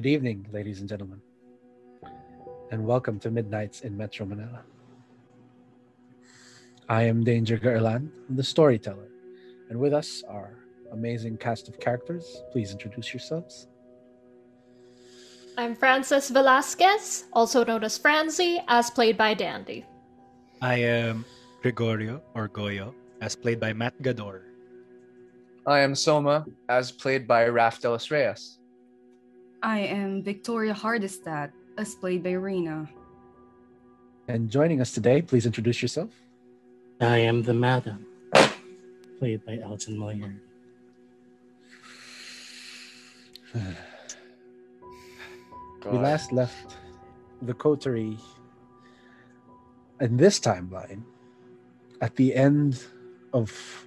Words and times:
Good 0.00 0.08
evening, 0.08 0.46
ladies 0.50 0.80
and 0.80 0.88
gentlemen, 0.88 1.20
and 2.70 2.86
welcome 2.86 3.20
to 3.20 3.30
Midnights 3.30 3.82
in 3.82 3.94
Metro 3.94 4.24
Manila. 4.24 4.62
I 6.88 7.02
am 7.02 7.22
Danger 7.22 7.58
Garland, 7.58 8.10
the 8.30 8.42
storyteller, 8.42 9.10
and 9.68 9.78
with 9.78 9.92
us 9.92 10.22
are 10.26 10.56
amazing 10.92 11.36
cast 11.36 11.68
of 11.68 11.78
characters. 11.80 12.42
Please 12.50 12.72
introduce 12.72 13.12
yourselves. 13.12 13.66
I'm 15.58 15.76
Francis 15.76 16.30
Velasquez, 16.30 17.26
also 17.34 17.62
known 17.62 17.84
as 17.84 17.98
Franzi, 17.98 18.58
as 18.68 18.90
played 18.90 19.18
by 19.18 19.34
Dandy. 19.34 19.84
I 20.62 20.76
am 20.76 21.26
Gregorio 21.60 22.22
or 22.32 22.48
Goyo, 22.48 22.94
as 23.20 23.36
played 23.36 23.60
by 23.60 23.74
Matt 23.74 24.00
Gador. 24.00 24.44
I 25.66 25.80
am 25.80 25.94
Soma, 25.94 26.46
as 26.70 26.90
played 26.90 27.28
by 27.28 27.48
Raf 27.48 27.82
Delos 27.82 28.10
Reyes. 28.10 28.59
I 29.62 29.80
am 29.80 30.22
Victoria 30.22 30.72
Hardestat, 30.72 31.50
as 31.76 31.94
played 31.94 32.22
by 32.22 32.32
Rena. 32.32 32.88
And 34.26 34.48
joining 34.48 34.80
us 34.80 34.92
today, 34.92 35.20
please 35.20 35.44
introduce 35.44 35.82
yourself. 35.82 36.10
I 37.00 37.18
am 37.18 37.42
the 37.42 37.52
Madam, 37.52 38.06
played 39.18 39.44
by 39.44 39.58
Elton 39.62 39.98
Moyer. 39.98 40.34
We 45.90 45.96
last 45.96 46.30
left 46.30 46.76
the 47.40 47.54
coterie 47.54 48.18
in 49.98 50.18
this 50.18 50.38
timeline 50.38 51.02
at 52.02 52.16
the 52.16 52.34
end 52.34 52.84
of 53.32 53.86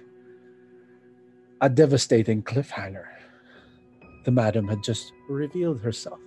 a 1.60 1.68
devastating 1.70 2.42
cliffhanger. 2.42 3.13
The 4.24 4.30
madam 4.30 4.68
had 4.68 4.82
just 4.82 5.12
revealed 5.28 5.80
herself 5.80 6.20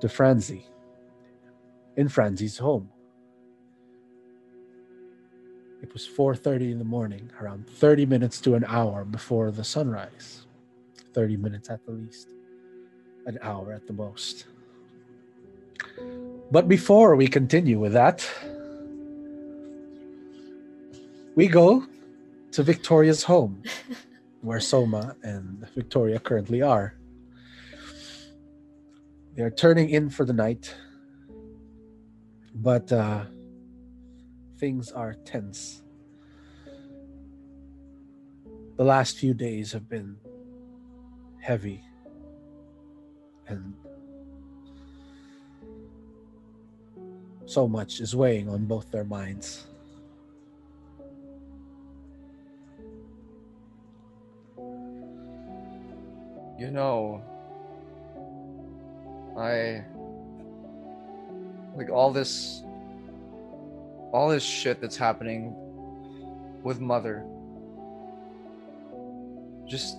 to 0.00 0.08
Franzi 0.08 0.66
in 1.96 2.08
Franzi's 2.08 2.58
home. 2.58 2.88
It 5.82 5.92
was 5.92 6.06
4:30 6.06 6.72
in 6.72 6.78
the 6.78 6.84
morning, 6.84 7.30
around 7.40 7.68
30 7.68 8.06
minutes 8.06 8.40
to 8.42 8.54
an 8.54 8.64
hour 8.66 9.04
before 9.04 9.50
the 9.50 9.64
sunrise. 9.64 10.46
30 11.12 11.36
minutes 11.36 11.70
at 11.70 11.84
the 11.86 11.92
least, 11.92 12.28
an 13.26 13.38
hour 13.42 13.72
at 13.72 13.86
the 13.86 13.92
most. 13.92 14.46
But 16.50 16.68
before 16.68 17.16
we 17.16 17.26
continue 17.28 17.78
with 17.78 17.92
that, 17.92 18.28
we 21.34 21.48
go 21.48 21.84
to 22.52 22.62
Victoria's 22.62 23.22
home, 23.24 23.62
where 24.44 24.60
Soma 24.60 25.16
and 25.22 25.66
Victoria 25.74 26.20
currently 26.20 26.60
are. 26.60 26.94
They 29.34 29.42
are 29.42 29.50
turning 29.50 29.88
in 29.88 30.10
for 30.10 30.26
the 30.26 30.34
night, 30.34 30.74
but 32.54 32.92
uh, 32.92 33.24
things 34.58 34.92
are 34.92 35.14
tense. 35.24 35.82
The 38.76 38.84
last 38.84 39.16
few 39.16 39.32
days 39.32 39.72
have 39.72 39.88
been 39.88 40.18
heavy 41.40 41.82
and 43.46 43.74
so 47.46 47.66
much 47.66 48.00
is 48.00 48.14
weighing 48.14 48.48
on 48.50 48.66
both 48.66 48.90
their 48.90 49.04
minds. 49.04 49.66
You 56.64 56.70
know, 56.70 57.22
I 59.36 59.84
like 61.76 61.90
all 61.90 62.10
this 62.10 62.62
all 64.12 64.30
this 64.30 64.42
shit 64.42 64.80
that's 64.80 64.96
happening 64.96 65.54
with 66.62 66.80
mother 66.80 67.22
just 69.66 69.98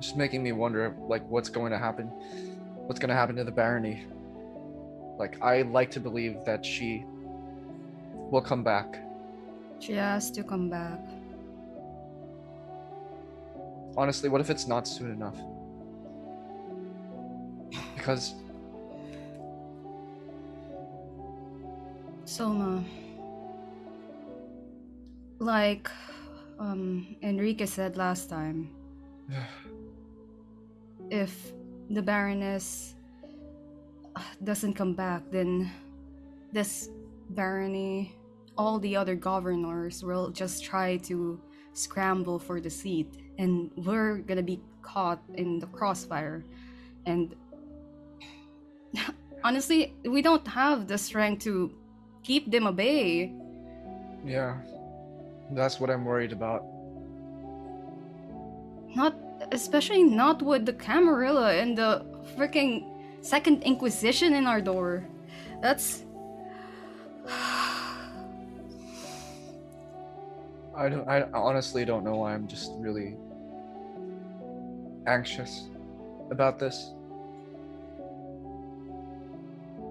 just 0.00 0.16
making 0.16 0.42
me 0.42 0.52
wonder 0.52 0.94
like 1.08 1.26
what's 1.30 1.48
going 1.48 1.72
to 1.72 1.78
happen 1.78 2.08
what's 2.86 3.00
going 3.00 3.08
to 3.08 3.14
happen 3.14 3.36
to 3.36 3.44
the 3.44 3.52
barony 3.52 4.04
like 5.18 5.40
i 5.40 5.62
like 5.62 5.90
to 5.90 6.00
believe 6.00 6.44
that 6.44 6.66
she 6.66 7.04
will 8.30 8.42
come 8.42 8.62
back 8.62 8.98
She 9.80 9.94
has 9.94 10.30
to 10.32 10.44
come 10.44 10.70
back. 10.70 11.00
Honestly 13.96 14.28
what 14.28 14.40
if 14.40 14.50
it's 14.50 14.66
not 14.66 14.86
soon 14.88 15.10
enough? 15.10 15.36
Because 17.94 18.34
Soma. 22.32 22.82
Like 25.38 25.90
um, 26.58 27.16
Enrique 27.22 27.66
said 27.66 27.98
last 27.98 28.30
time, 28.30 28.70
if 31.10 31.52
the 31.90 32.00
Baroness 32.00 32.94
uh, 34.16 34.22
doesn't 34.42 34.72
come 34.72 34.94
back, 34.94 35.22
then 35.30 35.70
this 36.52 36.88
barony, 37.28 38.14
all 38.56 38.78
the 38.78 38.96
other 38.96 39.14
governors 39.14 40.02
will 40.02 40.30
just 40.30 40.64
try 40.64 40.96
to 40.98 41.38
scramble 41.74 42.38
for 42.38 42.62
the 42.62 42.70
seat, 42.70 43.14
and 43.38 43.70
we're 43.76 44.18
gonna 44.18 44.42
be 44.42 44.60
caught 44.82 45.22
in 45.34 45.58
the 45.58 45.66
crossfire. 45.66 46.44
And 47.06 47.34
honestly, 49.44 49.94
we 50.04 50.22
don't 50.22 50.46
have 50.46 50.86
the 50.88 50.98
strength 50.98 51.44
to 51.44 51.72
keep 52.22 52.50
them 52.50 52.66
at 52.66 52.76
bay. 52.76 53.32
yeah 54.24 54.54
that's 55.50 55.80
what 55.80 55.90
i'm 55.90 56.04
worried 56.04 56.30
about 56.32 56.62
Not, 58.94 59.14
especially 59.50 60.02
not 60.04 60.42
with 60.42 60.66
the 60.66 60.72
Camarilla 60.74 61.54
and 61.54 61.76
the 61.76 62.04
freaking 62.36 62.84
Second 63.22 63.62
Inquisition 63.62 64.34
in 64.34 64.46
our 64.46 64.60
door. 64.60 65.04
That's. 65.62 66.04
I 70.74 70.88
don't. 70.88 71.06
I 71.08 71.22
honestly 71.34 71.84
don't 71.84 72.04
know 72.04 72.16
why 72.16 72.32
I'm 72.32 72.48
just 72.48 72.72
really 72.78 73.16
anxious 75.06 75.68
about 76.30 76.58
this, 76.58 76.92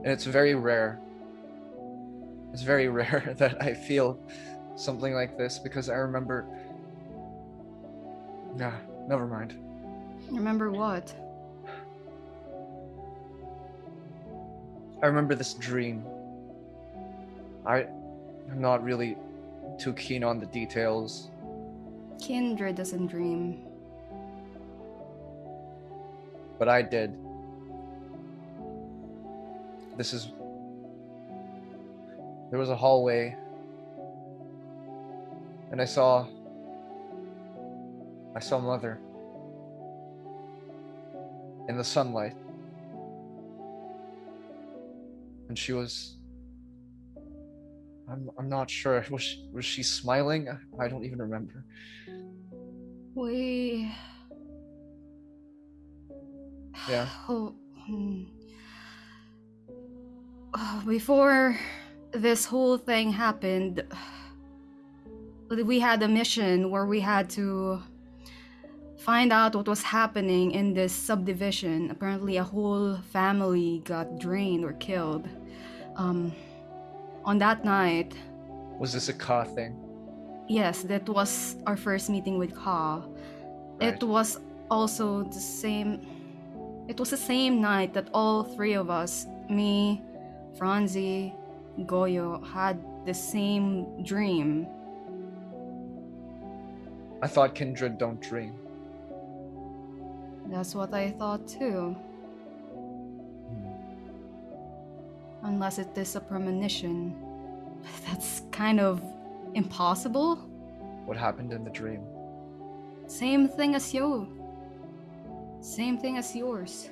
and 0.03 0.07
it's 0.07 0.25
very 0.25 0.55
rare. 0.55 0.99
It's 2.51 2.63
very 2.63 2.87
rare 2.99 3.35
that 3.37 3.61
I 3.61 3.73
feel 3.73 4.19
something 4.75 5.13
like 5.13 5.37
this 5.37 5.59
because 5.59 5.87
I 5.89 5.95
remember. 5.95 6.47
Nah, 8.55 8.73
never 9.07 9.27
mind. 9.27 9.55
Remember 10.29 10.71
what? 10.71 11.13
I 15.03 15.07
remember 15.07 15.35
this 15.35 15.53
dream. 15.53 16.03
I 17.65 17.81
am 18.49 18.59
not 18.59 18.83
really 18.83 19.15
too 19.81 19.93
keen 19.93 20.23
on 20.23 20.39
the 20.39 20.45
details. 20.45 21.31
Kindred 22.19 22.75
doesn't 22.75 23.07
dream. 23.07 23.71
but 26.61 26.69
I 26.69 26.83
did. 26.83 27.17
This 29.97 30.13
is. 30.13 30.27
There 32.51 32.59
was 32.59 32.69
a 32.69 32.75
hallway, 32.75 33.35
and 35.71 35.81
I 35.81 35.85
saw. 35.85 36.27
I 38.35 38.39
saw 38.39 38.59
Mother 38.59 38.99
in 41.67 41.77
the 41.77 41.83
sunlight. 41.83 42.35
And 45.49 45.57
she 45.57 45.73
was. 45.73 46.17
I'm, 48.11 48.29
I'm 48.37 48.49
not 48.49 48.69
sure. 48.69 49.03
Was 49.11 49.21
she, 49.21 49.49
was 49.53 49.65
she 49.65 49.83
smiling? 49.83 50.47
I 50.79 50.87
don't 50.87 51.05
even 51.05 51.19
remember. 51.19 51.63
We. 53.15 53.91
Yeah. 56.89 57.07
Oh, 57.29 57.55
hmm. 57.85 58.23
Before 60.87 61.57
this 62.11 62.45
whole 62.45 62.77
thing 62.77 63.11
happened, 63.11 63.83
we 65.49 65.79
had 65.79 66.03
a 66.03 66.07
mission 66.07 66.69
where 66.69 66.85
we 66.85 66.99
had 66.99 67.29
to 67.31 67.81
find 68.97 69.33
out 69.33 69.55
what 69.55 69.67
was 69.67 69.81
happening 69.81 70.51
in 70.51 70.73
this 70.73 70.93
subdivision. 70.93 71.89
Apparently, 71.89 72.37
a 72.37 72.43
whole 72.43 72.97
family 73.11 73.81
got 73.85 74.19
drained 74.19 74.63
or 74.63 74.73
killed. 74.73 75.27
Um, 75.95 76.33
on 77.25 77.37
that 77.39 77.63
night, 77.65 78.13
Was 78.79 78.93
this 78.93 79.09
a 79.09 79.13
Ka 79.13 79.43
thing? 79.43 79.75
yes, 80.47 80.83
that 80.83 81.07
was 81.07 81.55
our 81.65 81.77
first 81.77 82.09
meeting 82.09 82.37
with 82.37 82.53
Ka. 82.55 83.03
It 83.79 84.03
was 84.03 84.39
also 84.69 85.23
the 85.23 85.39
same. 85.39 86.01
It 86.87 86.99
was 86.99 87.09
the 87.09 87.17
same 87.17 87.61
night 87.61 87.93
that 87.93 88.09
all 88.13 88.43
three 88.43 88.73
of 88.73 88.89
us, 88.89 89.27
me, 89.49 90.01
Franzi, 90.57 91.33
Goyo, 91.85 92.45
had 92.53 92.77
the 93.05 93.13
same 93.13 94.03
dream. 94.03 94.67
I 97.21 97.27
thought 97.27 97.55
kindred 97.55 97.97
don't 97.97 98.19
dream. 98.21 98.53
That's 100.47 100.75
what 100.75 100.93
I 100.93 101.11
thought 101.11 101.47
too. 101.47 101.95
Unless 105.43 105.79
it 105.79 105.97
is 105.97 106.15
a 106.15 106.19
premonition. 106.21 107.15
That's 108.07 108.41
kind 108.51 108.79
of 108.79 109.01
impossible. 109.53 110.35
What 111.05 111.17
happened 111.17 111.51
in 111.51 111.63
the 111.63 111.69
dream? 111.71 112.03
Same 113.07 113.47
thing 113.47 113.75
as 113.75 113.93
you. 113.93 114.27
Same 115.59 115.97
thing 115.97 116.17
as 116.17 116.35
yours. 116.35 116.89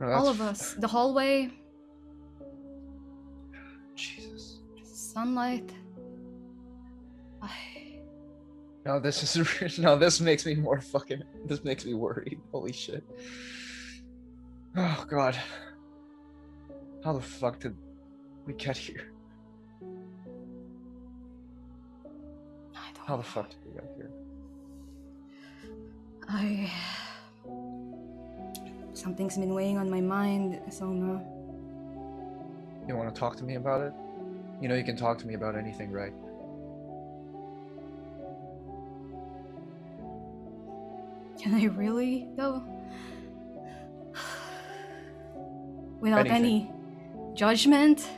No, 0.00 0.06
All 0.10 0.28
of 0.28 0.40
us. 0.40 0.74
The 0.78 0.86
hallway, 0.88 1.50
Jesus. 3.94 4.60
sunlight. 4.82 5.72
I... 7.42 7.50
Now 8.86 8.98
this 8.98 9.36
is 9.36 9.78
now 9.78 9.96
this 9.96 10.20
makes 10.20 10.46
me 10.46 10.54
more 10.54 10.80
fucking. 10.80 11.22
This 11.46 11.64
makes 11.64 11.84
me 11.84 11.94
worried. 11.94 12.40
Holy 12.52 12.72
shit. 12.72 13.04
Oh 14.76 15.04
god. 15.08 15.36
How 17.08 17.14
the 17.14 17.22
fuck 17.22 17.58
did 17.58 17.74
we 18.44 18.52
get 18.52 18.76
here? 18.76 19.10
I 22.76 22.92
don't 22.94 23.06
How 23.06 23.16
the 23.16 23.22
fuck 23.22 23.48
did 23.48 23.58
we 23.64 23.72
get 23.72 23.90
here? 23.96 24.10
I. 26.28 26.70
Something's 28.92 29.38
been 29.38 29.54
weighing 29.54 29.78
on 29.78 29.88
my 29.88 30.02
mind, 30.02 30.60
Soma. 30.68 31.24
You 32.86 32.94
want 32.94 33.14
to 33.14 33.18
talk 33.18 33.36
to 33.36 33.42
me 33.42 33.54
about 33.54 33.80
it? 33.80 33.94
You 34.60 34.68
know 34.68 34.74
you 34.74 34.84
can 34.84 34.94
talk 34.94 35.16
to 35.20 35.26
me 35.26 35.32
about 35.32 35.56
anything, 35.56 35.90
right? 35.90 36.12
Can 41.40 41.54
I 41.54 41.64
really, 41.68 42.28
though? 42.36 42.62
Without 46.02 46.26
Anything. 46.26 46.44
any 46.44 46.77
judgment? 47.38 48.10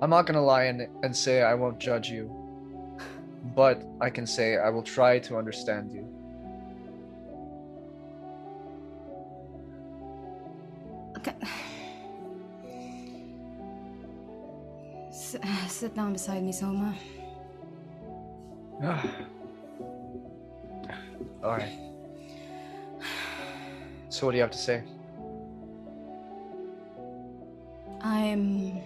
I'm 0.00 0.08
not 0.08 0.24
gonna 0.24 0.40
lie 0.42 0.64
and, 0.64 0.86
and 1.02 1.14
say 1.14 1.42
I 1.42 1.54
won't 1.54 1.80
judge 1.80 2.08
you, 2.08 2.30
but 3.56 3.82
I 4.00 4.08
can 4.08 4.24
say 4.26 4.56
I 4.56 4.70
will 4.70 4.84
try 4.84 5.18
to 5.18 5.36
understand 5.36 5.90
you. 5.90 6.06
Okay. 11.18 11.34
S- 15.08 15.36
sit 15.68 15.94
down 15.94 16.12
beside 16.12 16.42
me, 16.44 16.52
Soma. 16.52 16.94
All 21.42 21.50
right. 21.50 21.72
So 24.08 24.26
what 24.26 24.32
do 24.32 24.36
you 24.38 24.42
have 24.42 24.50
to 24.52 24.58
say? 24.58 24.82
I'm 28.02 28.80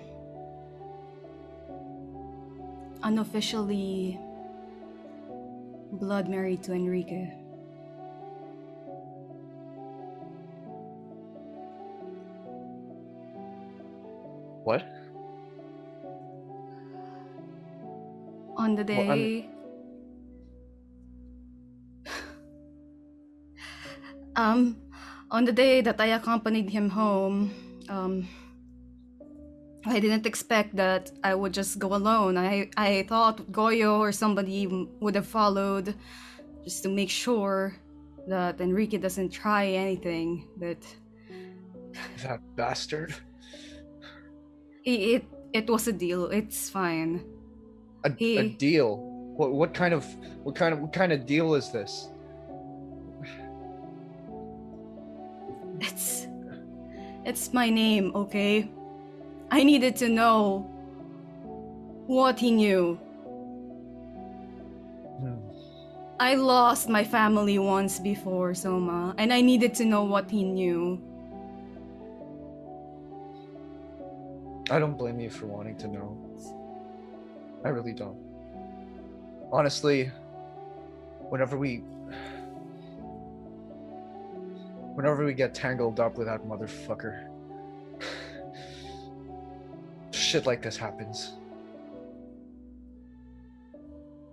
unofficially 3.03 4.19
blood 5.93 6.29
married 6.29 6.63
to 6.65 6.73
Enrique. 6.73 7.31
What? 14.65 14.83
On 18.57 18.75
the 18.75 18.85
Well, 18.85 19.17
day. 19.17 19.47
um, 24.37 24.77
on 25.31 25.45
the 25.45 25.53
day 25.53 25.83
that 25.83 26.01
I 26.01 26.07
accompanied 26.17 26.71
him 26.71 26.89
home, 26.89 27.51
um, 27.91 28.27
I 29.87 30.01
didn't 30.01 30.27
expect 30.27 30.77
that 30.77 31.11
I 31.23 31.35
would 31.35 31.53
just 31.53 31.79
go 31.79 31.95
alone. 31.95 32.37
I 32.39 32.71
I 32.77 33.05
thought 33.09 33.53
Goyo 33.53 33.99
or 33.99 34.13
somebody 34.13 34.67
would 35.01 35.15
have 35.15 35.27
followed, 35.27 35.95
just 36.65 36.83
to 36.85 36.89
make 36.89 37.11
sure 37.11 37.75
that 38.27 38.61
Enrique 38.61 38.97
doesn't 38.99 39.31
try 39.31 39.67
anything. 39.67 40.49
But 40.57 40.79
That 42.23 42.41
bastard. 42.57 43.15
it 44.85 45.01
it, 45.01 45.25
it 45.53 45.71
was 45.71 45.87
a 45.89 45.93
deal. 45.93 46.27
It's 46.27 46.71
fine. 46.71 47.25
A, 48.05 48.11
a 48.39 48.49
deal. 48.49 48.97
What 49.37 49.53
what 49.53 49.75
kind 49.75 49.93
of 49.93 50.05
what 50.45 50.55
kind 50.55 50.73
of 50.73 50.81
what 50.81 50.93
kind 50.93 51.13
of 51.13 51.27
deal 51.27 51.55
is 51.55 51.71
this? 51.73 52.09
It's 55.81 56.27
it's 57.25 57.53
my 57.53 57.69
name, 57.71 58.13
okay? 58.15 58.71
I 59.51 59.63
needed 59.63 59.97
to 59.97 60.09
know 60.09 60.71
what 62.07 62.39
he 62.39 62.51
knew. 62.51 62.97
Hmm. 65.21 65.37
I 66.21 66.35
lost 66.35 66.89
my 66.89 67.05
family 67.05 67.59
once 67.59 67.99
before, 67.99 68.55
Soma, 68.55 69.15
and 69.19 69.33
I 69.33 69.41
needed 69.41 69.75
to 69.75 69.85
know 69.85 70.05
what 70.05 70.31
he 70.31 70.45
knew. 70.45 71.01
I 74.71 74.79
don't 74.79 74.97
blame 74.97 75.21
you 75.21 75.31
for 75.31 75.47
wanting 75.47 75.77
to 75.79 75.89
know. 75.89 76.17
I 77.65 77.69
really 77.69 77.93
don't. 77.93 78.19
Honestly, 79.53 80.11
whenever 81.29 81.57
we 81.57 81.83
whenever 84.95 85.25
we 85.25 85.35
get 85.35 85.55
tangled 85.55 85.99
up 85.99 86.17
with 86.17 86.27
that 86.27 86.43
motherfucker, 86.47 87.29
shit 90.35 90.47
like 90.47 90.63
this 90.63 90.77
happens. 90.77 91.35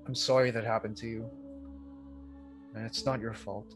I'm 0.08 0.15
sorry 0.15 0.50
that 0.50 0.63
happened 0.63 0.98
to 0.98 1.05
you. 1.05 1.29
And 2.74 2.88
it's 2.88 3.05
not 3.05 3.22
your 3.22 3.36
fault. 3.36 3.75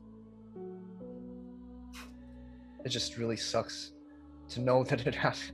It 2.83 2.89
just 2.89 3.17
really 3.17 3.37
sucks 3.37 3.91
to 4.49 4.59
know 4.59 4.83
that 4.85 5.05
it 5.05 5.13
happened. 5.25 5.51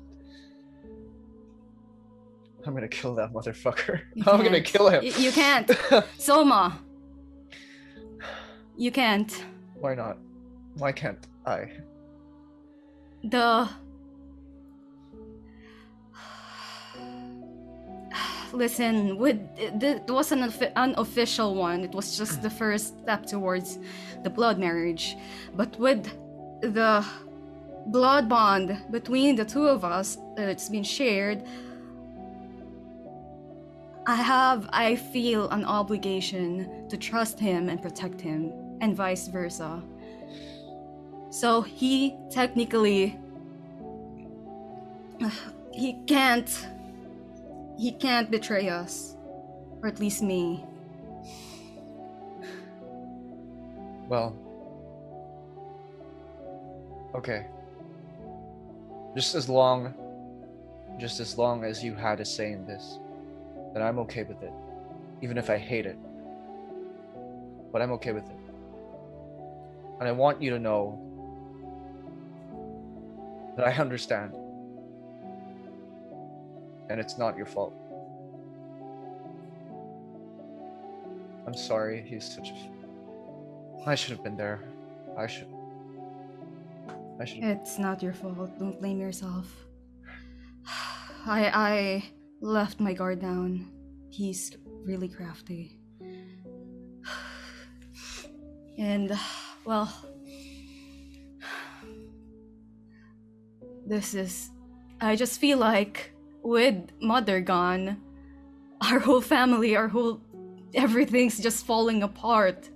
I'm 2.65 2.73
gonna 2.73 2.87
kill 2.87 3.15
that 3.15 3.33
motherfucker. 3.33 3.99
You 4.15 4.23
I'm 4.27 4.41
gonna 4.41 4.61
kill 4.61 4.87
him. 4.87 5.03
Y- 5.03 5.11
you 5.17 5.33
can't. 5.33 5.69
Soma! 6.17 6.79
You 8.77 8.91
can't. 8.91 9.43
Why 9.75 9.93
not? 9.95 10.19
Why 10.77 10.93
can't 10.93 11.27
I? 11.45 11.69
The. 13.25 13.67
Listen, 18.53 19.17
with 19.17 19.39
it 19.57 20.09
was 20.09 20.31
an 20.31 20.51
unofficial 20.75 21.55
one. 21.55 21.81
It 21.81 21.93
was 21.93 22.17
just 22.17 22.41
the 22.41 22.49
first 22.49 22.99
step 23.01 23.25
towards 23.25 23.79
the 24.23 24.29
blood 24.29 24.59
marriage. 24.59 25.15
But 25.55 25.77
with 25.79 26.03
the 26.61 27.05
blood 27.87 28.27
bond 28.27 28.77
between 28.91 29.35
the 29.35 29.45
two 29.45 29.67
of 29.67 29.85
us, 29.85 30.17
uh, 30.37 30.43
it's 30.43 30.69
been 30.69 30.83
shared. 30.83 31.43
I 34.05 34.15
have, 34.15 34.67
I 34.73 34.95
feel 34.95 35.49
an 35.49 35.63
obligation 35.63 36.87
to 36.89 36.97
trust 36.97 37.39
him 37.39 37.69
and 37.69 37.81
protect 37.81 38.19
him, 38.19 38.51
and 38.81 38.95
vice 38.95 39.27
versa. 39.27 39.81
So 41.29 41.61
he 41.61 42.15
technically 42.29 43.17
he 45.71 45.93
can't 46.05 46.49
he 47.77 47.91
can't 47.91 48.31
betray 48.31 48.69
us 48.69 49.15
or 49.81 49.87
at 49.87 49.99
least 49.99 50.21
me 50.21 50.65
Well. 54.11 54.35
Okay. 57.15 57.47
Just 59.15 59.35
as 59.35 59.47
long 59.47 59.93
just 60.99 61.21
as 61.21 61.37
long 61.37 61.63
as 61.63 61.81
you 61.81 61.95
had 61.95 62.19
a 62.19 62.25
say 62.25 62.51
in 62.51 62.65
this, 62.67 62.99
then 63.73 63.81
I'm 63.81 63.99
okay 63.99 64.23
with 64.23 64.43
it. 64.43 64.51
Even 65.21 65.37
if 65.37 65.49
I 65.49 65.57
hate 65.57 65.85
it. 65.85 65.97
But 67.71 67.81
I'm 67.81 67.93
okay 67.93 68.11
with 68.11 68.25
it. 68.25 68.35
And 70.01 70.09
I 70.09 70.11
want 70.11 70.41
you 70.41 70.49
to 70.49 70.59
know 70.59 70.99
that 73.55 73.65
I 73.65 73.71
understand. 73.71 74.33
And 76.91 76.99
it's 76.99 77.17
not 77.17 77.37
your 77.37 77.45
fault. 77.45 77.73
I'm 81.47 81.53
sorry 81.53 82.03
he's 82.05 82.35
such 82.35 82.49
a 82.49 83.87
I 83.87 83.95
should 83.95 84.11
have 84.11 84.21
been 84.21 84.35
there. 84.35 84.59
I 85.17 85.25
should. 85.25 85.47
I 87.17 87.23
should. 87.23 87.45
It's 87.45 87.79
not 87.79 88.03
your 88.03 88.11
fault. 88.11 88.59
Don't 88.59 88.77
blame 88.77 88.99
yourself. 88.99 89.47
I 91.25 91.41
I 91.69 92.03
left 92.41 92.81
my 92.81 92.93
guard 92.93 93.21
down. 93.21 93.71
He's 94.09 94.57
really 94.83 95.07
crafty. 95.07 95.79
And 98.77 99.17
well, 99.65 99.87
this 103.87 104.13
is 104.13 104.49
I 104.99 105.15
just 105.15 105.39
feel 105.39 105.57
like 105.57 106.11
with 106.43 106.91
mother 107.01 107.41
gone, 107.41 108.01
our 108.81 108.99
whole 108.99 109.21
family, 109.21 109.75
our 109.75 109.87
whole 109.87 110.21
everything's 110.73 111.39
just 111.39 111.65
falling 111.65 112.03
apart. 112.03 112.69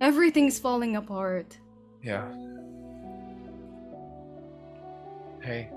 Everything's 0.00 0.58
falling 0.58 0.96
apart. 0.96 1.58
Yeah. 2.02 2.24
Hey. 5.42 5.70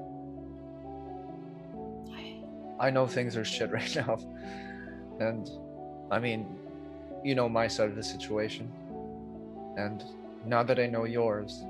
I 2.80 2.90
know 2.90 3.08
things 3.08 3.38
are 3.38 3.46
shit 3.46 3.72
right 3.80 3.96
now. 3.96 4.20
And 5.20 5.50
I 6.12 6.20
mean, 6.20 6.46
you 7.24 7.36
know 7.36 7.48
my 7.48 7.68
side 7.68 7.90
of 7.90 7.96
the 7.96 8.04
situation. 8.04 8.70
And 9.78 10.04
now 10.46 10.64
that 10.64 10.80
I 10.80 10.88
know 10.88 11.06
yours, 11.06 11.64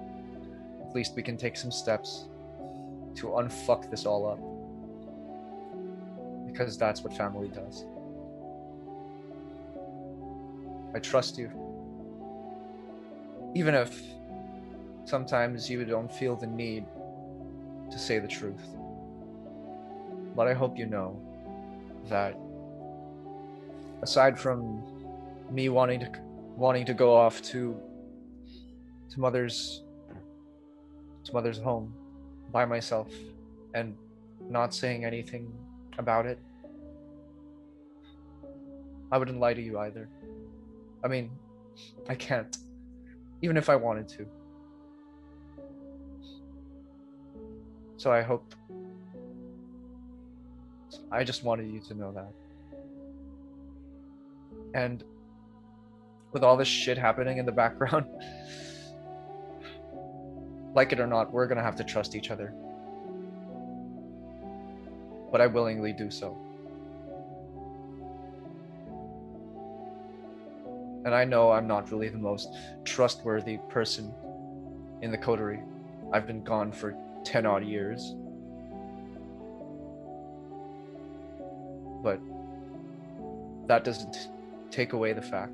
at 0.82 0.96
least 0.96 1.16
we 1.16 1.24
can 1.24 1.38
take 1.38 1.56
some 1.56 1.72
steps 1.72 2.26
to 3.16 3.28
unfuck 3.28 3.90
this 3.90 4.06
all 4.06 4.28
up. 4.30 4.40
Because 6.52 6.78
that's 6.78 7.04
what 7.04 7.16
family 7.16 7.48
does. 7.48 7.86
I 10.96 11.00
trust 11.00 11.38
you. 11.38 11.52
Even 13.56 13.74
if 13.76 14.02
sometimes 15.06 15.70
you 15.70 15.84
don't 15.86 16.12
feel 16.12 16.36
the 16.36 16.48
need 16.48 16.86
to 17.92 18.00
say 18.00 18.20
the 18.20 18.28
truth. 18.28 18.76
But 20.36 20.48
I 20.48 20.54
hope 20.54 20.78
you 20.78 20.86
know 20.86 21.20
that 22.10 22.38
aside 24.02 24.38
from 24.38 24.84
me 25.50 25.70
wanting 25.70 26.00
to 26.02 26.12
wanting 26.56 26.86
to 26.86 26.94
go 26.94 27.16
off 27.16 27.42
to 27.42 27.80
to 29.10 29.20
mother's 29.20 29.84
to 31.24 31.34
mother's 31.34 31.60
home 31.60 31.94
by 32.54 32.64
myself 32.64 33.10
and 33.74 33.98
not 34.50 34.74
saying 34.74 35.04
anything 35.04 35.52
about 35.98 36.26
it 36.26 36.40
I 39.14 39.18
wouldn't 39.20 39.40
lie 39.40 39.54
to 39.54 39.62
you 39.62 39.78
either. 39.78 40.10
I 41.04 41.08
mean, 41.08 41.30
I 42.10 42.16
can't 42.16 42.58
even 43.44 43.58
if 43.58 43.70
I 43.70 43.76
wanted 43.76 44.08
to. 44.08 44.26
So 47.98 48.12
I 48.12 48.24
hope 48.24 48.56
I 51.12 51.24
just 51.24 51.44
wanted 51.44 51.72
you 51.72 51.80
to 51.82 51.94
know 51.94 52.12
that. 52.14 52.34
And 54.74 55.04
with 56.32 56.44
all 56.44 56.58
this 56.58 56.68
shit 56.68 56.98
happening 56.98 57.38
in 57.38 57.46
the 57.46 57.52
background, 57.52 58.08
like 60.74 60.92
it 60.92 61.00
or 61.00 61.08
not, 61.08 61.32
we're 61.32 61.48
gonna 61.48 61.64
have 61.64 61.76
to 61.78 61.84
trust 61.84 62.16
each 62.16 62.32
other. 62.32 62.54
But 65.32 65.42
I 65.42 65.48
willingly 65.48 65.94
do 65.94 66.10
so. 66.10 66.38
And 71.06 71.14
I 71.14 71.26
know 71.26 71.52
I'm 71.52 71.68
not 71.68 71.92
really 71.92 72.10
the 72.10 72.18
most 72.18 72.50
trustworthy 72.86 73.58
person 73.70 74.14
in 75.02 75.12
the 75.12 75.18
coterie. 75.18 75.62
I've 76.14 76.26
been 76.26 76.44
gone 76.44 76.72
for 76.72 76.96
10 77.26 77.46
odd 77.46 77.66
years. 77.66 78.16
But 82.02 82.20
that 83.68 83.84
doesn't 83.84 84.30
take 84.72 84.94
away 84.94 85.14
the 85.14 85.22
fact 85.22 85.54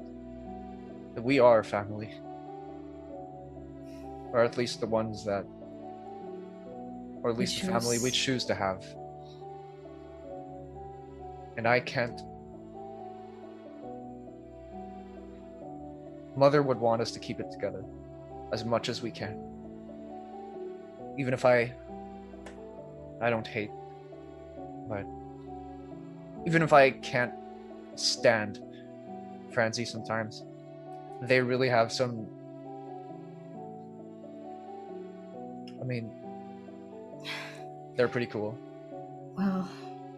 that 1.16 1.24
we 1.24 1.40
are 1.40 1.60
a 1.60 1.64
family. 1.64 2.12
Or 4.32 4.44
at 4.44 4.58
least 4.58 4.80
the 4.80 4.86
ones 4.88 5.26
that, 5.26 5.46
or 7.24 7.32
at 7.32 7.36
We 7.36 7.42
least 7.42 7.62
the 7.62 7.68
family 7.68 7.98
we 7.98 8.12
choose- 8.12 8.44
choose 8.44 8.46
to 8.46 8.56
have. 8.56 8.86
And 11.58 11.68
I 11.68 11.80
can't. 11.80 12.22
Mother 16.36 16.62
would 16.62 16.80
want 16.80 17.02
us 17.02 17.12
to 17.12 17.20
keep 17.20 17.40
it 17.40 17.52
together 17.52 17.84
as 18.54 18.64
much 18.64 18.88
as 18.88 19.02
we 19.02 19.12
can. 19.12 19.38
Even 21.18 21.34
if 21.34 21.44
I. 21.44 21.74
I 23.20 23.30
don't 23.30 23.48
hate. 23.48 23.72
But. 24.88 25.06
Even 26.46 26.62
if 26.62 26.72
I 26.72 26.92
can't 26.92 27.34
stand 27.96 28.62
Franzi 29.52 29.84
sometimes, 29.84 30.46
they 31.22 31.42
really 31.42 31.68
have 31.68 31.92
some. 31.92 32.28
I 35.82 35.84
mean, 35.86 36.12
they're 37.96 38.08
pretty 38.08 38.28
cool. 38.28 38.58
Well, 39.38 39.70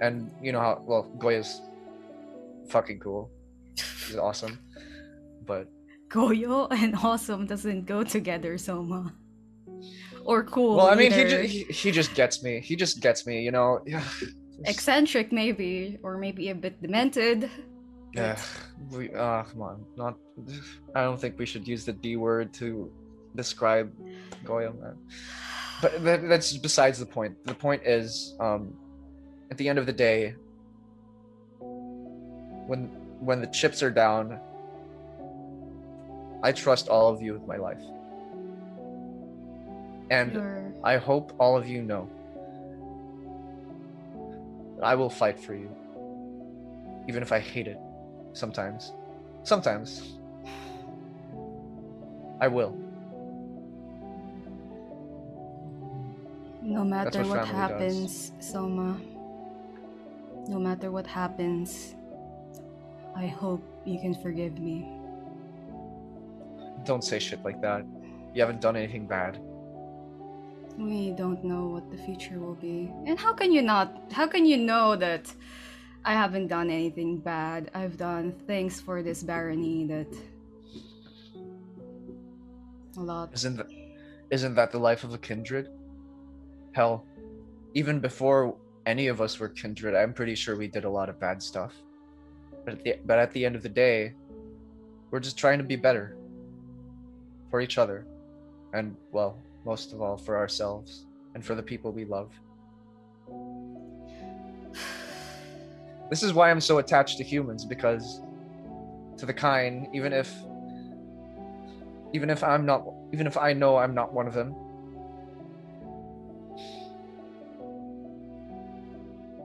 And 0.02 0.32
you 0.42 0.52
know 0.52 0.60
how, 0.60 0.82
well, 0.86 1.10
Goyo's 1.18 1.62
fucking 2.70 3.00
cool. 3.00 3.30
She's 3.76 4.18
awesome. 4.18 4.58
But 5.46 5.68
Goyo 6.10 6.68
and 6.72 6.96
awesome 6.96 7.46
doesn't 7.46 7.86
go 7.86 8.04
together, 8.04 8.58
Soma. 8.58 9.14
Or 10.26 10.44
cool. 10.44 10.78
well, 10.78 10.88
I 10.88 10.96
mean, 10.96 11.12
he, 11.12 11.24
ju- 11.26 11.42
he 11.42 11.64
he 11.64 11.90
just 11.92 12.14
gets 12.14 12.44
me. 12.44 12.60
He 12.60 12.76
just 12.76 13.02
gets 13.02 13.26
me. 13.26 13.42
You 13.42 13.52
know. 13.52 13.82
Yeah. 13.88 14.04
eccentric 14.70 15.32
maybe, 15.32 15.98
or 16.04 16.20
maybe 16.20 16.50
a 16.50 16.56
bit 16.56 16.80
demented. 16.82 17.50
Yeah. 18.14 18.38
We. 18.92 19.10
Uh, 19.10 19.42
come 19.44 19.62
on. 19.64 19.86
Not. 19.98 20.18
I 20.96 21.02
don't 21.02 21.20
think 21.20 21.40
we 21.40 21.48
should 21.48 21.68
use 21.68 21.86
the 21.86 21.94
D 21.94 22.18
word 22.18 22.54
to 22.62 22.92
describe 23.36 23.90
Goya, 24.46 24.74
man. 24.74 24.98
But 25.82 26.04
that's 26.04 26.56
besides 26.58 27.00
the 27.00 27.06
point. 27.06 27.44
The 27.46 27.56
point 27.56 27.84
is, 27.86 28.36
um, 28.40 28.74
at 29.50 29.58
the 29.58 29.68
end 29.68 29.80
of 29.80 29.86
the 29.86 29.94
day, 29.94 30.36
when 31.60 32.90
when 33.20 33.42
the 33.42 33.48
chips 33.48 33.82
are 33.82 33.92
down, 33.92 34.40
I 36.44 36.52
trust 36.52 36.88
all 36.88 37.10
of 37.14 37.22
you 37.22 37.34
with 37.34 37.48
my 37.48 37.58
life, 37.58 37.82
and. 40.10 40.34
You're- 40.34 40.58
I 40.84 40.98
hope 40.98 41.34
all 41.38 41.56
of 41.56 41.68
you 41.68 41.84
know. 41.84 42.10
that 44.78 44.84
I 44.84 44.96
will 44.96 45.12
fight 45.12 45.40
for 45.40 45.54
you. 45.54 45.70
Even 47.08 47.22
if 47.22 47.32
I 47.32 47.38
hate 47.40 47.68
it. 47.68 47.78
Sometimes. 48.34 48.94
Sometimes. 49.44 50.18
I 52.40 52.48
will. 52.48 52.76
No 56.62 56.84
matter 56.84 57.20
what 57.24 57.30
what, 57.30 57.48
family 57.48 57.52
does. 57.52 57.58
happens, 57.58 58.32
Soma. 58.40 58.98
No 60.48 60.60
matter 60.60 60.92
what 60.92 61.08
happens, 61.08 61.96
I 63.16 63.28
hope 63.28 63.64
you 63.86 64.00
can 64.00 64.14
forgive 64.14 64.60
me. 64.60 64.88
Don't 66.86 67.04
say 67.04 67.20
shit 67.20 67.44
like 67.44 67.62
that. 67.62 67.86
You 68.34 68.42
haven't 68.42 68.62
done 68.62 68.76
anything 68.76 69.08
bad. 69.08 69.40
We 70.78 71.12
don't 71.12 71.44
know 71.44 71.68
what 71.68 71.92
the 71.92 71.98
future 71.98 72.40
will 72.40 72.56
be. 72.56 72.92
And 73.06 73.20
how 73.20 73.34
can 73.34 73.52
you 73.52 73.62
not? 73.62 74.12
How 74.12 74.28
can 74.28 74.46
you 74.46 74.58
know 74.58 74.96
that 74.96 75.34
I 76.06 76.14
haven't 76.14 76.48
done 76.48 76.70
anything 76.70 77.18
bad? 77.18 77.70
I've 77.74 77.98
done 77.98 78.32
things 78.48 78.80
for 78.80 79.04
this 79.04 79.22
barony 79.24 79.86
that. 79.88 80.08
A 82.98 83.02
lot. 83.02 83.34
Isn't 83.34 83.58
that 83.58 83.68
isn't 84.30 84.56
that 84.56 84.72
the 84.72 84.80
life 84.80 85.04
of 85.04 85.14
a 85.14 85.18
kindred? 85.18 85.70
Hell, 86.74 87.06
even 87.74 88.00
before 88.00 88.56
any 88.86 89.08
of 89.08 89.22
us 89.22 89.40
were 89.40 89.50
kindred, 89.50 89.96
I'm 89.96 90.14
pretty 90.14 90.36
sure 90.36 90.56
we 90.56 90.68
did 90.68 90.86
a 90.86 90.90
lot 90.90 91.10
of 91.10 91.20
bad 91.20 91.42
stuff. 91.44 91.74
But 92.66 92.76
at 92.76 92.84
the, 92.84 92.96
but 93.06 93.20
at 93.20 93.32
the 93.32 93.46
end 93.46 93.56
of 93.56 93.64
the 93.64 93.70
day, 93.70 94.14
we're 95.10 95.20
just 95.20 95.38
trying 95.38 95.58
to 95.58 95.64
be 95.64 95.76
better 95.76 96.16
for 97.50 97.60
each 97.60 97.78
other, 97.78 98.06
and 98.74 98.96
well, 99.12 99.38
most 99.66 99.94
of 99.94 100.02
all 100.02 100.18
for 100.18 100.38
ourselves 100.38 101.06
and 101.36 101.46
for 101.46 101.56
the 101.56 101.64
people 101.64 101.92
we 101.92 102.06
love. 102.06 102.32
This 106.10 106.24
is 106.24 106.34
why 106.34 106.52
I'm 106.52 106.62
so 106.62 106.80
attached 106.80 107.18
to 107.18 107.24
humans 107.24 107.66
because 107.66 108.22
to 109.18 109.26
the 109.26 109.34
kind, 109.34 109.88
even 109.94 110.14
if 110.14 110.34
even 112.14 112.30
if 112.30 112.44
I'm 112.44 112.66
not 112.66 112.86
even 113.14 113.28
if 113.28 113.38
I 113.38 113.54
know 113.54 113.78
I'm 113.78 113.94
not 113.94 114.14
one 114.14 114.28
of 114.28 114.34
them 114.34 114.56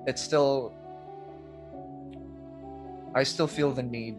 it's 0.07 0.23
still 0.23 0.73
I 3.15 3.23
still 3.23 3.47
feel 3.47 3.73
the 3.73 3.83
need 3.83 4.17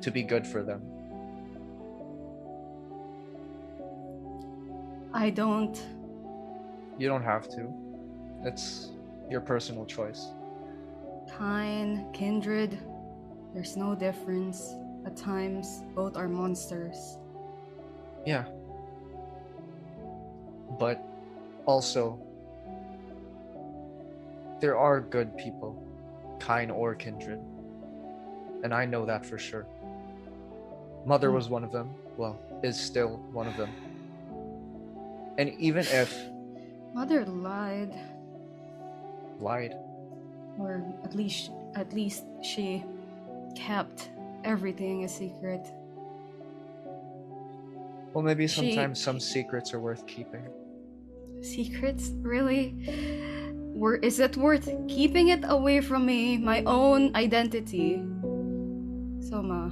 to 0.00 0.10
be 0.10 0.22
good 0.22 0.46
for 0.46 0.62
them. 0.62 0.80
I 5.12 5.30
don't. 5.30 5.76
You 6.98 7.08
don't 7.08 7.24
have 7.24 7.48
to. 7.48 7.72
It's 8.44 8.90
your 9.28 9.40
personal 9.40 9.84
choice. 9.86 10.28
Kind, 11.36 12.14
kindred, 12.14 12.78
there's 13.52 13.76
no 13.76 13.94
difference. 13.94 14.74
At 15.04 15.16
times, 15.16 15.82
both 15.94 16.16
are 16.16 16.28
monsters. 16.28 17.18
Yeah. 18.24 18.44
But 20.78 21.02
also, 21.64 22.20
there 24.60 24.76
are 24.76 25.00
good 25.00 25.36
people, 25.36 25.82
kind 26.40 26.70
or 26.70 26.94
kindred. 26.94 27.40
And 28.64 28.72
I 28.74 28.84
know 28.86 29.04
that 29.06 29.24
for 29.24 29.38
sure. 29.38 29.66
Mother 31.04 31.30
was 31.30 31.48
one 31.48 31.62
of 31.62 31.72
them. 31.72 31.90
Well, 32.16 32.40
is 32.62 32.80
still 32.80 33.18
one 33.32 33.46
of 33.46 33.56
them. 33.56 33.70
And 35.38 35.50
even 35.60 35.84
if 35.88 36.16
Mother 36.94 37.24
lied, 37.26 37.94
lied, 39.38 39.76
or 40.58 40.82
at 41.04 41.14
least 41.14 41.50
at 41.74 41.92
least 41.92 42.24
she 42.42 42.82
kept 43.54 44.10
everything 44.44 45.04
a 45.04 45.08
secret. 45.08 45.60
well, 48.14 48.24
maybe 48.24 48.46
She- 48.46 48.54
sometimes 48.72 48.98
some 48.98 49.20
secrets 49.20 49.74
are 49.74 49.80
worth 49.80 50.06
keeping. 50.06 50.46
Secrets, 51.42 52.08
really? 52.22 52.74
Were 53.76 53.96
is 53.96 54.18
it 54.20 54.38
worth 54.38 54.70
keeping 54.88 55.28
it 55.28 55.44
away 55.44 55.82
from 55.82 56.06
me, 56.06 56.38
my 56.38 56.62
own 56.64 57.14
identity? 57.14 58.02
Soma, 59.20 59.70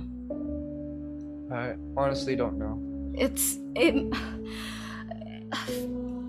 I 1.50 1.74
honestly 1.96 2.36
don't 2.36 2.58
know. 2.58 2.76
it's 3.16 3.58
it. 3.74 4.12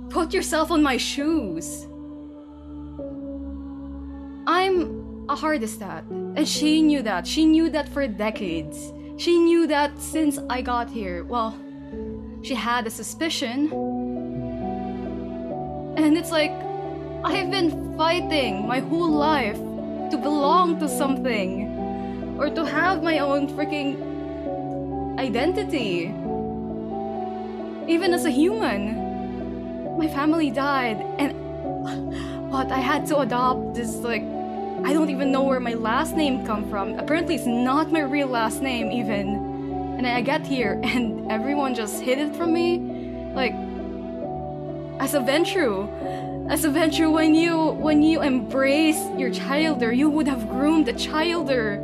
Put 0.10 0.34
yourself 0.34 0.72
on 0.72 0.82
my 0.82 0.96
shoes. 0.96 1.86
I'm 4.48 5.26
a 5.28 5.36
hardestat, 5.36 6.10
and 6.38 6.48
she 6.48 6.82
knew 6.82 7.02
that. 7.02 7.28
She 7.28 7.46
knew 7.46 7.70
that 7.72 7.90
for 7.90 8.08
decades. 8.08 8.94
She 9.18 9.38
knew 9.38 9.68
that 9.68 10.00
since 10.00 10.40
I 10.50 10.62
got 10.62 10.90
here. 10.90 11.26
Well, 11.26 11.58
she 12.42 12.54
had 12.56 12.88
a 12.88 12.90
suspicion. 12.90 13.72
And 15.98 16.18
it's 16.18 16.32
like, 16.32 16.52
I've 17.26 17.50
been 17.50 17.98
fighting 17.98 18.68
my 18.68 18.82
whole 18.82 19.10
life 19.10 19.58
to 20.12 20.18
belong 20.22 20.80
to 20.80 20.88
something 20.88 22.38
or 22.38 22.52
to 22.52 22.64
have 22.64 23.02
my 23.02 23.18
own 23.18 23.48
freaking 23.48 23.98
identity. 25.18 26.14
Even 27.92 28.14
as 28.14 28.26
a 28.26 28.30
human. 28.30 29.98
My 29.98 30.08
family 30.08 30.52
died, 30.52 31.02
and 31.18 31.32
what 32.52 32.72
I 32.72 32.78
had 32.78 33.08
to 33.08 33.18
adopt 33.20 33.74
this 33.74 33.96
like 33.96 34.22
I 34.84 34.94
don't 34.94 35.10
even 35.10 35.32
know 35.32 35.42
where 35.42 35.60
my 35.60 35.74
last 35.74 36.16
name 36.16 36.46
come 36.46 36.70
from. 36.70 37.00
Apparently, 37.00 37.34
it's 37.34 37.48
not 37.48 37.92
my 37.92 38.02
real 38.02 38.28
last 38.28 38.62
name 38.62 38.92
even. 38.92 39.98
And 39.98 40.06
I 40.06 40.22
get 40.22 40.46
here, 40.46 40.80
and 40.84 41.32
everyone 41.32 41.74
just 41.74 42.04
hid 42.04 42.20
it 42.20 42.36
from 42.36 42.54
me, 42.54 42.78
like 43.34 43.65
as 45.00 45.14
a 45.14 45.20
Ventrue. 45.20 45.90
As 46.50 46.64
a 46.66 46.70
Ventrue, 46.70 47.12
when 47.12 47.34
you 47.34 47.72
when 47.72 48.02
you 48.02 48.22
embrace 48.22 49.02
your 49.18 49.32
childer, 49.32 49.92
you 49.92 50.10
would 50.10 50.28
have 50.28 50.48
groomed 50.50 50.86
the 50.86 50.94
childer 50.94 51.78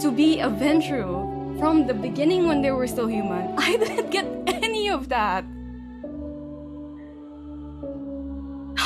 to 0.00 0.10
be 0.10 0.40
a 0.40 0.48
Ventrue 0.48 1.58
from 1.58 1.86
the 1.86 1.94
beginning 1.94 2.48
when 2.48 2.62
they 2.62 2.72
were 2.72 2.86
still 2.86 3.06
human. 3.06 3.54
I 3.58 3.76
didn't 3.76 4.10
get 4.10 4.26
any 4.46 4.90
of 4.90 5.08
that. 5.08 5.44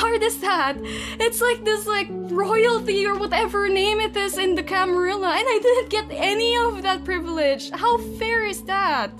hard 0.09 0.23
is 0.23 0.39
that? 0.41 0.77
It's 1.19 1.41
like 1.41 1.63
this 1.65 1.85
like 1.85 2.07
royalty 2.11 3.05
or 3.05 3.15
whatever 3.15 3.67
name 3.69 3.99
it 3.99 4.15
is 4.15 4.37
in 4.37 4.55
the 4.55 4.63
Camarilla, 4.63 5.31
and 5.37 5.45
I 5.47 5.59
didn't 5.61 5.89
get 5.89 6.05
any 6.11 6.55
of 6.57 6.81
that 6.83 7.03
privilege. 7.03 7.69
How 7.71 7.97
fair 8.17 8.45
is 8.45 8.63
that? 8.63 9.11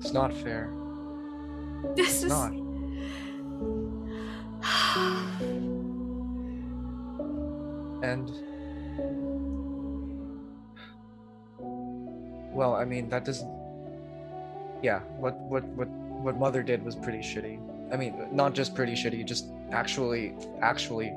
It's 0.00 0.12
not 0.12 0.32
fair. 0.32 0.72
This 1.96 2.22
is 2.22 2.28
not. 2.28 2.52
And 8.02 8.30
well, 12.54 12.74
I 12.74 12.84
mean 12.84 13.08
that 13.08 13.24
doesn't. 13.24 13.50
Yeah, 14.82 15.00
what 15.18 15.36
what 15.40 15.64
what 15.68 15.88
what 15.88 16.36
mother 16.38 16.62
did 16.62 16.84
was 16.84 16.94
pretty 16.94 17.18
shitty. 17.18 17.58
I 17.92 17.96
mean, 17.96 18.28
not 18.30 18.54
just 18.54 18.74
pretty 18.74 18.92
shitty, 18.92 19.24
just 19.24 19.46
actually 19.72 20.34
actually 20.60 21.12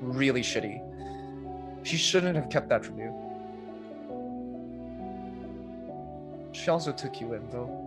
really 0.00 0.42
shitty. 0.42 0.80
She 1.82 1.96
shouldn't 1.96 2.36
have 2.36 2.48
kept 2.50 2.68
that 2.68 2.84
from 2.84 2.98
you. 2.98 3.12
She 6.52 6.70
also 6.70 6.92
took 6.92 7.20
you 7.20 7.34
in 7.34 7.50
though. 7.50 7.83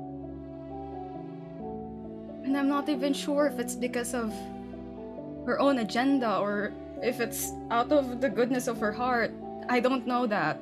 And 2.48 2.58
I'm 2.58 2.70
not 2.70 2.88
even 2.88 3.14
sure 3.14 3.46
if 3.46 3.60
it's 3.60 3.76
because 3.76 4.14
of 4.14 4.32
her 5.46 5.60
own 5.60 5.80
agenda 5.80 6.38
or 6.40 6.72
if 7.04 7.20
it's 7.20 7.52
out 7.70 7.92
of 7.92 8.22
the 8.22 8.30
goodness 8.30 8.68
of 8.68 8.80
her 8.80 8.92
heart. 8.92 9.32
I 9.68 9.82
don't 9.82 10.08
know 10.08 10.26
that. 10.28 10.58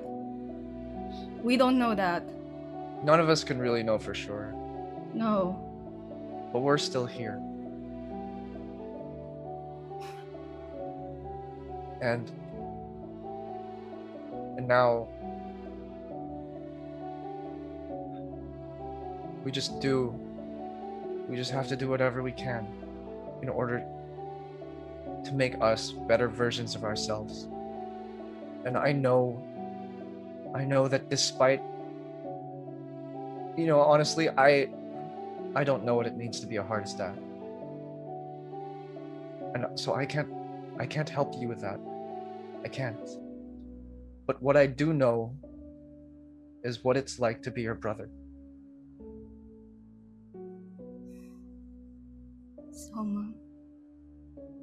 We 1.44 1.58
don't 1.58 1.78
know 1.78 1.94
that. 1.94 2.24
None 3.04 3.20
of 3.20 3.30
us 3.30 3.44
can 3.44 3.60
really 3.60 3.84
know 3.84 4.00
for 4.00 4.16
sure, 4.16 4.52
No. 5.14 5.62
but 6.52 6.60
we're 6.62 6.80
still 6.80 7.06
here. 7.06 7.40
And 12.02 12.30
and 14.58 14.68
now 14.68 15.08
we 19.44 19.52
just 19.52 19.80
do 19.80 20.14
we 21.28 21.36
just 21.36 21.52
have 21.52 21.68
to 21.68 21.76
do 21.76 21.90
whatever 21.90 22.22
we 22.22 22.32
can 22.32 22.68
in 23.42 23.50
order 23.50 23.84
to 25.24 25.34
make 25.34 25.56
us 25.62 25.92
better 25.92 26.28
versions 26.28 26.76
of 26.76 26.84
ourselves. 26.84 27.48
And 28.66 28.78
I 28.78 28.92
know 28.92 29.42
I 30.54 30.64
know 30.64 30.88
that 30.88 31.10
despite 31.10 31.62
you 33.58 33.68
know, 33.68 33.80
honestly, 33.80 34.30
I 34.30 34.70
I 35.56 35.64
don't 35.64 35.84
know 35.84 35.96
what 35.96 36.06
it 36.06 36.16
means 36.16 36.40
to 36.42 36.48
be 36.48 36.58
a 36.58 36.64
Hardestat. 36.64 37.16
And 39.54 39.80
so 39.80 39.94
I 39.96 40.06
can't 40.06 40.30
I 40.80 40.86
can't 40.86 41.10
help 41.10 41.34
you 41.40 41.48
with 41.48 41.62
that. 41.62 41.80
I 42.64 42.68
can't. 42.68 43.10
But 44.28 44.42
what 44.42 44.58
I 44.58 44.66
do 44.66 44.94
know 44.94 45.36
is 46.64 46.84
what 46.84 46.98
it's 46.98 47.20
like 47.20 47.42
to 47.44 47.52
be 47.52 47.62
your 47.62 47.76
brother. 47.76 48.10
Soma. 52.76 53.32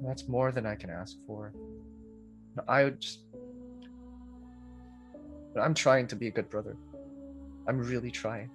That's 0.01 0.27
more 0.27 0.51
than 0.51 0.65
I 0.65 0.75
can 0.75 0.89
ask 0.89 1.17
for. 1.25 1.53
I 2.67 2.89
just. 2.91 3.19
I'm 5.59 5.73
trying 5.73 6.07
to 6.07 6.15
be 6.15 6.27
a 6.27 6.31
good 6.31 6.49
brother. 6.49 6.75
I'm 7.67 7.79
really 7.79 8.11
trying. 8.11 8.49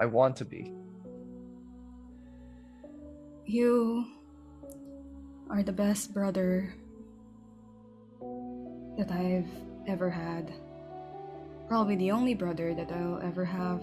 I 0.00 0.06
want 0.06 0.36
to 0.36 0.44
be. 0.44 0.72
You 3.46 4.06
are 5.48 5.62
the 5.62 5.72
best 5.72 6.12
brother 6.12 6.74
that 8.98 9.10
I've 9.10 9.48
ever 9.86 10.10
had. 10.10 10.52
Probably 11.68 11.96
the 11.96 12.10
only 12.10 12.34
brother 12.34 12.74
that 12.74 12.90
I'll 12.92 13.20
ever 13.22 13.44
have. 13.44 13.82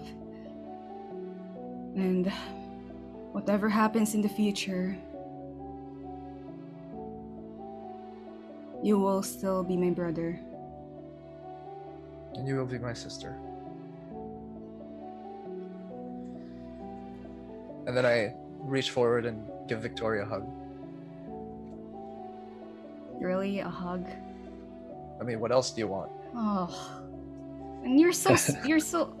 And 1.96 2.32
whatever 3.36 3.68
happens 3.68 4.14
in 4.14 4.22
the 4.22 4.28
future, 4.30 4.96
you 8.82 8.98
will 8.98 9.22
still 9.22 9.62
be 9.62 9.76
my 9.76 9.90
brother. 9.90 10.40
And 12.32 12.48
you 12.48 12.56
will 12.56 12.64
be 12.64 12.78
my 12.78 12.94
sister. 12.94 13.36
And 17.86 17.94
then 17.94 18.06
I 18.06 18.32
reach 18.60 18.88
forward 18.88 19.26
and 19.26 19.46
give 19.68 19.80
Victoria 19.80 20.22
a 20.22 20.26
hug. 20.26 20.48
Really, 23.20 23.58
a 23.58 23.68
hug? 23.68 24.06
I 25.20 25.24
mean, 25.24 25.40
what 25.40 25.52
else 25.52 25.72
do 25.72 25.82
you 25.82 25.88
want? 25.88 26.10
Oh. 26.34 27.02
And 27.84 28.00
you're 28.00 28.14
so 28.14 28.34
you're 28.64 28.80
so 28.80 29.14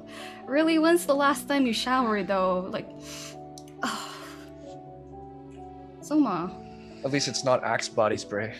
really 0.46 0.78
when's 0.78 1.04
the 1.04 1.14
last 1.14 1.48
time 1.48 1.66
you 1.66 1.74
showered 1.74 2.28
though? 2.28 2.66
Like 2.70 2.88
oh. 3.82 4.12
Soma, 6.00 6.52
At 7.04 7.10
least 7.10 7.26
it's 7.28 7.44
not 7.44 7.64
Axe 7.64 7.88
body 7.88 8.16
spray. 8.16 8.54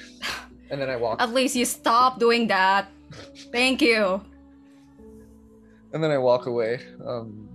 And 0.71 0.81
then 0.81 0.91
I 0.91 0.97
walk. 0.97 1.23
at 1.23 1.33
least 1.33 1.55
you 1.55 1.65
stop 1.65 2.19
doing 2.19 2.49
that. 2.49 2.89
Thank 3.53 3.81
you. 3.81 4.21
and 5.93 6.03
then 6.03 6.11
I 6.11 6.19
walk 6.19 6.47
away. 6.47 6.81
Um, 7.07 7.49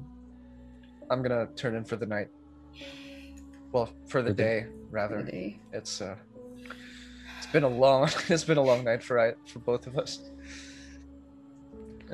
I'm 1.10 1.22
gonna 1.22 1.48
turn 1.58 1.76
in 1.76 1.84
for 1.84 1.98
the 1.98 2.06
night. 2.06 2.30
Well, 3.74 3.88
for 4.08 4.22
the 4.22 4.30
For 4.30 4.34
the- 4.34 4.44
day 4.44 4.66
rather. 4.92 5.18
Really. 5.18 5.60
It's 5.74 6.02
uh, 6.02 6.16
it's 7.38 7.48
been 7.52 7.64
a 7.64 7.68
long, 7.70 8.10
it's 8.30 8.46
been 8.46 8.58
a 8.58 8.64
long 8.64 8.84
night 8.86 9.04
for 9.04 9.20
I 9.20 9.34
for 9.46 9.60
both 9.60 9.88
of 9.88 9.98
us. 9.98 10.30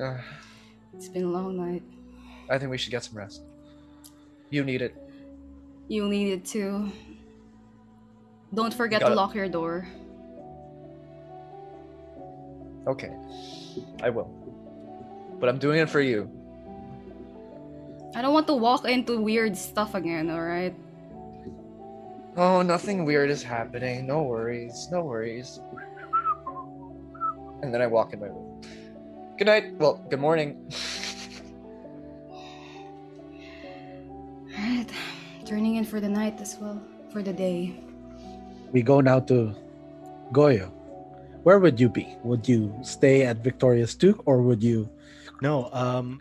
Uh, 0.02 0.18
It's 0.96 1.10
been 1.10 1.26
a 1.26 1.30
long 1.32 1.56
night. 1.58 1.84
I 2.50 2.58
think 2.58 2.72
we 2.72 2.78
should 2.80 2.92
get 2.92 3.04
some 3.04 3.18
rest. 3.18 3.44
You 4.50 4.64
need 4.64 4.82
it. 4.82 4.96
You 5.88 6.08
needed 6.08 6.46
to. 6.48 6.92
Don't 8.54 8.74
forget 8.74 9.02
Got 9.02 9.08
to 9.08 9.14
it. 9.14 9.16
lock 9.16 9.36
your 9.36 9.48
door. 9.50 9.88
Okay, 12.88 13.12
I 14.02 14.10
will. 14.10 14.32
But 15.40 15.50
I'm 15.50 15.60
doing 15.60 15.80
it 15.80 15.90
for 15.90 16.00
you. 16.00 16.32
I 18.16 18.22
don't 18.22 18.34
want 18.34 18.48
to 18.48 18.54
walk 18.54 18.86
into 18.86 19.20
weird 19.20 19.58
stuff 19.58 19.94
again, 19.94 20.32
alright? 20.32 20.74
Oh, 22.38 22.62
nothing 22.62 23.04
weird 23.04 23.30
is 23.30 23.44
happening. 23.44 24.08
No 24.08 24.24
worries. 24.24 24.88
No 24.92 25.04
worries. 25.04 25.60
And 27.62 27.74
then 27.74 27.82
I 27.82 27.88
walk 27.88 28.14
in 28.14 28.20
my 28.22 28.28
room. 28.28 28.62
Good 29.38 29.48
night. 29.48 29.74
Well, 29.76 30.04
good 30.10 30.20
morning. 30.20 30.72
Turning 35.48 35.80
in 35.80 35.86
for 35.86 36.04
the 36.04 36.10
night 36.10 36.42
as 36.44 36.58
well. 36.60 36.76
For 37.16 37.24
the 37.24 37.32
day. 37.32 37.80
We 38.76 38.84
go 38.84 39.00
now 39.00 39.24
to 39.32 39.56
Goyo. 40.36 40.68
Where 41.44 41.60
would 41.60 41.80
you 41.80 41.88
be? 41.88 42.04
Would 42.28 42.50
you 42.50 42.76
stay 42.84 43.24
at 43.24 43.38
Victoria's 43.48 43.96
Duke 43.96 44.28
or 44.28 44.42
would 44.44 44.62
you 44.62 44.90
No, 45.42 45.70
um, 45.72 46.20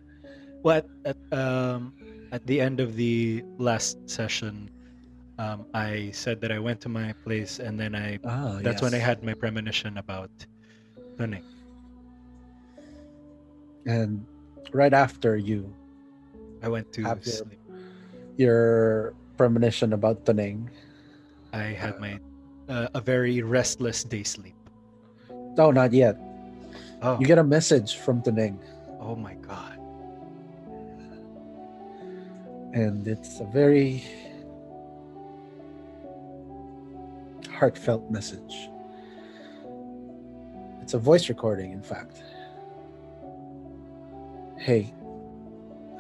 well, 0.63 0.79
at, 0.79 0.87
at, 1.05 1.19
um, 1.37 1.91
at 2.31 2.47
the 2.47 2.61
end 2.61 2.79
of 2.79 2.95
the 2.95 3.43
last 3.59 3.99
session, 4.09 4.71
um, 5.39 5.67
I 5.75 6.11
said 6.15 6.41
that 6.43 6.53
I 6.53 6.61
went 6.61 6.81
to 6.83 6.89
my 6.89 7.13
place 7.25 7.59
and 7.59 7.81
then 7.81 7.95
I 7.95 8.19
Ah 8.25 8.61
that's 8.63 8.81
when 8.81 8.95
I 8.95 9.03
had 9.03 9.27
my 9.27 9.35
premonition 9.35 9.99
about 9.99 10.31
Tuneng. 11.19 11.43
and 13.87 14.25
right 14.73 14.95
after 14.95 15.37
you 15.37 15.67
I 16.63 16.69
went 16.69 16.93
to 16.95 17.03
sleep. 17.23 17.59
Your 18.37 19.15
premonition 19.37 19.93
about 19.93 20.25
Tuneng. 20.25 20.69
I 21.53 21.73
had 21.77 22.01
my 22.01 22.19
uh, 22.69 22.89
a 22.95 23.01
very 23.01 23.43
restless 23.43 24.05
day 24.05 24.23
sleep. 24.23 24.55
No, 25.57 25.71
not 25.71 25.93
yet. 25.93 26.17
Oh, 27.03 27.19
You 27.21 27.27
get 27.27 27.39
a 27.39 27.45
message 27.45 27.97
from 27.97 28.23
Tuneng, 28.23 28.59
oh 29.01 29.17
my 29.17 29.35
god. 29.35 29.79
and 32.77 33.09
it's 33.09 33.41
a 33.41 33.45
very 33.45 34.05
heartfelt 37.51 38.11
message. 38.11 38.69
It's 40.83 40.93
a 40.93 40.99
voice 40.99 41.31
recording, 41.31 41.73
in 41.73 41.83
fact. 41.83 42.23
Hey, 44.59 44.93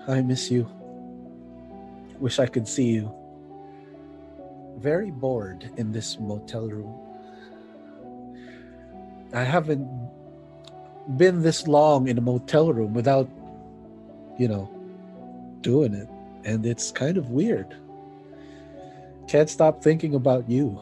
I 0.07 0.20
miss 0.20 0.51
you. 0.51 0.68
Wish 2.18 2.38
I 2.38 2.46
could 2.46 2.66
see 2.66 2.88
you. 2.88 3.12
Very 4.79 5.11
bored 5.11 5.70
in 5.76 5.92
this 5.92 6.18
motel 6.18 6.68
room. 6.68 6.94
I 9.33 9.42
haven't 9.42 9.87
been 11.16 11.42
this 11.42 11.66
long 11.66 12.09
in 12.09 12.18
a 12.18 12.20
motel 12.20 12.72
room 12.72 12.94
without, 12.94 13.29
you 14.38 14.48
know, 14.48 14.70
doing 15.61 15.94
it. 15.94 16.09
And 16.44 16.64
it's 16.64 16.90
kind 16.90 17.16
of 17.16 17.31
weird. 17.31 17.76
Can't 19.29 19.50
stop 19.50 19.83
thinking 19.83 20.14
about 20.14 20.48
you. 20.48 20.79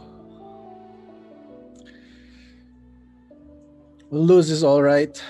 Luz 4.10 4.50
is 4.50 4.62
all 4.62 4.82
right. 4.82 5.22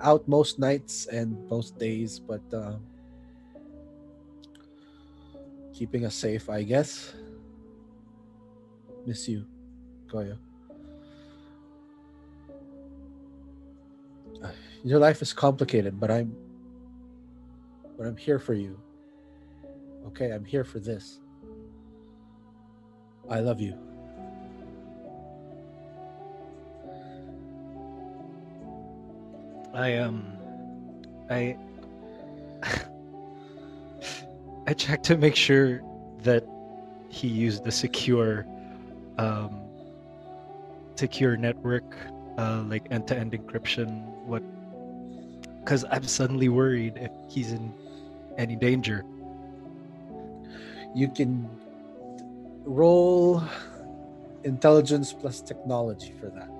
Out 0.00 0.26
most 0.26 0.58
nights 0.58 1.06
and 1.06 1.48
most 1.48 1.78
days, 1.78 2.18
but 2.18 2.42
uh, 2.52 2.74
keeping 5.74 6.06
us 6.06 6.14
safe, 6.14 6.48
I 6.48 6.62
guess. 6.62 7.12
Miss 9.06 9.28
you, 9.28 9.44
Goyo. 10.06 10.38
Uh, 14.42 14.48
Your 14.82 14.98
life 14.98 15.20
is 15.20 15.32
complicated, 15.32 15.98
but 16.00 16.10
I'm 16.10 16.34
but 17.98 18.06
I'm 18.06 18.16
here 18.16 18.38
for 18.38 18.54
you. 18.54 18.80
Okay, 20.06 20.30
I'm 20.30 20.44
here 20.44 20.64
for 20.64 20.78
this. 20.78 21.20
I 23.28 23.40
love 23.40 23.60
you. 23.60 23.76
I 29.74 29.96
um 29.96 30.24
I 31.28 31.56
I 34.66 34.72
checked 34.72 35.04
to 35.06 35.16
make 35.16 35.36
sure 35.36 35.82
that 36.22 36.44
he 37.08 37.28
used 37.28 37.64
the 37.64 37.72
secure 37.72 38.46
um 39.18 39.60
secure 40.96 41.36
network 41.36 41.84
uh 42.38 42.64
like 42.66 42.86
end-to-end 42.90 43.32
encryption 43.32 44.02
what 44.24 44.42
cuz 45.66 45.84
I'm 45.90 46.04
suddenly 46.04 46.48
worried 46.48 46.96
if 46.96 47.12
he's 47.28 47.52
in 47.52 47.72
any 48.38 48.56
danger. 48.56 49.04
You 50.94 51.08
can 51.08 51.48
roll 52.64 53.42
intelligence 54.44 55.12
plus 55.12 55.40
technology 55.40 56.12
for 56.20 56.30
that. 56.30 56.50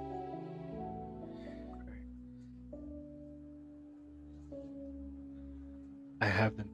I 6.20 6.26
haven't 6.26 6.73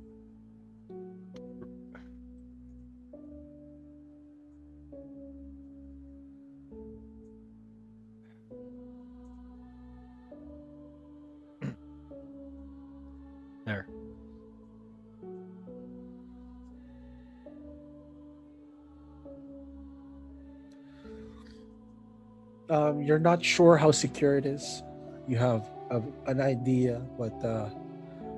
You're 23.00 23.18
not 23.18 23.44
sure 23.44 23.76
how 23.76 23.90
secure 23.90 24.36
it 24.36 24.46
is. 24.46 24.82
You 25.26 25.38
have 25.38 25.68
a, 25.90 26.02
an 26.26 26.40
idea, 26.40 27.00
but 27.18 27.32
uh, 27.44 27.68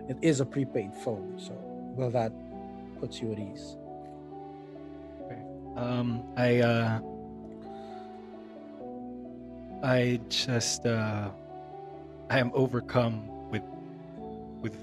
it 0.09 0.17
is 0.23 0.41
a 0.41 0.47
prepaid 0.47 0.95
phone. 0.95 1.35
So, 1.39 1.53
well, 1.97 2.11
that 2.11 2.33
puts 3.01 3.21
you 3.21 3.33
at 3.33 3.39
ease. 3.39 3.77
Um, 5.77 6.23
I 6.37 6.59
uh, 6.59 7.01
I 9.83 10.21
just 10.29 10.85
uh, 10.85 11.31
I 12.29 12.39
am 12.39 12.51
overcome 12.55 13.27
with 13.51 13.63
with 14.61 14.77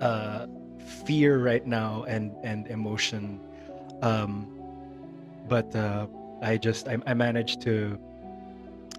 uh, 0.00 0.46
fear 0.78 1.38
right 1.38 1.64
now 1.66 2.04
and 2.08 2.32
and 2.42 2.66
emotion. 2.66 3.40
Um, 4.02 4.48
but 5.48 5.74
uh, 5.76 6.08
I 6.42 6.56
just 6.56 6.88
I, 6.88 6.98
I 7.06 7.14
managed 7.14 7.60
to 7.62 7.98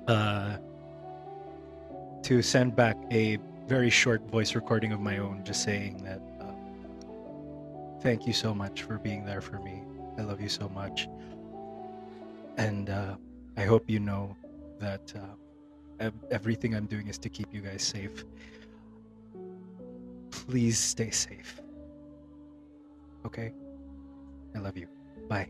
uh, 0.07 0.57
to 2.23 2.41
send 2.41 2.75
back 2.75 2.97
a 3.11 3.37
very 3.67 3.89
short 3.89 4.21
voice 4.29 4.55
recording 4.55 4.91
of 4.93 4.99
my 4.99 5.17
own, 5.17 5.43
just 5.43 5.63
saying 5.63 6.03
that 6.03 6.21
uh, 6.41 6.51
thank 8.01 8.25
you 8.25 8.33
so 8.33 8.53
much 8.53 8.83
for 8.83 8.97
being 8.97 9.25
there 9.25 9.41
for 9.41 9.59
me. 9.59 9.83
I 10.17 10.21
love 10.21 10.41
you 10.41 10.49
so 10.49 10.69
much. 10.69 11.07
And 12.57 12.89
uh, 12.89 13.15
I 13.55 13.65
hope 13.65 13.89
you 13.89 13.99
know 13.99 14.35
that 14.79 15.13
uh, 15.99 16.09
everything 16.31 16.75
I'm 16.75 16.85
doing 16.85 17.07
is 17.07 17.17
to 17.19 17.29
keep 17.29 17.53
you 17.53 17.61
guys 17.61 17.83
safe. 17.83 18.23
Please 20.31 20.79
stay 20.79 21.09
safe. 21.09 21.61
Okay? 23.25 23.53
I 24.55 24.59
love 24.59 24.77
you. 24.77 24.87
Bye. 25.27 25.49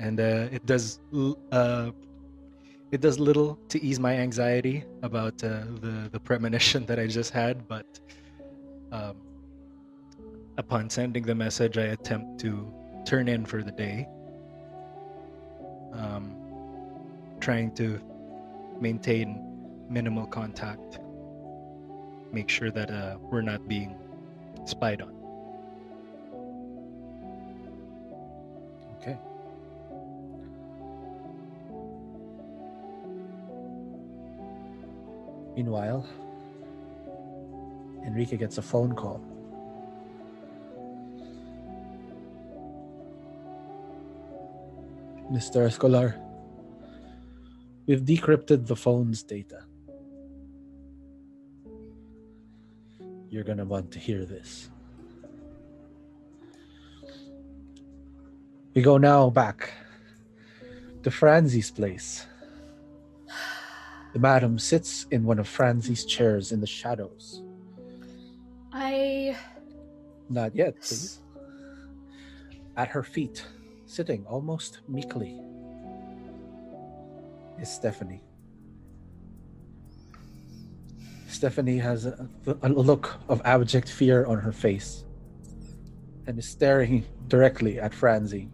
And 0.00 0.18
uh, 0.18 0.48
it 0.50 0.64
does 0.64 0.98
uh, 1.52 1.90
it 2.90 3.00
does 3.02 3.18
little 3.18 3.58
to 3.68 3.76
ease 3.84 4.00
my 4.00 4.14
anxiety 4.16 4.84
about 5.02 5.44
uh, 5.44 5.64
the 5.84 6.08
the 6.10 6.18
premonition 6.18 6.86
that 6.88 6.98
I 6.98 7.06
just 7.06 7.32
had, 7.32 7.68
but 7.68 8.00
um, 8.92 9.16
upon 10.56 10.88
sending 10.88 11.24
the 11.24 11.34
message, 11.34 11.76
I 11.76 11.88
attempt 11.98 12.40
to 12.40 12.72
turn 13.04 13.28
in 13.28 13.44
for 13.44 13.62
the 13.62 13.72
day. 13.72 14.08
Um, 15.92 16.34
trying 17.40 17.72
to 17.74 18.00
maintain 18.80 19.28
minimal 19.90 20.26
contact. 20.26 20.98
Make 22.32 22.48
sure 22.48 22.70
that 22.70 22.90
uh, 22.90 23.16
we're 23.20 23.42
not 23.42 23.66
being 23.68 23.96
spied 24.64 25.02
on. 25.02 25.19
Meanwhile, 35.60 36.06
Enrique 38.06 38.38
gets 38.38 38.56
a 38.56 38.62
phone 38.62 38.94
call. 38.94 39.20
Mr. 45.30 45.66
Escolar, 45.66 46.18
we've 47.86 48.00
decrypted 48.00 48.68
the 48.68 48.74
phone's 48.74 49.22
data. 49.22 49.64
You're 53.28 53.44
gonna 53.44 53.66
want 53.66 53.90
to 53.90 53.98
hear 53.98 54.24
this. 54.24 54.70
We 58.72 58.80
go 58.80 58.96
now 58.96 59.28
back 59.28 59.74
to 61.02 61.10
Franzi's 61.10 61.70
place. 61.70 62.24
The 64.12 64.18
madam 64.18 64.58
sits 64.58 65.06
in 65.10 65.24
one 65.24 65.38
of 65.38 65.46
Franzi's 65.46 66.04
chairs 66.04 66.52
in 66.52 66.60
the 66.60 66.66
shadows. 66.66 67.42
I. 68.72 69.36
Not 70.28 70.54
yet, 70.54 70.76
please. 70.76 71.20
At 72.76 72.88
her 72.88 73.02
feet, 73.02 73.44
sitting 73.86 74.24
almost 74.26 74.80
meekly, 74.88 75.40
is 77.60 77.68
Stephanie. 77.68 78.22
Stephanie 81.28 81.78
has 81.78 82.06
a, 82.06 82.28
a 82.46 82.68
look 82.68 83.18
of 83.28 83.40
abject 83.44 83.88
fear 83.88 84.26
on 84.26 84.38
her 84.38 84.52
face 84.52 85.04
and 86.26 86.38
is 86.38 86.48
staring 86.48 87.04
directly 87.28 87.80
at 87.80 87.94
Franzi. 87.94 88.48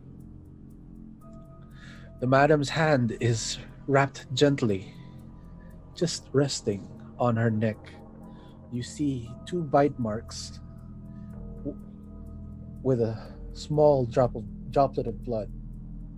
The 2.20 2.26
madam's 2.26 2.68
hand 2.68 3.16
is 3.20 3.58
wrapped 3.86 4.32
gently, 4.34 4.94
just 5.96 6.28
resting 6.32 6.86
on 7.18 7.36
her 7.36 7.50
neck. 7.50 7.78
You 8.70 8.82
see 8.82 9.30
two 9.46 9.62
bite 9.62 9.98
marks 9.98 10.60
with 12.82 13.00
a 13.00 13.18
small 13.54 14.04
drop 14.04 14.36
of 14.36 14.44
droplet 14.70 15.06
of 15.06 15.24
blood 15.24 15.50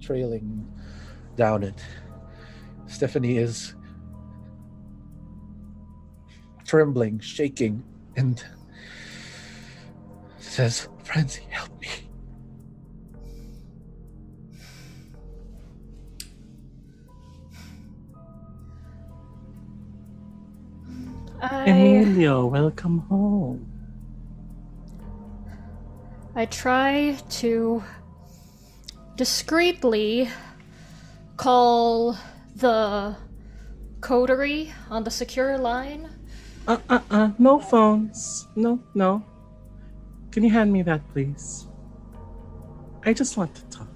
trailing 0.00 0.66
down 1.36 1.62
it. 1.62 1.80
Stephanie 2.86 3.38
is 3.38 3.74
trembling, 6.66 7.20
shaking, 7.20 7.84
and 8.16 8.42
says, 10.38 10.88
Franzi, 11.04 11.42
help 11.50 11.80
me. 11.80 12.07
I. 21.50 21.70
Emilio, 21.70 22.46
welcome 22.46 22.98
home. 23.08 23.64
I 26.34 26.44
try 26.44 27.16
to 27.40 27.82
discreetly 29.16 30.28
call 31.36 32.16
the 32.56 33.16
coterie 34.00 34.72
on 34.90 35.04
the 35.04 35.10
secure 35.10 35.56
line. 35.56 36.08
Uh 36.66 36.78
uh 36.90 37.00
uh, 37.10 37.30
no 37.38 37.58
phones. 37.58 38.46
No, 38.54 38.78
no. 38.94 39.24
Can 40.30 40.44
you 40.44 40.50
hand 40.50 40.70
me 40.70 40.82
that, 40.82 41.00
please? 41.12 41.66
I 43.04 43.14
just 43.14 43.36
want 43.38 43.54
to 43.54 43.62
talk. 43.66 43.87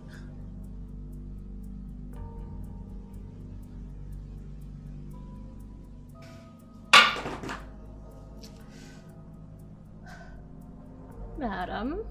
Madam, 11.82 12.04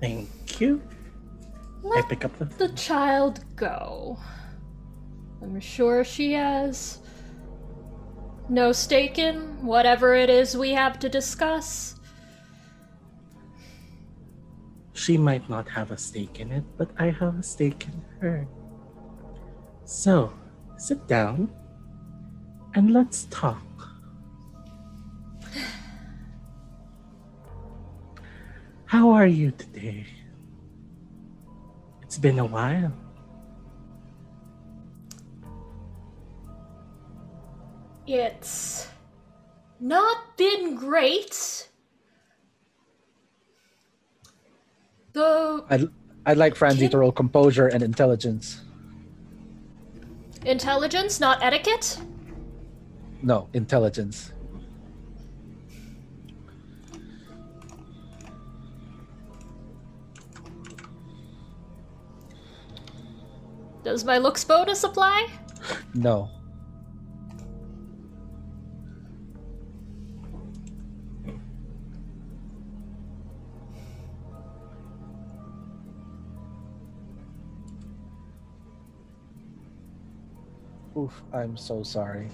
Thank 0.00 0.60
you. 0.60 0.80
I 1.84 2.02
pick 2.08 2.24
up 2.24 2.38
the. 2.38 2.44
the 2.44 2.68
child 2.70 3.44
go. 3.56 4.18
I'm 5.42 5.58
sure 5.58 6.04
she 6.04 6.32
has 6.34 7.00
no 8.48 8.70
stake 8.70 9.18
in 9.18 9.64
whatever 9.64 10.14
it 10.14 10.30
is 10.30 10.56
we 10.56 10.70
have 10.72 11.00
to 11.00 11.08
discuss. 11.08 11.98
She 14.92 15.18
might 15.18 15.48
not 15.50 15.68
have 15.70 15.90
a 15.90 15.98
stake 15.98 16.38
in 16.38 16.52
it, 16.52 16.64
but 16.78 16.90
I 16.96 17.10
have 17.10 17.38
a 17.38 17.42
stake 17.42 17.86
in 17.86 18.02
her. 18.20 18.46
So, 19.84 20.32
sit 20.78 21.06
down 21.08 21.50
and 22.74 22.92
let's 22.92 23.24
talk. 23.24 23.62
How 28.96 29.10
are 29.10 29.26
you 29.26 29.50
today? 29.50 30.06
It's 32.00 32.16
been 32.16 32.38
a 32.38 32.46
while. 32.46 32.94
It's 38.06 38.88
not 39.80 40.38
been 40.38 40.76
great. 40.76 41.68
The 45.12 45.62
I'd, 45.68 45.88
I'd 46.24 46.38
like 46.38 46.54
Franzi 46.56 46.88
to 46.88 46.96
roll 46.96 47.12
composure 47.12 47.66
and 47.66 47.82
intelligence. 47.82 48.62
intelligence, 50.46 51.20
not 51.20 51.42
etiquette. 51.42 52.00
No, 53.20 53.50
intelligence. 53.52 54.32
Does 63.86 64.04
my 64.04 64.18
looks 64.18 64.42
bonus 64.42 64.82
apply? 64.82 65.28
No. 65.94 66.28
Oof, 80.98 81.22
I'm 81.32 81.56
so 81.56 81.84
sorry. 81.84 82.26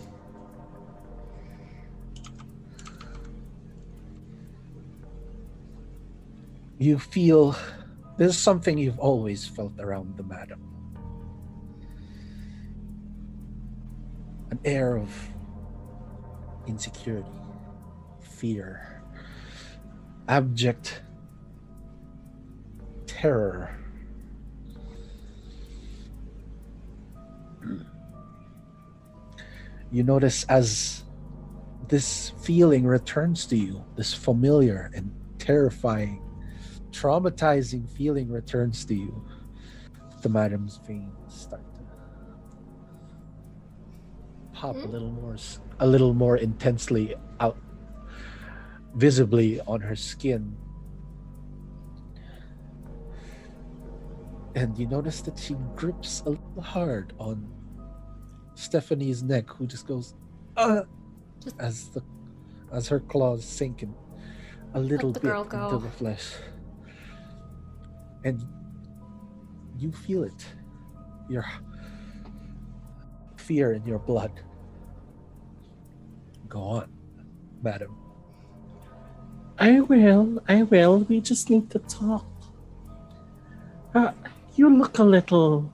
You 6.78 6.98
feel 6.98 7.54
there's 8.16 8.38
something 8.38 8.78
you've 8.78 8.98
always 8.98 9.46
felt 9.46 9.78
around 9.78 10.16
the 10.16 10.22
madam. 10.22 10.71
An 14.52 14.60
air 14.66 14.98
of 14.98 15.10
insecurity, 16.66 17.26
fear, 18.20 19.02
abject 20.28 21.00
terror. 23.06 23.74
You 29.90 30.02
notice 30.02 30.44
as 30.50 31.04
this 31.88 32.34
feeling 32.42 32.84
returns 32.84 33.46
to 33.46 33.56
you, 33.56 33.82
this 33.96 34.12
familiar 34.12 34.90
and 34.94 35.14
terrifying, 35.38 36.22
traumatizing 36.90 37.88
feeling 37.88 38.30
returns 38.30 38.84
to 38.84 38.94
you, 38.94 39.24
the 40.20 40.28
madam's 40.28 40.78
veins 40.86 41.10
start 41.26 41.71
pop 44.62 44.76
a 44.76 44.80
Hmm? 44.86 44.92
little 44.92 45.10
more, 45.10 45.36
a 45.80 45.86
little 45.86 46.14
more 46.14 46.36
intensely 46.36 47.16
out, 47.40 47.56
visibly 48.94 49.60
on 49.66 49.80
her 49.80 49.96
skin. 49.96 50.56
And 54.54 54.78
you 54.78 54.86
notice 54.86 55.20
that 55.22 55.36
she 55.38 55.56
grips 55.74 56.22
a 56.26 56.30
little 56.30 56.62
hard 56.62 57.12
on 57.18 57.48
Stephanie's 58.54 59.22
neck, 59.24 59.48
who 59.50 59.66
just 59.66 59.86
goes, 59.88 60.14
uh, 60.56 60.82
Just- 61.40 61.58
as 61.58 61.88
the 61.90 62.02
as 62.70 62.88
her 62.88 63.00
claws 63.00 63.44
sink 63.44 63.82
in 63.82 63.92
a 64.74 64.80
little 64.80 65.12
bit 65.12 65.24
into 65.24 65.44
go. 65.50 65.78
the 65.78 65.90
flesh. 65.90 66.36
And 68.24 68.42
you 69.76 69.90
feel 69.92 70.22
it. 70.24 70.46
Your 71.28 71.44
fear 73.36 73.72
in 73.72 73.84
your 73.84 73.98
blood. 73.98 74.32
Go 76.52 76.60
on, 76.60 76.92
madam. 77.64 77.96
I 79.58 79.80
will. 79.80 80.42
I 80.48 80.62
will. 80.64 81.08
We 81.08 81.20
just 81.20 81.48
need 81.48 81.70
to 81.70 81.78
talk. 81.80 82.26
Uh, 83.94 84.12
you 84.54 84.68
look 84.68 84.98
a 84.98 85.04
little 85.04 85.72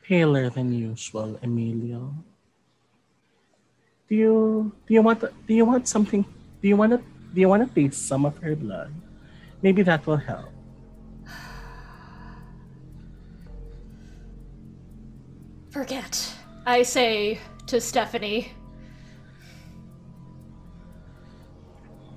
paler 0.00 0.48
than 0.48 0.72
usual, 0.72 1.38
Emilio. 1.42 2.14
Do 4.08 4.14
you 4.14 4.72
do 4.86 4.94
you 4.94 5.02
want 5.02 5.20
do 5.20 5.52
you 5.52 5.66
want 5.66 5.86
something? 5.88 6.24
Do 6.62 6.68
you 6.68 6.76
want 6.76 6.92
to 6.92 6.98
do 7.34 7.40
you 7.40 7.48
want 7.48 7.68
to 7.68 7.74
taste 7.74 8.08
some 8.08 8.24
of 8.24 8.38
her 8.38 8.56
blood? 8.56 8.94
Maybe 9.60 9.82
that 9.82 10.06
will 10.06 10.16
help. 10.16 10.48
Forget. 15.68 16.16
I 16.64 16.82
say 16.82 17.40
to 17.66 17.80
Stephanie. 17.80 18.52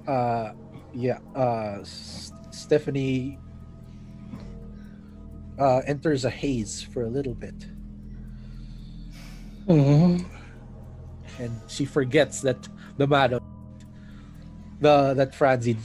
Uh, 0.07 0.53
yeah. 0.93 1.19
Uh, 1.35 1.77
S- 1.81 2.31
Stephanie 2.51 3.37
uh, 5.59 5.81
enters 5.85 6.25
a 6.25 6.29
haze 6.29 6.81
for 6.81 7.03
a 7.03 7.07
little 7.09 7.33
bit, 7.35 7.55
Mhm. 9.67 10.25
and 11.39 11.61
she 11.67 11.85
forgets 11.85 12.41
that 12.41 12.67
the 12.97 13.07
madam, 13.07 13.41
the 14.79 15.13
that 15.13 15.35
Franzi 15.35 15.77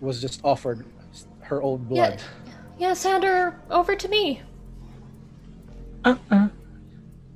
was 0.00 0.20
just 0.20 0.40
offered 0.44 0.84
her 1.40 1.62
own 1.62 1.84
blood. 1.84 2.22
Yes, 2.78 3.02
hand 3.04 3.24
her 3.24 3.58
over 3.70 3.94
to 3.96 4.08
me. 4.08 4.42
Uh-uh. 6.04 6.48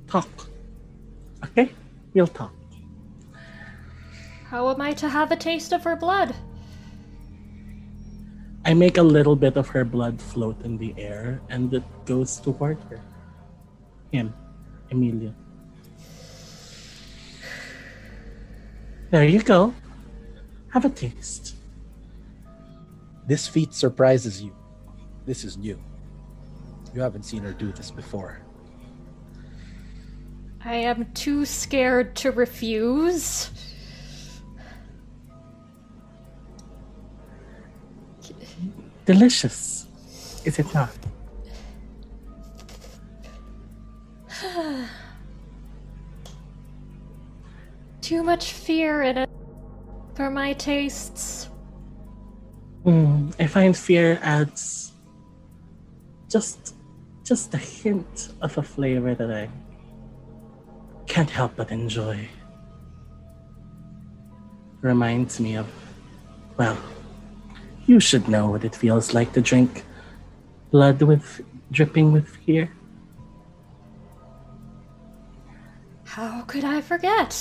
Talk. 0.07 0.27
Okay? 1.43 1.71
We'll 2.13 2.27
talk. 2.27 2.53
How 4.49 4.69
am 4.69 4.79
I 4.79 4.93
to 4.93 5.09
have 5.09 5.31
a 5.31 5.35
taste 5.35 5.73
of 5.73 5.83
her 5.83 5.97
blood? 5.97 6.33
I 8.63 8.73
make 8.73 8.97
a 8.97 9.03
little 9.03 9.35
bit 9.35 9.57
of 9.57 9.67
her 9.69 9.83
blood 9.83 10.21
float 10.21 10.61
in 10.63 10.77
the 10.77 10.95
air 10.97 11.41
and 11.49 11.73
it 11.73 11.83
goes 12.05 12.37
toward 12.39 12.77
her. 12.89 13.01
Him. 14.11 14.33
Emilia. 14.89 15.33
There 19.11 19.25
you 19.25 19.41
go. 19.41 19.73
Have 20.69 20.85
a 20.85 20.89
taste. 20.89 21.55
This 23.25 23.47
feat 23.47 23.73
surprises 23.73 24.41
you. 24.41 24.55
This 25.25 25.43
is 25.43 25.57
new. 25.57 25.77
You 26.93 27.01
haven't 27.01 27.23
seen 27.23 27.43
her 27.43 27.51
do 27.51 27.73
this 27.73 27.91
before. 27.91 28.39
I 30.63 30.75
am 30.75 31.11
too 31.13 31.45
scared 31.45 32.15
to 32.17 32.31
refuse. 32.31 33.51
Delicious. 39.07 39.87
Is 40.43 40.59
it 40.59 40.67
not? 40.73 40.91
Too 48.01 48.21
much 48.21 48.51
fear 48.51 49.03
in 49.03 49.17
it 49.19 49.29
for 50.13 50.29
my 50.29 50.51
tastes. 50.51 51.49
Mm, 52.83 53.33
I 53.39 53.47
find 53.47 53.77
fear 53.77 54.19
adds 54.21 54.91
just 56.27 56.75
just 57.23 57.53
a 57.53 57.57
hint 57.57 58.33
of 58.41 58.57
a 58.57 58.63
flavor 58.63 59.15
that 59.15 59.31
I 59.31 59.47
can't 61.07 61.29
help 61.29 61.55
but 61.55 61.71
enjoy. 61.71 62.27
Reminds 64.81 65.39
me 65.39 65.55
of 65.55 65.67
well, 66.57 66.77
you 67.87 67.99
should 67.99 68.27
know 68.27 68.49
what 68.49 68.63
it 68.63 68.75
feels 68.75 69.13
like 69.13 69.31
to 69.33 69.41
drink 69.41 69.83
blood 70.71 71.01
with 71.01 71.41
dripping 71.71 72.11
with 72.11 72.27
fear. 72.27 72.69
How 76.03 76.41
could 76.43 76.63
I 76.63 76.81
forget? 76.81 77.33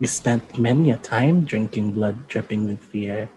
We 0.00 0.06
spent 0.06 0.58
many 0.58 0.90
a 0.90 0.96
time 0.96 1.44
drinking 1.44 1.92
blood 1.92 2.26
dripping 2.28 2.64
with 2.64 2.80
fear. 2.80 3.28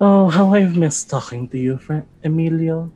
Oh, 0.00 0.28
how 0.28 0.54
I've 0.54 0.76
missed 0.76 1.10
talking 1.10 1.48
to 1.48 1.58
you, 1.58 1.78
friend 1.78 2.06
Emilio. 2.22 2.92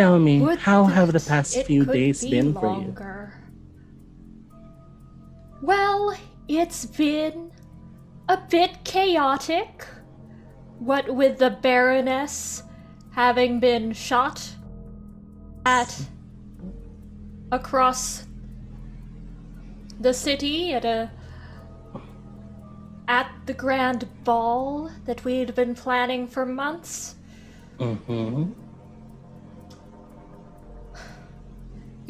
Tell 0.00 0.18
me, 0.18 0.40
Would 0.40 0.60
how 0.60 0.84
have 0.84 1.12
the 1.12 1.20
past 1.20 1.62
few 1.64 1.84
days 1.84 2.24
be 2.24 2.30
been 2.30 2.54
for 2.54 2.80
you? 2.80 2.96
Well, 5.60 6.16
it's 6.48 6.86
been 6.86 7.52
a 8.26 8.38
bit 8.48 8.82
chaotic. 8.82 9.84
What 10.78 11.14
with 11.14 11.36
the 11.36 11.50
Baroness 11.50 12.62
having 13.10 13.60
been 13.60 13.92
shot 13.92 14.48
at 15.66 15.94
across 17.52 18.24
the 20.00 20.14
city 20.14 20.72
at 20.72 20.86
a 20.86 21.10
at 23.06 23.30
the 23.44 23.52
grand 23.52 24.08
ball 24.24 24.90
that 25.04 25.24
we'd 25.24 25.54
been 25.54 25.74
planning 25.74 26.26
for 26.26 26.46
months. 26.46 27.16
Mm-hmm. 27.78 28.52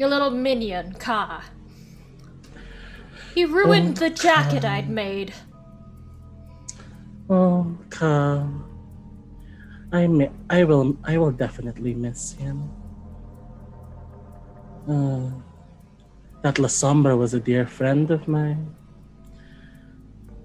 Your 0.01 0.09
little 0.09 0.31
minion, 0.31 0.93
Ka. 0.93 1.43
He 3.35 3.45
ruined 3.45 4.01
Oh, 4.01 4.05
the 4.05 4.09
jacket 4.09 4.63
Ka. 4.63 4.71
I'd 4.73 4.89
made. 4.89 5.31
Oh, 7.29 7.77
come. 7.91 8.65
I 9.91 10.07
mi- 10.07 10.31
I 10.49 10.63
will 10.63 10.97
I 11.03 11.19
will 11.19 11.29
definitely 11.29 11.93
miss 11.93 12.33
him. 12.33 12.71
Uh, 14.89 15.29
that 16.41 16.55
Lasombra 16.55 17.15
was 17.15 17.35
a 17.35 17.39
dear 17.39 17.67
friend 17.67 18.09
of 18.09 18.27
mine. 18.27 18.73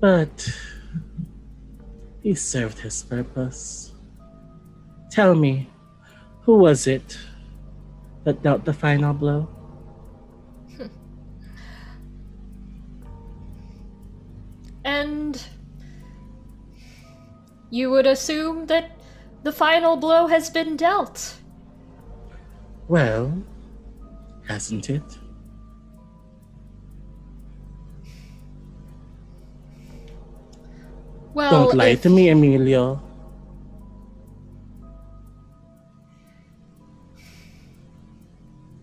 But 0.01 0.55
he 2.21 2.35
served 2.35 2.81
his 2.81 3.03
purpose. 3.03 3.95
Tell 5.11 5.35
me, 5.35 5.71
who 6.43 6.59
was 6.59 6.87
it 6.87 7.17
that 8.27 8.43
dealt 8.43 8.65
the 8.65 8.73
final 8.73 9.15
blow? 9.15 9.49
And 14.85 15.43
you 17.71 17.91
would 17.91 18.07
assume 18.07 18.67
that 18.67 18.91
the 19.45 19.53
final 19.53 19.97
blow 19.97 20.27
has 20.27 20.51
been 20.51 20.77
dealt. 20.77 21.37
Well, 22.89 23.43
hasn't 24.49 24.91
it? 24.91 25.03
Well, 31.35 31.51
Don't 31.67 31.77
lie 31.77 31.89
if- 31.89 32.03
to 32.03 32.11
me, 32.11 32.31
Emilio. 32.31 33.03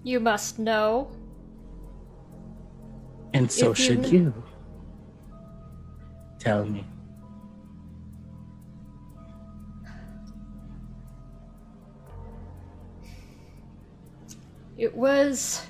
You 0.04 0.20
must 0.20 0.60
know. 0.60 1.10
And 3.34 3.52
so 3.52 3.72
If 3.72 3.78
should 3.78 4.04
kn- 4.04 4.14
you. 4.14 4.44
Tell 6.40 6.66
me. 6.66 6.86
It 14.78 14.94
was 14.94 15.66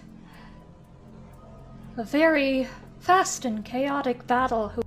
a 1.97 2.03
very 2.03 2.67
fast 2.99 3.45
and 3.45 3.63
chaotic 3.63 4.25
battle. 4.25 4.69
Who, 4.69 4.81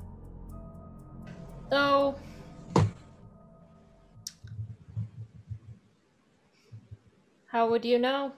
though, 1.70 2.16
how 7.46 7.68
would 7.70 7.84
you 7.84 7.98
know 7.98 8.32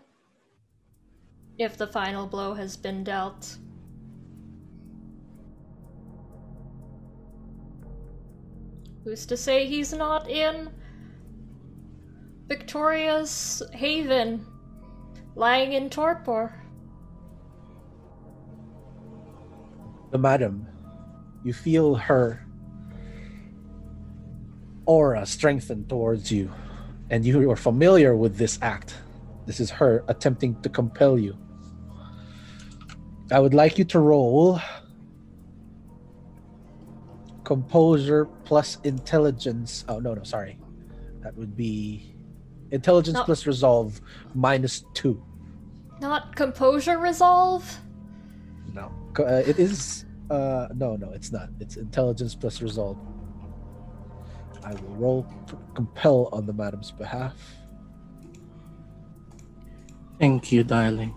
if 1.59 1.77
the 1.77 1.87
final 1.87 2.27
blow 2.27 2.55
has 2.55 2.77
been 2.77 3.03
dealt? 3.03 3.59
Who's 9.05 9.27
to 9.27 9.37
say 9.37 9.67
he's 9.67 9.93
not 9.93 10.29
in 10.31 10.71
Victoria's 12.47 13.63
haven, 13.73 14.47
lying 15.35 15.73
in 15.73 15.91
torpor? 15.91 16.55
The 20.11 20.19
madam, 20.19 20.67
you 21.45 21.53
feel 21.53 21.95
her 21.95 22.47
aura 24.87 25.27
strengthen 25.27 25.87
towards 25.87 26.31
you, 26.33 26.51
and 27.11 27.25
you 27.25 27.51
are 27.51 27.57
familiar 27.57 28.17
with 28.17 28.37
this 28.37 28.59
act. 28.63 28.95
This 29.47 29.61
is 29.61 29.71
her 29.71 30.05
attempting 30.09 30.61
to 30.63 30.69
compel 30.69 31.19
you. 31.19 31.37
I 33.31 33.39
would 33.41 33.55
like 33.55 33.79
you 33.79 33.85
to 33.87 33.99
roll 33.99 34.61
composure 37.45 38.27
plus 38.45 38.79
intelligence. 38.85 39.85
Oh 39.89 39.99
no, 39.99 40.15
no, 40.15 40.23
sorry. 40.23 40.59
That 41.23 41.37
would 41.37 41.57
be 41.57 42.15
intelligence 42.71 43.15
No. 43.17 43.25
plus 43.25 43.47
resolve 43.47 44.01
minus 44.35 44.85
two. 44.95 45.23
Not 46.01 46.37
composure 46.37 46.99
resolve? 46.99 47.65
No, 48.73 48.93
Co- 49.15 49.25
uh, 49.25 49.43
it 49.47 49.59
is. 49.59 50.05
Uh, 50.31 50.69
no, 50.75 50.97
no, 50.97 51.11
it's 51.13 51.33
not. 51.33 51.49
It's 51.59 51.77
intelligence 51.77 52.35
plus 52.35 52.61
resolve. 52.63 52.99
I 54.63 54.75
will 54.75 54.95
roll 54.97 55.23
p- 55.49 55.57
compel 55.75 56.29
on 56.33 56.45
the 56.47 56.53
madam's 56.53 56.91
behalf. 56.91 57.35
Thank 60.19 60.53
you, 60.53 60.65
darling. 60.65 61.15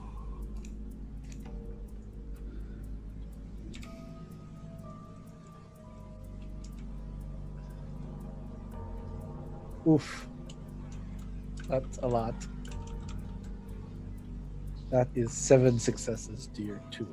Oof, 9.88 10.28
that's 11.68 11.98
a 12.00 12.08
lot. 12.08 12.36
That 14.92 15.08
is 15.16 15.32
seven 15.32 15.80
successes 15.80 16.50
to 16.54 16.62
your 16.62 16.82
two. 16.92 17.08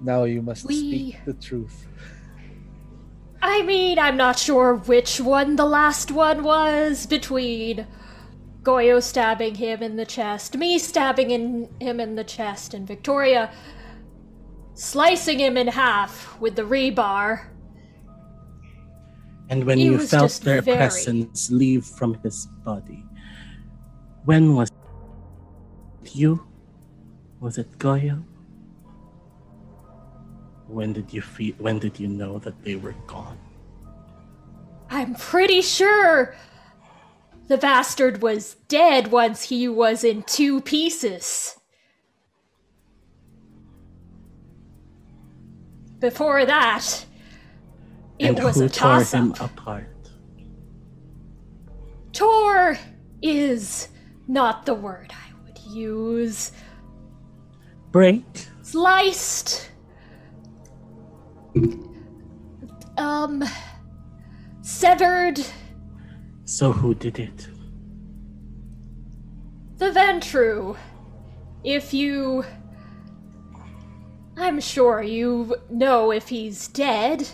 Now 0.00 0.24
you 0.24 0.42
must 0.42 0.66
We- 0.66 0.76
speak 0.76 1.24
the 1.24 1.34
truth. 1.34 1.86
I 3.42 3.62
mean, 3.62 3.98
I'm 3.98 4.16
not 4.16 4.38
sure 4.38 4.74
which 4.74 5.20
one 5.20 5.56
the 5.56 5.64
last 5.64 6.10
one 6.10 6.42
was 6.42 7.06
between 7.06 7.86
Goyo 8.62 9.02
stabbing 9.02 9.56
him 9.56 9.82
in 9.82 9.96
the 9.96 10.04
chest, 10.04 10.56
me 10.56 10.78
stabbing 10.78 11.30
in, 11.30 11.68
him 11.80 12.00
in 12.00 12.16
the 12.16 12.24
chest, 12.24 12.74
and 12.74 12.86
Victoria 12.86 13.50
slicing 14.78 15.40
him 15.40 15.56
in 15.56 15.66
half 15.66 16.38
with 16.40 16.54
the 16.54 16.62
rebar. 16.62 17.48
And 19.50 19.64
when 19.64 19.78
He 19.78 19.84
you 19.86 19.98
felt 19.98 20.40
their 20.44 20.62
very- 20.62 20.76
presence 20.76 21.50
leave 21.50 21.84
from 21.84 22.14
his 22.22 22.46
body, 22.64 23.04
when 24.24 24.54
was 24.54 24.70
it 26.04 26.14
you? 26.14 26.46
Was 27.40 27.58
it 27.58 27.78
Goyo? 27.78 28.22
When 30.68 30.92
did 30.92 31.12
you 31.12 31.22
feel? 31.22 31.54
When 31.58 31.78
did 31.78 31.98
you 31.98 32.08
know 32.08 32.38
that 32.40 32.62
they 32.62 32.76
were 32.76 32.94
gone? 33.06 33.38
I'm 34.90 35.14
pretty 35.14 35.62
sure 35.62 36.34
the 37.48 37.56
bastard 37.56 38.20
was 38.22 38.56
dead 38.68 39.10
once 39.10 39.44
he 39.44 39.66
was 39.68 40.04
in 40.04 40.22
two 40.24 40.60
pieces. 40.60 41.57
Before 46.00 46.44
that, 46.46 47.04
it 48.18 48.28
and 48.36 48.44
was 48.44 48.56
who 48.56 48.64
a 48.64 48.68
tore 48.68 48.90
toss 48.98 49.12
him 49.12 49.32
up. 49.32 49.40
apart? 49.40 49.86
Tor 52.12 52.78
is 53.22 53.88
not 54.28 54.64
the 54.66 54.74
word 54.74 55.12
I 55.12 55.32
would 55.44 55.58
use. 55.58 56.52
Break. 57.90 58.24
Sliced. 58.62 59.70
Um. 62.96 63.44
Severed 64.62 65.40
So 66.44 66.72
who 66.72 66.94
did 66.94 67.18
it? 67.18 67.48
the 69.78 69.90
Ventrue. 69.92 70.76
If 71.64 71.94
you. 71.94 72.44
I'm 74.38 74.60
sure 74.60 75.02
you 75.02 75.56
know 75.68 76.12
if 76.12 76.28
he's 76.28 76.68
dead. 76.68 77.28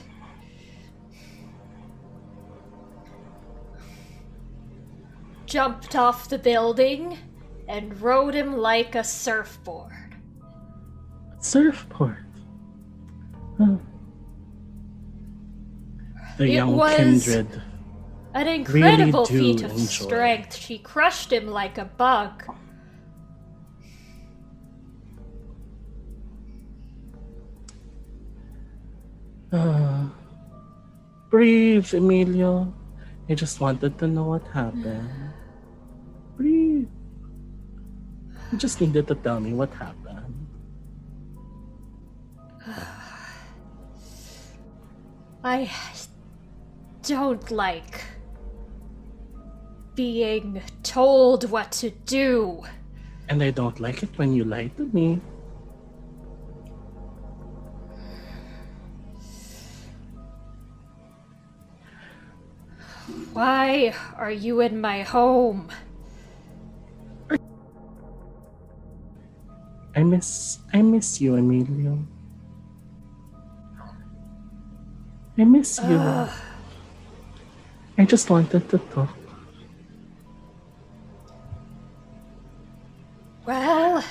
Jumped 5.46 5.94
off 5.94 6.28
the 6.28 6.38
building 6.38 7.18
and 7.68 8.00
rode 8.00 8.34
him 8.34 8.56
like 8.56 8.94
a 8.94 9.04
surfboard. 9.04 9.92
Surfboard. 11.38 12.24
Huh. 13.58 13.76
The 16.38 16.44
It 16.44 16.50
young 16.50 16.76
was- 16.76 16.96
kindred. 16.96 17.62
An 18.32 18.48
incredible 18.48 19.26
do 19.26 19.38
feat 19.38 19.62
of 19.62 19.78
strength. 19.78 20.56
She 20.56 20.78
crushed 20.78 21.32
him 21.32 21.46
like 21.46 21.78
a 21.78 21.84
bug. 21.84 22.42
Ah. 29.54 30.10
breathe, 31.30 31.94
Emilio. 31.94 32.74
I 33.28 33.34
just 33.34 33.60
wanted 33.60 33.98
to 33.98 34.06
know 34.08 34.24
what 34.24 34.42
happened. 34.48 35.08
Breathe. 36.36 36.90
You 38.50 38.58
just 38.58 38.80
needed 38.80 39.06
to 39.08 39.14
tell 39.14 39.38
me 39.38 39.52
what 39.52 39.70
happened. 39.74 40.34
I 45.44 45.70
don't 47.02 47.50
like 47.50 48.02
being 49.94 50.62
told 50.82 51.50
what 51.50 51.70
to 51.84 51.90
do. 51.90 52.64
And 53.28 53.42
I 53.42 53.50
don't 53.50 53.78
like 53.78 54.02
it 54.02 54.10
when 54.16 54.34
you 54.34 54.44
lie 54.44 54.68
to 54.76 54.86
me. 54.90 55.20
Why 63.34 63.92
are 64.14 64.30
you 64.30 64.60
in 64.60 64.80
my 64.80 65.02
home? 65.02 65.66
I 69.96 70.06
miss 70.06 70.62
I 70.72 70.82
miss 70.82 71.20
you, 71.20 71.34
Emilio. 71.34 71.98
I 75.36 75.42
miss 75.42 75.82
you. 75.82 75.98
I 77.98 78.04
just 78.06 78.30
wanted 78.30 78.70
to 78.70 78.78
talk. 78.94 79.10
Well, 83.44 84.04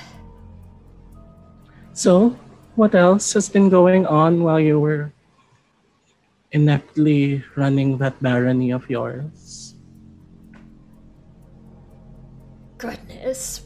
So, 1.94 2.36
what 2.76 2.94
else 2.94 3.32
has 3.40 3.48
been 3.48 3.70
going 3.70 4.06
on 4.06 4.44
while 4.44 4.60
you 4.60 4.80
were 4.82 5.13
ineptly 6.54 7.44
running 7.58 7.98
that 7.98 8.22
barony 8.22 8.72
of 8.72 8.90
yours? 8.90 9.74
goodness. 12.84 13.64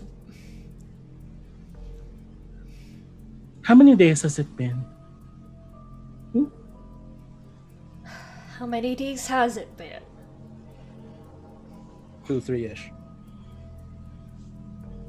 How 3.63 3.73
many 3.73 3.95
days 3.95 4.21
has 4.21 4.37
it 4.37 4.55
been? 4.55 4.85
Hmm? 6.31 6.53
How 8.59 8.67
many 8.67 8.95
days 8.95 9.25
has 9.25 9.57
it 9.57 9.75
been? 9.75 10.05
Two, 12.27 12.39
three 12.39 12.65
ish. 12.65 12.91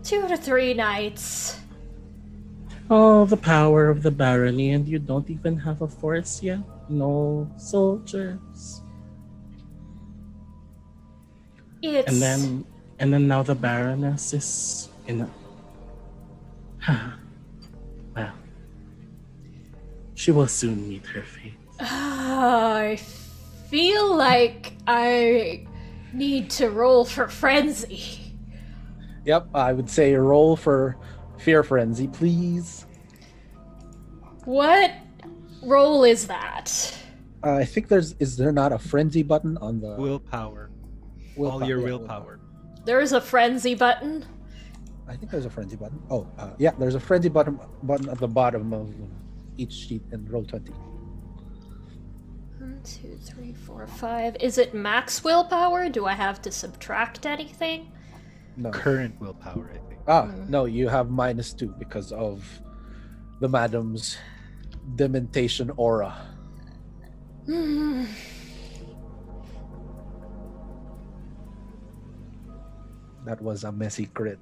Two 0.02 0.26
to 0.26 0.36
three 0.38 0.72
nights. 0.72 1.60
Oh, 2.88 3.26
the 3.26 3.36
power 3.36 3.90
of 3.90 4.02
the 4.02 4.10
barony, 4.10 4.72
and 4.72 4.88
you 4.88 4.98
don't 4.98 5.28
even 5.28 5.58
have 5.58 5.82
a 5.82 5.88
force 5.88 6.42
yet? 6.42 6.64
No 6.88 7.50
soldiers. 7.56 8.82
It's 11.82 12.10
And 12.10 12.22
then, 12.22 12.64
and 12.98 13.12
then 13.12 13.28
now 13.28 13.42
the 13.42 13.54
baroness 13.54 14.32
is 14.32 14.88
in 15.06 15.20
a. 15.20 15.30
well, 18.16 18.32
she 20.14 20.32
will 20.32 20.48
soon 20.48 20.88
meet 20.88 21.06
her 21.06 21.22
fate. 21.22 21.54
Ah, 21.80 22.78
I 22.78 22.96
feel 22.96 24.16
like 24.16 24.72
I 24.86 25.66
need 26.12 26.50
to 26.50 26.70
roll 26.70 27.04
for 27.04 27.28
frenzy. 27.28 28.34
Yep, 29.24 29.48
I 29.54 29.72
would 29.72 29.90
say 29.90 30.14
roll 30.14 30.56
for 30.56 30.96
fear 31.38 31.62
frenzy, 31.62 32.08
please. 32.08 32.86
What 34.44 34.92
roll 35.68 36.04
is 36.04 36.26
that? 36.26 36.94
Uh, 37.44 37.52
I 37.54 37.64
think 37.64 37.88
there's 37.88 38.12
is 38.18 38.36
there 38.36 38.52
not 38.52 38.72
a 38.72 38.78
frenzy 38.78 39.22
button 39.22 39.56
on 39.58 39.80
the 39.80 39.94
Willpower. 39.96 40.70
willpower? 41.36 41.62
All 41.62 41.68
your 41.68 41.78
Yeah, 41.78 41.84
willpower. 41.84 42.40
There's 42.84 43.12
a 43.12 43.20
frenzy 43.20 43.74
button. 43.74 44.24
I 45.06 45.16
think 45.16 45.30
there's 45.30 45.46
a 45.46 45.50
frenzy 45.50 45.76
button. 45.76 46.02
Oh, 46.10 46.26
uh, 46.38 46.50
yeah, 46.58 46.72
there's 46.78 46.94
a 46.94 47.00
frenzy 47.00 47.28
button 47.28 47.58
button 47.82 48.08
at 48.08 48.18
the 48.18 48.28
bottom 48.28 48.72
of 48.72 48.92
each 49.56 49.72
sheet 49.72 50.02
and 50.10 50.28
roll 50.30 50.44
20. 50.44 50.72
One, 52.58 52.80
two, 52.84 53.16
three, 53.22 53.52
four, 53.54 53.86
five. 53.86 54.36
Is 54.40 54.58
it 54.58 54.74
max 54.74 55.22
willpower? 55.22 55.88
Do 55.88 56.06
I 56.06 56.12
have 56.14 56.42
to 56.42 56.50
subtract 56.50 57.24
anything? 57.24 57.92
No. 58.56 58.70
Current 58.70 59.18
willpower, 59.20 59.70
I 59.72 59.78
think. 59.88 60.00
Ah, 60.08 60.26
Hmm. 60.26 60.50
no, 60.50 60.64
you 60.64 60.88
have 60.88 61.08
minus 61.10 61.52
two 61.52 61.72
because 61.78 62.10
of 62.12 62.44
the 63.40 63.48
madam's 63.48 64.18
dementation 64.96 65.70
aura. 65.76 66.14
That 73.26 73.40
was 73.42 73.64
a 73.64 73.72
messy 73.72 74.06
crit. 74.06 74.38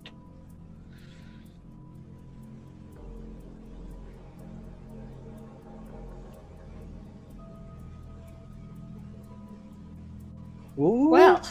Ooh, 10.78 11.08
Well, 11.10 11.42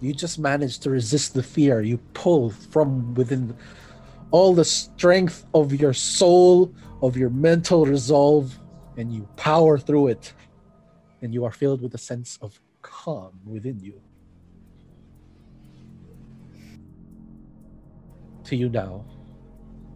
you 0.00 0.12
just 0.12 0.38
managed 0.38 0.82
to 0.82 0.90
resist 0.90 1.34
the 1.34 1.42
fear. 1.42 1.80
You 1.80 1.98
pull 2.14 2.50
from 2.50 3.14
within 3.14 3.56
all 4.30 4.54
the 4.54 4.64
strength 4.64 5.44
of 5.54 5.72
your 5.72 5.92
soul, 5.92 6.74
of 7.02 7.16
your 7.16 7.30
mental 7.30 7.86
resolve, 7.86 8.58
and 8.96 9.12
you 9.12 9.28
power 9.36 9.78
through 9.78 10.08
it. 10.08 10.32
And 11.22 11.32
you 11.32 11.44
are 11.44 11.52
filled 11.52 11.80
with 11.82 11.94
a 11.94 11.98
sense 11.98 12.38
of 12.42 12.60
calm 12.82 13.40
within 13.44 13.80
you. 13.80 14.00
To 18.44 18.56
you 18.56 18.68
now, 18.68 19.04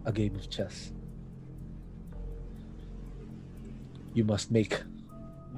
a 0.06 0.12
game 0.12 0.34
of 0.34 0.50
chess. 0.50 0.92
You 4.12 4.24
must 4.24 4.50
make 4.50 4.82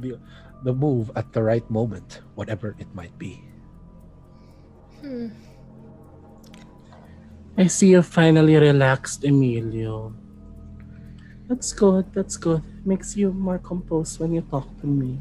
the, 0.01 0.18
the 0.62 0.75
move 0.75 1.11
at 1.16 1.33
the 1.33 1.43
right 1.43 1.68
moment, 1.70 2.20
whatever 2.35 2.77
it 2.79 2.95
might 2.95 3.16
be. 3.18 3.43
hmm. 5.01 5.29
I 7.57 7.66
see 7.66 7.90
you 7.90 8.03
finally 8.03 8.57
relaxed, 8.57 9.24
Emilio. 9.24 10.12
That's 11.48 11.72
good, 11.72 12.07
that's 12.14 12.36
good. 12.36 12.62
Makes 12.84 13.16
you 13.16 13.32
more 13.32 13.59
composed 13.59 14.18
when 14.20 14.32
you 14.34 14.40
talk 14.42 14.68
to 14.80 14.86
me. 14.86 15.18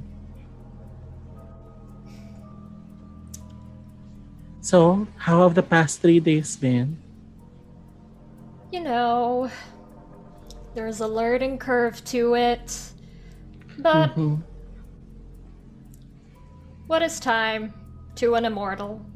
So, 4.61 5.07
how 5.17 5.41
have 5.43 5.55
the 5.55 5.63
past 5.63 6.01
three 6.01 6.19
days 6.19 6.55
been? 6.55 6.97
you 8.71 8.79
know, 8.81 9.51
there's 10.73 11.01
a 11.01 11.07
learning 11.07 11.57
curve 11.57 12.01
to 12.05 12.35
it. 12.35 12.93
But 13.77 14.15
Mhm. 14.15 14.43
what 16.87 17.01
is 17.01 17.19
time 17.19 17.73
to 18.15 18.35
an 18.35 18.45
immortal? 18.45 19.10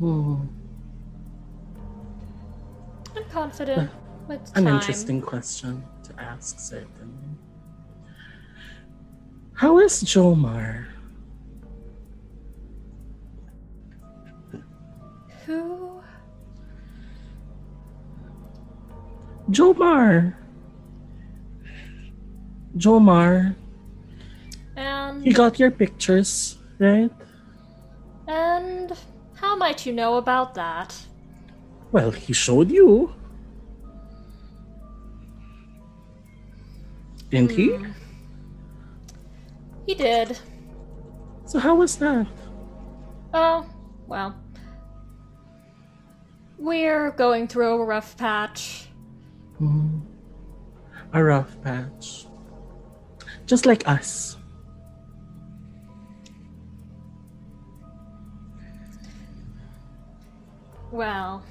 Hmm. 0.00 0.36
I'm 3.16 3.24
confident 3.30 3.90
with 4.28 4.40
An 4.56 4.64
time. 4.64 4.74
interesting 4.76 5.20
question 5.20 5.84
to 6.04 6.20
ask, 6.20 6.58
certainly. 6.58 7.36
How 9.52 9.78
is 9.78 10.02
Jomar? 10.02 10.86
Who? 15.46 16.00
Jomar! 19.50 20.34
Jomar, 22.76 23.56
And 24.76 25.24
he 25.24 25.32
got 25.32 25.58
your 25.58 25.70
pictures, 25.70 26.56
right? 26.78 27.10
and 28.28 28.92
might 29.60 29.84
you 29.84 29.92
know 29.92 30.16
about 30.16 30.54
that? 30.54 30.96
Well, 31.92 32.10
he 32.10 32.32
showed 32.32 32.70
you. 32.70 33.12
Didn't 37.28 37.50
he? 37.50 37.68
Hmm. 37.68 37.90
He 39.86 39.94
did. 39.94 40.38
So 41.44 41.58
how 41.58 41.74
was 41.74 41.96
that? 41.96 42.26
Oh, 43.34 43.68
well. 44.06 44.34
We're 46.58 47.10
going 47.10 47.46
through 47.46 47.82
a 47.82 47.84
rough 47.84 48.16
patch. 48.16 48.88
Hmm. 49.58 49.98
A 51.12 51.22
rough 51.22 51.60
patch. 51.60 52.26
Just 53.44 53.66
like 53.66 53.86
us. 53.86 54.38
Well, 60.90 61.44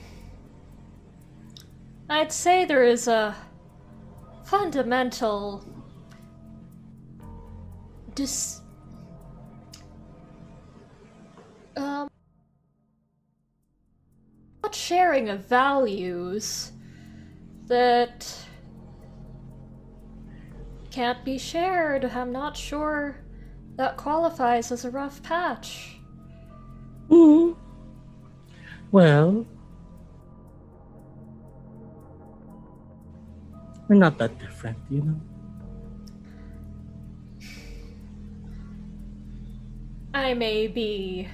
I'd 2.10 2.32
say 2.32 2.66
there 2.66 2.84
is 2.84 3.08
a 3.08 3.36
fundamental 4.44 5.64
dis 8.16 8.62
um 11.78 12.10
not 14.64 14.76
sharing 14.76 15.30
of 15.30 15.46
values 15.46 16.72
that 17.68 18.28
can't 20.92 21.24
be 21.24 21.38
shared. 21.38 22.04
I'm 22.04 22.32
not 22.32 22.58
sure 22.58 23.16
that 23.76 23.96
qualifies 23.96 24.72
as 24.72 24.84
a 24.84 24.90
rough 24.90 25.24
patch. 25.24 25.98
Hmm. 27.08 27.52
Well, 28.92 29.46
we're 33.88 33.96
not 33.96 34.18
that 34.18 34.40
different, 34.40 34.78
you 34.90 35.02
know. 35.04 35.22
I 40.14 40.34
may 40.34 40.68
be 40.68 41.28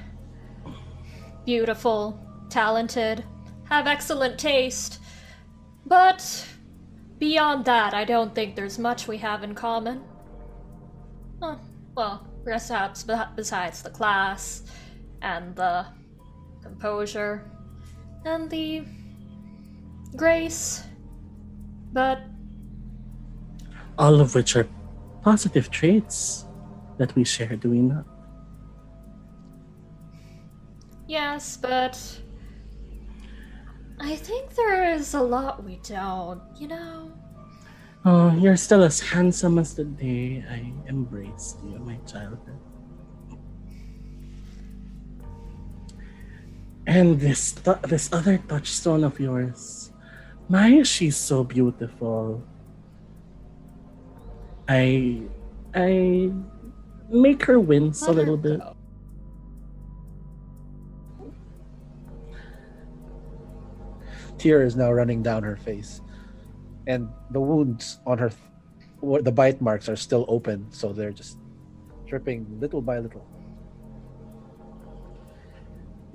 beautiful, 1.45 2.19
talented, 2.49 3.23
have 3.65 3.87
excellent 3.87 4.37
taste, 4.37 4.99
but 5.85 6.45
beyond 7.19 7.63
that, 7.65 7.93
I 7.93 8.03
don't 8.03 8.35
think 8.35 8.55
there's 8.55 8.77
much 8.77 9.07
we 9.07 9.17
have 9.19 9.43
in 9.43 9.55
common. 9.55 10.03
Well, 11.95 12.27
perhaps 12.43 13.05
besides 13.35 13.81
the 13.81 13.89
class 13.89 14.63
and 15.21 15.55
the 15.55 15.85
composure 16.65 17.45
and 18.25 18.49
the 18.49 18.83
grace, 20.15 20.83
but 21.93 22.19
All 23.97 24.19
of 24.19 24.35
which 24.35 24.55
are 24.55 24.67
positive 25.21 25.71
traits 25.71 26.45
that 26.97 27.15
we 27.15 27.23
share, 27.23 27.55
do 27.55 27.69
we 27.69 27.79
not? 27.79 28.05
Yes, 31.07 31.57
but 31.57 31.95
I 33.99 34.15
think 34.15 34.55
there 34.55 34.93
is 34.93 35.13
a 35.13 35.21
lot 35.21 35.63
we 35.63 35.77
don't, 35.83 36.41
you 36.59 36.67
know? 36.67 37.11
Oh, 38.03 38.35
you're 38.37 38.57
still 38.57 38.83
as 38.83 38.99
handsome 38.99 39.57
as 39.57 39.73
the 39.75 39.85
day 39.85 40.43
I 40.49 40.73
embraced 40.89 41.57
you 41.63 41.75
in 41.75 41.85
my 41.85 41.97
childhood. 42.05 42.59
And 46.87 47.19
this 47.19 47.53
tou- 47.53 47.81
this 47.89 48.13
other 48.13 48.37
touchstone 48.37 49.03
of 49.03 49.19
yours, 49.19 49.91
my, 50.49 50.83
she's 50.83 51.17
so 51.17 51.43
beautiful. 51.43 52.43
I 54.69 55.21
I 55.73 56.31
make 57.09 57.43
her 57.45 57.59
wince 57.59 58.05
a 58.07 58.11
little 58.11 58.37
bit. 58.37 58.61
Tear 64.37 64.61
is 64.61 64.75
now 64.75 64.91
running 64.91 65.23
down 65.23 65.41
her 65.41 65.55
face, 65.55 66.01
and 66.85 67.09
the 67.31 67.41
wounds 67.41 67.97
on 68.05 68.19
her, 68.19 68.29
where 68.99 69.21
the 69.21 69.31
bite 69.31 69.59
marks 69.59 69.89
are 69.89 69.95
still 69.95 70.25
open, 70.27 70.67
so 70.69 70.93
they're 70.93 71.11
just 71.13 71.39
dripping 72.05 72.45
little 72.59 72.81
by 72.81 72.99
little. 72.99 73.25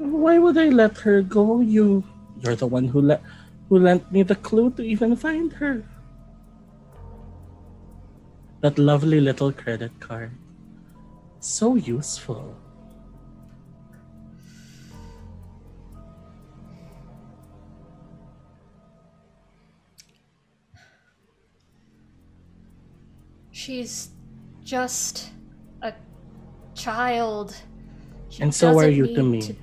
Why 0.00 0.38
would 0.38 0.56
I 0.56 0.70
let 0.70 0.96
her 1.04 1.20
go? 1.20 1.60
You, 1.60 2.02
you're 2.40 2.56
the 2.56 2.66
one 2.66 2.88
who 2.88 3.02
let, 3.02 3.22
who 3.68 3.78
lent 3.78 4.10
me 4.10 4.22
the 4.22 4.34
clue 4.34 4.70
to 4.72 4.82
even 4.82 5.14
find 5.14 5.52
her. 5.52 5.84
That 8.62 8.78
lovely 8.78 9.20
little 9.20 9.52
credit 9.52 9.92
card, 10.00 10.32
so 11.38 11.74
useful. 11.74 12.56
She's 23.50 24.08
just 24.64 25.28
a 25.82 25.92
child. 26.74 27.54
She 28.30 28.42
And 28.42 28.54
so 28.54 28.78
are 28.78 28.88
you 28.88 29.12
to 29.14 29.22
me. 29.24 29.42
To. 29.42 29.56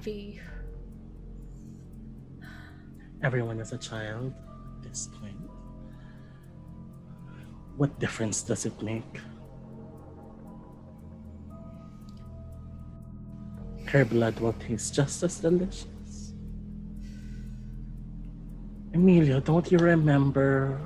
Everyone 3.24 3.60
is 3.60 3.72
a 3.72 3.78
child 3.78 4.34
at 4.78 4.84
this 4.84 5.08
point. 5.20 5.40
What 7.78 7.98
difference 8.00 8.44
does 8.44 8.66
it 8.66 8.82
make? 8.84 9.22
Her 13.86 14.04
blood 14.04 14.38
will 14.42 14.54
taste 14.54 14.94
just 14.94 15.24
as 15.24 15.40
delicious. 15.40 16.34
Emilio, 18.94 19.40
don't 19.40 19.72
you 19.72 19.78
remember 19.78 20.78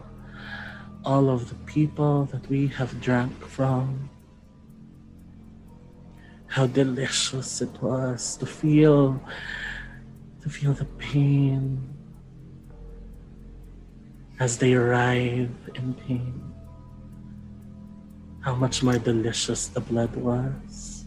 all 1.04 1.32
of 1.32 1.50
the 1.50 1.56
people 1.66 2.26
that 2.26 2.48
we 2.48 2.68
have 2.68 3.02
drank 3.02 3.34
from? 3.44 4.10
How 6.52 6.68
delicious 6.68 7.62
it 7.62 7.72
was 7.82 8.36
to 8.36 8.46
feel 8.46 9.24
to 10.44 10.50
feel 10.50 10.74
the 10.74 10.84
pain 11.00 11.80
as 14.38 14.58
they 14.58 14.76
writhe 14.76 15.48
in 15.76 15.94
pain. 15.94 16.44
How 18.42 18.54
much 18.54 18.84
more 18.84 18.98
delicious 18.98 19.68
the 19.68 19.80
blood 19.80 20.14
was. 20.18 21.06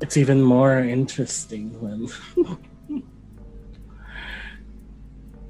It's 0.00 0.16
even 0.16 0.40
more 0.40 0.78
interesting 0.78 1.74
when 1.82 2.06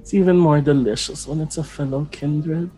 it's 0.01 0.15
even 0.15 0.39
more 0.39 0.63
delicious 0.63 1.27
when 1.29 1.43
it's 1.43 1.59
a 1.59 1.65
fellow 1.65 2.07
kindred. 2.11 2.71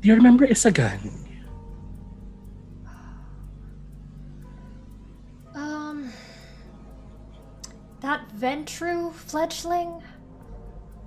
Do 0.00 0.08
you 0.08 0.14
remember 0.14 0.46
Isagani? 0.46 1.12
Um. 5.54 6.10
That 8.00 8.24
Ventrue 8.32 9.12
fledgling? 9.12 10.02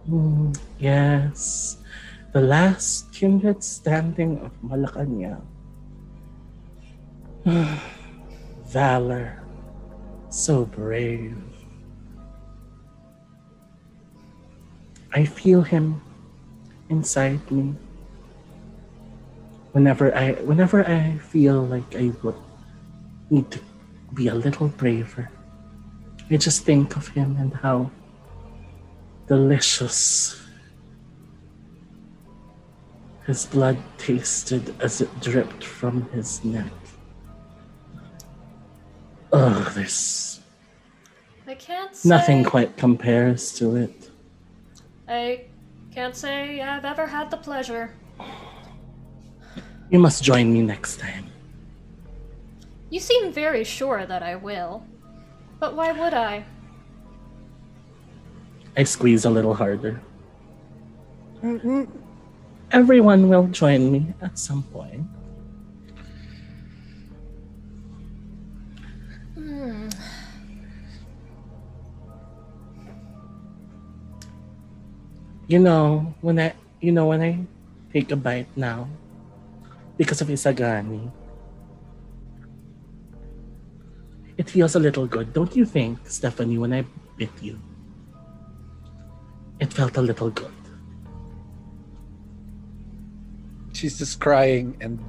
Mm, 0.07 0.53
yes, 0.77 1.77
the 2.33 2.41
last 2.41 3.11
kindred 3.11 3.63
standing 3.63 4.37
of 4.45 4.51
Malacanang. 4.61 5.41
Valor, 8.67 9.41
so 10.29 10.65
brave. 10.65 11.41
I 15.13 15.25
feel 15.25 15.63
him 15.63 16.01
inside 16.89 17.41
me. 17.49 17.73
Whenever 19.73 20.15
I, 20.15 20.33
whenever 20.45 20.85
I 20.87 21.17
feel 21.17 21.63
like 21.65 21.95
I 21.95 22.11
would 22.21 22.35
need 23.29 23.49
to 23.51 23.59
be 24.13 24.27
a 24.27 24.35
little 24.35 24.67
braver, 24.67 25.29
I 26.29 26.37
just 26.37 26.63
think 26.63 26.95
of 26.95 27.07
him 27.09 27.35
and 27.37 27.53
how 27.53 27.89
delicious 29.27 30.39
his 33.25 33.45
blood 33.47 33.77
tasted 33.97 34.75
as 34.79 35.01
it 35.01 35.09
dripped 35.21 35.63
from 35.63 36.07
his 36.11 36.43
neck. 36.45 36.71
Ugh, 39.31 39.73
there's 39.73 40.39
I 41.47 41.55
can't 41.55 41.95
say. 41.95 42.09
nothing 42.09 42.43
quite 42.43 42.77
compares 42.77 43.51
to 43.53 43.75
it. 43.75 44.11
I 45.07 45.45
can't 45.91 46.15
say 46.15 46.61
I've 46.61 46.85
ever 46.85 47.07
had 47.07 47.31
the 47.31 47.37
pleasure. 47.37 47.91
You 49.93 49.99
must 49.99 50.23
join 50.23 50.51
me 50.51 50.63
next 50.63 50.97
time. 50.97 51.29
You 52.89 52.99
seem 52.99 53.31
very 53.31 53.63
sure 53.63 54.07
that 54.07 54.23
I 54.23 54.33
will. 54.33 54.81
But 55.59 55.75
why 55.75 55.91
would 55.91 56.15
I? 56.15 56.45
I 58.75 58.85
squeeze 58.85 59.23
a 59.23 59.29
little 59.29 59.53
harder. 59.53 60.01
Everyone 62.71 63.29
will 63.29 63.45
join 63.53 63.91
me 63.91 64.07
at 64.19 64.39
some 64.39 64.63
point. 64.73 65.05
Hmm. 69.37 69.89
You 75.45 75.59
know, 75.59 76.15
when 76.21 76.39
I 76.39 76.55
you 76.81 76.91
know 76.91 77.05
when 77.05 77.21
I 77.21 77.45
take 77.93 78.09
a 78.09 78.15
bite 78.15 78.49
now 78.57 78.89
because 79.97 80.21
of 80.21 80.27
Isagani. 80.27 81.11
It 84.37 84.49
feels 84.49 84.75
a 84.75 84.79
little 84.79 85.05
good, 85.05 85.33
don't 85.33 85.55
you 85.55 85.65
think, 85.65 85.99
Stephanie, 86.09 86.57
when 86.57 86.73
I 86.73 86.85
bit 87.17 87.29
you? 87.41 87.59
It 89.59 89.71
felt 89.71 89.95
a 89.97 90.01
little 90.01 90.29
good. 90.31 90.51
She's 93.73 93.97
just 93.97 94.19
crying 94.19 94.75
and 94.81 94.99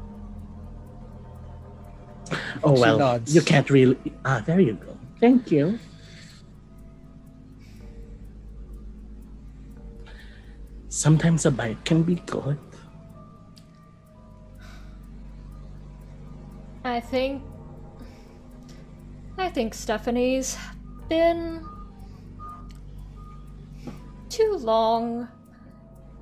Oh 2.63 2.73
well, 2.79 2.99
nods. 2.99 3.35
you 3.35 3.43
can't 3.43 3.69
really. 3.71 3.97
Ah, 4.25 4.43
there 4.47 4.61
you 4.61 4.75
go. 4.75 4.97
Thank 5.21 5.51
you. 5.51 5.79
Sometimes 10.89 11.45
a 11.45 11.51
bite 11.51 11.85
can 11.85 12.03
be 12.03 12.17
good. 12.27 12.59
I 16.95 17.01
think. 17.01 17.43
I 19.37 19.51
think 19.51 19.75
Stephanie's 19.75 20.57
been. 21.09 21.67
too 24.29 24.57
long 24.61 25.27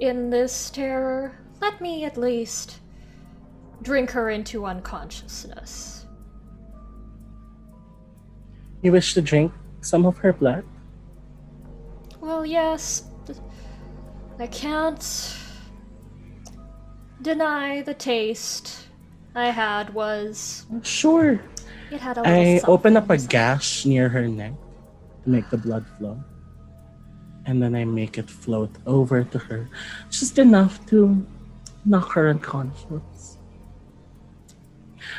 in 0.00 0.30
this 0.30 0.70
terror. 0.70 1.36
Let 1.60 1.78
me 1.82 2.06
at 2.06 2.16
least 2.16 2.80
drink 3.82 4.10
her 4.12 4.30
into 4.30 4.64
unconsciousness. 4.64 6.06
You 8.80 8.92
wish 8.92 9.12
to 9.12 9.20
drink 9.20 9.52
some 9.82 10.06
of 10.06 10.16
her 10.18 10.32
blood? 10.32 10.64
Well, 12.18 12.46
yes. 12.46 13.04
I 14.38 14.46
can't 14.46 15.36
deny 17.20 17.82
the 17.82 17.94
taste 17.94 18.88
I 19.35 19.47
had 19.47 19.95
was. 19.95 20.66
Sure. 20.83 21.41
It 21.91 22.01
had 22.01 22.18
a 22.18 22.22
little 22.22 22.68
I 22.68 22.70
open 22.70 22.97
up 22.97 23.09
a 23.11 23.16
gash 23.16 23.85
near 23.87 24.09
her 24.09 24.28
neck 24.28 24.53
to 25.24 25.30
make 25.30 25.49
the 25.51 25.57
blood 25.57 25.87
flow. 25.99 26.22
And 27.47 27.62
then 27.62 27.74
I 27.74 27.85
make 27.85 28.18
it 28.18 28.30
float 28.30 28.70
over 28.87 29.24
to 29.24 29.39
her, 29.39 29.68
just 30.11 30.39
enough 30.39 30.85
to 30.87 31.26
knock 31.85 32.12
her 32.12 32.28
unconscious. 32.28 33.39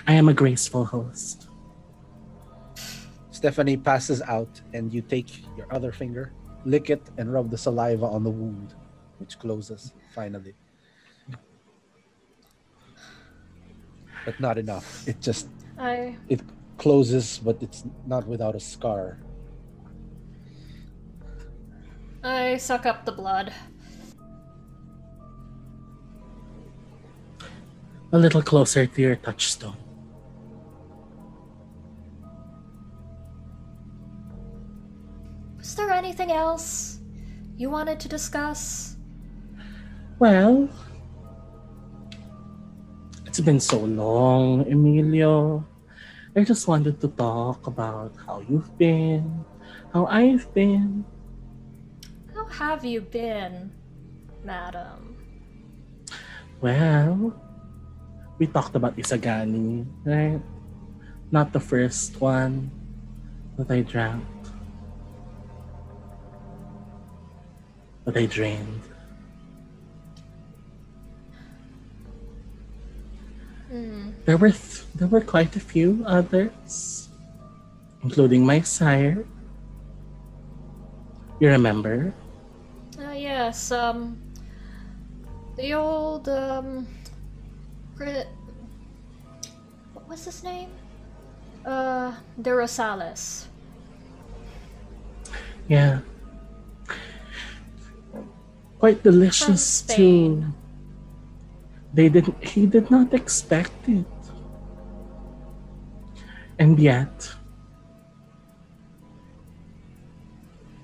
I 0.08 0.14
am 0.14 0.30
a 0.30 0.34
graceful 0.34 0.86
host. 0.86 1.50
Stephanie 3.32 3.76
passes 3.76 4.22
out, 4.22 4.62
and 4.74 4.94
you 4.94 5.02
take 5.02 5.44
your 5.58 5.68
other 5.70 5.92
finger, 5.92 6.32
lick 6.64 6.90
it, 6.90 7.02
and 7.18 7.34
rub 7.34 7.50
the 7.50 7.58
saliva 7.58 8.06
on 8.06 8.24
the 8.24 8.30
wound, 8.30 8.74
which 9.18 9.38
closes 9.38 9.92
finally. 10.16 10.56
But 14.26 14.40
not 14.40 14.58
enough. 14.58 15.08
It 15.08 15.20
just 15.20 15.48
I 15.78 16.18
it 16.30 16.42
closes, 16.78 17.40
but 17.40 17.62
it's 17.62 17.84
not 18.06 18.28
without 18.28 18.56
a 18.56 18.60
scar. 18.60 19.18
I 22.24 22.58
suck 22.58 22.86
up 22.86 23.06
the 23.06 23.12
blood. 23.12 23.52
A 28.14 28.18
little 28.18 28.42
closer 28.42 28.86
to 28.86 29.02
your 29.02 29.16
touchstone. 29.18 29.76
Was 35.58 35.76
there 35.76 35.92
anything 35.92 36.32
else 36.32 37.00
you 37.58 37.70
wanted 37.70 38.00
to 38.02 38.08
discuss? 38.08 38.96
Well, 40.20 40.70
it's 43.34 43.42
been 43.42 43.60
so 43.60 43.80
long, 43.82 44.62
Emilio. 44.70 45.66
I 46.38 46.46
just 46.46 46.68
wanted 46.68 47.02
to 47.02 47.08
talk 47.08 47.66
about 47.66 48.14
how 48.14 48.46
you've 48.46 48.70
been, 48.78 49.26
how 49.92 50.06
I've 50.06 50.46
been. 50.54 51.04
How 52.30 52.46
have 52.46 52.86
you 52.86 53.02
been, 53.02 53.74
madam? 54.46 55.18
Well, 56.62 57.34
we 58.38 58.46
talked 58.46 58.78
about 58.78 58.94
Isagani, 59.02 59.90
right? 60.06 60.38
Not 61.32 61.54
the 61.54 61.60
first 61.60 62.22
one, 62.22 62.70
that 63.58 63.66
I 63.74 63.82
drank, 63.82 64.30
but 68.06 68.14
I 68.14 68.28
drained. 68.30 68.93
Hmm. 73.74 74.14
There 74.30 74.38
were 74.38 74.54
th- 74.54 74.86
there 74.94 75.10
were 75.10 75.26
quite 75.26 75.56
a 75.58 75.60
few 75.60 76.06
others, 76.06 77.10
including 78.06 78.46
my 78.46 78.62
sire. 78.62 79.26
You 81.42 81.50
remember? 81.50 82.14
Ah, 83.02 83.18
yes, 83.18 83.74
um. 83.74 84.22
The 85.58 85.74
old, 85.74 86.30
um. 86.30 86.86
Cri- 87.98 88.30
What 89.98 90.06
was 90.06 90.22
his 90.26 90.44
name? 90.46 90.70
Uh, 91.66 92.14
De 92.38 92.54
Rosales. 92.54 93.50
Yeah. 95.66 96.06
Quite 98.78 99.02
delicious 99.02 99.82
too. 99.82 100.46
They 101.94 102.10
didn't 102.10 102.44
he 102.44 102.66
did 102.66 102.90
not 102.90 103.14
expect 103.14 103.88
it. 103.88 104.06
And 106.58 106.80
yet 106.80 107.34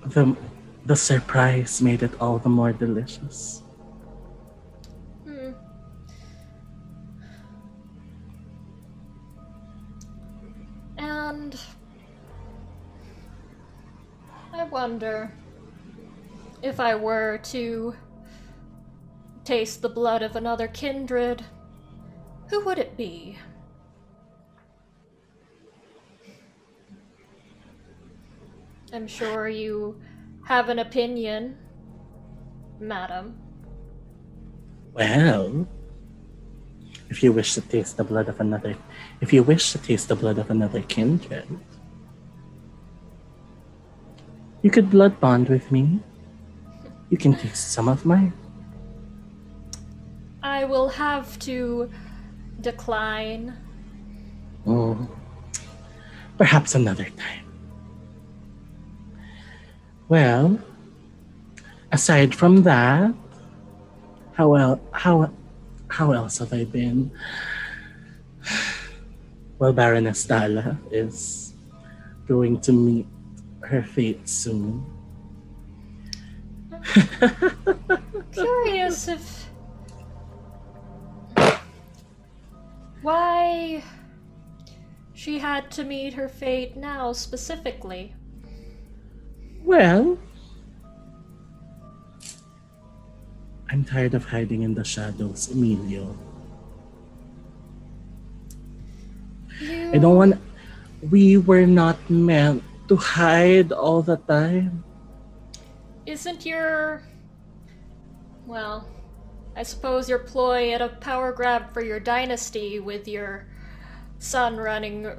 the 0.05 0.35
the 0.85 0.95
surprise 0.95 1.81
made 1.81 2.03
it 2.03 2.11
all 2.21 2.37
the 2.37 2.49
more 2.49 2.73
delicious. 2.73 3.63
Hmm. 5.25 5.51
And 10.97 11.59
I 14.53 14.63
wonder 14.65 15.31
if 16.61 16.79
I 16.79 16.95
were 16.95 17.39
to 17.51 17.95
taste 19.49 19.81
the 19.81 19.89
blood 19.89 20.21
of 20.21 20.35
another 20.35 20.67
kindred, 20.67 21.43
who 22.49 22.63
would 22.63 22.77
it 22.77 22.95
be? 22.95 23.35
I'm 28.93 29.07
sure 29.07 29.49
you 29.49 29.99
have 30.45 30.69
an 30.69 30.77
opinion, 30.77 31.57
madam. 32.79 33.41
Well, 34.93 35.67
if 37.09 37.23
you 37.23 37.33
wish 37.33 37.55
to 37.55 37.61
taste 37.61 37.97
the 37.97 38.03
blood 38.03 38.29
of 38.29 38.39
another, 38.39 38.75
if 39.19 39.33
you 39.33 39.41
wish 39.41 39.71
to 39.71 39.79
taste 39.79 40.09
the 40.09 40.15
blood 40.15 40.37
of 40.37 40.51
another 40.51 40.83
kindred, 40.83 41.47
you 44.61 44.69
could 44.69 44.91
blood 44.91 45.19
bond 45.19 45.49
with 45.49 45.71
me. 45.71 46.01
You 47.09 47.17
can 47.17 47.33
taste 47.33 47.71
some 47.71 47.89
of 47.89 48.05
mine. 48.05 48.38
I 50.41 50.63
will 50.65 50.89
have 50.89 51.37
to 51.39 51.89
decline. 52.61 53.53
Oh, 54.65 55.09
perhaps 56.37 56.75
another 56.75 57.05
time. 57.05 57.45
Well, 60.07 60.59
aside 61.91 62.33
from 62.33 62.63
that, 62.63 63.13
how 64.33 64.55
el- 64.55 64.81
how 64.91 65.31
how 65.89 66.11
else 66.11 66.37
have 66.39 66.53
I 66.53 66.63
been? 66.63 67.11
Well, 69.59 69.73
Baroness 69.73 70.23
Dala 70.23 70.77
is 70.89 71.53
going 72.27 72.61
to 72.61 72.71
meet 72.71 73.07
her 73.63 73.83
fate 73.83 74.29
soon. 74.29 74.85
Curious 78.31 79.09
if. 79.09 79.38
Why 83.01 83.83
she 85.13 85.39
had 85.39 85.71
to 85.71 85.83
meet 85.83 86.13
her 86.13 86.27
fate 86.27 86.75
now 86.75 87.11
specifically. 87.11 88.15
Well, 89.63 90.17
I'm 93.69 93.83
tired 93.83 94.13
of 94.15 94.25
hiding 94.25 94.63
in 94.63 94.73
the 94.73 94.83
shadows, 94.83 95.51
Emilio. 95.51 96.17
You... 99.59 99.91
I 99.93 99.97
don't 99.97 100.15
want. 100.15 100.41
We 101.11 101.37
were 101.37 101.67
not 101.67 101.99
meant 102.09 102.63
to 102.87 102.95
hide 102.95 103.71
all 103.71 104.01
the 104.01 104.17
time. 104.17 104.83
Isn't 106.05 106.45
your. 106.45 107.03
Well, 108.47 108.87
I 109.59 109.63
suppose 109.63 110.07
your 110.07 110.19
ploy 110.19 110.71
at 110.71 110.81
a 110.81 110.87
power 110.87 111.33
grab 111.33 111.73
for 111.73 111.83
your 111.83 111.99
dynasty 111.99 112.79
with 112.79 113.09
your 113.09 113.45
son 114.17 114.55
running 114.55 115.11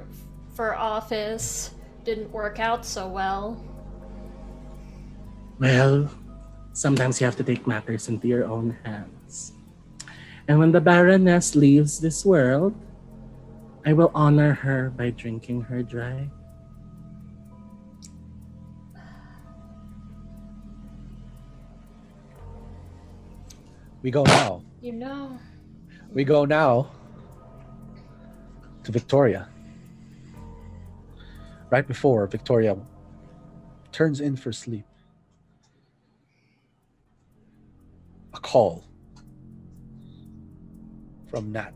for 0.55 0.73
office 0.73 1.75
didn't 2.03 2.31
work 2.31 2.59
out 2.59 2.83
so 2.83 3.07
well. 3.07 3.63
Well, 5.59 6.09
sometimes 6.73 7.21
you 7.21 7.25
have 7.25 7.35
to 7.35 7.43
take 7.43 7.67
matters 7.67 8.09
into 8.09 8.27
your 8.27 8.45
own 8.45 8.75
hands. 8.83 9.53
And 10.47 10.57
when 10.57 10.71
the 10.71 10.81
Baroness 10.81 11.55
leaves 11.55 11.99
this 11.99 12.25
world, 12.25 12.73
I 13.85 13.93
will 13.93 14.09
honor 14.15 14.53
her 14.53 14.89
by 14.89 15.11
drinking 15.11 15.69
her 15.69 15.83
dry. 15.83 16.31
We 24.01 24.09
go 24.09 24.23
now. 24.23 24.63
You 24.81 24.93
know. 24.93 25.39
We 26.11 26.23
go 26.23 26.45
now 26.45 26.91
to 28.83 28.91
Victoria. 28.91 29.47
Right 31.69 31.87
before 31.87 32.25
Victoria 32.27 32.75
turns 33.91 34.19
in 34.19 34.35
for 34.35 34.51
sleep, 34.51 34.85
a 38.33 38.39
call 38.39 38.83
from 41.29 41.51
Nat. 41.51 41.73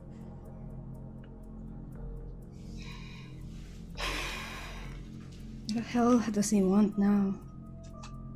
The 5.68 5.82
hell 5.82 6.24
does 6.32 6.50
he 6.50 6.62
want 6.64 6.98
now? 6.98 7.36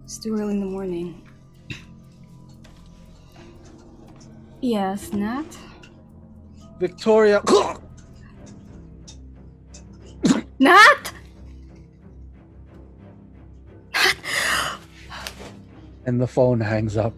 It's 0.04 0.18
too 0.18 0.36
early 0.36 0.54
in 0.54 0.60
the 0.60 0.66
morning. 0.66 1.29
Yes, 4.62 5.14
Nat? 5.14 5.46
Victoria. 6.80 7.42
Nat! 10.60 11.14
and 16.06 16.20
the 16.20 16.28
phone 16.28 16.60
hangs 16.60 16.98
up. 16.98 17.14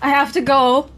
I 0.00 0.08
have 0.08 0.32
to 0.32 0.40
go. 0.40 0.88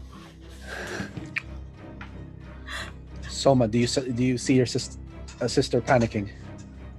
Soma, 3.27 3.67
do 3.67 3.79
you 3.79 3.87
do 3.87 4.23
you 4.23 4.37
see 4.37 4.55
your 4.55 4.65
sis- 4.65 4.97
uh, 5.41 5.47
sister 5.47 5.81
panicking? 5.81 6.29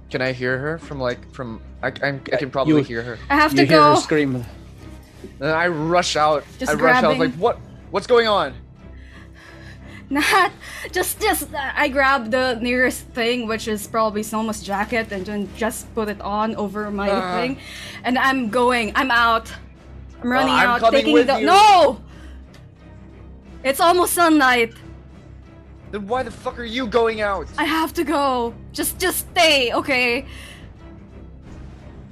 Can 0.09 0.21
I 0.21 0.31
hear 0.31 0.57
her 0.57 0.77
from 0.79 0.99
like 0.99 1.31
from? 1.33 1.61
I, 1.83 1.87
I'm, 2.01 2.21
I 2.31 2.37
can 2.37 2.49
probably 2.49 2.75
you- 2.75 2.83
hear 2.83 3.01
her. 3.03 3.17
I 3.29 3.35
have 3.35 3.51
you 3.51 3.57
to 3.57 3.65
hear 3.65 3.77
go. 3.79 3.95
her 3.95 4.01
scream. 4.01 4.45
And 5.39 5.49
I 5.49 5.67
rush 5.67 6.15
out. 6.15 6.43
Just 6.59 6.71
I 6.71 6.75
rush 6.75 7.03
out 7.03 7.17
like 7.17 7.33
what? 7.35 7.59
What's 7.91 8.07
going 8.07 8.27
on? 8.27 8.53
Nat, 10.09 10.51
just 10.93 11.19
just 11.19 11.49
I 11.53 11.89
grab 11.89 12.31
the 12.31 12.55
nearest 12.61 13.01
thing, 13.07 13.45
which 13.47 13.67
is 13.67 13.85
probably 13.87 14.23
Soma's 14.23 14.63
jacket, 14.63 15.11
and 15.11 15.25
then 15.25 15.49
just 15.57 15.93
put 15.93 16.07
it 16.07 16.21
on 16.21 16.55
over 16.55 16.89
my 16.89 17.09
Ah. 17.11 17.35
thing, 17.35 17.59
and 18.05 18.17
I'm 18.17 18.49
going. 18.49 18.93
I'm 18.95 19.11
out. 19.11 19.51
I'm 20.23 20.31
running 20.31 20.53
I'm 20.53 20.81
out, 20.81 20.91
taking 20.91 21.13
with 21.13 21.27
the 21.27 21.39
you. 21.39 21.45
no. 21.45 22.01
It's 23.63 23.81
almost 23.81 24.13
sunlight. 24.13 24.73
Then 25.91 26.07
why 26.07 26.23
the 26.23 26.31
fuck 26.31 26.59
are 26.59 26.65
you 26.65 26.87
going 26.87 27.21
out? 27.21 27.47
I 27.57 27.63
have 27.63 27.93
to 27.93 28.03
go. 28.03 28.53
Just 28.73 28.99
just 28.99 29.29
stay, 29.31 29.73
okay? 29.73 30.25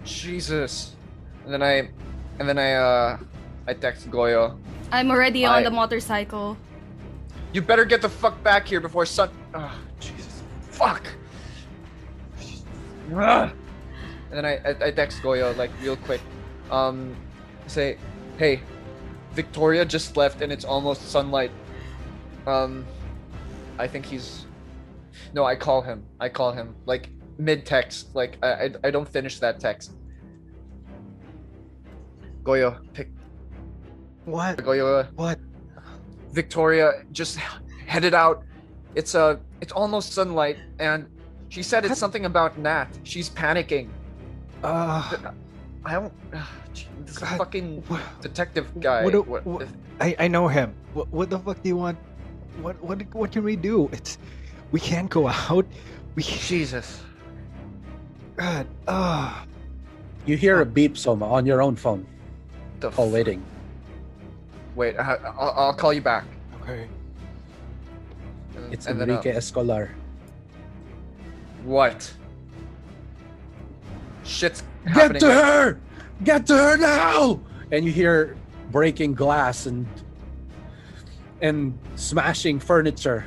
Jesus. 0.04 0.96
And 1.44 1.54
then 1.54 1.62
I, 1.62 1.90
and 2.40 2.48
then 2.48 2.58
I 2.58 2.74
uh, 2.74 3.18
I 3.68 3.74
text 3.74 4.10
Goyo. 4.10 4.58
I'm 4.92 5.12
already 5.12 5.46
on 5.46 5.64
the 5.64 5.72
motorcycle. 5.72 6.58
You 7.54 7.62
better 7.62 7.86
get 7.86 8.02
the 8.02 8.10
fuck 8.10 8.42
back 8.44 8.68
here 8.68 8.80
before 8.80 9.06
sun. 9.06 9.30
Oh, 9.54 9.74
Jesus. 10.00 10.44
Fuck. 10.62 11.08
And 14.32 14.44
then 14.44 14.46
I, 14.46 14.58
I, 14.68 14.88
I 14.88 14.92
text 14.92 15.22
Goyo 15.22 15.56
like 15.56 15.72
real 15.82 15.96
quick. 15.96 16.20
Um, 16.70 17.16
say, 17.68 17.98
hey, 18.38 18.60
Victoria 19.32 19.86
just 19.86 20.18
left 20.18 20.42
and 20.42 20.52
it's 20.52 20.66
almost 20.66 21.10
sunlight. 21.10 21.52
Um, 22.48 22.86
I 23.78 23.88
think 23.88 24.06
he's. 24.06 24.46
No, 25.34 25.44
I 25.46 25.56
call 25.56 25.82
him. 25.82 26.06
I 26.20 26.30
call 26.30 26.52
him 26.52 26.76
like 26.86 27.10
mid 27.38 27.66
text. 27.66 28.16
Like 28.16 28.38
I, 28.44 28.48
I, 28.66 28.70
I 28.86 28.92
don't 28.92 29.08
finish 29.08 29.40
that 29.40 29.60
text. 29.60 29.92
Goyo, 32.44 32.78
pick 32.94 33.10
What? 34.26 34.58
Goyo. 34.58 35.12
What? 35.16 35.40
Victoria 36.32 37.04
just 37.12 37.38
headed 37.88 38.14
out. 38.14 38.44
It's 38.94 39.16
a. 39.16 39.40
It's 39.62 39.72
almost 39.72 40.14
sunlight, 40.14 40.58
and 40.80 41.08
she 41.50 41.64
said 41.64 41.86
it's 41.86 41.98
something 42.00 42.26
about 42.26 42.58
Nat. 42.58 42.88
She's 43.04 43.30
panicking. 43.30 43.90
Uh, 44.64 45.12
I 45.86 45.94
don't. 45.94 46.14
Gee, 46.74 46.88
this 47.06 47.18
God, 47.18 47.38
fucking 47.38 47.84
detective 48.22 48.68
guy. 48.80 49.04
What 49.04 49.14
do- 49.14 49.24
what- 49.24 49.46
what- 49.46 49.68
I 50.00 50.16
I 50.20 50.28
know 50.28 50.48
him. 50.48 50.76
What 50.94 51.08
what 51.10 51.30
the 51.30 51.40
fuck 51.40 51.62
do 51.64 51.70
you 51.70 51.78
want? 51.78 51.98
What 52.62 52.82
what 52.84 53.02
what 53.14 53.32
can 53.32 53.44
we 53.44 53.56
do? 53.56 53.90
It's 53.92 54.18
we 54.72 54.80
can't 54.80 55.10
go 55.10 55.28
out. 55.28 55.66
We 56.16 56.24
Jesus. 56.24 57.02
God. 58.38 58.68
Ah. 58.88 59.46
You 60.26 60.36
hear 60.38 60.62
a 60.62 60.66
beep, 60.66 60.98
Soma, 60.98 61.26
on 61.32 61.46
your 61.46 61.62
own 61.62 61.76
phone 61.76 62.06
The 62.80 62.90
while 62.92 63.08
f- 63.08 63.14
waiting. 63.14 63.44
Wait, 64.76 64.98
I, 64.98 65.16
I'll, 65.38 65.54
I'll 65.56 65.74
call 65.74 65.94
you 65.94 66.02
back. 66.02 66.26
okay. 66.62 66.88
And- 68.58 68.74
It's 68.74 68.88
and 68.88 69.00
then, 69.00 69.10
uh, 69.10 69.14
Enrique 69.14 69.32
Escolar. 69.38 69.92
what? 71.64 72.12
Shit's 74.24 74.64
Get 74.94 75.20
to 75.20 75.32
her! 75.32 75.80
Get 76.24 76.48
to 76.48 76.58
her 76.58 76.78
now! 76.78 77.40
And 77.72 77.86
you 77.86 77.92
hear 77.92 78.36
breaking 78.72 79.14
glass 79.14 79.66
and 79.68 79.86
and 81.42 81.78
smashing 81.96 82.60
furniture. 82.60 83.26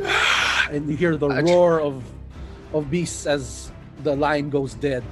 And 0.70 0.88
you 0.88 0.96
hear 0.96 1.16
the 1.16 1.28
roar 1.28 1.80
of 1.80 2.04
of 2.72 2.88
beasts 2.90 3.26
as 3.26 3.72
the 4.04 4.14
line 4.14 4.50
goes 4.50 4.74
dead. 4.74 5.02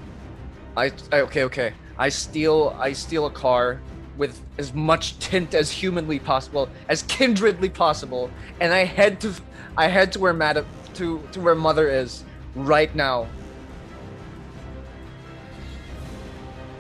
I, 0.76 0.92
I 1.10 1.20
okay 1.22 1.42
okay. 1.44 1.72
I 1.98 2.10
steal 2.10 2.76
I 2.78 2.92
steal 2.92 3.26
a 3.26 3.30
car 3.30 3.80
with 4.16 4.40
as 4.58 4.72
much 4.72 5.18
tint 5.18 5.54
as 5.54 5.70
humanly 5.70 6.20
possible, 6.20 6.68
as 6.88 7.02
kindredly 7.02 7.68
possible, 7.68 8.30
and 8.60 8.72
I 8.72 8.84
head 8.84 9.20
to 9.22 9.34
I 9.76 9.88
head 9.88 10.12
to 10.12 10.20
where 10.20 10.32
Madam 10.32 10.64
to 10.94 11.22
to 11.32 11.40
where 11.40 11.54
Mother 11.54 11.88
is 11.88 12.24
right 12.54 12.94
now. 12.94 13.26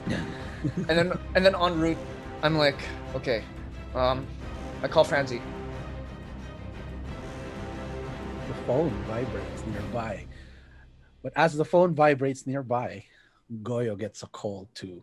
and 0.88 0.98
then 0.98 1.18
and 1.34 1.44
then 1.44 1.54
en 1.54 1.80
route, 1.80 1.98
I'm 2.42 2.56
like, 2.56 2.78
okay, 3.14 3.44
um, 3.94 4.26
I 4.82 4.88
call 4.88 5.04
Franzi. 5.04 5.42
The 8.46 8.54
phone 8.66 8.90
vibrates 9.08 9.64
nearby. 9.66 10.24
But 11.22 11.32
as 11.34 11.56
the 11.56 11.64
phone 11.64 11.94
vibrates 11.94 12.46
nearby, 12.46 13.04
Goyo 13.62 13.98
gets 13.98 14.22
a 14.22 14.28
call 14.28 14.68
too. 14.74 15.02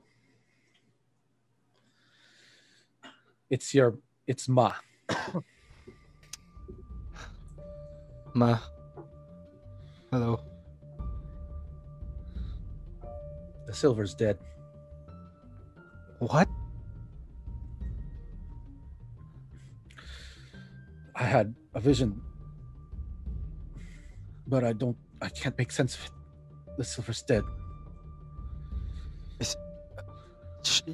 It's 3.50 3.74
your 3.74 3.98
it's 4.28 4.48
Ma. 4.48 4.74
Ma. 8.34 8.60
Hello. 10.10 10.40
The 13.68 13.74
silver's 13.74 14.14
dead. 14.14 14.38
What? 16.20 16.48
I 21.16 21.24
had 21.24 21.56
a 21.74 21.80
vision, 21.80 22.22
but 24.48 24.64
I 24.64 24.74
don't. 24.74 24.98
I 25.22 25.30
can't 25.30 25.58
make 25.58 25.72
sense 25.72 25.96
of 25.96 26.06
it. 26.06 26.12
The 26.78 26.84
silver's 26.84 27.22
dead. 27.22 27.44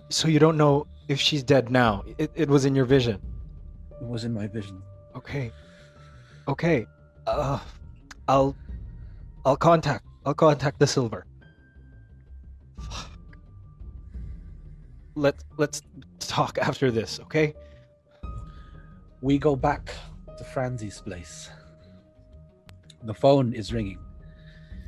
So 0.09 0.28
you 0.28 0.39
don't 0.39 0.57
know 0.57 0.86
if 1.07 1.19
she's 1.19 1.43
dead 1.43 1.72
now? 1.72 2.03
It 2.17 2.32
it 2.36 2.49
was 2.49 2.65
in 2.65 2.76
your 2.76 2.86
vision. 2.86 3.22
It 4.01 4.07
was 4.07 4.24
in 4.24 4.34
my 4.34 4.47
vision. 4.47 4.82
Okay. 5.15 5.51
Okay. 6.47 6.86
Uh, 7.26 7.59
I'll 8.28 8.55
I'll 9.45 9.57
contact 9.57 10.05
I'll 10.26 10.34
contact 10.34 10.80
the 10.80 10.88
silver. 10.88 11.26
Fuck. 12.80 13.11
Let 15.15 15.36
let's 15.57 15.82
talk 16.19 16.57
after 16.57 16.91
this, 16.91 17.19
okay? 17.22 17.53
We 19.22 19.38
go 19.38 19.55
back 19.55 19.93
to 20.42 20.50
Franzi's 20.50 21.00
place. 21.00 21.50
The 23.06 23.14
phone 23.14 23.54
is 23.54 23.70
ringing. 23.72 24.00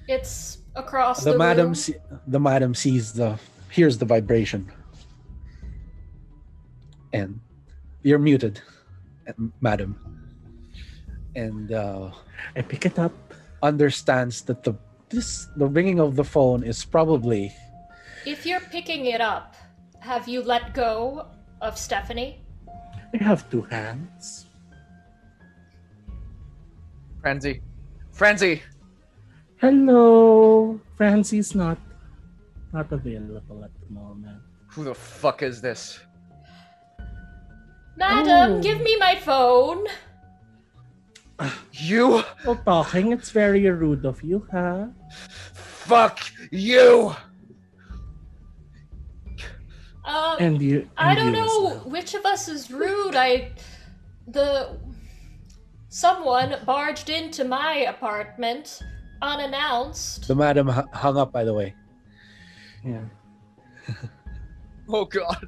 It's 0.10 0.58
across 0.76 1.24
The, 1.24 1.32
the, 1.32 1.38
madam, 1.38 1.66
room. 1.68 1.76
see, 1.76 1.96
the 2.26 2.40
madam 2.40 2.74
sees 2.74 3.14
the, 3.14 3.38
hears 3.70 3.98
the 3.98 4.06
vibration, 4.06 4.66
and 7.14 7.40
you're 8.02 8.20
muted, 8.20 8.62
madam, 9.62 9.96
and 11.36 11.72
uh, 11.72 12.10
I 12.58 12.62
pick 12.62 12.86
it 12.86 12.98
up. 12.98 13.14
understands 13.64 14.44
that 14.44 14.60
the 14.68 14.76
this 15.08 15.48
the 15.56 15.64
ringing 15.64 15.96
of 16.04 16.20
the 16.20 16.24
phone 16.28 16.68
is 16.68 16.84
probably 16.84 17.48
If 18.28 18.44
you're 18.44 18.60
picking 18.76 19.06
it 19.08 19.22
up, 19.24 19.56
have 20.04 20.28
you 20.28 20.44
let 20.44 20.74
go 20.76 21.28
of 21.64 21.78
Stephanie? 21.80 22.44
I 23.16 23.24
have 23.24 23.48
two 23.48 23.64
hands. 23.72 24.52
Franzi, 27.24 27.62
Frenzy! 28.12 28.62
Hello. 29.58 30.78
Franzi's 30.98 31.56
not 31.56 31.78
not 32.74 32.92
available 32.92 33.64
at 33.64 33.72
the 33.80 33.90
moment. 33.94 34.42
who 34.68 34.84
the 34.84 34.94
fuck 34.94 35.42
is 35.42 35.62
this? 35.62 36.00
Madam, 37.96 38.58
Oh. 38.58 38.62
give 38.62 38.82
me 38.82 38.98
my 38.98 39.16
phone. 39.16 39.86
You 41.72 42.24
Well, 42.46 42.60
talking, 42.66 43.12
it's 43.14 43.30
very 43.32 43.70
rude 43.70 44.06
of 44.06 44.22
you, 44.24 44.46
huh? 44.52 44.88
fuck 45.54 46.20
you. 46.52 47.16
Um, 50.06 50.36
And 50.40 50.62
you. 50.62 50.90
I 50.98 51.16
don't 51.16 51.28
you 51.28 51.40
know 51.40 51.64
well. 51.64 51.80
which 51.88 52.14
of 52.16 52.26
us 52.26 52.48
is 52.50 52.70
rude. 52.70 53.16
I. 53.16 53.52
The. 54.28 54.76
Someone 55.94 56.56
barged 56.66 57.12
into 57.12 57.44
my 57.44 57.86
apartment 57.88 58.80
unannounced. 59.22 60.28
the 60.28 60.34
madam 60.34 60.68
hu- 60.68 60.88
hung 60.92 61.18
up. 61.18 61.32
By 61.32 61.44
the 61.44 61.54
way, 61.54 61.76
Yeah. 62.84 63.02
Oh 64.90 65.06
god. 65.06 65.48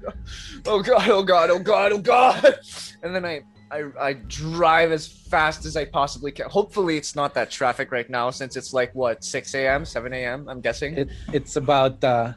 Oh 0.68 0.84
god. 0.84 1.10
Oh 1.10 1.24
god. 1.24 1.50
Oh 1.50 1.58
god. 1.58 1.92
Oh 1.94 1.98
god. 1.98 2.60
And 3.02 3.16
then 3.16 3.26
I 3.26 3.42
I 3.72 3.86
I 4.00 4.14
drive 4.14 4.92
as 4.92 5.08
fast 5.08 5.66
as 5.66 5.76
I 5.76 5.86
possibly 5.86 6.32
can. 6.32 6.48
Hopefully 6.48 6.96
it's 6.96 7.16
not 7.16 7.34
that 7.34 7.50
traffic 7.50 7.92
right 7.92 8.08
now 8.10 8.30
since 8.30 8.56
it's 8.56 8.72
like 8.72 8.94
what 8.94 9.24
6 9.24 9.56
a.m. 9.56 9.84
7 9.84 10.14
a.m. 10.14 10.48
I'm 10.48 10.62
guessing. 10.62 10.96
it 10.96 11.10
it's 11.34 11.56
about 11.56 12.04
uh, 12.04 12.34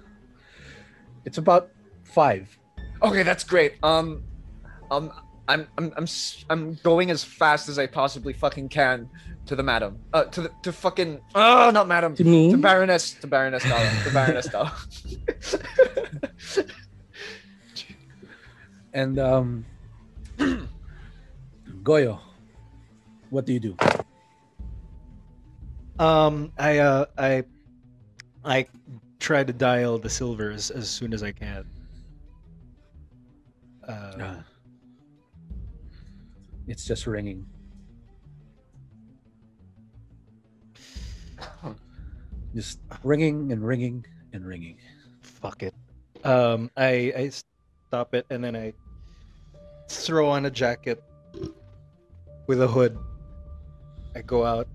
it's 1.27 1.37
about 1.37 1.69
five. 2.05 2.59
Okay, 3.03 3.23
that's 3.23 3.45
great. 3.45 3.75
Um, 3.83 4.25
um, 4.91 5.13
I'm 5.49 5.67
I'm 5.79 5.93
I'm 5.97 6.03
s- 6.05 6.45
I'm 6.51 6.75
going 6.83 7.11
as 7.11 7.25
fast 7.25 7.69
as 7.69 7.79
I 7.79 7.87
possibly 7.87 8.33
fucking 8.35 8.69
can 8.69 9.09
to 9.47 9.57
the 9.57 9.63
madam. 9.63 9.99
Uh, 10.13 10.25
to 10.25 10.43
the 10.43 10.51
to 10.63 10.73
fucking 10.73 11.21
oh 11.35 11.71
not 11.73 11.89
madam 11.89 12.15
To 12.17 12.25
me? 12.25 12.51
to 12.51 12.59
Baroness 12.59 13.15
to 13.15 13.27
Baroness 13.27 13.63
Dalla 13.65 13.91
to 14.05 14.11
Baroness 14.13 14.47
Dalla. 14.49 14.73
And 18.95 19.19
um, 19.19 19.65
Goyo, 21.83 22.19
what 23.31 23.45
do 23.45 23.53
you 23.53 23.61
do? 23.61 23.77
Um, 25.99 26.53
I 26.59 26.79
uh, 26.79 27.05
I 27.17 27.45
I 28.45 28.67
try 29.21 29.45
to 29.45 29.53
dial 29.53 29.99
the 29.99 30.09
silvers 30.09 30.71
as 30.71 30.89
soon 30.89 31.13
as 31.13 31.23
I 31.23 31.33
can. 31.33 31.65
Uh, 33.87 34.13
Ah. 34.21 34.45
It's 36.69 36.85
just 36.85 37.07
ringing. 37.07 37.47
Just 42.55 42.81
ringing 43.05 43.53
and 43.53 43.65
ringing 43.65 44.05
and 44.33 44.45
ringing. 44.47 44.77
fuck 45.23 45.63
it. 45.63 45.75
Um, 46.25 46.71
I 46.77 47.13
I 47.15 47.31
stop 47.31 48.15
it 48.15 48.27
and 48.31 48.43
then 48.43 48.57
I 48.57 48.73
throw 49.89 50.29
on 50.29 50.47
a 50.47 50.51
jacket 50.51 51.03
with 52.49 52.61
a 52.61 52.67
hood. 52.67 52.99
I 54.17 54.23
go 54.23 54.45
out 54.45 54.67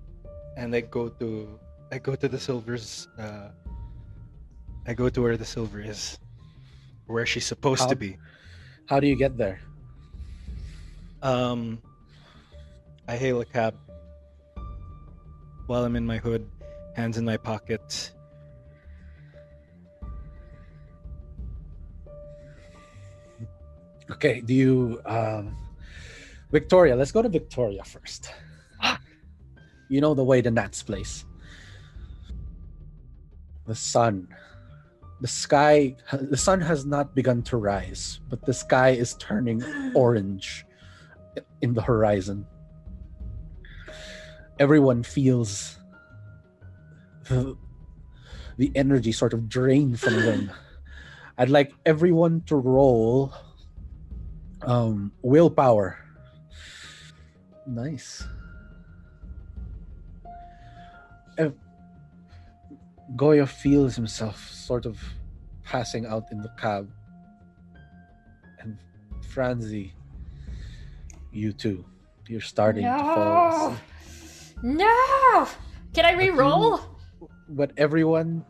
and 0.55 0.73
I 0.73 0.81
go 0.81 1.09
to 1.19 1.59
I 1.91 1.97
go 1.99 2.15
to 2.15 2.27
the 2.29 2.39
silvers. 2.39 3.07
Uh, 3.19 3.49
I 4.87 4.93
go 4.93 5.09
to 5.09 5.21
where 5.21 5.35
the 5.37 5.45
silver 5.45 5.81
is, 5.81 6.17
where 7.07 7.25
she's 7.25 7.45
supposed 7.45 7.81
How- 7.83 7.93
to 7.93 7.95
be. 7.95 8.17
How 8.87 8.99
do 8.99 9.07
you 9.07 9.15
get 9.15 9.37
there? 9.37 9.59
Um, 11.23 11.81
I 13.07 13.15
hail 13.15 13.39
a 13.39 13.45
cab 13.45 13.75
while 15.67 15.85
I'm 15.85 15.95
in 15.95 16.05
my 16.05 16.17
hood, 16.17 16.45
hands 16.97 17.17
in 17.17 17.23
my 17.23 17.37
pockets. 17.37 18.11
Okay, 24.11 24.41
do 24.41 24.53
you 24.53 25.01
um 25.05 25.55
Victoria, 26.51 26.93
let's 26.93 27.13
go 27.13 27.21
to 27.21 27.29
Victoria 27.29 27.85
first. 27.85 28.33
you 29.89 30.01
know 30.01 30.13
the 30.13 30.25
way 30.25 30.41
to 30.41 30.51
Nat's 30.51 30.83
place. 30.83 31.23
The 33.65 33.75
sun. 33.75 34.27
The 35.21 35.27
sky 35.29 35.95
the 36.11 36.35
sun 36.35 36.59
has 36.59 36.85
not 36.85 37.15
begun 37.15 37.43
to 37.43 37.55
rise, 37.55 38.19
but 38.29 38.45
the 38.45 38.53
sky 38.53 38.89
is 38.89 39.15
turning 39.15 39.63
orange 39.95 40.65
in 41.61 41.73
the 41.73 41.81
horizon. 41.81 42.45
Everyone 44.59 45.03
feels 45.03 45.77
the, 47.29 47.57
the 48.57 48.71
energy 48.75 49.11
sort 49.11 49.33
of 49.33 49.49
drain 49.49 49.95
from 49.95 50.15
them. 50.15 50.51
I'd 51.37 51.49
like 51.49 51.73
everyone 51.85 52.41
to 52.45 52.55
roll 52.55 53.33
um 54.61 55.11
willpower. 55.21 55.97
Nice. 57.65 58.23
Uh, 61.39 61.49
Goyo 63.15 63.47
feels 63.47 63.95
himself 63.95 64.49
sort 64.49 64.85
of 64.85 65.01
passing 65.63 66.05
out 66.05 66.31
in 66.31 66.41
the 66.41 66.51
cab. 66.57 66.91
And 68.59 68.77
Franzi, 69.29 69.93
you 71.33 71.53
too. 71.53 71.85
You're 72.27 72.41
starting 72.41 72.83
to 72.85 72.97
fall 72.97 73.69
No. 73.71 73.77
asleep. 74.07 74.57
No. 74.63 75.47
Can 75.93 76.05
I 76.05 76.11
you- 76.11 76.17
re-roll? 76.31 76.79
But 77.49 77.71
everyone 77.77 78.45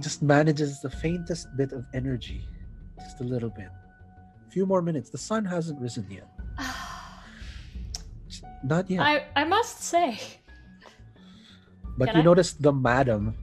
just 0.00 0.22
manages 0.22 0.80
the 0.80 0.90
faintest 0.90 1.46
bit 1.56 1.72
of 1.72 1.84
energy. 1.94 2.46
Just 2.98 3.20
a 3.20 3.24
little 3.24 3.50
bit. 3.50 3.68
A 4.46 4.50
few 4.50 4.66
more 4.66 4.82
minutes. 4.82 5.10
The 5.10 5.18
sun 5.18 5.44
hasn't 5.44 5.80
risen 5.80 6.06
yet. 6.10 6.28
Not 8.64 8.90
yet. 8.90 9.00
I 9.00 9.26
I 9.36 9.44
must 9.44 9.82
say, 9.82 10.18
But 11.96 12.06
Can 12.08 12.16
you 12.16 12.22
I? 12.22 12.24
notice 12.24 12.52
the 12.54 12.72
madam 12.72 13.36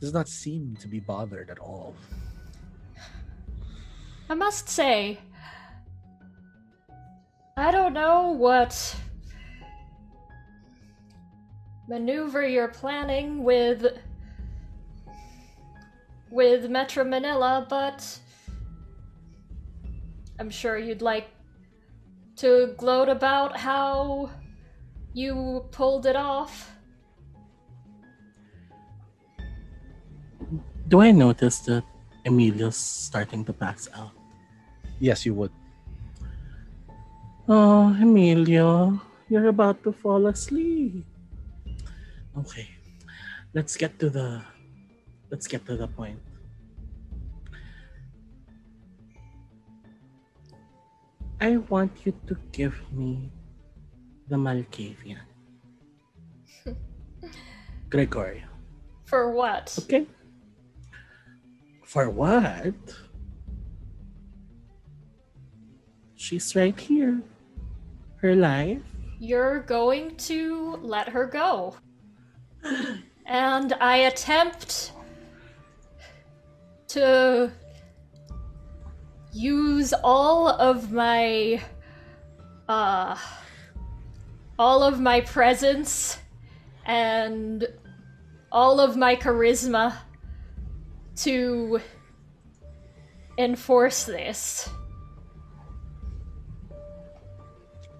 does 0.00 0.12
not 0.12 0.28
seem 0.28 0.76
to 0.80 0.88
be 0.88 1.00
bothered 1.00 1.48
at 1.48 1.58
all. 1.58 1.94
I 4.28 4.34
must 4.34 4.68
say, 4.68 5.18
I 7.58 7.70
don't 7.70 7.94
know 7.94 8.32
what 8.32 8.76
maneuver 11.88 12.46
you're 12.46 12.68
planning 12.68 13.44
with 13.44 13.96
with 16.30 16.68
Metro 16.68 17.02
Manila, 17.02 17.66
but 17.66 18.20
I'm 20.38 20.50
sure 20.50 20.76
you'd 20.76 21.00
like 21.00 21.28
to 22.36 22.74
gloat 22.76 23.08
about 23.08 23.56
how 23.56 24.28
you 25.14 25.64
pulled 25.70 26.04
it 26.04 26.14
off. 26.14 26.70
Do 30.88 31.00
I 31.00 31.10
notice 31.10 31.60
that 31.60 31.84
Emilio's 32.26 32.76
starting 32.76 33.46
to 33.46 33.54
pass 33.54 33.88
out? 33.94 34.12
Yes, 35.00 35.24
you 35.24 35.32
would. 35.32 35.52
Oh, 37.48 37.94
Emilio, 37.94 39.00
you're 39.30 39.46
about 39.46 39.78
to 39.84 39.92
fall 39.92 40.26
asleep. 40.26 41.06
Okay, 42.36 42.66
let's 43.54 43.76
get 43.78 44.00
to 44.02 44.10
the 44.10 44.42
let's 45.30 45.46
get 45.46 45.64
to 45.66 45.76
the 45.78 45.86
point. 45.86 46.18
I 51.40 51.62
want 51.70 51.94
you 52.02 52.18
to 52.26 52.34
give 52.50 52.74
me 52.90 53.30
the 54.26 54.34
Malkavian. 54.34 55.22
Gregorio. 57.90 58.50
For 59.04 59.30
what? 59.30 59.70
Okay. 59.86 60.06
For 61.84 62.10
what? 62.10 62.74
She's 66.16 66.56
right 66.56 66.74
here. 66.74 67.22
Her 68.16 68.34
life. 68.34 68.82
You're 69.18 69.60
going 69.60 70.16
to 70.16 70.78
let 70.82 71.08
her 71.08 71.26
go. 71.26 71.76
And 73.26 73.72
I 73.80 73.96
attempt 73.96 74.92
to 76.88 77.50
use 79.32 79.92
all 80.02 80.48
of 80.48 80.92
my 80.92 81.60
uh 82.68 83.16
all 84.58 84.82
of 84.82 85.00
my 85.00 85.20
presence 85.20 86.18
and 86.86 87.66
all 88.50 88.80
of 88.80 88.96
my 88.96 89.14
charisma 89.16 89.94
to 91.16 91.80
enforce 93.36 94.04
this. 94.04 94.70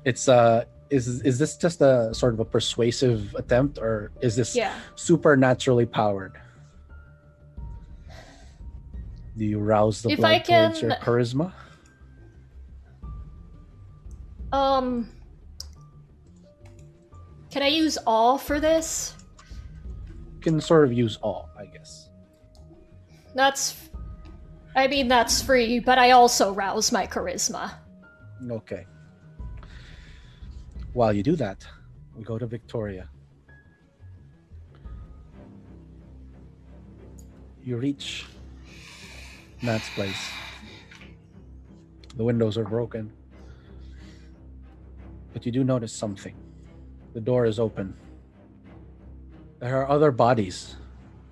It's 0.07 0.29
uh 0.29 0.65
is 0.89 1.21
is 1.23 1.37
this 1.37 1.57
just 1.57 1.81
a 1.81 2.15
sort 2.15 2.33
of 2.33 2.39
a 2.39 2.45
persuasive 2.45 3.35
attempt 3.35 3.77
or 3.79 4.13
is 4.23 4.37
this 4.37 4.55
Yeah. 4.55 4.73
supernaturally 4.95 5.85
powered? 5.85 6.39
Do 9.37 9.45
you 9.45 9.59
rouse 9.59 10.03
the 10.03 10.11
If 10.11 10.19
blood 10.21 10.33
I 10.33 10.39
towards 10.39 10.81
your 10.81 10.93
can- 10.93 11.01
charisma? 11.03 11.53
Um 14.53 15.11
Can 17.51 17.63
I 17.65 17.69
use 17.69 17.99
all 18.07 18.39
for 18.39 18.61
this? 18.61 19.17
You 20.35 20.41
can 20.41 20.61
sort 20.61 20.85
of 20.85 20.93
use 20.93 21.17
all, 21.21 21.49
I 21.59 21.67
guess. 21.67 22.11
That's 23.35 23.75
I 24.77 24.87
mean 24.87 25.09
that's 25.09 25.43
free, 25.43 25.81
but 25.81 25.99
I 25.99 26.13
also 26.13 26.53
rouse 26.55 26.93
my 26.93 27.09
charisma. 27.09 27.73
Okay. 28.49 28.87
While 30.97 31.13
you 31.13 31.23
do 31.23 31.37
that, 31.37 31.67
we 32.17 32.25
go 32.25 32.39
to 32.39 32.47
Victoria. 32.47 33.11
You 37.63 37.77
reach 37.77 38.25
Nat's 39.61 39.91
place. 39.91 40.31
The 42.17 42.25
windows 42.25 42.57
are 42.57 42.65
broken. 42.65 43.13
But 45.35 45.45
you 45.45 45.53
do 45.53 45.65
notice 45.65 45.93
something. 45.93 46.35
The 47.13 47.21
door 47.21 47.45
is 47.45 47.59
open. 47.61 47.95
There 49.59 49.77
are 49.77 49.91
other 49.91 50.11
bodies 50.11 50.77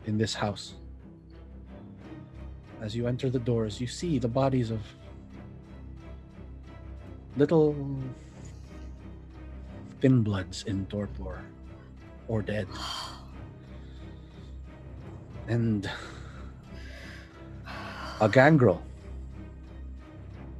in 0.04 0.18
this 0.18 0.34
house. 0.34 0.74
As 2.82 2.94
you 2.94 3.06
enter 3.06 3.30
the 3.30 3.38
doors, 3.38 3.80
you 3.80 3.86
see 3.86 4.18
the 4.18 4.28
bodies 4.28 4.70
of 4.70 4.82
little 7.38 7.74
in 10.05 10.86
torpor 10.90 11.40
or 12.28 12.42
dead. 12.42 12.68
And 15.48 15.88
a 18.20 18.28
gangrel. 18.28 18.82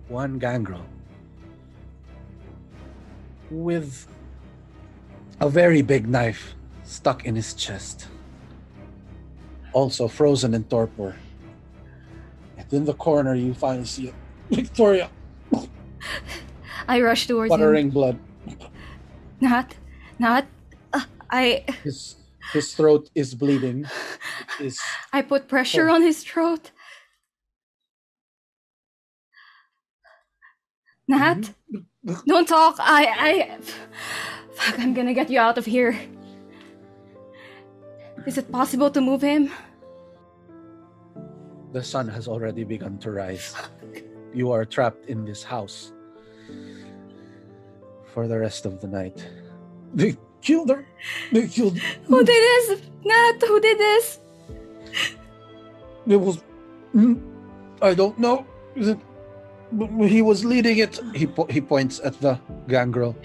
One 0.09 0.39
gangrel. 0.39 0.85
With 3.51 4.07
a 5.41 5.49
very 5.49 5.83
big 5.83 6.09
knife 6.09 6.55
stuck 6.83 7.27
in 7.27 7.37
his 7.37 7.55
chest. 7.55 8.09
Also 9.73 10.09
frozen 10.09 10.55
in 10.55 10.65
torpor. 10.65 11.17
And 12.57 12.73
in 12.73 12.85
the 12.85 12.95
corner, 12.95 13.35
you 13.35 13.53
finally 13.53 13.85
see 13.85 14.09
it. 14.09 14.15
Victoria 14.51 15.11
I 16.89 17.01
rush 17.01 17.27
towards 17.27 17.51
him. 17.53 17.59
sputtering 17.59 17.91
blood. 17.91 18.19
Not, 19.45 19.75
not. 20.19 20.45
Uh, 20.93 21.05
I, 21.31 21.65
His 21.85 22.17
his 22.53 22.73
throat 22.75 23.11
is 23.15 23.35
bleeding. 23.35 23.85
His 24.59 24.81
I 25.13 25.21
put 25.23 25.49
pressure 25.49 25.91
Oh. 25.91 25.95
on 25.95 26.03
his 26.03 26.23
throat. 26.25 26.71
Nat, 31.09 31.53
Mm-hmm. 31.75 32.29
don't 32.29 32.47
talk. 32.49 32.77
I, 32.79 33.03
I. 33.29 33.59
Fuck, 34.55 34.79
I'm 34.81 34.93
gonna 34.95 35.15
get 35.15 35.31
you 35.31 35.41
out 35.41 35.57
of 35.59 35.65
here. 35.67 35.99
Is 38.27 38.39
it 38.39 38.51
possible 38.53 38.91
to 38.91 39.01
move 39.01 39.23
him? 39.23 39.51
the 41.73 41.83
sun 41.83 42.07
has 42.07 42.29
already 42.29 42.63
begun 42.63 42.97
to 42.99 43.11
rise. 43.11 43.53
You 44.33 44.53
are 44.53 44.65
trapped 44.65 45.07
in 45.11 45.25
this 45.27 45.43
house. 45.43 45.93
For 48.15 48.29
the 48.29 48.39
rest 48.39 48.65
of 48.65 48.81
the 48.81 48.87
night. 48.87 49.19
They 49.93 50.17
killed 50.41 50.71
her. 50.71 50.87
They 51.33 51.49
killed. 51.49 51.77
Who 52.07 52.19
did 52.25 52.43
this? 52.51 52.81
Nat, 53.05 53.43
who 53.47 53.61
did 53.61 53.79
this? 53.79 54.19
It 56.07 56.17
was. 56.17 56.39
mm, 56.95 57.21
I 57.83 57.93
don't 57.95 58.17
know. 58.19 58.47
He 60.07 60.23
was 60.23 60.45
leading 60.45 60.79
it. 60.79 61.01
He 61.15 61.27
po- 61.27 61.51
he 61.51 61.61
points 61.61 61.99
at 62.05 62.15
the 62.21 62.39
gangrel. 62.69 63.17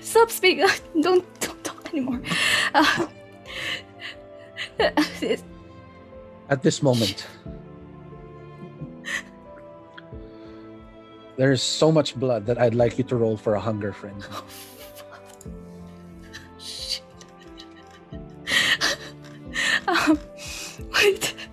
Stop 0.00 0.30
speaking. 0.30 0.68
Don't 1.00 1.24
don't 1.40 1.64
talk 1.64 1.88
anymore. 1.92 2.20
Uh, 2.74 3.06
At 6.50 6.62
this 6.62 6.82
moment, 6.82 7.26
there's 11.36 11.62
so 11.62 11.90
much 11.90 12.14
blood 12.14 12.46
that 12.46 12.58
I'd 12.58 12.74
like 12.74 12.98
you 12.98 13.04
to 13.04 13.16
roll 13.16 13.36
for 13.36 13.54
a 13.54 13.60
hunger 13.60 13.92
frenzy. 13.92 14.28
Shit. 16.58 17.02
um, 19.88 20.18
wait. 20.92 21.34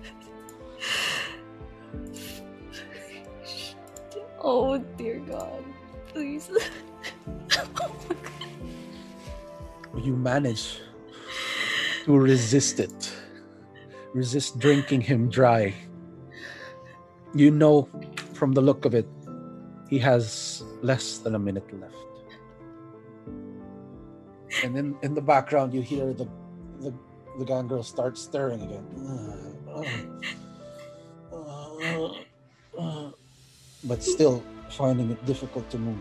Oh 4.44 4.76
dear 4.98 5.20
God, 5.20 5.62
please. 6.08 6.50
oh 6.50 7.94
my 8.08 8.16
God. 8.26 10.04
You 10.04 10.16
manage 10.16 10.80
to 12.04 12.18
resist 12.18 12.80
it. 12.80 13.12
Resist 14.14 14.58
drinking 14.58 15.02
him 15.02 15.30
dry. 15.30 15.72
You 17.34 17.52
know 17.52 17.88
from 18.34 18.50
the 18.50 18.60
look 18.60 18.84
of 18.84 18.94
it, 18.96 19.06
he 19.92 19.98
has 19.98 20.64
less 20.80 21.18
than 21.18 21.34
a 21.34 21.38
minute 21.38 21.68
left. 21.78 21.92
And 24.64 24.74
then 24.74 24.96
in 25.02 25.12
the 25.12 25.20
background, 25.20 25.74
you 25.74 25.82
hear 25.82 26.14
the 26.14 26.26
the, 26.80 26.94
the 27.38 27.44
gangrel 27.44 27.82
start 27.82 28.16
stirring 28.16 28.62
again. 28.62 28.86
But 33.84 34.02
still 34.02 34.42
finding 34.70 35.10
it 35.10 35.20
difficult 35.26 35.68
to 35.68 35.78
move. 35.78 36.00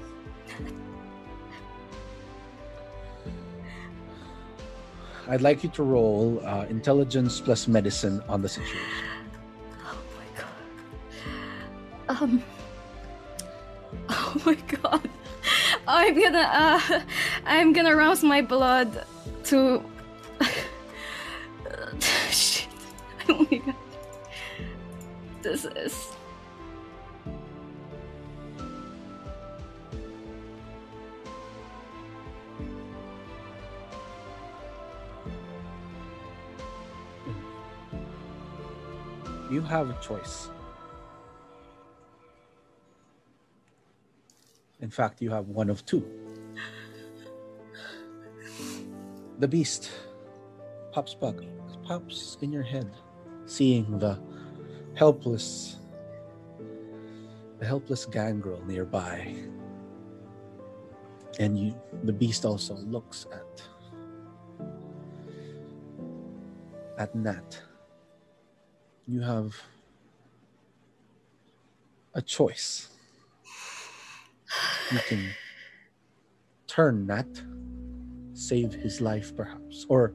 I'd 5.27 5.41
like 5.41 5.65
you 5.65 5.69
to 5.75 5.83
roll 5.83 6.39
uh, 6.45 6.63
intelligence 6.69 7.41
plus 7.41 7.67
medicine 7.67 8.23
on 8.29 8.41
the 8.41 8.47
situation. 8.47 8.87
Oh 9.83 9.99
my 10.15 10.27
God. 10.39 10.55
Um. 12.07 12.60
Oh 14.09 14.41
my 14.45 14.55
God. 14.55 15.09
I'm 15.87 16.19
gonna 16.19 16.49
uh, 16.53 17.01
I'm 17.45 17.73
gonna 17.73 17.95
rouse 17.95 18.23
my 18.23 18.41
blood 18.41 19.05
to. 19.45 19.83
Shit. 22.29 22.67
Oh 23.29 23.47
my 23.49 23.57
God. 23.57 23.75
This 25.41 25.65
is. 25.65 26.07
You 39.49 39.61
have 39.61 39.89
a 39.89 39.97
choice. 40.01 40.49
In 44.81 44.89
fact, 44.89 45.21
you 45.21 45.29
have 45.29 45.47
one 45.47 45.69
of 45.69 45.85
two. 45.85 46.03
The 49.39 49.47
beast 49.47 49.91
pops 50.91 51.13
back, 51.13 51.35
pops 51.83 52.37
in 52.41 52.51
your 52.51 52.63
head, 52.63 52.89
seeing 53.45 53.97
the 53.97 54.19
helpless, 54.95 55.77
the 57.59 57.65
helpless 57.65 58.05
gangrel 58.05 58.63
nearby. 58.65 59.35
And 61.39 61.57
you, 61.57 61.75
the 62.03 62.13
beast 62.13 62.45
also 62.45 62.75
looks 62.75 63.25
at 63.31 63.63
at 66.97 67.15
Nat 67.15 67.61
you 69.11 69.21
have 69.21 69.61
a 72.13 72.21
choice. 72.21 72.87
You 74.91 74.99
can 75.07 75.29
turn 76.67 77.07
that, 77.07 77.27
save 78.33 78.73
his 78.73 79.01
life 79.01 79.35
perhaps, 79.35 79.85
or 79.89 80.13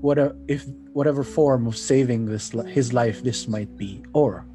whatever 0.00 0.36
if 0.48 0.66
whatever 0.92 1.22
form 1.22 1.66
of 1.66 1.76
saving 1.76 2.26
this 2.26 2.50
his 2.68 2.92
life 2.92 3.22
this 3.22 3.48
might 3.48 3.76
be, 3.76 4.02
or 4.12 4.46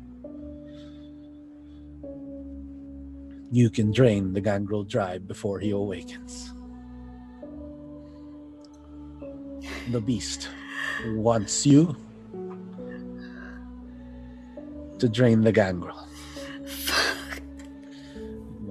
you 3.52 3.70
can 3.70 3.92
drain 3.92 4.34
the 4.34 4.42
gangrel 4.42 4.84
dry 4.84 5.18
before 5.18 5.60
he 5.60 5.72
awakens. 5.72 6.54
The 9.92 10.02
beast 10.02 10.50
wants 11.06 11.66
you 11.66 11.96
to 15.00 15.08
drain 15.08 15.42
the 15.42 15.52
gangrel. 15.52 16.08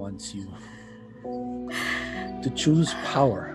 Wants 0.07 0.33
you 0.33 0.47
to 1.25 2.49
choose 2.55 2.93
power. 3.03 3.51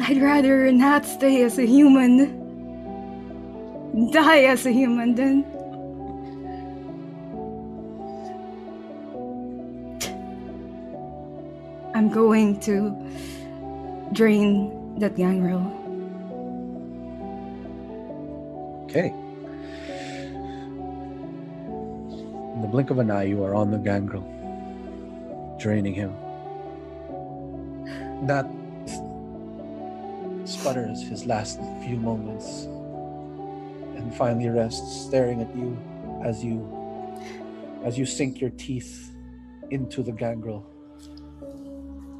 I'd 0.00 0.20
rather 0.20 0.72
not 0.72 1.06
stay 1.06 1.44
as 1.44 1.60
a 1.60 1.64
human. 1.64 2.40
Die 4.10 4.42
as 4.42 4.66
a 4.66 4.72
human 4.72 5.14
then. 5.14 5.44
I'm 11.94 12.08
going 12.10 12.58
to 12.62 12.90
drain 14.12 14.98
that 14.98 15.14
gangrel. 15.14 15.62
Okay. 18.86 19.14
Blink 22.72 22.88
of 22.88 22.98
an 22.98 23.10
eye, 23.10 23.24
you 23.24 23.44
are 23.44 23.54
on 23.54 23.70
the 23.70 23.76
gangrel, 23.76 24.22
draining 25.60 25.92
him. 25.92 26.10
That 28.26 28.46
sputters 30.48 31.02
his 31.02 31.26
last 31.26 31.60
few 31.84 31.98
moments 31.98 32.64
and 33.94 34.14
finally 34.14 34.48
rests, 34.48 35.04
staring 35.06 35.42
at 35.42 35.54
you 35.54 35.76
as 36.24 36.42
you 36.42 36.66
as 37.84 37.98
you 37.98 38.06
sink 38.06 38.40
your 38.40 38.50
teeth 38.50 39.12
into 39.70 40.02
the 40.02 40.12
gangrel. 40.12 40.66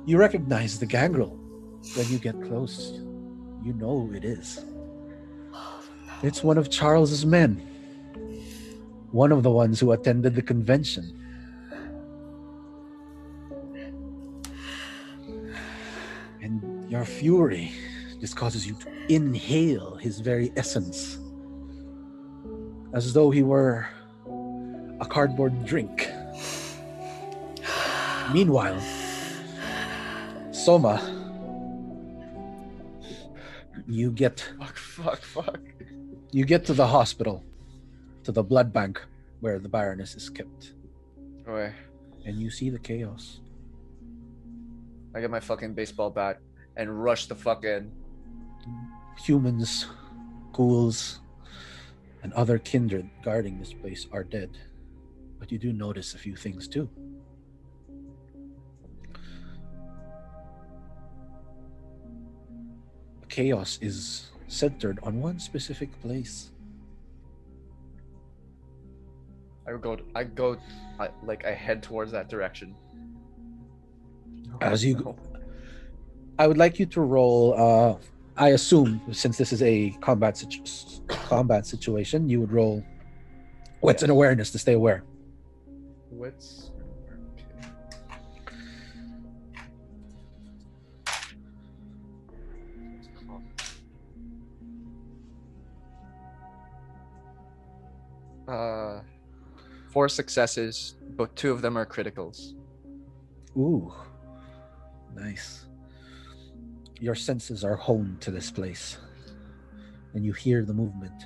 You 0.05 0.19
recognize 0.19 0.79
the 0.79 0.87
gangrel 0.87 1.31
when 1.97 2.09
you 2.11 2.19
get 2.19 2.41
close. 2.43 3.01
You 3.65 3.73
know 3.73 4.11
it 4.15 4.25
is. 4.25 4.63
It's 6.23 6.43
one 6.45 6.59
of 6.59 6.69
Charles's 6.69 7.25
men. 7.25 7.72
One 9.13 9.31
of 9.31 9.43
the 9.43 9.51
ones 9.51 9.79
who 9.79 9.93
attended 9.93 10.35
the 10.35 10.43
convention. 10.43 11.19
And 16.41 16.91
your 16.91 17.05
fury 17.05 17.73
just 18.21 18.37
causes 18.37 18.67
you 18.67 18.75
to 18.75 18.89
inhale 19.09 19.97
his 19.97 20.21
very 20.21 20.51
essence. 20.57 21.19
As 22.95 23.13
though 23.13 23.31
he 23.31 23.43
were 23.43 23.87
a 25.01 25.07
cardboard 25.07 25.65
drink. 25.65 26.09
Meanwhile, 28.33 28.81
Soma, 30.53 31.03
you 33.87 34.11
get 34.11 34.49
Fuck, 34.59 34.77
fuck, 34.77 35.21
fuck. 35.21 35.61
you 36.31 36.45
get 36.45 36.65
to 36.67 36.73
the 36.73 36.87
hospital, 36.87 37.45
to 38.25 38.33
the 38.33 38.43
blood 38.43 38.73
bank 38.73 39.01
where 39.41 39.59
the 39.59 39.69
Baroness 39.69 40.15
is 40.15 40.31
kept, 40.31 40.75
and 42.25 42.41
you 42.41 42.51
see 42.51 42.71
the 42.71 42.79
chaos. 42.79 43.41
I 45.15 45.21
get 45.21 45.31
my 45.31 45.41
fucking 45.41 45.75
baseball 45.75 46.11
bat 46.11 46.41
and 46.77 47.03
rush 47.03 47.27
the 47.27 47.35
fuck 47.35 47.65
in. 47.65 47.91
Humans, 49.19 49.87
ghouls, 50.53 51.21
and 52.23 52.33
other 52.33 52.59
kindred 52.59 53.11
guarding 53.23 53.59
this 53.59 53.73
place 53.73 54.07
are 54.13 54.25
dead. 54.25 54.57
But 55.39 55.51
you 55.51 55.59
do 55.59 55.73
notice 55.73 56.15
a 56.15 56.19
few 56.19 56.37
things 56.37 56.69
too. 56.69 56.89
The 63.21 63.27
chaos 63.29 63.79
is 63.83 64.31
centered 64.47 65.01
on 65.03 65.21
one 65.21 65.41
specific 65.41 66.01
place. 66.01 66.53
I 69.67 69.73
go. 69.81 69.97
I 70.15 70.25
go. 70.25 70.57
I, 70.99 71.09
like 71.23 71.45
I 71.45 71.53
head 71.53 71.83
towards 71.83 72.13
that 72.13 72.29
direction. 72.29 72.75
As 74.61 74.85
you 74.85 74.95
go, 74.95 75.17
I 76.39 76.47
would 76.47 76.59
like 76.59 76.79
you 76.79 76.87
to 76.87 77.01
roll. 77.01 77.55
Uh, 77.57 77.97
I 78.37 78.51
assume 78.51 79.01
since 79.13 79.37
this 79.37 79.53
is 79.53 79.63
a 79.63 79.91
combat 80.01 80.37
situ- 80.37 80.63
combat 81.09 81.67
situation, 81.67 82.29
you 82.29 82.41
would 82.41 82.53
roll 82.53 82.85
an 83.83 83.89
Yes. 83.89 84.03
awareness 84.09 84.51
to 84.53 84.59
stay 84.59 84.75
aware. 84.75 85.05
Wits. 86.11 86.71
Uh, 98.49 99.01
four 99.93 100.09
successes, 100.09 100.95
but 101.17 101.37
two 101.37 101.53
of 101.53 101.61
them 101.61 101.77
are 101.77 101.85
criticals. 101.85 102.55
Ooh, 103.57 103.93
nice. 105.15 105.67
Your 106.99 107.15
senses 107.15 107.63
are 107.63 107.77
honed 107.77 108.21
to 108.23 108.31
this 108.31 108.51
place, 108.51 108.97
and 110.15 110.25
you 110.25 110.33
hear 110.33 110.65
the 110.65 110.73
movement. 110.73 111.25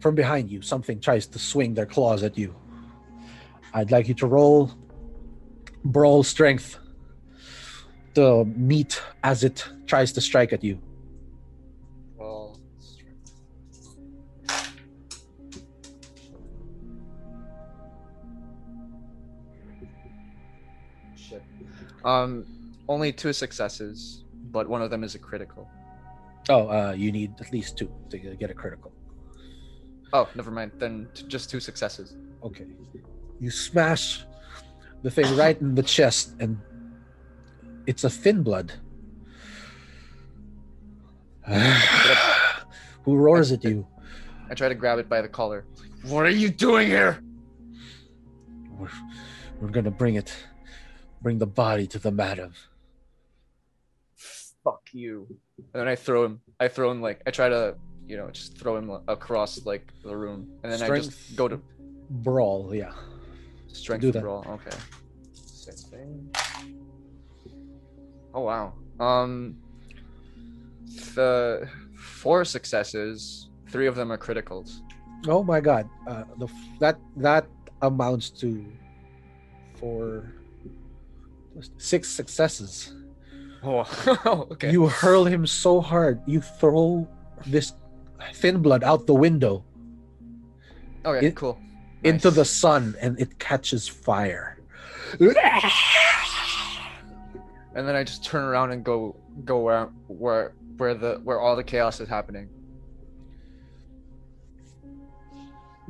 From 0.00 0.16
behind 0.16 0.50
you, 0.50 0.60
something 0.60 1.00
tries 1.00 1.26
to 1.28 1.38
swing 1.38 1.74
their 1.74 1.86
claws 1.86 2.24
at 2.24 2.36
you. 2.36 2.54
I'd 3.72 3.90
like 3.90 4.08
you 4.08 4.14
to 4.14 4.26
roll 4.26 4.72
brawl 5.84 6.22
strength 6.22 6.78
to 8.14 8.44
meet 8.44 9.00
as 9.22 9.44
it 9.44 9.64
tries 9.86 10.12
to 10.12 10.20
strike 10.20 10.52
at 10.52 10.64
you. 10.64 10.80
Um, 22.04 22.44
only 22.88 23.12
two 23.12 23.32
successes, 23.32 24.24
but 24.50 24.68
one 24.68 24.82
of 24.82 24.90
them 24.90 25.04
is 25.04 25.14
a 25.14 25.18
critical. 25.18 25.68
Oh, 26.48 26.68
uh, 26.68 26.92
you 26.92 27.10
need 27.10 27.32
at 27.40 27.50
least 27.52 27.78
two 27.78 27.90
to 28.10 28.18
get 28.18 28.50
a 28.50 28.54
critical. 28.54 28.92
Oh, 30.12 30.28
never 30.34 30.50
mind. 30.50 30.72
Then 30.78 31.08
t- 31.14 31.24
just 31.26 31.50
two 31.50 31.60
successes. 31.60 32.16
Okay. 32.42 32.66
You 33.40 33.50
smash 33.50 34.24
the 35.02 35.10
thing 35.10 35.34
right 35.36 35.58
in 35.60 35.74
the 35.74 35.82
chest, 35.82 36.34
and 36.40 36.60
it's 37.86 38.04
a 38.04 38.10
thin 38.10 38.42
blood. 38.42 38.72
Who 43.04 43.16
roars 43.16 43.52
at 43.52 43.64
you? 43.64 43.86
I 44.50 44.54
try 44.54 44.68
to 44.68 44.74
grab 44.74 44.98
it 44.98 45.08
by 45.08 45.22
the 45.22 45.28
collar. 45.28 45.64
What 46.04 46.26
are 46.26 46.30
you 46.30 46.50
doing 46.50 46.88
here? 46.88 47.22
We're, 48.70 48.88
we're 49.60 49.68
gonna 49.68 49.90
bring 49.90 50.16
it, 50.16 50.34
bring 51.24 51.38
the 51.38 51.46
body 51.46 51.88
to 51.88 51.98
the 51.98 52.12
madam. 52.12 52.52
Fuck 54.62 54.82
you. 54.92 55.26
And 55.58 55.80
then 55.80 55.88
I 55.88 55.96
throw 55.96 56.24
him. 56.24 56.40
I 56.60 56.68
throw 56.68 56.90
him 56.92 57.00
like 57.02 57.22
I 57.26 57.30
try 57.32 57.48
to, 57.48 57.74
you 58.06 58.16
know, 58.16 58.30
just 58.30 58.56
throw 58.56 58.76
him 58.76 58.90
across 59.08 59.66
like 59.66 59.92
the 60.04 60.16
room, 60.16 60.48
and 60.62 60.70
then 60.70 60.80
I 60.82 60.96
just 60.96 61.34
go 61.34 61.48
to 61.48 61.60
Brawl, 62.10 62.74
yeah. 62.74 62.92
strength 63.72 64.02
do 64.02 64.12
that. 64.12 64.22
brawl. 64.22 64.44
Okay. 64.46 64.76
Same 65.32 65.74
thing. 65.90 66.30
Oh 68.32 68.42
wow. 68.42 68.74
Um. 69.00 69.56
The 71.14 71.68
four 71.96 72.44
successes. 72.44 73.48
Three 73.68 73.86
of 73.86 73.96
them 73.96 74.12
are 74.12 74.18
criticals. 74.18 74.80
Oh 75.26 75.42
my 75.42 75.60
god, 75.60 75.88
uh, 76.06 76.24
the 76.38 76.46
that 76.80 76.98
that 77.16 77.46
amounts 77.82 78.30
to 78.44 78.64
four, 79.80 80.32
six 81.78 82.08
successes. 82.08 82.92
Oh, 83.62 83.84
oh, 84.24 84.48
okay. 84.52 84.70
You 84.72 84.86
hurl 84.88 85.24
him 85.24 85.46
so 85.46 85.80
hard, 85.80 86.20
you 86.26 86.40
throw 86.40 87.08
this 87.46 87.72
thin 88.34 88.60
blood 88.62 88.82
out 88.84 89.06
the 89.06 89.14
window 89.14 89.64
okay, 91.04 91.26
it- 91.28 91.34
cool. 91.36 91.58
into 92.02 92.30
the 92.30 92.44
sun, 92.44 92.94
and 93.00 93.18
it 93.20 93.38
catches 93.38 93.86
fire. 93.88 94.58
and 95.20 95.36
then 97.86 97.94
I 97.96 98.02
just 98.04 98.24
turn 98.24 98.44
around 98.44 98.72
and 98.72 98.84
go 98.84 99.14
go 99.44 99.60
where 99.60 99.86
where 100.08 100.52
where 100.76 100.94
the 100.94 101.20
where 101.24 101.40
all 101.40 101.56
the 101.56 101.64
chaos 101.64 102.00
is 102.00 102.08
happening. 102.08 102.48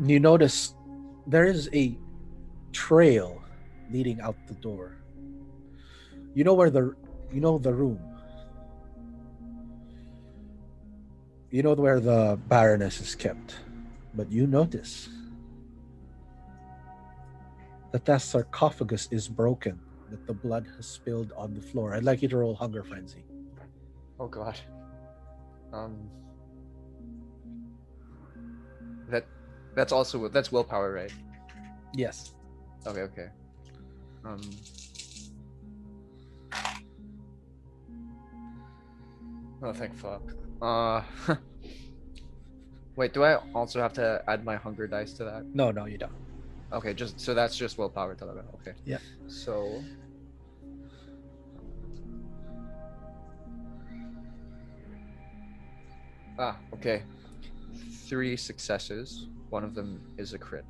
you 0.02 0.18
notice 0.18 0.74
there 1.26 1.44
is 1.44 1.70
a 1.72 1.96
trail 2.72 3.40
leading 3.92 4.20
out 4.20 4.36
the 4.48 4.54
door. 4.54 4.96
You 6.34 6.42
know 6.42 6.54
where 6.54 6.70
the 6.70 6.94
you 7.32 7.40
know 7.40 7.58
the 7.58 7.72
room. 7.72 8.00
You 11.50 11.62
know 11.62 11.74
where 11.74 12.00
the 12.00 12.38
Baroness 12.48 13.00
is 13.00 13.14
kept. 13.14 13.54
But 14.14 14.30
you 14.30 14.46
notice 14.46 15.08
that 17.92 18.04
that 18.04 18.22
sarcophagus 18.22 19.08
is 19.10 19.28
broken, 19.28 19.80
that 20.10 20.26
the 20.26 20.34
blood 20.34 20.66
has 20.76 20.86
spilled 20.86 21.32
on 21.36 21.54
the 21.54 21.60
floor. 21.60 21.94
I'd 21.94 22.02
like 22.02 22.22
you 22.22 22.28
to 22.28 22.38
roll 22.38 22.54
hunger 22.54 22.82
frenzy. 22.82 23.24
Oh 24.18 24.26
god. 24.26 24.58
Um. 25.72 26.10
That 29.08 29.26
that's 29.74 29.92
also 29.92 30.28
that's 30.28 30.50
willpower, 30.50 30.92
right? 30.92 31.12
Yes. 31.94 32.34
Okay, 32.86 33.02
okay. 33.02 33.28
Um. 34.24 34.40
Oh, 39.64 39.72
thank 39.72 39.96
fuck. 39.96 40.22
Uh. 40.60 41.00
Wait, 42.96 43.14
do 43.14 43.24
I 43.24 43.36
also 43.54 43.80
have 43.80 43.94
to 43.94 44.22
add 44.28 44.44
my 44.44 44.56
hunger 44.56 44.86
dice 44.86 45.14
to 45.14 45.24
that? 45.24 45.46
No, 45.54 45.70
no, 45.70 45.86
you 45.86 45.98
don't. 45.98 46.12
Okay, 46.72 46.92
just 46.92 47.18
so 47.18 47.34
that's 47.34 47.56
just 47.56 47.78
willpower 47.78 48.14
to 48.14 48.24
that. 48.26 48.44
Okay. 48.60 48.74
Yeah. 48.84 48.98
So. 49.26 49.82
Ah, 56.38 56.58
okay. 56.74 57.02
Three 58.06 58.36
successes. 58.36 59.28
One 59.48 59.64
of 59.64 59.74
them 59.74 60.00
is 60.18 60.34
a 60.34 60.38
crit. 60.38 60.64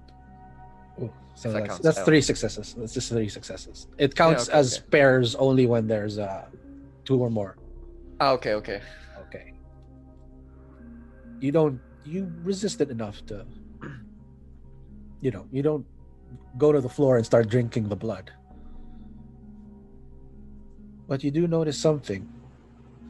Ooh, 1.02 1.12
so 1.34 1.50
that 1.50 1.58
that's, 1.58 1.68
counts. 1.68 1.82
that's 1.82 2.00
three 2.02 2.20
successes. 2.20 2.74
That's 2.78 2.94
just 2.94 3.08
three 3.08 3.28
successes. 3.28 3.88
It 3.98 4.14
counts 4.14 4.48
okay, 4.48 4.58
as 4.58 4.78
okay. 4.78 4.86
pairs 4.90 5.34
only 5.34 5.66
when 5.66 5.88
there's 5.88 6.18
uh, 6.18 6.46
two 7.04 7.20
or 7.20 7.30
more. 7.30 7.56
Ah, 8.20 8.32
okay, 8.32 8.54
okay. 8.54 8.80
Okay. 9.26 9.52
You 11.40 11.52
don't. 11.52 11.80
You 12.04 12.30
resist 12.42 12.80
it 12.80 12.90
enough 12.90 13.24
to. 13.26 13.46
You 15.20 15.30
know. 15.30 15.46
You 15.50 15.62
don't 15.62 15.86
go 16.58 16.72
to 16.72 16.80
the 16.80 16.88
floor 16.88 17.16
and 17.16 17.26
start 17.26 17.48
drinking 17.48 17.88
the 17.88 17.96
blood. 17.96 18.30
But 21.08 21.24
you 21.24 21.30
do 21.30 21.46
notice 21.46 21.78
something 21.78 22.28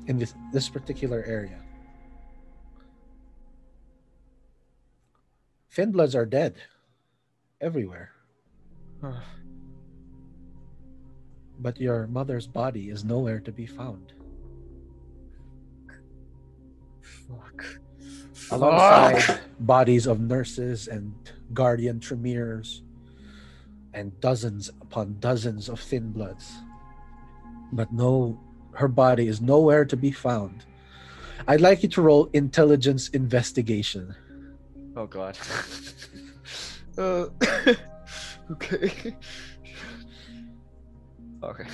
in 0.06 0.18
this 0.18 0.34
this 0.52 0.68
particular 0.68 1.22
area. 1.26 1.60
Thin 5.70 5.90
bloods 5.90 6.14
are 6.14 6.26
dead 6.26 6.56
everywhere. 7.60 8.10
But 11.58 11.80
your 11.80 12.06
mother's 12.06 12.46
body 12.46 12.90
is 12.90 13.04
nowhere 13.04 13.40
to 13.40 13.52
be 13.52 13.66
found. 13.66 14.12
Fuck. 17.28 17.80
alongside 18.50 19.40
bodies 19.60 20.06
of 20.06 20.20
nurses 20.20 20.88
and 20.88 21.14
guardian 21.52 22.00
Tremeres 22.00 22.82
and 23.92 24.18
dozens 24.20 24.68
upon 24.80 25.16
dozens 25.20 25.68
of 25.68 25.80
thin 25.80 26.10
bloods 26.10 26.52
but 27.72 27.92
no 27.92 28.38
her 28.72 28.88
body 28.88 29.28
is 29.28 29.40
nowhere 29.40 29.84
to 29.84 29.96
be 29.96 30.10
found 30.10 30.64
i'd 31.48 31.60
like 31.60 31.82
you 31.82 31.88
to 31.88 32.02
roll 32.02 32.28
intelligence 32.32 33.08
investigation 33.10 34.14
Oh 34.96 35.06
god. 35.06 35.36
uh, 36.98 37.26
okay. 38.52 39.16
okay. 41.42 41.66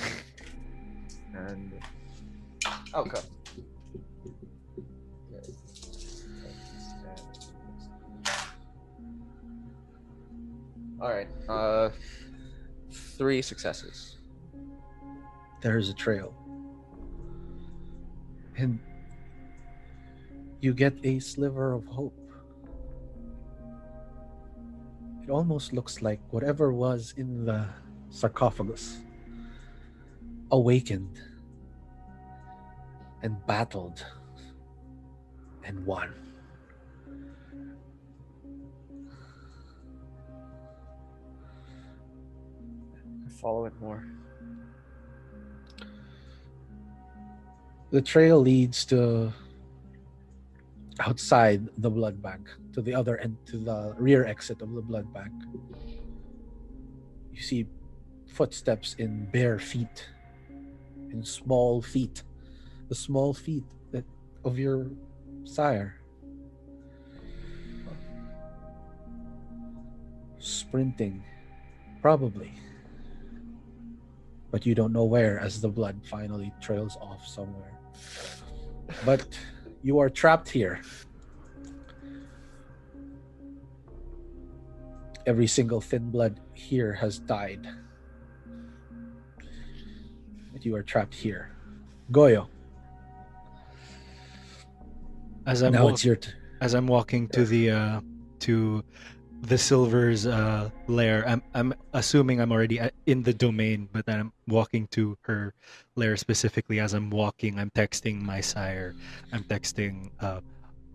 And 1.35 1.71
oh 2.95 3.05
god. 3.05 3.23
All 11.01 11.09
right. 11.09 11.27
Uh, 11.49 11.89
three 13.17 13.41
successes. 13.41 14.17
there's 15.61 15.89
a 15.89 15.93
trail 15.93 16.33
and 18.57 18.79
you 20.59 20.73
get 20.73 20.93
a 21.03 21.19
sliver 21.19 21.73
of 21.73 21.85
hope 21.85 22.21
It 25.23 25.29
almost 25.29 25.71
looks 25.71 26.01
like 26.01 26.19
whatever 26.31 26.73
was 26.73 27.13
in 27.15 27.45
the 27.45 27.67
sarcophagus 28.09 28.97
awakened 30.51 31.21
and 33.21 33.37
battled 33.45 34.03
and 35.63 35.85
won. 35.85 36.13
Follow 43.41 43.65
it 43.65 43.73
more. 43.81 44.05
The 47.89 48.01
trail 48.01 48.39
leads 48.39 48.85
to 48.85 49.33
outside 50.99 51.67
the 51.77 51.89
blood 51.89 52.21
bank, 52.21 52.47
to 52.73 52.81
the 52.81 52.93
other 52.93 53.17
end, 53.17 53.37
to 53.47 53.57
the 53.57 53.95
rear 53.97 54.25
exit 54.25 54.61
of 54.61 54.73
the 54.73 54.81
blood 54.81 55.11
bank. 55.11 55.33
You 57.33 57.41
see 57.41 57.65
footsteps 58.27 58.95
in 58.99 59.25
bare 59.31 59.57
feet, 59.57 60.07
in 61.09 61.25
small 61.25 61.81
feet, 61.81 62.23
the 62.87 62.95
small 62.95 63.33
feet 63.33 63.65
that 63.91 64.05
of 64.45 64.59
your 64.59 64.87
sire. 65.43 65.95
Sprinting, 70.39 71.23
probably. 72.01 72.53
But 74.51 74.65
you 74.65 74.75
don't 74.75 74.91
know 74.91 75.05
where 75.05 75.39
as 75.39 75.61
the 75.61 75.69
blood 75.69 76.01
finally 76.03 76.51
trails 76.61 76.97
off 77.01 77.25
somewhere. 77.25 77.71
But 79.05 79.25
you 79.81 79.99
are 79.99 80.09
trapped 80.09 80.49
here. 80.49 80.81
Every 85.25 85.47
single 85.47 85.79
thin 85.81 86.09
blood 86.11 86.39
here 86.53 86.93
has 86.93 87.19
died. 87.19 87.65
But 90.51 90.65
you 90.65 90.75
are 90.75 90.83
trapped 90.83 91.13
here. 91.13 91.51
Goyo, 92.11 92.47
As 95.45 95.61
I'm 95.61 95.71
now 95.73 95.83
walk- 95.85 95.93
it's 95.93 96.05
your 96.05 96.17
t- 96.17 96.31
as 96.59 96.73
I'm 96.73 96.87
walking 96.87 97.27
to 97.29 97.45
the 97.45 97.71
uh, 97.71 98.01
to 98.39 98.83
the 99.41 99.57
silver's 99.57 100.27
uh, 100.27 100.69
lair, 100.87 101.27
I'm 101.27 101.41
I'm 101.53 101.73
assuming 101.93 102.39
I'm 102.39 102.51
already 102.51 102.79
in 103.07 103.23
the 103.23 103.33
domain, 103.33 103.89
but 103.91 104.05
then 104.05 104.19
I'm 104.19 104.33
walking 104.47 104.87
to 104.91 105.17
her 105.21 105.53
lair 105.95 106.15
specifically. 106.17 106.79
As 106.79 106.93
I'm 106.93 107.09
walking, 107.09 107.59
I'm 107.59 107.71
texting 107.71 108.21
my 108.21 108.41
sire. 108.41 108.95
I'm 109.33 109.43
texting. 109.43 110.11
Uh, 110.19 110.41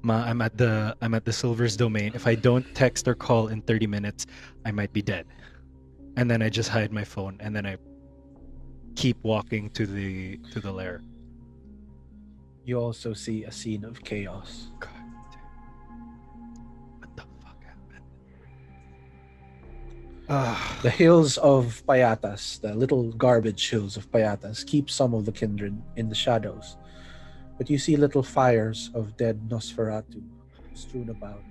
Ma, 0.02 0.22
I'm 0.22 0.40
at 0.40 0.56
the 0.56 0.96
I'm 1.02 1.14
at 1.14 1.24
the 1.24 1.32
silver's 1.32 1.76
domain. 1.76 2.12
If 2.14 2.26
I 2.26 2.36
don't 2.36 2.64
text 2.74 3.08
or 3.08 3.14
call 3.14 3.48
in 3.48 3.62
30 3.62 3.86
minutes, 3.88 4.26
I 4.64 4.70
might 4.70 4.92
be 4.92 5.02
dead. 5.02 5.26
And 6.16 6.30
then 6.30 6.42
I 6.42 6.48
just 6.48 6.68
hide 6.68 6.92
my 6.92 7.04
phone, 7.04 7.36
and 7.40 7.54
then 7.54 7.66
I 7.66 7.76
keep 8.94 9.16
walking 9.22 9.70
to 9.70 9.86
the 9.86 10.38
to 10.52 10.60
the 10.60 10.70
lair. 10.70 11.02
you 12.64 12.78
also 12.78 13.12
see 13.12 13.44
a 13.44 13.52
scene 13.52 13.84
of 13.84 14.02
chaos. 14.02 14.68
God 14.80 14.95
The 20.82 20.90
hills 20.90 21.38
of 21.38 21.84
Payatas, 21.86 22.60
the 22.60 22.74
little 22.74 23.12
garbage 23.12 23.70
hills 23.70 23.96
of 23.96 24.10
Payatas, 24.10 24.66
keep 24.66 24.90
some 24.90 25.14
of 25.14 25.24
the 25.24 25.30
kindred 25.30 25.80
in 25.94 26.08
the 26.08 26.16
shadows. 26.16 26.76
But 27.58 27.70
you 27.70 27.78
see 27.78 27.96
little 27.96 28.24
fires 28.24 28.90
of 28.92 29.16
dead 29.16 29.48
Nosferatu 29.48 30.22
strewn 30.74 31.10
about. 31.10 31.44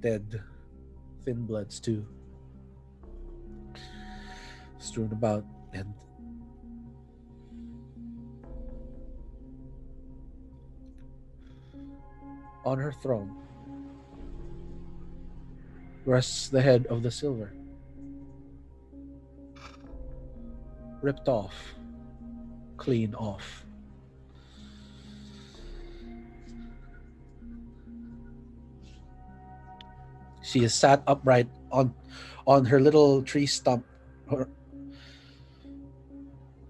Dead 0.00 0.42
thin 1.22 1.44
bloods, 1.44 1.80
too. 1.80 2.06
Strewn 4.78 5.12
about, 5.12 5.44
and 5.74 5.92
on 12.64 12.78
her 12.78 12.92
throne 12.92 13.36
rests 16.08 16.48
the 16.48 16.62
head 16.62 16.86
of 16.86 17.02
the 17.02 17.10
silver. 17.10 17.52
Ripped 21.02 21.28
off, 21.28 21.54
clean 22.78 23.14
off. 23.14 23.66
She 30.42 30.64
is 30.64 30.72
sat 30.72 31.02
upright 31.06 31.46
on 31.70 31.94
on 32.46 32.64
her 32.64 32.80
little 32.80 33.22
tree 33.22 33.44
stump 33.44 33.84
her, 34.30 34.48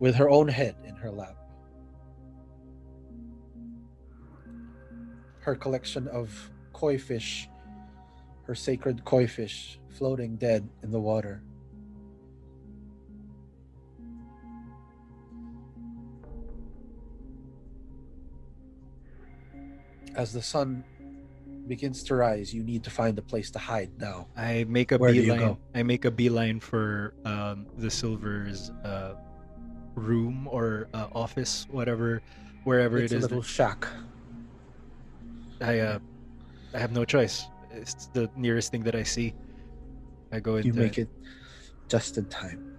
with 0.01 0.17
her 0.17 0.29
own 0.29 0.49
head 0.49 0.75
in 0.85 0.97
her 0.97 1.13
lap. 1.13 1.37
Her 5.39 5.55
collection 5.55 6.09
of 6.09 6.51
koi 6.73 6.99
fish 6.99 7.49
her 8.49 8.55
sacred 8.55 9.05
koi 9.05 9.27
fish 9.27 9.79
floating 9.91 10.37
dead 10.37 10.67
in 10.83 10.91
the 10.91 10.99
water. 10.99 11.43
As 20.17 20.33
the 20.33 20.41
sun 20.41 20.83
begins 21.69 22.03
to 22.05 22.15
rise, 22.15 22.55
you 22.55 22.65
need 22.65 22.83
to 22.85 22.91
find 22.91 23.19
a 23.19 23.23
place 23.23 23.51
to 23.51 23.59
hide 23.59 23.91
now. 24.01 24.27
I 24.35 24.65
make 24.67 24.93
a 24.93 24.97
Where 24.97 25.11
do 25.13 25.17
you 25.17 25.23
beeline. 25.25 25.39
go? 25.41 25.59
I 25.75 25.83
make 25.83 26.07
a 26.07 26.11
beeline 26.11 26.59
for 26.59 27.13
um, 27.27 27.67
the 27.77 27.91
Silver's 27.91 28.71
uh, 28.83 29.13
room 29.95 30.49
or 30.51 30.89
uh, 30.95 31.09
office, 31.13 31.67
whatever, 31.71 32.23
wherever 32.65 32.97
it's 32.97 33.13
it 33.13 33.17
a 33.17 33.19
is. 33.19 33.23
little 33.25 33.43
shack. 33.43 33.87
I 35.61 35.81
uh, 35.81 35.99
I 36.73 36.79
have 36.79 36.93
no 36.93 37.05
choice. 37.05 37.47
It's 37.71 38.07
the 38.07 38.31
nearest 38.37 38.71
thing 38.71 38.83
that 38.85 38.95
I 38.95 39.03
see. 39.03 39.35
I 40.33 40.41
go 40.41 40.57
into 40.57 40.69
You 40.69 40.75
make 40.75 40.99
it 40.99 41.09
just 41.89 42.19
in 42.19 42.27
time. 42.27 42.77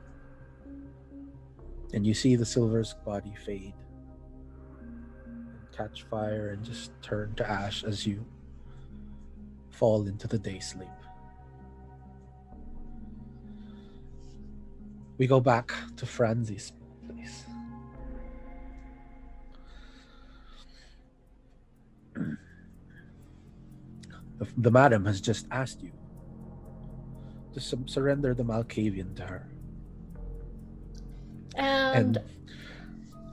And 1.93 2.05
you 2.05 2.13
see 2.13 2.35
the 2.35 2.45
silver's 2.45 2.93
body 3.05 3.33
fade 3.45 3.73
and 5.25 5.71
catch 5.75 6.03
fire 6.03 6.49
and 6.49 6.63
just 6.63 6.91
turn 7.01 7.33
to 7.35 7.49
ash 7.49 7.83
as 7.83 8.05
you 8.05 8.25
fall 9.69 10.07
into 10.07 10.27
the 10.27 10.37
day 10.37 10.59
sleep. 10.59 10.87
We 15.17 15.27
go 15.27 15.39
back 15.39 15.73
to 15.97 16.05
Franzi's 16.05 16.71
place. 17.07 17.43
The, 24.39 24.47
the 24.57 24.71
madam 24.71 25.05
has 25.05 25.21
just 25.21 25.47
asked 25.51 25.83
you 25.83 25.91
to 27.53 27.59
su- 27.59 27.83
surrender 27.85 28.33
the 28.33 28.43
Malkavian 28.43 29.15
to 29.17 29.23
her. 29.23 29.47
And, 31.55 32.17
and 32.17 32.25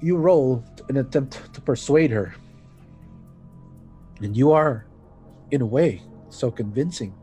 you 0.03 0.17
roll 0.17 0.65
an 0.89 0.97
attempt 0.97 1.55
to 1.55 1.61
persuade 1.61 2.11
her. 2.11 2.35
And 4.21 4.37
you 4.37 4.51
are, 4.53 4.87
in 5.51 5.61
a 5.61 5.67
way, 5.67 6.03
so 6.29 6.51
convincing 6.51 7.15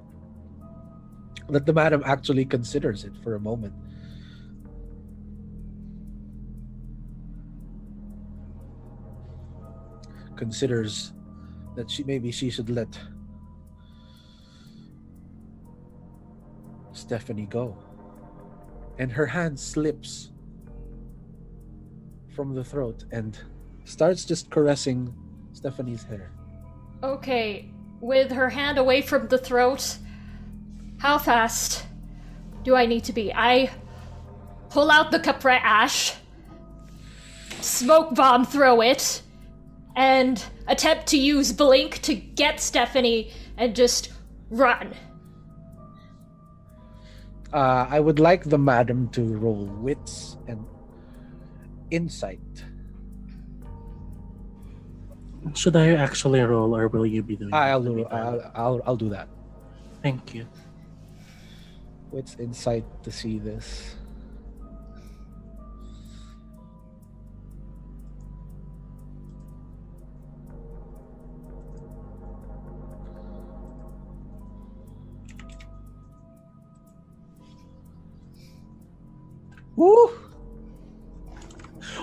that 1.49 1.65
the 1.65 1.73
madam 1.73 2.01
actually 2.05 2.45
considers 2.45 3.03
it 3.03 3.14
for 3.22 3.35
a 3.35 3.39
moment. 3.39 3.73
Considers 10.38 11.14
that 11.76 11.89
she 11.91 12.03
maybe 12.03 12.31
she 12.31 12.49
should 12.49 12.69
let 12.69 12.97
Stephanie 16.94 17.48
go. 17.48 17.76
And 18.98 19.11
her 19.11 19.26
hand 19.26 19.60
slips 19.60 20.32
from 22.36 22.56
the 22.56 22.64
throat 22.64 23.06
and 23.11 23.38
starts 23.86 24.26
just 24.26 24.49
caressing 24.49 25.14
Stephanie's 25.52 26.03
hair. 26.03 26.32
okay, 27.03 27.70
with 27.99 28.32
her 28.32 28.49
hand 28.49 28.78
away 28.78 29.02
from 29.02 29.28
the 29.28 29.38
throat, 29.38 29.98
how 30.98 31.18
fast 31.18 31.86
do 32.64 32.76
I 32.76 32.86
need 32.86 33.03
to 33.06 33.14
be? 33.14 33.34
I 33.34 33.70
pull 34.70 34.90
out 34.90 35.11
the 35.11 35.20
Capre 35.20 35.60
Ash, 35.61 36.15
smoke 37.61 38.15
bomb 38.15 38.45
throw 38.45 38.82
it, 38.82 39.22
and 39.95 40.44
attempt 40.68 41.07
to 41.07 41.18
use 41.18 41.52
Blink 41.53 42.02
to 42.03 42.15
get 42.15 42.60
Stephanie 42.60 43.32
and 43.57 43.76
just 43.76 44.11
run. 44.49 44.94
Uh, 47.53 47.85
I 47.88 47.99
would 47.99 48.19
like 48.19 48.45
the 48.45 48.57
madam 48.57 49.09
to 49.09 49.21
roll 49.38 49.65
wits 49.65 50.38
and 50.47 50.65
insight. 51.91 52.41
Should 55.53 55.75
I 55.75 55.91
actually 55.93 56.39
roll 56.41 56.75
or 56.75 56.88
will 56.88 57.05
you 57.05 57.21
be 57.21 57.35
doing 57.35 57.53
I'll 57.53 57.85
it? 57.85 57.85
do. 57.85 58.05
I'll, 58.05 58.51
I'll, 58.55 58.81
I'll 58.88 58.95
do 58.95 59.09
that. 59.09 59.27
Thank 60.01 60.34
you. 60.34 60.47
Wits 62.11 62.35
insight 62.39 62.85
to 63.03 63.11
see 63.11 63.38
this. 63.38 63.95
Woo! 79.76 80.12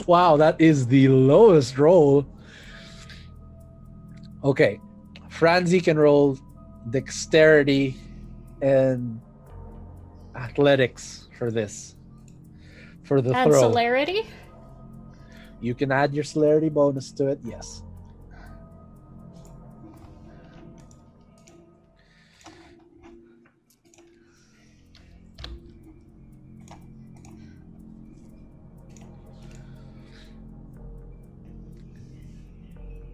Wow, 0.06 0.36
that 0.36 0.60
is 0.60 0.86
the 0.86 1.08
lowest 1.08 1.78
roll. 1.78 2.26
Okay. 4.44 4.80
Franzi 5.28 5.80
can 5.80 5.98
roll 5.98 6.38
dexterity 6.90 7.96
and 8.60 9.20
athletics 10.36 11.28
for 11.38 11.50
this. 11.50 11.96
For 13.04 13.20
the 13.20 13.34
And 13.34 13.50
throw. 13.50 13.60
celerity? 13.60 14.22
You 15.60 15.74
can 15.74 15.92
add 15.92 16.14
your 16.14 16.24
celerity 16.24 16.68
bonus 16.68 17.12
to 17.12 17.28
it, 17.28 17.40
yes. 17.44 17.82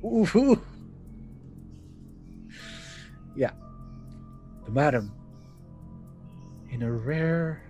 Ooh. 0.07 0.61
Yeah. 3.35 3.51
The 4.65 4.70
madam, 4.70 5.12
in 6.70 6.83
a 6.83 6.93
rare 6.93 7.62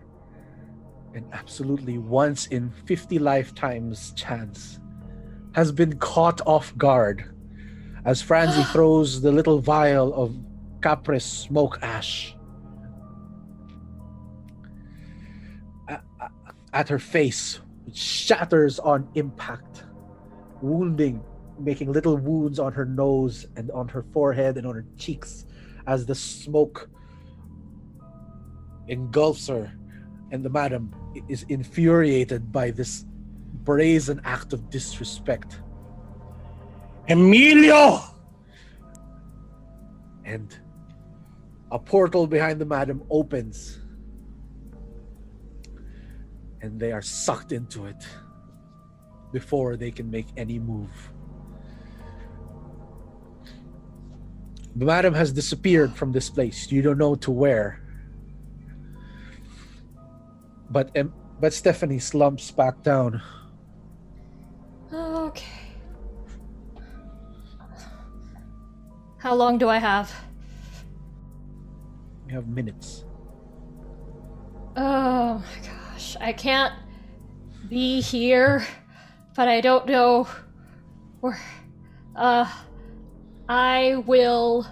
and 1.15 1.25
absolutely 1.33 1.97
once 1.99 2.47
in 2.49 2.71
50 2.85 3.19
lifetimes 3.19 4.13
chance, 4.13 4.79
has 5.55 5.73
been 5.73 5.99
caught 5.99 6.41
off 6.47 6.77
guard 6.77 7.25
as 8.05 8.21
Franzi 8.21 8.63
throws 8.73 9.23
the 9.23 9.33
little 9.33 9.59
vial 9.59 10.13
of 10.15 10.37
Capris 10.81 11.23
smoke 11.23 11.79
ash 11.83 12.37
a- 15.89 15.95
a- 16.21 16.31
at 16.75 16.89
her 16.91 16.99
face, 16.99 17.61
which 17.85 17.97
shatters 17.97 18.79
on 18.79 19.09
impact, 19.15 19.85
wounding, 20.61 21.23
making 21.59 21.93
little 21.93 22.17
wounds 22.17 22.59
on 22.59 22.73
her 22.73 22.85
nose 22.85 23.47
and 23.57 23.71
on 23.71 23.89
her 23.89 24.05
forehead 24.13 24.57
and 24.57 24.67
on 24.67 24.75
her 24.75 24.87
cheeks 24.97 25.47
as 25.87 26.07
the 26.07 26.15
smoke 26.15 26.91
engulfs 28.89 29.49
her. 29.49 29.73
And 30.31 30.45
the 30.45 30.51
madam 30.51 30.95
is 31.29 31.45
infuriated 31.49 32.51
by 32.53 32.71
this 32.71 33.05
brazen 33.65 34.21
act 34.25 34.53
of 34.53 34.71
disrespect. 34.71 35.61
Emilio! 37.09 38.01
and 40.27 40.59
a 41.71 41.79
portal 41.79 42.27
behind 42.27 42.61
the 42.61 42.65
madam 42.65 43.03
opens 43.11 43.79
and 46.61 46.81
they 46.81 46.91
are 46.93 47.01
sucked 47.01 47.53
into 47.53 47.87
it 47.87 48.05
before 49.33 49.77
they 49.77 49.91
can 49.91 50.11
make 50.11 50.27
any 50.37 50.59
move 50.59 50.91
the 54.77 54.85
madam 54.85 55.15
has 55.15 55.33
disappeared 55.33 55.95
from 55.95 56.13
this 56.13 56.29
place 56.31 56.71
you 56.71 56.83
don't 56.83 56.99
know 56.99 57.15
to 57.15 57.31
where 57.31 57.81
but 60.71 60.91
em- 60.95 61.13
but 61.41 61.53
stephanie 61.53 61.99
slumps 61.99 62.51
back 62.51 62.83
down 62.83 63.21
Okay. 64.93 65.45
How 69.19 69.35
long 69.35 69.59
do 69.59 69.69
I 69.69 69.79
have? 69.79 70.15
you 72.29 72.35
have 72.35 72.47
minutes 72.47 73.05
Oh 74.77 75.43
my 75.43 75.67
gosh. 75.67 76.17
I 76.21 76.33
can't 76.35 76.75
be 77.69 78.01
here, 78.03 78.67
but 79.35 79.49
I 79.49 79.63
don't 79.63 79.87
know 79.87 80.29
where. 81.21 81.41
Uh. 82.15 82.47
I 83.49 84.03
will 84.07 84.67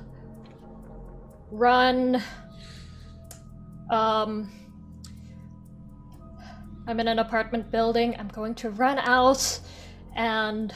run. 1.50 2.22
Um. 3.90 4.50
I'm 6.86 7.00
in 7.00 7.08
an 7.08 7.18
apartment 7.18 7.70
building. 7.70 8.14
I'm 8.18 8.28
going 8.28 8.54
to 8.56 8.68
run 8.70 8.98
out 8.98 9.58
and 10.14 10.74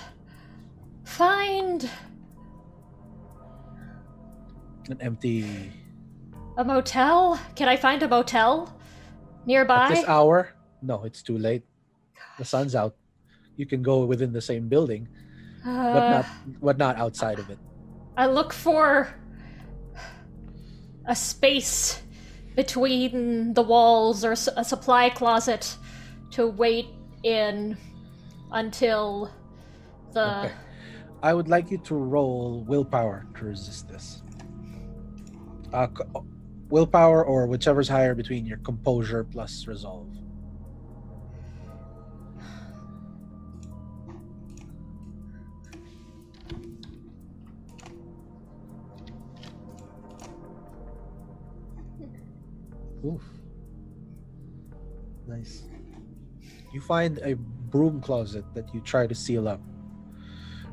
find 1.04 1.88
an 4.88 4.98
empty 5.00 5.72
a 6.56 6.64
motel. 6.64 7.38
Can 7.56 7.68
I 7.68 7.76
find 7.76 8.02
a 8.02 8.08
motel 8.08 8.74
nearby? 9.46 9.84
at 9.84 9.88
this 9.90 10.04
hour 10.08 10.54
no 10.82 11.04
it's 11.04 11.22
too 11.22 11.36
late 11.38 11.62
the 12.38 12.44
sun's 12.44 12.74
out 12.74 12.94
you 13.56 13.66
can 13.66 13.82
go 13.82 14.04
within 14.04 14.32
the 14.32 14.40
same 14.40 14.68
building 14.68 15.08
but 15.64 15.70
Uh, 15.70 16.10
not 16.10 16.26
but 16.60 16.78
not 16.78 16.96
outside 16.96 17.38
of 17.38 17.50
it. 17.50 17.58
I 18.18 18.26
look 18.26 18.52
for 18.52 19.14
a 21.06 21.14
space 21.14 22.02
between 22.56 23.54
the 23.54 23.62
walls 23.62 24.24
or 24.24 24.32
a 24.32 24.64
supply 24.64 25.08
closet 25.08 25.76
to 26.32 26.48
wait 26.48 26.86
in 27.22 27.76
until 28.50 29.30
the 30.14 30.46
Okay. 30.46 30.52
I 31.22 31.32
would 31.32 31.46
like 31.46 31.70
you 31.70 31.78
to 31.78 31.94
roll 31.94 32.64
willpower 32.66 33.24
to 33.36 33.44
resist 33.44 33.88
this. 33.88 34.20
Uh, 35.72 35.86
willpower 36.70 37.24
or 37.24 37.46
whichever's 37.46 37.88
higher 37.88 38.16
between 38.16 38.44
your 38.44 38.58
composure 38.58 39.22
plus 39.22 39.68
resolve. 39.68 40.08
Oof. 53.04 53.22
Nice. 55.26 55.64
You 56.72 56.80
find 56.80 57.18
a 57.18 57.34
broom 57.34 58.00
closet 58.00 58.44
that 58.54 58.72
you 58.74 58.80
try 58.80 59.06
to 59.06 59.14
seal 59.14 59.48
up. 59.48 59.60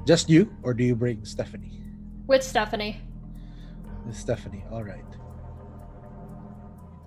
Just 0.06 0.30
you, 0.30 0.54
or 0.64 0.74
do 0.74 0.84
you 0.84 0.96
bring 0.96 1.26
Stephanie? 1.26 1.76
with 2.28 2.44
Stephanie. 2.44 2.98
With 4.06 4.18
Stephanie, 4.18 4.66
all 4.72 4.84
right. 4.84 5.06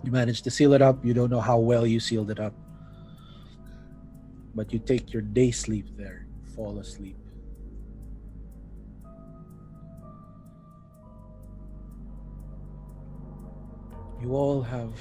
You 0.04 0.12
managed 0.12 0.44
to 0.44 0.50
seal 0.50 0.72
it 0.72 0.82
up. 0.82 1.04
You 1.04 1.12
don't 1.12 1.30
know 1.30 1.40
how 1.40 1.58
well 1.58 1.86
you 1.86 2.00
sealed 2.00 2.30
it 2.30 2.38
up. 2.38 2.54
But 4.54 4.72
you 4.72 4.78
take 4.78 5.12
your 5.12 5.22
day 5.22 5.50
sleep 5.50 5.86
there, 5.96 6.26
fall 6.54 6.78
asleep. 6.78 7.17
You 14.20 14.34
all 14.34 14.62
have 14.62 14.92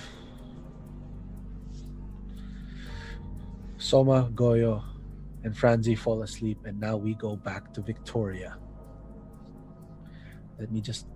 Soma, 3.77 4.29
Goyo, 4.33 4.83
and 5.43 5.57
Franzi 5.57 5.95
fall 5.95 6.21
asleep, 6.21 6.59
and 6.65 6.79
now 6.79 6.97
we 6.97 7.15
go 7.15 7.35
back 7.35 7.73
to 7.73 7.81
Victoria. 7.81 8.57
Let 10.59 10.71
me 10.71 10.81
just 10.81 11.07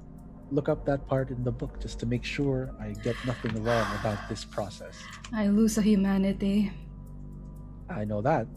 look 0.52 0.68
up 0.68 0.86
that 0.86 1.08
part 1.08 1.30
in 1.30 1.44
the 1.44 1.52
book 1.52 1.80
just 1.80 2.00
to 2.00 2.06
make 2.06 2.24
sure 2.24 2.74
I 2.80 2.94
get 3.04 3.16
nothing 3.26 3.64
wrong 3.64 3.88
about 4.00 4.30
this 4.30 4.46
process. 4.46 4.98
I 5.34 5.48
lose 5.48 5.78
a 5.78 5.82
humanity. 5.82 6.72
I 7.90 8.06
know 8.06 8.22
that. 8.22 8.48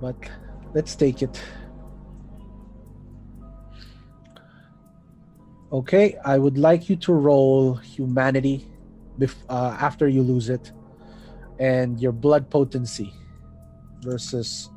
But 0.00 0.16
let's 0.74 0.96
take 0.96 1.22
it. 1.22 1.40
Okay, 5.72 6.16
I 6.22 6.36
would 6.36 6.58
like 6.58 6.90
you 6.90 6.96
to 6.96 7.14
roll 7.14 7.74
humanity 7.74 8.68
bef- 9.18 9.44
uh, 9.48 9.74
after 9.80 10.06
you 10.06 10.20
lose 10.20 10.50
it 10.50 10.70
and 11.58 11.98
your 11.98 12.12
blood 12.12 12.50
potency 12.50 13.10
versus 14.02 14.68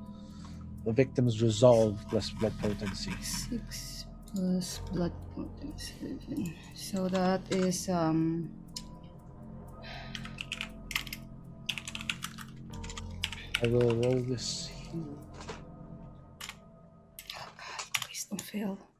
the 0.85 0.93
victim's 0.93 1.41
resolve 1.41 1.99
plus 2.09 2.29
blood 2.29 2.53
potency. 2.61 3.11
Six 3.21 4.05
plus 4.33 4.79
blood 4.93 5.11
potency. 5.35 6.55
So 6.73 7.09
that 7.09 7.41
is 7.51 7.89
um 7.89 8.49
I 13.61 13.67
will 13.67 13.95
roll 13.99 14.23
this 14.23 14.67
here. 14.67 15.03
please 17.99 18.23
don't 18.29 18.41
fail. 18.41 18.94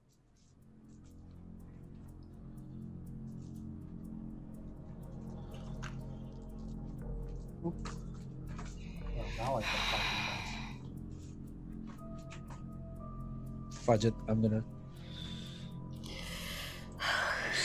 Fudge 13.86 14.06
it. 14.06 14.16
I'm 14.28 14.42
gonna 14.42 14.64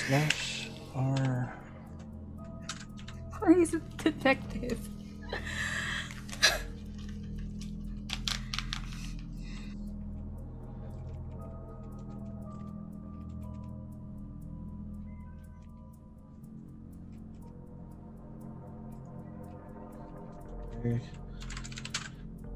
slash 0.07 0.69
R. 0.95 1.57
Why 3.39 3.53
is 3.53 3.73
it 3.73 3.97
detective? 3.97 4.79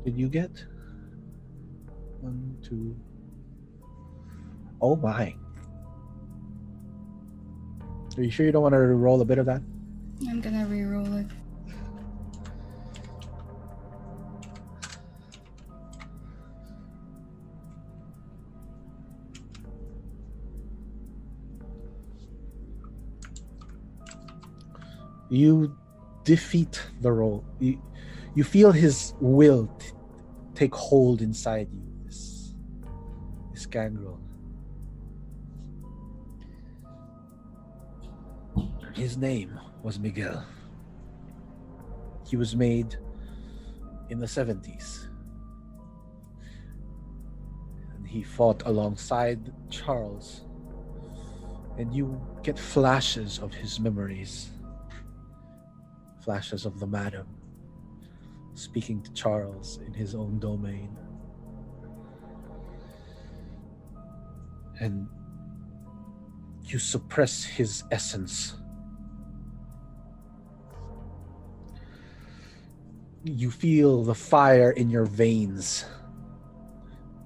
Did 0.04 0.18
you 0.18 0.28
get 0.28 0.50
one, 2.20 2.58
two? 2.62 2.94
Oh 4.84 4.96
my! 4.96 5.34
Are 8.18 8.22
you 8.22 8.30
sure 8.30 8.44
you 8.44 8.52
don't 8.52 8.62
want 8.62 8.74
to 8.74 8.78
roll 8.78 9.18
a 9.22 9.24
bit 9.24 9.38
of 9.38 9.46
that? 9.46 9.62
I'm 10.28 10.42
gonna 10.42 10.66
re-roll 10.66 11.10
it. 11.14 11.26
You 25.30 25.74
defeat 26.24 26.82
the 27.00 27.10
roll. 27.10 27.42
You, 27.58 27.80
you 28.34 28.44
feel 28.44 28.70
his 28.70 29.14
will 29.18 29.66
t- 29.78 29.92
take 30.54 30.74
hold 30.74 31.22
inside 31.22 31.68
you. 31.72 31.80
This, 32.04 32.54
this 33.54 33.64
gangrel. 33.64 34.20
His 38.94 39.16
name 39.16 39.58
was 39.82 39.98
Miguel. 39.98 40.44
He 42.26 42.36
was 42.36 42.54
made 42.54 42.96
in 44.08 44.18
the 44.18 44.26
70s. 44.26 45.08
And 47.94 48.06
he 48.06 48.22
fought 48.22 48.62
alongside 48.66 49.52
Charles. 49.68 50.42
And 51.76 51.92
you 51.92 52.20
get 52.42 52.58
flashes 52.58 53.38
of 53.38 53.52
his 53.52 53.80
memories 53.80 54.50
flashes 56.24 56.64
of 56.64 56.80
the 56.80 56.86
madam 56.86 57.26
speaking 58.54 59.02
to 59.02 59.12
Charles 59.12 59.78
in 59.86 59.92
his 59.92 60.14
own 60.14 60.38
domain. 60.38 60.96
And 64.80 65.06
you 66.62 66.78
suppress 66.78 67.44
his 67.44 67.84
essence. 67.90 68.54
You 73.24 73.50
feel 73.50 74.04
the 74.04 74.14
fire 74.14 74.70
in 74.70 74.90
your 74.90 75.06
veins. 75.06 75.84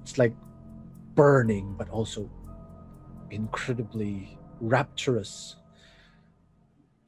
It's 0.02 0.16
like 0.16 0.34
burning, 1.14 1.74
but 1.76 1.90
also 1.90 2.30
incredibly 3.30 4.38
rapturous 4.60 5.56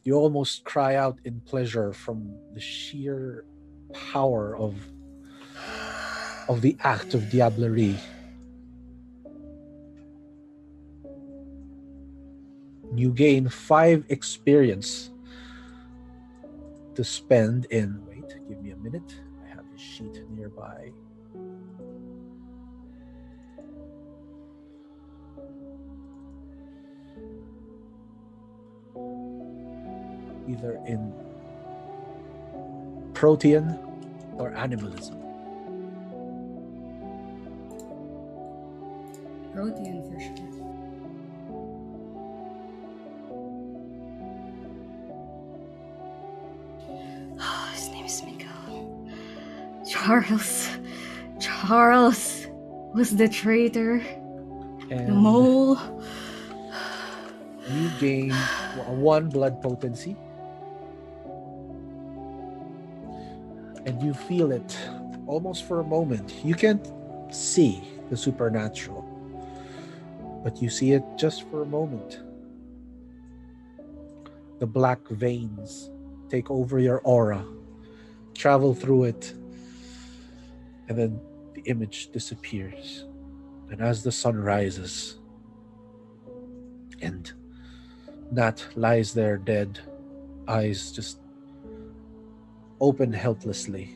you 0.02 0.14
almost 0.14 0.64
cry 0.64 0.94
out 0.96 1.18
in 1.24 1.40
pleasure 1.40 1.92
from 1.92 2.34
the 2.54 2.60
sheer 2.60 3.44
power 3.92 4.56
of 4.56 4.74
of 6.48 6.62
the 6.62 6.76
act 6.80 7.14
of 7.14 7.22
diablerie 7.24 7.98
you 12.94 13.12
gain 13.12 13.48
five 13.48 14.04
experience 14.08 15.10
to 16.94 17.04
spend 17.04 17.66
in 17.66 18.02
give 18.48 18.62
me 18.62 18.70
a 18.70 18.76
minute 18.76 19.20
i 19.44 19.48
have 19.48 19.64
a 19.74 19.78
sheet 19.78 20.22
nearby 20.30 20.90
either 30.48 30.80
in 30.86 31.12
protean 33.14 33.78
or 34.38 34.54
animalism. 34.54 35.18
Protean 39.52 40.02
for 40.10 40.18
sure. 40.18 40.49
Charles. 50.10 50.68
Charles 51.38 52.48
was 52.92 53.16
the 53.16 53.28
traitor, 53.28 54.02
the 54.88 54.96
And 54.96 55.16
mole. 55.16 55.78
you 57.70 57.88
gain 58.00 58.32
one 58.88 59.28
blood 59.28 59.62
potency. 59.62 60.16
And 63.86 64.02
you 64.02 64.12
feel 64.12 64.50
it 64.50 64.76
almost 65.28 65.62
for 65.62 65.78
a 65.78 65.84
moment. 65.84 66.34
You 66.44 66.56
can't 66.56 66.90
see 67.30 67.80
the 68.10 68.16
supernatural, 68.16 69.06
but 70.42 70.60
you 70.60 70.70
see 70.70 70.90
it 70.90 71.04
just 71.16 71.48
for 71.48 71.62
a 71.62 71.66
moment. 71.66 72.18
The 74.58 74.66
black 74.66 75.06
veins 75.06 75.88
take 76.28 76.50
over 76.50 76.80
your 76.80 76.98
aura, 77.04 77.44
travel 78.34 78.74
through 78.74 79.04
it, 79.04 79.34
and 80.90 80.98
then 80.98 81.20
the 81.54 81.62
image 81.70 82.10
disappears. 82.10 83.06
And 83.70 83.80
as 83.80 84.02
the 84.02 84.10
sun 84.10 84.36
rises, 84.36 85.20
and 87.00 87.32
Nat 88.32 88.66
lies 88.74 89.14
there 89.14 89.38
dead, 89.38 89.78
eyes 90.48 90.90
just 90.90 91.20
open 92.80 93.12
helplessly. 93.12 93.94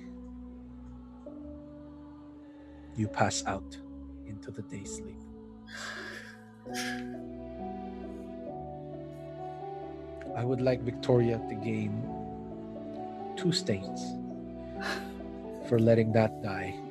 You 2.94 3.08
pass 3.08 3.44
out 3.44 3.76
into 4.28 4.52
the 4.52 4.62
day 4.62 4.84
sleep. 4.84 5.18
I 10.36 10.44
would 10.44 10.60
like 10.60 10.80
Victoria 10.82 11.42
to 11.48 11.54
gain 11.56 11.90
two 13.36 13.50
stains 13.50 14.00
for 15.68 15.80
letting 15.80 16.12
that 16.12 16.40
die. 16.40 16.83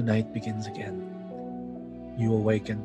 The 0.00 0.06
night 0.06 0.32
begins 0.32 0.66
again. 0.66 0.96
You 2.16 2.32
awaken. 2.32 2.78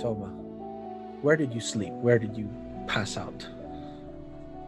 Soma, 0.00 0.28
where 1.22 1.36
did 1.36 1.52
you 1.52 1.60
sleep? 1.60 1.92
Where 1.94 2.20
did 2.20 2.36
you 2.38 2.48
pass 2.86 3.16
out? 3.16 3.44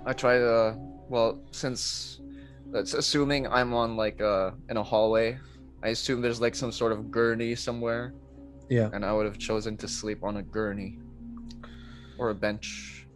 I 0.04 0.12
try 0.12 0.38
to. 0.38 0.76
Well, 1.08 1.38
since 1.52 2.20
that's 2.72 2.94
assuming 2.94 3.46
I'm 3.46 3.72
on 3.74 3.96
like 3.96 4.20
uh 4.20 4.50
in 4.68 4.76
a 4.76 4.82
hallway, 4.82 5.38
I 5.84 5.90
assume 5.94 6.20
there's 6.20 6.40
like 6.40 6.56
some 6.56 6.72
sort 6.72 6.90
of 6.90 7.12
gurney 7.12 7.54
somewhere, 7.54 8.12
Yeah. 8.68 8.90
and 8.92 9.04
I 9.04 9.12
would 9.12 9.26
have 9.26 9.38
chosen 9.38 9.76
to 9.76 9.86
sleep 9.86 10.24
on 10.24 10.38
a 10.38 10.42
gurney 10.42 10.98
or 12.18 12.30
a 12.30 12.34
bench. 12.34 13.06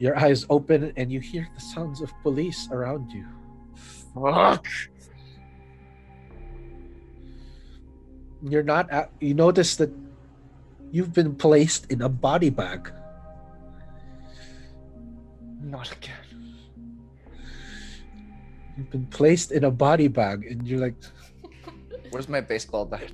Your 0.00 0.18
eyes 0.18 0.44
open 0.50 0.92
and 0.96 1.12
you 1.12 1.20
hear 1.20 1.46
the 1.54 1.60
sounds 1.60 2.00
of 2.00 2.10
police 2.24 2.66
around 2.72 3.12
you. 3.12 3.24
Fuck. 4.14 4.66
You're 8.42 8.62
not. 8.62 8.90
At, 8.90 9.10
you 9.20 9.34
notice 9.34 9.76
that 9.76 9.90
you've 10.90 11.12
been 11.12 11.34
placed 11.34 11.90
in 11.90 12.02
a 12.02 12.08
body 12.08 12.50
bag. 12.50 12.92
Not 15.62 15.90
again. 15.92 16.54
You've 18.76 18.90
been 18.90 19.06
placed 19.06 19.52
in 19.52 19.64
a 19.64 19.70
body 19.70 20.08
bag, 20.08 20.46
and 20.46 20.66
you're 20.66 20.80
like, 20.80 20.96
Where's 22.10 22.28
my 22.28 22.40
baseball 22.40 22.84
bat? 22.84 23.10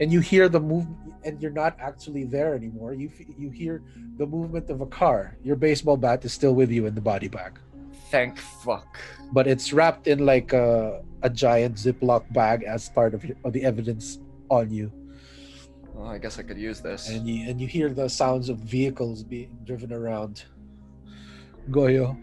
and 0.00 0.12
you 0.12 0.20
hear 0.20 0.48
the 0.48 0.60
move, 0.60 0.86
and 1.24 1.40
you're 1.42 1.50
not 1.50 1.76
actually 1.80 2.24
there 2.24 2.54
anymore. 2.54 2.94
You 2.94 3.10
you 3.36 3.50
hear 3.50 3.82
the 4.16 4.26
movement 4.26 4.70
of 4.70 4.80
a 4.80 4.86
car. 4.86 5.36
Your 5.42 5.56
baseball 5.56 5.96
bat 5.96 6.24
is 6.24 6.32
still 6.32 6.54
with 6.54 6.70
you 6.70 6.86
in 6.86 6.94
the 6.94 7.00
body 7.00 7.28
bag, 7.28 7.58
Thank 8.10 8.38
fuck. 8.38 8.98
but 9.32 9.46
it's 9.46 9.72
wrapped 9.72 10.06
in 10.08 10.24
like 10.24 10.52
a 10.52 11.02
a 11.22 11.28
giant 11.30 11.74
Ziploc 11.76 12.32
bag 12.32 12.62
as 12.62 12.88
part 12.88 13.12
of, 13.12 13.24
your, 13.24 13.36
of 13.44 13.52
the 13.52 13.64
evidence 13.64 14.18
on 14.48 14.70
you. 14.70 14.90
Well, 15.92 16.06
I 16.06 16.18
guess 16.18 16.38
I 16.38 16.42
could 16.42 16.58
use 16.58 16.80
this. 16.80 17.08
and 17.08 17.28
you 17.28 17.48
and 17.50 17.60
you 17.60 17.66
hear 17.66 17.88
the 17.90 18.08
sounds 18.08 18.48
of 18.48 18.58
vehicles 18.58 19.22
being 19.24 19.50
driven 19.64 19.92
around. 19.92 20.44
Goyo, 21.70 22.16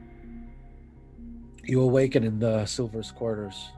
you 1.63 1.81
awaken 1.81 2.23
in 2.23 2.39
the 2.39 2.65
Silver's 2.65 3.11
quarters. 3.11 3.69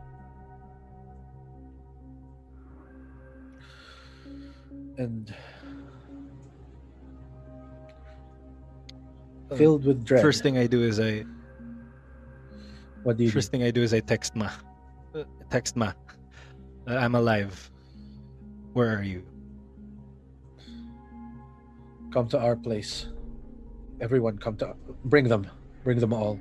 And 4.97 5.33
Uh, 9.49 9.55
filled 9.55 9.85
with 9.85 10.03
dread. 10.03 10.21
First 10.21 10.43
thing 10.43 10.57
I 10.57 10.67
do 10.67 10.83
is 10.83 10.99
I 10.99 11.23
what 13.03 13.17
do 13.17 13.23
you 13.23 13.29
do? 13.29 13.33
first 13.33 13.51
thing 13.51 13.63
I 13.63 13.71
do 13.71 13.81
is 13.81 13.93
I 13.93 13.99
text 13.99 14.35
Ma. 14.35 14.49
Uh, 15.13 15.23
text 15.49 15.75
Ma. 15.75 15.93
Uh, 16.87 16.95
I'm 16.95 17.15
alive. 17.15 17.69
Where 18.73 18.95
are 18.97 19.03
you? 19.03 19.23
Come 22.11 22.27
to 22.29 22.39
our 22.39 22.55
place. 22.55 23.07
Everyone, 23.99 24.37
come 24.37 24.55
to. 24.57 24.75
Bring 25.05 25.27
them. 25.27 25.47
Bring 25.83 25.99
them 25.99 26.13
all. 26.13 26.39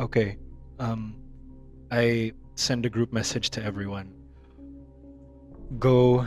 Okay. 0.00 0.36
Um, 0.78 1.14
I 1.90 2.32
send 2.56 2.84
a 2.86 2.90
group 2.90 3.12
message 3.12 3.50
to 3.50 3.62
everyone. 3.62 4.12
Go 5.78 6.26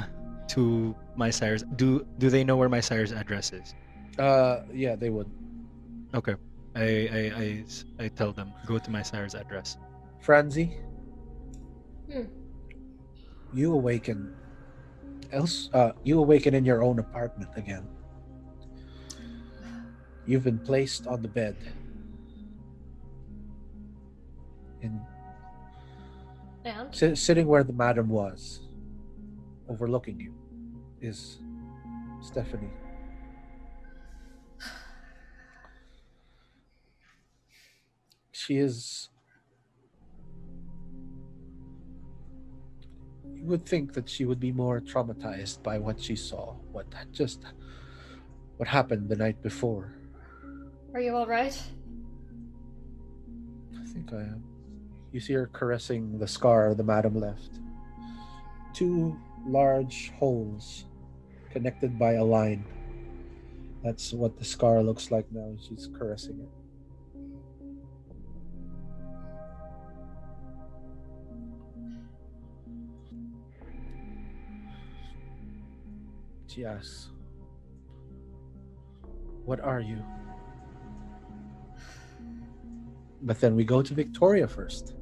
to 0.50 0.96
my 1.16 1.30
sire's. 1.30 1.64
Do 1.76 2.06
do 2.18 2.30
they 2.30 2.44
know 2.44 2.56
where 2.56 2.70
my 2.70 2.80
sire's 2.80 3.12
address 3.12 3.52
is? 3.52 3.76
Uh, 4.18 4.64
yeah, 4.74 4.96
they 4.96 5.10
would. 5.10 5.30
Okay. 6.16 6.36
I 6.78 7.10
I, 7.12 7.22
I, 7.44 7.64
s- 7.66 7.86
I 8.00 8.08
tell 8.08 8.32
them 8.32 8.54
go 8.66 8.78
to 8.78 8.90
my 8.92 9.02
sire's 9.02 9.34
address. 9.36 9.78
Franzi, 10.22 10.78
Hmm. 12.12 12.24
you 13.52 13.74
awaken. 13.74 14.34
Else, 15.32 15.70
uh, 15.74 15.92
you 16.04 16.20
awaken 16.20 16.54
in 16.54 16.64
your 16.64 16.84
own 16.84 17.00
apartment 17.00 17.50
again. 17.58 17.88
You've 20.26 20.44
been 20.44 20.60
placed 20.60 21.08
on 21.08 21.22
the 21.22 21.28
bed. 21.28 21.56
In 24.82 25.02
And 26.64 26.94
si- 26.94 27.16
sitting 27.16 27.48
where 27.48 27.64
the 27.64 27.74
madam 27.74 28.08
was, 28.10 28.62
overlooking 29.68 30.20
you, 30.20 30.34
is 31.02 31.40
Stephanie. 32.22 32.72
She 38.38 38.58
is. 38.58 39.10
You 43.34 43.44
would 43.46 43.66
think 43.66 43.94
that 43.94 44.08
she 44.08 44.26
would 44.26 44.40
be 44.40 44.52
more 44.52 44.80
traumatized 44.80 45.64
by 45.64 45.80
what 45.80 46.00
she 46.00 46.16
saw, 46.16 46.54
what 46.72 46.86
just 47.12 47.42
what 48.58 48.70
happened 48.70 49.10
the 49.10 49.16
night 49.16 49.42
before. 49.42 49.92
are 50.94 51.02
you 51.02 51.16
all 51.16 51.26
right? 51.26 51.60
I 53.82 53.86
think 53.86 54.14
I 54.14 54.22
am. 54.22 54.44
You 55.12 55.20
see 55.20 55.34
her 55.34 55.48
caressing 55.48 56.20
the 56.20 56.28
scar 56.28 56.76
the 56.76 56.84
madam 56.84 57.16
left. 57.20 57.60
Two 58.72 59.18
large 59.48 60.12
holes 60.12 60.86
connected 61.50 61.98
by 61.98 62.14
a 62.14 62.24
line. 62.24 62.64
That's 63.84 64.14
what 64.14 64.38
the 64.38 64.46
scar 64.46 64.84
looks 64.84 65.10
like 65.10 65.26
now. 65.32 65.56
She's 65.60 65.90
caressing 65.98 66.40
it. 66.40 66.57
Asks, 76.66 77.10
What 79.46 79.60
are 79.60 79.80
you? 79.80 80.04
But 83.22 83.40
then 83.40 83.56
we 83.56 83.64
go 83.64 83.82
to 83.82 83.94
Victoria 83.94 84.48
first. 84.48 84.94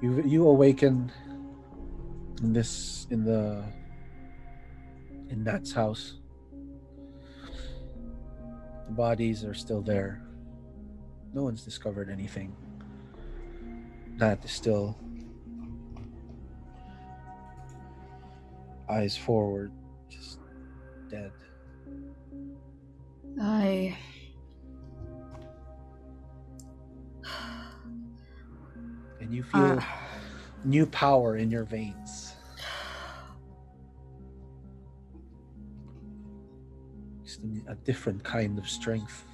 You 0.00 0.22
you 0.22 0.48
awaken 0.48 1.10
in 2.42 2.52
this 2.52 3.06
in 3.10 3.24
the 3.24 3.64
in 5.30 5.44
Nat's 5.44 5.72
house. 5.72 6.14
The 8.86 8.92
bodies 8.92 9.44
are 9.44 9.54
still 9.54 9.82
there. 9.82 10.22
No 11.34 11.42
one's 11.42 11.64
discovered 11.64 12.08
anything. 12.08 12.54
Nat 14.18 14.44
is 14.44 14.50
still 14.50 14.96
eyes 18.88 19.16
forward, 19.16 19.72
just 20.08 20.38
dead. 21.08 21.32
I. 23.40 23.96
And 29.20 29.34
you 29.34 29.42
feel 29.42 29.78
Uh, 29.78 29.84
new 30.64 30.86
power 30.86 31.36
in 31.36 31.50
your 31.50 31.64
veins. 31.64 32.34
Just 37.24 37.40
a, 37.42 37.72
a 37.72 37.74
different 37.74 38.22
kind 38.22 38.58
of 38.58 38.68
strength. 38.68 39.24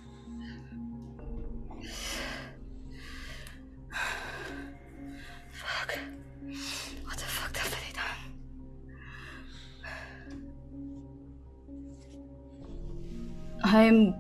I'm. 13.72 14.14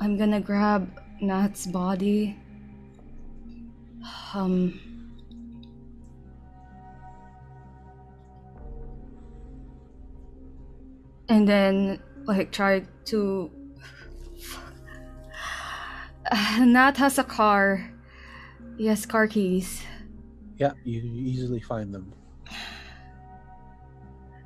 I'm 0.00 0.16
gonna 0.16 0.40
grab 0.40 0.88
Nat's 1.20 1.66
body. 1.66 2.36
Um. 4.32 4.80
And 11.28 11.46
then, 11.46 12.00
like, 12.24 12.50
try 12.50 12.82
to. 13.06 13.50
Nat 16.60 16.96
has 16.96 17.18
a 17.18 17.24
car. 17.24 17.92
Yes, 18.78 19.04
car 19.04 19.28
keys. 19.28 19.82
Yeah, 20.56 20.72
you 20.84 21.00
you 21.00 21.28
easily 21.28 21.60
find 21.60 21.92
them. 21.94 22.12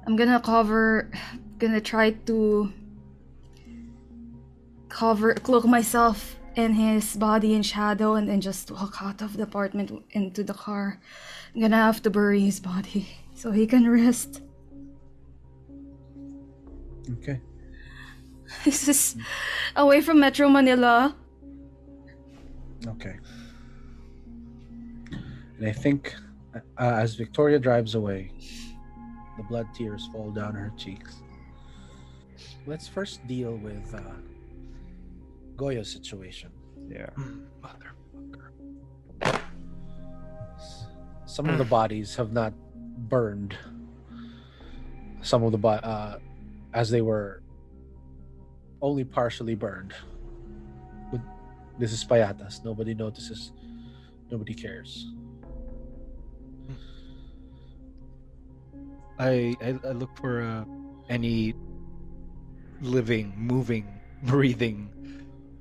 I'm 0.06 0.16
gonna 0.16 0.40
cover, 0.40 1.10
gonna 1.58 1.80
try 1.80 2.10
to 2.10 2.72
cover, 4.94 5.34
cloak 5.34 5.64
myself 5.64 6.36
in 6.54 6.72
his 6.72 7.16
body 7.16 7.52
in 7.54 7.62
shadow, 7.62 8.14
and 8.14 8.28
then 8.28 8.40
just 8.40 8.70
walk 8.70 8.96
out 9.02 9.20
of 9.20 9.36
the 9.36 9.42
apartment 9.42 9.90
into 10.12 10.44
the 10.44 10.54
car. 10.54 11.00
I'm 11.52 11.60
gonna 11.60 11.76
have 11.76 12.00
to 12.02 12.10
bury 12.10 12.40
his 12.40 12.60
body 12.60 13.08
so 13.34 13.50
he 13.50 13.66
can 13.66 13.90
rest. 13.90 14.40
Okay. 17.18 17.40
This 18.64 18.86
is 18.88 19.16
away 19.74 20.00
from 20.00 20.20
Metro 20.20 20.48
Manila. 20.48 21.16
Okay. 22.86 23.16
And 25.58 25.66
I 25.66 25.72
think 25.72 26.14
uh, 26.54 26.60
as 26.78 27.16
Victoria 27.16 27.58
drives 27.58 27.94
away, 27.96 28.30
the 29.36 29.42
blood 29.42 29.66
tears 29.74 30.06
fall 30.12 30.30
down 30.30 30.54
her 30.54 30.72
cheeks. 30.76 31.16
Let's 32.66 32.86
first 32.86 33.26
deal 33.26 33.56
with 33.56 33.92
uh, 33.94 34.00
Goyo's 35.56 35.90
situation. 35.90 36.51
Yeah. 36.89 37.10
Motherfucker. 37.62 39.40
Some 41.26 41.48
of 41.48 41.59
the 41.59 41.64
bodies 41.64 42.14
have 42.16 42.32
not 42.32 42.52
burned. 43.09 43.56
Some 45.22 45.43
of 45.43 45.52
the 45.52 45.59
bo- 45.59 45.68
uh, 45.82 46.18
as 46.72 46.90
they 46.90 47.01
were 47.01 47.43
only 48.82 49.05
partially 49.05 49.55
burned. 49.55 49.94
But 51.10 51.20
this 51.78 51.93
is 51.93 52.05
Payatas. 52.05 52.64
Nobody 52.64 52.94
notices. 52.94 53.52
Nobody 54.31 54.55
cares. 54.55 55.06
I, 59.18 59.55
I 59.62 59.78
I 59.85 59.90
look 59.93 60.16
for 60.18 60.43
uh, 60.43 60.64
any 61.09 61.55
living, 62.81 63.32
moving, 63.36 63.86
breathing, 64.24 64.90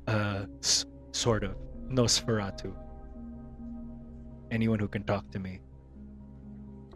uh, 0.07 0.45
s- 0.59 0.85
sort 1.11 1.43
of 1.43 1.55
Nosferatu. 1.89 2.73
Anyone 4.51 4.79
who 4.79 4.87
can 4.87 5.03
talk 5.03 5.29
to 5.31 5.39
me. 5.39 5.59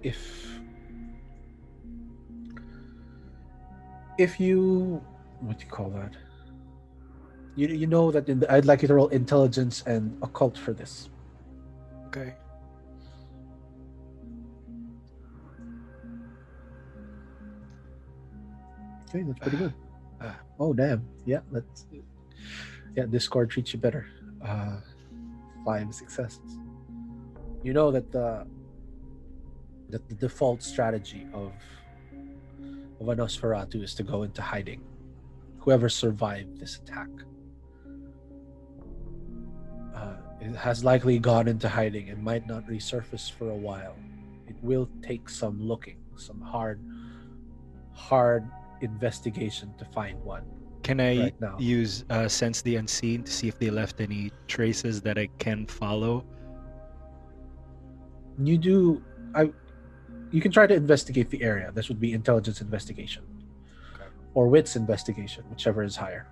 If 0.03 0.47
if 4.17 4.39
you 4.39 5.01
what 5.41 5.59
do 5.59 5.65
you 5.65 5.71
call 5.71 5.89
that? 5.91 6.13
You 7.55 7.67
you 7.67 7.87
know 7.87 8.11
that 8.11 8.25
the, 8.27 8.45
I'd 8.51 8.65
like 8.65 8.81
you 8.81 8.87
to 8.87 8.93
roll 8.93 9.07
intelligence 9.09 9.83
and 9.87 10.17
occult 10.21 10.57
for 10.57 10.73
this. 10.73 11.09
Okay. 12.07 12.35
Okay, 19.09 19.23
that's 19.23 19.39
pretty 19.39 19.57
good. 19.57 19.73
Uh, 20.21 20.25
uh. 20.25 20.33
oh 20.59 20.73
damn! 20.73 21.07
Yeah, 21.25 21.39
that's 21.51 21.85
yeah, 22.97 23.05
Discord 23.05 23.49
treats 23.49 23.71
you 23.71 23.79
better. 23.79 24.07
Uh 24.43 24.77
five 25.67 25.93
successes. 25.93 26.59
You 27.61 27.73
know 27.73 27.91
that 27.91 28.09
the 28.11 28.47
that 29.89 30.07
the 30.07 30.15
default 30.15 30.63
strategy 30.63 31.27
of 31.33 31.51
of 33.01 33.09
a 33.09 33.15
Nosferatu 33.15 33.83
is 33.83 33.93
to 33.95 34.03
go 34.03 34.23
into 34.23 34.41
hiding. 34.41 34.81
Whoever 35.59 35.89
survived 35.89 36.57
this 36.57 36.77
attack 36.77 37.09
uh, 39.93 40.15
has 40.55 40.85
likely 40.85 41.19
gone 41.19 41.49
into 41.49 41.67
hiding 41.67 42.09
and 42.09 42.23
might 42.23 42.47
not 42.47 42.65
resurface 42.65 43.29
for 43.29 43.49
a 43.49 43.59
while. 43.69 43.97
It 44.47 44.55
will 44.61 44.89
take 45.03 45.27
some 45.29 45.61
looking, 45.61 45.99
some 46.15 46.39
hard, 46.39 46.79
hard 47.91 48.47
investigation 48.79 49.73
to 49.77 49.85
find 49.85 50.17
one. 50.23 50.45
Can 50.87 51.01
I 51.01 51.19
Right 51.19 51.41
now. 51.41 51.57
use 51.59 52.05
uh, 52.09 52.29
sense 52.29 52.61
the 52.61 52.77
unseen 52.77 53.21
to 53.23 53.31
see 53.31 53.49
if 53.49 53.59
they 53.59 53.69
left 53.69 53.99
any 53.99 54.31
traces 54.47 55.01
that 55.01 55.17
I 55.17 55.27
can 55.37 55.65
follow? 55.65 56.23
You 58.41 58.57
do, 58.57 59.03
I, 59.35 59.51
you 60.31 60.39
can 60.39 60.49
try 60.51 60.65
to 60.65 60.73
investigate 60.73 61.29
the 61.29 61.41
area. 61.43 61.71
This 61.73 61.89
would 61.89 61.99
be 61.99 62.13
intelligence 62.13 62.61
investigation, 62.61 63.23
Okay. 63.95 64.05
or 64.33 64.47
wits 64.47 64.77
investigation, 64.77 65.43
whichever 65.49 65.83
is 65.83 65.97
higher. 65.97 66.25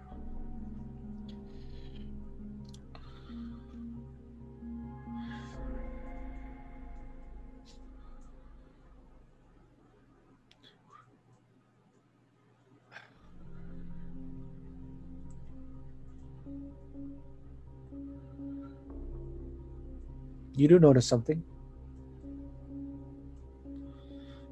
You 20.56 20.68
do 20.68 20.80
notice 20.80 21.06
something. 21.06 21.44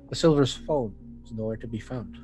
The 0.09 0.15
Silver's 0.15 0.53
phone 0.53 0.93
is 1.25 1.31
nowhere 1.31 1.57
to 1.57 1.67
be 1.67 1.80
found. 1.80 2.17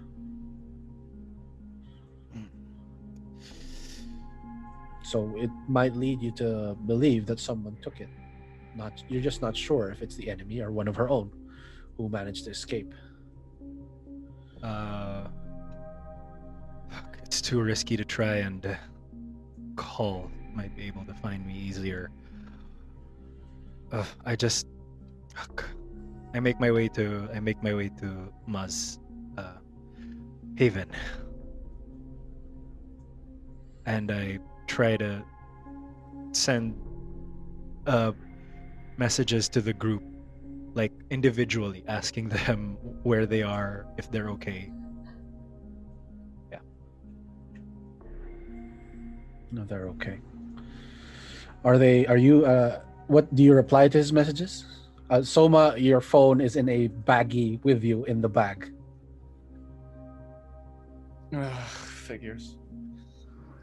So 5.09 5.33
it 5.37 5.49
might 5.67 5.95
lead 5.95 6.21
you 6.21 6.29
to 6.33 6.77
believe 6.85 7.25
that 7.25 7.39
someone 7.39 7.75
took 7.81 7.99
it. 7.99 8.09
Not 8.75 9.03
you're 9.09 9.23
just 9.23 9.41
not 9.41 9.57
sure 9.57 9.89
if 9.89 10.03
it's 10.03 10.15
the 10.15 10.29
enemy 10.29 10.61
or 10.61 10.71
one 10.71 10.87
of 10.87 10.95
her 10.97 11.09
own 11.09 11.31
who 11.97 12.09
managed 12.09 12.45
to 12.45 12.51
escape. 12.51 12.93
Uh, 14.61 15.23
it's 17.23 17.41
too 17.41 17.59
risky 17.59 17.97
to 17.97 18.05
try 18.05 18.35
and 18.35 18.63
uh, 18.67 18.75
call. 19.75 20.29
Might 20.53 20.75
be 20.75 20.83
able 20.83 21.05
to 21.05 21.13
find 21.15 21.43
me 21.43 21.57
easier. 21.57 22.11
Uh, 23.91 24.05
I 24.25 24.35
just. 24.35 24.67
I 26.33 26.39
make 26.39 26.59
my 26.59 26.71
way 26.71 26.87
to. 26.89 27.27
I 27.33 27.39
make 27.39 27.61
my 27.63 27.73
way 27.73 27.89
to 27.99 28.31
Ma's, 28.45 28.99
uh, 29.37 29.57
Haven, 30.55 30.89
and 33.85 34.11
I 34.11 34.39
try 34.67 34.97
to 34.97 35.23
send 36.31 36.75
uh 37.87 38.11
messages 38.97 39.49
to 39.49 39.61
the 39.61 39.73
group 39.73 40.03
like 40.75 40.91
individually 41.09 41.83
asking 41.87 42.29
them 42.45 42.77
where 43.03 43.25
they 43.25 43.41
are 43.41 43.87
if 43.97 44.11
they're 44.11 44.29
okay 44.29 44.69
Yeah. 46.51 46.59
No, 49.51 49.65
they're 49.65 49.87
okay. 49.89 50.19
Are 51.63 51.77
they? 51.77 52.05
Are 52.05 52.17
you? 52.17 52.45
Uh, 52.45 52.81
what 53.09 53.33
do 53.33 53.41
you 53.43 53.53
reply 53.53 53.87
to 53.89 53.97
his 53.97 54.13
messages? 54.13 54.65
Uh, 55.09 55.23
Soma, 55.23 55.73
your 55.77 55.99
phone 56.01 56.39
is 56.39 56.55
in 56.55 56.69
a 56.69 56.87
baggie 56.87 57.57
with 57.65 57.83
you 57.83 58.05
in 58.05 58.21
the 58.21 58.29
bag. 58.29 58.71
Ugh, 61.35 61.67
figures. 62.07 62.55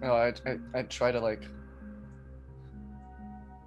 No, 0.00 0.12
I, 0.12 0.32
I 0.46 0.58
I 0.74 0.82
try 0.82 1.10
to 1.10 1.20
like 1.20 1.42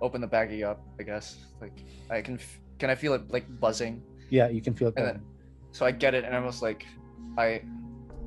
open 0.01 0.21
the 0.21 0.27
baggie 0.27 0.63
up. 0.63 0.79
I 0.99 1.03
guess 1.03 1.37
like 1.59 1.73
I 2.09 2.21
can 2.21 2.35
f- 2.35 2.59
can 2.77 2.89
I 2.89 2.95
feel 2.95 3.13
it 3.13 3.31
like 3.31 3.45
buzzing, 3.59 4.03
Yeah, 4.29 4.47
you 4.49 4.61
can 4.61 4.73
feel 4.73 4.89
it. 4.89 4.93
and 4.97 5.05
then 5.07 5.21
so 5.71 5.85
I 5.85 5.91
get 5.91 6.13
it, 6.13 6.23
and 6.23 6.35
I 6.35 6.39
was 6.39 6.61
like, 6.61 6.85
I 7.37 7.61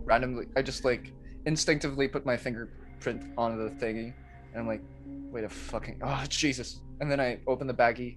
randomly 0.05 0.47
I 0.57 0.63
just 0.63 0.85
like 0.85 1.13
instinctively 1.47 2.09
put 2.09 2.25
my 2.27 2.37
fingerprint 2.37 3.23
on 3.39 3.57
the 3.57 3.71
thingy, 3.77 4.13
and 4.53 4.57
I'm 4.57 4.67
like, 4.67 4.83
wait 5.31 5.45
a 5.45 5.49
fucking 5.49 6.01
oh 6.03 6.25
Jesus! 6.29 6.81
And 7.03 7.11
then 7.11 7.21
I 7.21 7.41
open 7.49 7.67
the 7.67 7.75
baggie. 7.75 8.17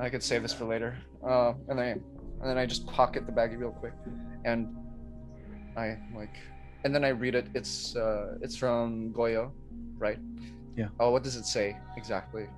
I 0.00 0.08
could 0.08 0.22
save 0.22 0.40
this 0.40 0.54
for 0.54 0.64
later. 0.64 0.96
Uh, 1.22 1.52
and 1.68 1.78
then 1.78 1.86
I, 1.86 1.90
and 1.90 2.50
then 2.50 2.56
I 2.56 2.64
just 2.64 2.86
pocket 2.86 3.26
the 3.26 3.32
baggie 3.32 3.58
real 3.58 3.70
quick, 3.70 3.92
and 4.46 4.74
I 5.76 5.98
like, 6.16 6.34
and 6.84 6.94
then 6.94 7.04
I 7.04 7.08
read 7.08 7.34
it. 7.34 7.48
It's 7.54 7.94
uh, 7.94 8.38
it's 8.40 8.56
from 8.56 9.12
Goyo, 9.12 9.52
right? 9.98 10.18
Yeah. 10.74 10.88
Oh, 10.98 11.10
what 11.10 11.22
does 11.22 11.36
it 11.36 11.44
say 11.44 11.76
exactly? 11.96 12.48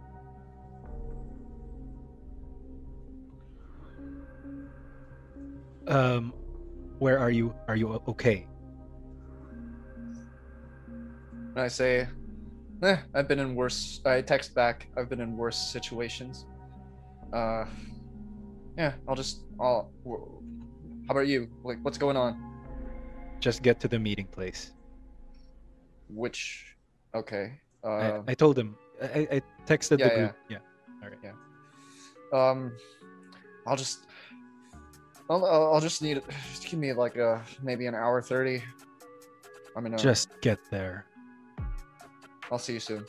um 5.87 6.33
where 6.99 7.19
are 7.19 7.31
you 7.31 7.55
are 7.69 7.77
you 7.77 7.89
okay 8.09 8.47
And 11.55 11.63
I 11.63 11.69
say, 11.69 12.09
eh, 12.85 12.99
I've 13.15 13.29
been 13.29 13.39
in 13.39 13.55
worse. 13.55 14.01
I 14.05 14.21
text 14.21 14.55
back. 14.55 14.87
I've 14.97 15.09
been 15.09 15.21
in 15.21 15.37
worse 15.37 15.57
situations. 15.57 16.47
Uh, 17.33 17.65
yeah. 18.77 18.95
I'll 19.09 19.17
just. 19.17 19.45
I'll. 19.61 19.91
How 21.07 21.13
about 21.13 21.27
you? 21.27 21.49
Like, 21.63 21.79
what's 21.83 21.99
going 21.99 22.17
on? 22.17 22.55
just 23.45 23.63
get 23.63 23.79
to 23.79 23.89
the 23.89 23.99
meeting 23.99 24.27
place 24.27 24.73
Which? 26.09 26.77
Okay. 27.15 27.61
Uh, 27.85 27.89
I, 27.89 28.23
I 28.29 28.35
told 28.35 28.59
him 28.59 28.77
I, 29.03 29.29
I 29.31 29.43
texted 29.67 29.99
yeah, 29.99 30.09
the 30.09 30.15
group 30.15 30.37
yeah, 30.49 30.59
Alright. 31.03 31.19
Yeah. 31.23 31.35
um, 32.33 32.73
I'll 33.67 33.77
just. 33.77 34.07
I'll, 35.29 35.45
I'll 35.45 35.75
I'll 35.75 35.81
just 35.81 36.01
need. 36.01 36.23
Just 36.51 36.65
give 36.69 36.79
me 36.79 36.93
like 36.93 37.17
a 37.17 37.43
maybe 37.63 37.87
an 37.87 37.95
hour 37.95 38.23
thirty. 38.23 38.63
I'm 39.77 39.83
gonna. 39.83 39.99
just 39.99 40.29
get 40.41 40.59
there 40.71 41.07
I'll 42.55 42.59
see 42.59 42.75
you 42.75 42.79
soon. 42.79 43.05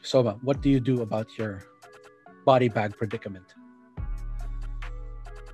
Soma, 0.00 0.38
what 0.40 0.62
do 0.62 0.70
you 0.70 0.80
do 0.80 1.02
about 1.02 1.36
your 1.36 1.64
body 2.46 2.70
bag 2.70 2.96
predicament? 2.96 3.52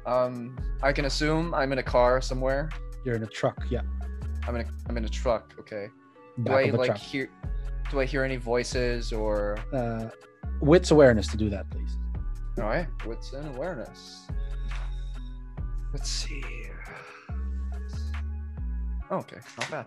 Um, 0.06 0.56
I 0.80 0.92
can 0.92 1.06
assume 1.06 1.52
I'm 1.52 1.72
in 1.72 1.78
a 1.78 1.82
car 1.82 2.20
somewhere. 2.20 2.70
You're 3.04 3.16
in 3.16 3.24
a 3.24 3.26
truck. 3.26 3.58
Yeah, 3.68 3.80
I'm 4.46 4.54
in 4.54 4.60
a. 4.60 4.70
I'm 4.88 4.96
in 4.96 5.04
a 5.04 5.08
truck. 5.08 5.52
Okay. 5.58 5.88
Do 6.44 6.52
I 6.52 6.66
like 6.66 6.90
truck. 6.90 6.98
hear? 6.98 7.28
Do 7.90 7.98
I 7.98 8.04
hear 8.04 8.22
any 8.22 8.36
voices 8.36 9.12
or? 9.12 9.58
Uh, 9.72 10.10
wits 10.60 10.92
awareness 10.92 11.26
to 11.32 11.36
do 11.36 11.50
that, 11.50 11.68
please. 11.70 11.98
All 12.58 12.66
right, 12.66 12.86
wits 13.04 13.32
and 13.32 13.56
awareness. 13.56 14.28
Let's 15.92 16.08
see. 16.08 16.44
Oh, 19.10 19.16
okay, 19.16 19.38
not 19.58 19.70
bad. 19.72 19.86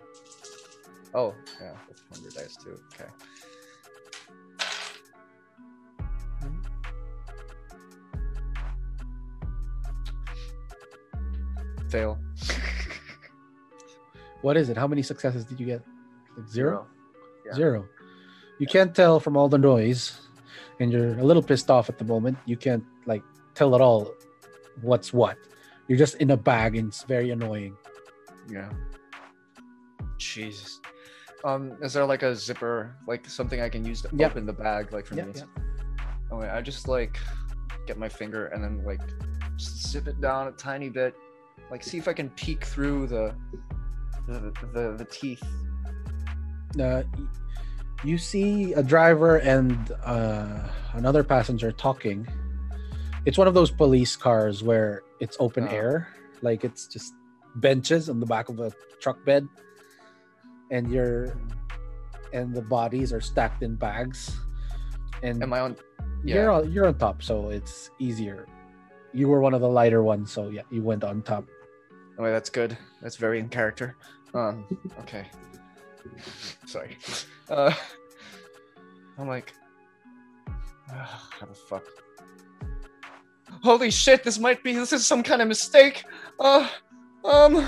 Oh, 1.13 1.33
yeah, 1.61 1.73
that's 1.87 2.03
hunger 2.11 2.29
dice 2.29 2.57
too. 2.57 2.79
Okay. 2.93 3.09
Fail. 11.89 12.19
What 14.41 14.55
is 14.55 14.69
it? 14.69 14.77
How 14.77 14.87
many 14.87 15.01
successes 15.01 15.43
did 15.45 15.59
you 15.59 15.65
get? 15.65 15.81
Like 16.37 16.47
zero. 16.47 16.87
Yeah. 17.45 17.53
Zero. 17.53 17.87
You 18.59 18.67
can't 18.67 18.95
tell 18.95 19.19
from 19.19 19.35
all 19.35 19.49
the 19.49 19.57
noise, 19.57 20.21
and 20.79 20.91
you're 20.91 21.17
a 21.19 21.23
little 21.23 21.41
pissed 21.43 21.69
off 21.69 21.89
at 21.89 21.97
the 21.97 22.05
moment. 22.05 22.37
You 22.45 22.55
can't 22.55 22.83
like 23.05 23.23
tell 23.55 23.73
at 23.75 23.81
all 23.81 24.13
what's 24.81 25.11
what. 25.11 25.37
You're 25.87 25.97
just 25.97 26.15
in 26.15 26.31
a 26.31 26.37
bag, 26.37 26.75
and 26.75 26.89
it's 26.89 27.03
very 27.03 27.31
annoying. 27.31 27.75
Yeah. 28.49 28.69
Jesus. 30.17 30.79
Um, 31.43 31.77
is 31.81 31.93
there 31.93 32.05
like 32.05 32.23
a 32.23 32.35
zipper, 32.35 32.95
like 33.07 33.27
something 33.29 33.61
I 33.61 33.69
can 33.69 33.85
use 33.85 34.01
to 34.01 34.09
Yeah. 34.13 34.27
open 34.27 34.45
the 34.45 34.53
bag, 34.53 34.91
like 34.91 35.05
from 35.05 35.17
Yeah, 35.17 35.23
the 35.25 35.29
inside? 35.29 35.49
Okay, 36.31 36.49
I 36.49 36.61
just 36.61 36.87
like 36.87 37.19
get 37.85 37.97
my 37.97 38.09
finger 38.09 38.47
and 38.47 38.63
then 38.63 38.83
like 38.83 39.01
zip 39.59 40.07
it 40.07 40.19
down 40.19 40.47
a 40.47 40.51
tiny 40.51 40.89
bit, 40.89 41.15
like 41.71 41.83
see 41.83 41.97
if 41.97 42.07
I 42.07 42.13
can 42.13 42.29
peek 42.31 42.65
through 42.65 43.07
the 43.07 43.35
the 44.27 44.51
the, 44.73 44.95
the 44.97 45.05
teeth. 45.05 45.43
uh, 46.81 47.03
you 48.03 48.17
see 48.17 48.73
a 48.73 48.83
driver 48.83 49.37
and 49.37 49.91
uh, 50.03 50.67
another 50.93 51.23
passenger 51.23 51.71
talking. 51.71 52.27
It's 53.25 53.37
one 53.37 53.47
of 53.47 53.53
those 53.53 53.71
police 53.71 54.15
cars 54.15 54.63
where 54.63 55.01
it's 55.19 55.37
open 55.39 55.67
Oh. 55.67 55.71
air, 55.75 56.07
like 56.41 56.63
it's 56.63 56.87
just 56.87 57.13
benches 57.55 58.09
on 58.09 58.19
the 58.19 58.25
back 58.25 58.49
of 58.49 58.59
a 58.59 58.71
truck 58.99 59.23
bed, 59.25 59.47
and 60.71 60.91
you're 60.91 61.33
and 62.33 62.53
the 62.53 62.61
bodies 62.61 63.13
are 63.13 63.21
stacked 63.21 63.63
in 63.63 63.75
bags. 63.75 64.37
And 65.23 65.41
Am 65.41 65.53
I 65.53 65.61
on? 65.61 65.75
you're 66.23 66.51
on, 66.51 66.71
you're 66.71 66.87
on 66.87 66.97
top, 66.97 67.23
so 67.23 67.49
it's 67.49 67.89
easier. 67.99 68.47
You 69.13 69.27
were 69.27 69.39
one 69.39 69.53
of 69.53 69.61
the 69.61 69.69
lighter 69.69 70.03
ones, 70.03 70.31
so 70.31 70.49
yeah, 70.49 70.63
you 70.69 70.83
went 70.83 71.03
on 71.03 71.21
top. 71.21 71.45
Oh, 72.19 72.23
wait, 72.23 72.31
that's 72.31 72.49
good. 72.49 72.77
That's 73.01 73.15
very 73.15 73.39
in 73.39 73.49
character. 73.49 73.95
Um, 74.33 74.65
okay. 74.99 75.27
Sorry. 76.65 76.97
Uh, 77.49 77.73
I'm 79.17 79.27
like, 79.27 79.53
ah, 80.91 81.29
how 81.39 81.45
the 81.45 81.53
fuck? 81.53 81.83
Holy 83.63 83.89
shit! 83.89 84.23
This 84.23 84.37
might 84.37 84.61
be. 84.61 84.73
This 84.73 84.93
is 84.93 85.05
some 85.05 85.23
kind 85.23 85.41
of 85.41 85.47
mistake. 85.47 86.03
Uh, 86.39 86.67
um. 87.23 87.67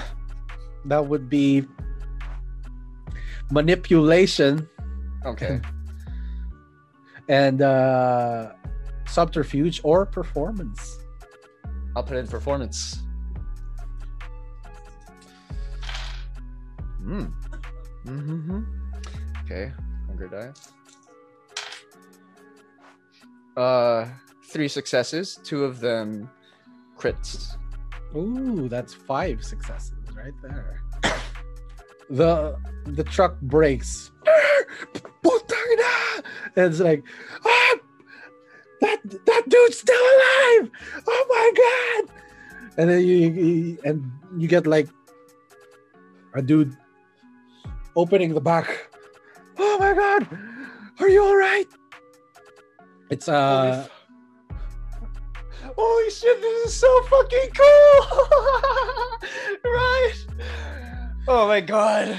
That 0.85 1.05
would 1.07 1.30
be 1.30 1.65
manipulation 3.51 4.67
Okay. 5.26 5.59
and 7.30 7.61
uh, 7.61 8.53
subterfuge 9.07 9.81
or 9.84 10.05
performance. 10.05 10.99
I'll 11.95 12.03
put 12.03 12.17
in 12.17 12.27
performance. 12.27 13.03
Hmm. 17.03 17.26
Mm-hmm. 18.05 18.61
Okay. 19.45 19.71
Hunger 20.07 20.53
die. 23.55 23.61
Uh, 23.61 24.07
three 24.45 24.67
successes. 24.67 25.39
Two 25.43 25.65
of 25.65 25.80
them 25.80 26.30
crits. 26.97 27.57
Ooh, 28.15 28.67
that's 28.69 28.93
five 28.93 29.43
successes 29.43 29.93
right 30.15 30.34
there. 30.41 30.81
The 32.10 32.57
the 32.86 33.03
truck 33.03 33.40
breaks. 33.41 34.11
And 36.56 36.73
it's 36.73 36.80
like, 36.80 37.03
ah, 37.45 37.76
that 38.81 38.99
that 39.26 39.44
dude's 39.48 39.77
still 39.77 39.95
alive! 39.95 40.72
Oh 41.07 41.26
my 41.30 41.48
god! 41.56 42.15
And 42.77 42.90
then 42.90 43.02
you, 43.06 43.15
you 43.15 43.77
and 43.86 44.11
you 44.38 44.48
get 44.48 44.68
like 44.68 44.90
a 46.34 46.41
dude 46.41 46.76
opening 47.95 48.34
the 48.34 48.41
back. 48.41 48.90
Oh 49.57 49.77
my 49.80 49.94
god! 49.94 50.27
Are 50.99 51.07
you 51.07 51.23
all 51.23 51.38
right? 51.38 51.68
It's 53.10 53.30
uh 53.30 53.88
Holy 55.77 56.10
shit, 56.10 56.41
this 56.41 56.65
is 56.65 56.76
so 56.76 56.91
fucking 57.03 57.49
cool! 57.56 58.02
right? 59.64 60.15
Oh 61.31 61.47
my 61.47 61.61
god. 61.61 62.18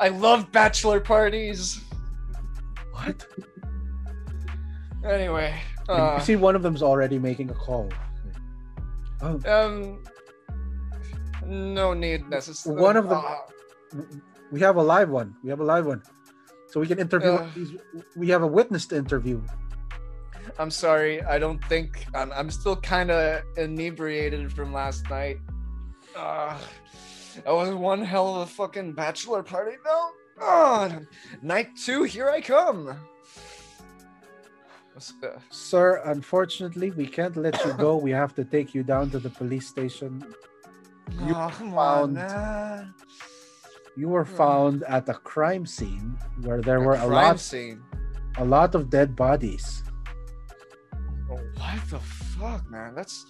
I 0.00 0.08
love 0.08 0.50
bachelor 0.50 0.98
parties. 0.98 1.80
what? 2.90 3.24
Anyway, 5.04 5.54
uh, 5.88 6.16
you 6.18 6.24
see 6.24 6.34
one 6.36 6.56
of 6.56 6.62
them's 6.62 6.82
already 6.82 7.18
making 7.20 7.50
a 7.50 7.54
call. 7.54 7.88
Oh, 9.20 9.38
um, 9.46 10.02
no 11.46 11.94
need 11.94 12.28
necessary. 12.28 12.74
One 12.80 12.96
of 12.96 13.08
them- 13.08 13.22
we 14.50 14.58
have 14.60 14.74
a 14.74 14.82
live 14.82 15.08
one. 15.08 15.36
We 15.44 15.50
have 15.50 15.60
a 15.60 15.64
live 15.64 15.86
one. 15.86 16.02
So 16.68 16.80
we 16.80 16.86
can 16.88 16.98
interview 16.98 17.30
Uh. 17.30 17.48
these 17.54 17.76
we 18.16 18.28
have 18.30 18.42
a 18.42 18.46
witness 18.46 18.86
to 18.86 18.96
interview. 18.96 19.40
I'm 20.58 20.70
sorry. 20.70 21.22
I 21.22 21.38
don't 21.38 21.62
think 21.66 22.06
I'm. 22.12 22.32
I'm 22.32 22.50
still 22.50 22.76
kind 22.76 23.10
of 23.12 23.42
inebriated 23.56 24.52
from 24.52 24.72
last 24.72 25.08
night. 25.10 25.38
Uh, 26.16 26.58
that 27.44 27.52
was 27.52 27.74
one 27.74 28.02
hell 28.02 28.36
of 28.36 28.42
a 28.42 28.46
fucking 28.46 28.92
bachelor 28.92 29.42
party, 29.42 29.76
though. 29.84 30.10
Oh, 30.40 30.98
night 31.42 31.76
two, 31.76 32.04
here 32.04 32.28
I 32.28 32.40
come. 32.40 32.96
What's 34.92 35.14
Sir, 35.50 36.02
unfortunately, 36.04 36.90
we 36.90 37.06
can't 37.06 37.36
let 37.36 37.64
you 37.64 37.72
go. 37.74 37.96
We 37.96 38.10
have 38.10 38.34
to 38.34 38.44
take 38.44 38.74
you 38.74 38.82
down 38.82 39.10
to 39.10 39.18
the 39.18 39.30
police 39.30 39.66
station. 39.66 40.22
You 41.26 41.34
oh, 41.34 41.50
come 41.52 41.72
found- 41.72 42.18
on. 42.18 42.94
You 43.96 44.08
were 44.08 44.24
hmm. 44.24 44.36
found 44.36 44.82
at 44.84 45.08
a 45.08 45.14
crime 45.14 45.66
scene 45.66 46.16
where 46.42 46.60
there 46.60 46.80
were 46.80 46.96
a 46.96 47.06
lot 47.06 47.38
scene. 47.38 47.82
a 48.38 48.44
lot 48.44 48.74
of 48.74 48.88
dead 48.88 49.14
bodies. 49.14 49.84
Oh, 51.30 51.36
what 51.56 51.90
the 51.90 51.98
fuck, 51.98 52.70
man? 52.70 52.94
That's 52.94 53.26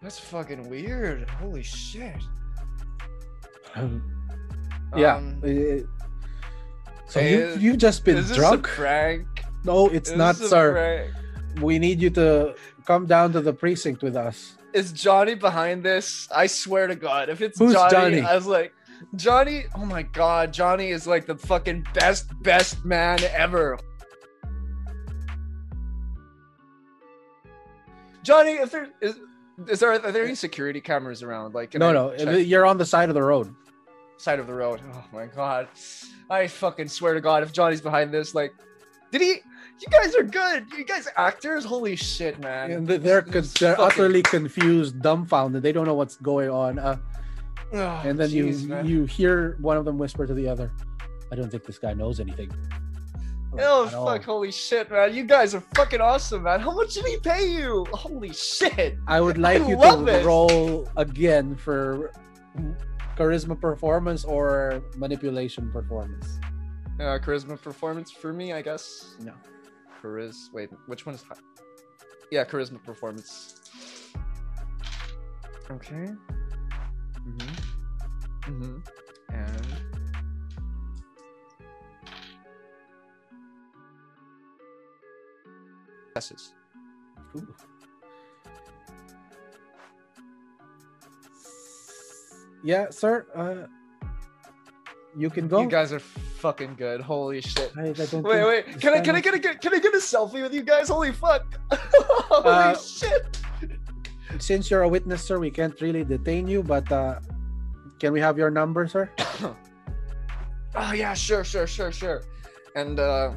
that's 0.00 0.18
fucking 0.18 0.68
weird. 0.70 1.28
Holy 1.28 1.62
shit. 1.62 2.16
Yeah. 4.96 5.16
Um, 5.16 5.40
uh, 5.44 5.48
so 7.06 7.20
hey, 7.20 7.54
you 7.54 7.60
you've 7.60 7.78
just 7.78 8.04
been 8.04 8.16
is 8.18 8.32
drunk? 8.32 8.66
a 8.66 8.70
prank? 8.70 9.26
No, 9.64 9.88
it's 9.88 10.10
Is 10.10 10.16
not, 10.16 10.36
sir. 10.36 10.72
prank? 10.72 11.62
We 11.62 11.78
need 11.78 12.00
you 12.00 12.10
to 12.10 12.54
come 12.86 13.06
down 13.06 13.32
to 13.32 13.40
the 13.40 13.52
precinct 13.52 14.02
with 14.02 14.16
us. 14.16 14.56
is 14.72 14.92
Johnny 14.92 15.34
behind 15.34 15.82
this? 15.82 16.28
I 16.34 16.46
swear 16.46 16.86
to 16.86 16.94
God, 16.94 17.28
if 17.28 17.40
it's 17.40 17.58
Who's 17.58 17.72
Johnny, 17.72 17.90
Johnny? 17.90 18.20
I 18.22 18.34
was 18.36 18.46
like, 18.46 18.72
Johnny. 19.16 19.64
Oh 19.74 19.84
my 19.84 20.02
God, 20.02 20.52
Johnny 20.52 20.90
is 20.90 21.06
like 21.06 21.26
the 21.26 21.36
fucking 21.36 21.86
best, 21.94 22.26
best 22.42 22.84
man 22.84 23.18
ever. 23.34 23.78
Johnny, 28.22 28.52
if 28.52 28.70
there 28.70 28.88
is, 29.00 29.18
is 29.68 29.80
there 29.80 29.92
are 29.92 30.12
there 30.12 30.24
any 30.24 30.34
security 30.34 30.80
cameras 30.80 31.22
around? 31.22 31.54
Like, 31.54 31.74
no, 31.74 31.92
no, 31.92 32.16
check 32.16 32.46
you're 32.46 32.66
on 32.66 32.78
the 32.78 32.86
side 32.86 33.08
of 33.08 33.14
the 33.14 33.22
road. 33.22 33.54
side 34.16 34.38
of 34.38 34.46
the 34.46 34.54
road. 34.54 34.80
Oh 34.94 35.04
my 35.12 35.26
God, 35.26 35.68
I 36.28 36.46
fucking 36.46 36.88
swear 36.88 37.14
to 37.14 37.20
God, 37.20 37.42
if 37.42 37.52
Johnny's 37.52 37.80
behind 37.80 38.12
this, 38.12 38.34
like, 38.34 38.52
did 39.12 39.20
he? 39.20 39.36
You 39.80 39.86
guys 39.90 40.14
are 40.14 40.22
good. 40.22 40.66
You 40.76 40.84
guys 40.84 41.08
actors. 41.16 41.64
Holy 41.64 41.96
shit, 41.96 42.38
man. 42.38 42.70
And 42.70 42.86
th- 42.88 43.00
they're 43.00 43.22
they're 43.22 43.42
fucking- 43.42 43.76
utterly 43.78 44.22
confused, 44.22 45.00
dumbfounded. 45.00 45.62
They 45.62 45.72
don't 45.72 45.86
know 45.86 45.94
what's 45.94 46.16
going 46.16 46.50
on. 46.50 46.78
Uh, 46.78 46.96
Oh, 47.72 48.02
and 48.04 48.18
then 48.18 48.28
jeez, 48.30 48.62
you 48.62 48.68
man. 48.68 48.84
you 48.84 49.04
hear 49.04 49.56
one 49.60 49.76
of 49.76 49.84
them 49.84 49.96
whisper 49.96 50.26
to 50.26 50.34
the 50.34 50.48
other, 50.48 50.72
"I 51.30 51.36
don't 51.36 51.48
think 51.50 51.64
this 51.64 51.78
guy 51.78 51.94
knows 51.94 52.18
anything." 52.18 52.50
Oh 53.58 53.90
all. 53.94 54.06
fuck! 54.06 54.24
Holy 54.24 54.52
shit, 54.52 54.90
man! 54.90 55.14
You 55.14 55.24
guys 55.24 55.54
are 55.54 55.60
fucking 55.74 56.00
awesome, 56.00 56.44
man. 56.44 56.60
How 56.60 56.72
much 56.72 56.94
did 56.94 57.04
he 57.06 57.16
pay 57.18 57.50
you? 57.50 57.86
Holy 57.92 58.32
shit! 58.32 58.96
I 59.06 59.20
would 59.20 59.38
like 59.38 59.62
I 59.62 59.68
you 59.68 59.76
to 59.76 60.06
it. 60.06 60.24
roll 60.24 60.88
again 60.96 61.56
for 61.56 62.12
charisma 63.16 63.60
performance 63.60 64.24
or 64.24 64.82
manipulation 64.96 65.70
performance. 65.72 66.38
Uh, 67.00 67.18
charisma 67.18 67.60
performance 67.60 68.10
for 68.10 68.32
me, 68.32 68.52
I 68.52 68.62
guess. 68.62 69.16
No. 69.20 69.32
Chariz. 70.02 70.52
Wait, 70.52 70.70
which 70.86 71.06
one 71.06 71.14
is 71.14 71.22
high? 71.22 71.34
Yeah, 72.30 72.44
charisma 72.44 72.82
performance. 72.84 73.60
Okay. 75.70 76.06
Mm-hmm. 77.26 78.52
Mm-hmm. 78.52 79.34
And. 79.34 79.79
Successes. 86.14 86.54
Ooh. 87.36 87.54
Yeah, 92.64 92.90
sir. 92.90 93.26
Uh, 93.34 93.66
you 95.16 95.30
can 95.30 95.48
go. 95.48 95.62
You 95.62 95.68
guys 95.68 95.92
are 95.92 96.00
fucking 96.00 96.74
good. 96.76 97.00
Holy 97.00 97.40
shit. 97.40 97.72
I, 97.76 97.90
I 97.90 97.92
don't 97.92 98.22
Wait, 98.22 98.32
think 98.42 98.66
wait. 98.66 98.80
Can 98.80 98.94
I 98.94 99.00
can 99.00 99.14
I 99.16 99.20
get 99.20 99.34
a 99.34 99.38
can 99.38 99.74
I 99.74 99.78
get 99.78 99.94
a 99.94 99.98
selfie 99.98 100.42
with 100.42 100.52
you 100.52 100.62
guys? 100.62 100.88
Holy 100.88 101.12
fuck. 101.12 101.58
Holy 101.72 102.48
Uh, 102.48 102.76
shit. 102.76 103.38
Since 104.38 104.70
you're 104.70 104.82
a 104.82 104.88
witness, 104.88 105.22
sir, 105.24 105.38
we 105.38 105.50
can't 105.50 105.78
really 105.80 106.04
detain 106.04 106.46
you, 106.46 106.62
but 106.62 106.90
uh, 106.92 107.18
can 107.98 108.12
we 108.12 108.20
have 108.20 108.36
your 108.38 108.50
number, 108.50 108.86
sir? 108.88 109.10
Oh 110.72 110.92
yeah, 110.92 111.14
sure, 111.14 111.42
sure, 111.42 111.66
sure, 111.66 111.90
sure. 111.90 112.22
And 112.76 113.00
uh 113.00 113.32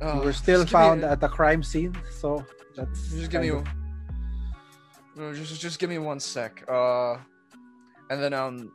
you 0.00 0.06
oh, 0.06 0.24
were 0.24 0.32
still 0.32 0.66
found 0.66 1.04
at 1.04 1.20
the 1.20 1.28
crime 1.28 1.62
scene, 1.62 1.96
so 2.10 2.44
that's 2.76 3.10
just 3.10 3.30
give 3.30 3.42
me 3.42 3.50
of- 3.50 3.66
no, 5.16 5.34
just 5.34 5.60
just 5.60 5.78
give 5.78 5.90
me 5.90 5.98
one 5.98 6.20
sec. 6.20 6.64
Uh 6.68 7.16
and 8.10 8.22
then 8.22 8.32
um 8.32 8.72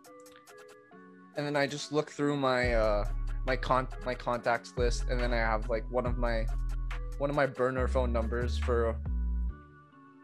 and 1.36 1.46
then 1.46 1.56
I 1.56 1.68
just 1.68 1.92
look 1.92 2.12
through 2.12 2.38
my 2.38 2.74
uh 2.74 3.06
my 3.46 3.56
con 3.56 3.88
my 4.06 4.16
contacts 4.16 4.74
list 4.78 5.06
and 5.10 5.20
then 5.20 5.34
I 5.34 5.38
have 5.38 5.70
like 5.70 5.90
one 5.92 6.06
of 6.06 6.18
my 6.18 6.46
one 7.18 7.30
of 7.30 7.36
my 7.36 7.46
burner 7.46 7.88
phone 7.88 8.14
numbers 8.14 8.58
for 8.58 8.96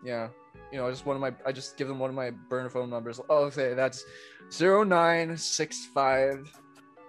yeah 0.03 0.29
you 0.71 0.77
know 0.77 0.89
just 0.89 1.05
one 1.05 1.15
of 1.15 1.21
my 1.21 1.33
I 1.45 1.51
just 1.51 1.77
give 1.77 1.87
them 1.87 1.99
one 1.99 2.09
of 2.09 2.15
my 2.15 2.31
burner 2.49 2.69
phone 2.69 2.89
numbers 2.89 3.19
oh 3.29 3.45
okay 3.45 3.73
that's 3.73 4.05
0965 4.51 6.51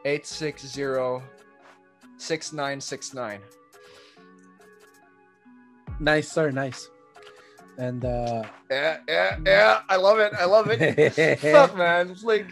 860 0.04 1.24
6969 2.16 3.40
nice, 6.00 6.30
sir. 6.30 6.50
Nice. 6.50 6.90
And 7.78 8.04
uh, 8.04 8.42
Yeah, 8.70 8.98
yeah, 9.08 9.38
yeah. 9.46 9.80
I 9.88 9.96
love 9.96 10.18
it. 10.18 10.32
I 10.38 10.44
love 10.44 10.68
it. 10.70 11.38
Fuck, 11.40 11.76
man. 11.84 12.14
Like, 12.22 12.46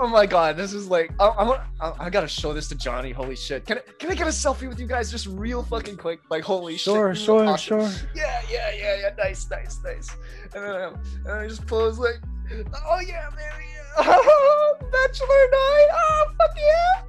oh 0.00 0.08
my 0.08 0.26
god, 0.26 0.56
this 0.56 0.72
is 0.72 0.88
like, 0.88 1.12
I, 1.20 1.26
I, 1.26 1.42
want- 1.44 1.60
I, 1.80 1.92
I 2.06 2.10
gotta 2.10 2.26
show 2.26 2.52
this 2.52 2.68
to 2.68 2.74
Johnny. 2.74 3.12
Holy 3.12 3.36
shit! 3.36 3.64
Can 3.66 3.78
I, 3.78 3.82
can 3.98 4.10
I 4.10 4.14
get 4.14 4.26
a 4.26 4.30
selfie 4.30 4.66
with 4.68 4.80
you 4.80 4.86
guys, 4.86 5.10
just 5.10 5.26
real 5.26 5.62
fucking 5.62 5.98
quick? 5.98 6.20
Like, 6.30 6.42
holy 6.42 6.76
sure, 6.76 7.14
shit! 7.14 7.24
sure, 7.24 7.44
Awesome. 7.44 7.80
sure. 7.80 8.08
Yeah, 8.14 8.40
yeah, 8.50 8.72
yeah, 8.74 8.96
yeah. 9.02 9.10
Nice, 9.16 9.48
nice, 9.50 9.78
nice. 9.84 10.10
And 10.54 10.64
then, 10.64 10.82
um, 10.82 11.00
and 11.26 11.32
I 11.32 11.46
just 11.46 11.64
pose 11.66 11.98
like, 11.98 12.16
oh 12.50 13.00
yeah, 13.06 13.28
baby, 13.30 13.68
oh, 13.98 14.76
bachelor 14.80 15.26
night, 15.28 15.88
oh 15.92 16.32
fuck 16.38 16.56
yeah. 16.56 17.02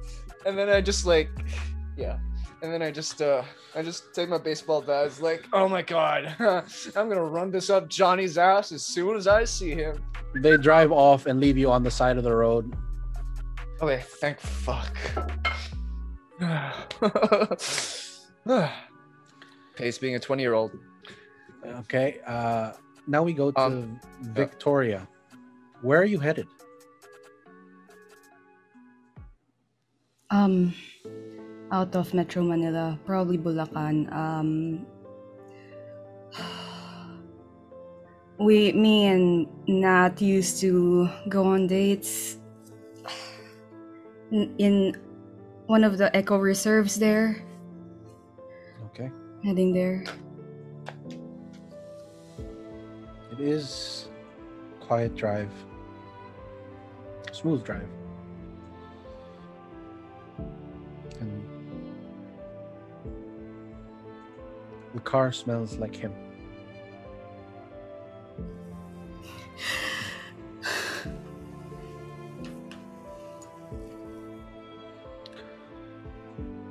And 0.46 0.56
then 0.58 0.68
I 0.68 0.80
just 0.80 1.06
like, 1.06 1.28
yeah. 1.96 2.18
And 2.64 2.72
then 2.72 2.80
I 2.80 2.90
just, 2.90 3.20
uh, 3.20 3.42
I 3.74 3.82
just 3.82 4.14
take 4.14 4.30
my 4.30 4.38
baseball 4.38 4.80
bat. 4.80 5.04
It's 5.04 5.20
like, 5.20 5.44
oh 5.52 5.68
my 5.68 5.82
god, 5.82 6.34
I'm 6.40 7.08
gonna 7.10 7.22
run 7.22 7.50
this 7.50 7.68
up 7.68 7.90
Johnny's 7.90 8.38
ass 8.38 8.72
as 8.72 8.82
soon 8.82 9.16
as 9.16 9.26
I 9.26 9.44
see 9.44 9.74
him. 9.74 10.02
They 10.34 10.56
drive 10.56 10.90
off 10.90 11.26
and 11.26 11.40
leave 11.40 11.58
you 11.58 11.70
on 11.70 11.82
the 11.82 11.90
side 11.90 12.16
of 12.16 12.24
the 12.24 12.34
road. 12.34 12.74
Okay, 13.82 14.02
thank 14.18 14.40
fuck. 14.40 14.96
Pace 19.76 19.98
being 19.98 20.14
a 20.14 20.18
20 20.18 20.42
year 20.42 20.54
old. 20.54 20.70
Okay. 21.66 22.20
Uh, 22.26 22.72
now 23.06 23.22
we 23.22 23.34
go 23.34 23.50
to 23.50 23.60
Um, 23.60 24.00
Victoria. 24.22 25.06
Where 25.82 26.00
are 26.00 26.06
you 26.06 26.18
headed? 26.18 26.46
Um, 30.30 30.72
out 31.74 31.96
of 31.96 32.14
Metro 32.14 32.44
Manila, 32.44 32.96
probably 33.04 33.36
Bulacan. 33.36 34.06
Um, 34.14 34.86
we, 38.38 38.70
me 38.72 39.06
and 39.06 39.48
Nat 39.66 40.22
used 40.22 40.60
to 40.60 41.08
go 41.28 41.46
on 41.46 41.66
dates 41.66 42.38
in, 44.30 44.54
in 44.58 44.96
one 45.66 45.82
of 45.82 45.98
the 45.98 46.16
eco 46.16 46.38
reserves 46.38 46.94
there, 46.94 47.42
Okay. 48.86 49.10
heading 49.42 49.72
there. 49.72 50.04
It 53.32 53.40
is 53.40 54.06
quiet 54.78 55.16
drive. 55.16 55.50
Smooth 57.32 57.64
drive. 57.64 57.88
The 64.94 65.00
car 65.00 65.32
smells 65.32 65.76
like 65.76 65.96
him. 65.96 66.14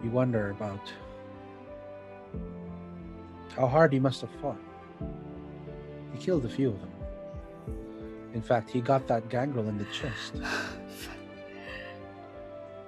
You 0.01 0.09
wonder 0.09 0.51
about 0.51 0.91
how 3.55 3.67
hard 3.67 3.93
he 3.93 3.99
must 3.99 4.21
have 4.21 4.31
fought. 4.41 4.57
He 6.13 6.19
killed 6.19 6.45
a 6.45 6.49
few 6.49 6.69
of 6.69 6.79
them. 6.79 6.89
In 8.33 8.41
fact, 8.41 8.69
he 8.71 8.81
got 8.81 9.05
that 9.07 9.29
gangrel 9.29 9.67
in 9.67 9.77
the 9.77 9.85
chest. 9.85 10.33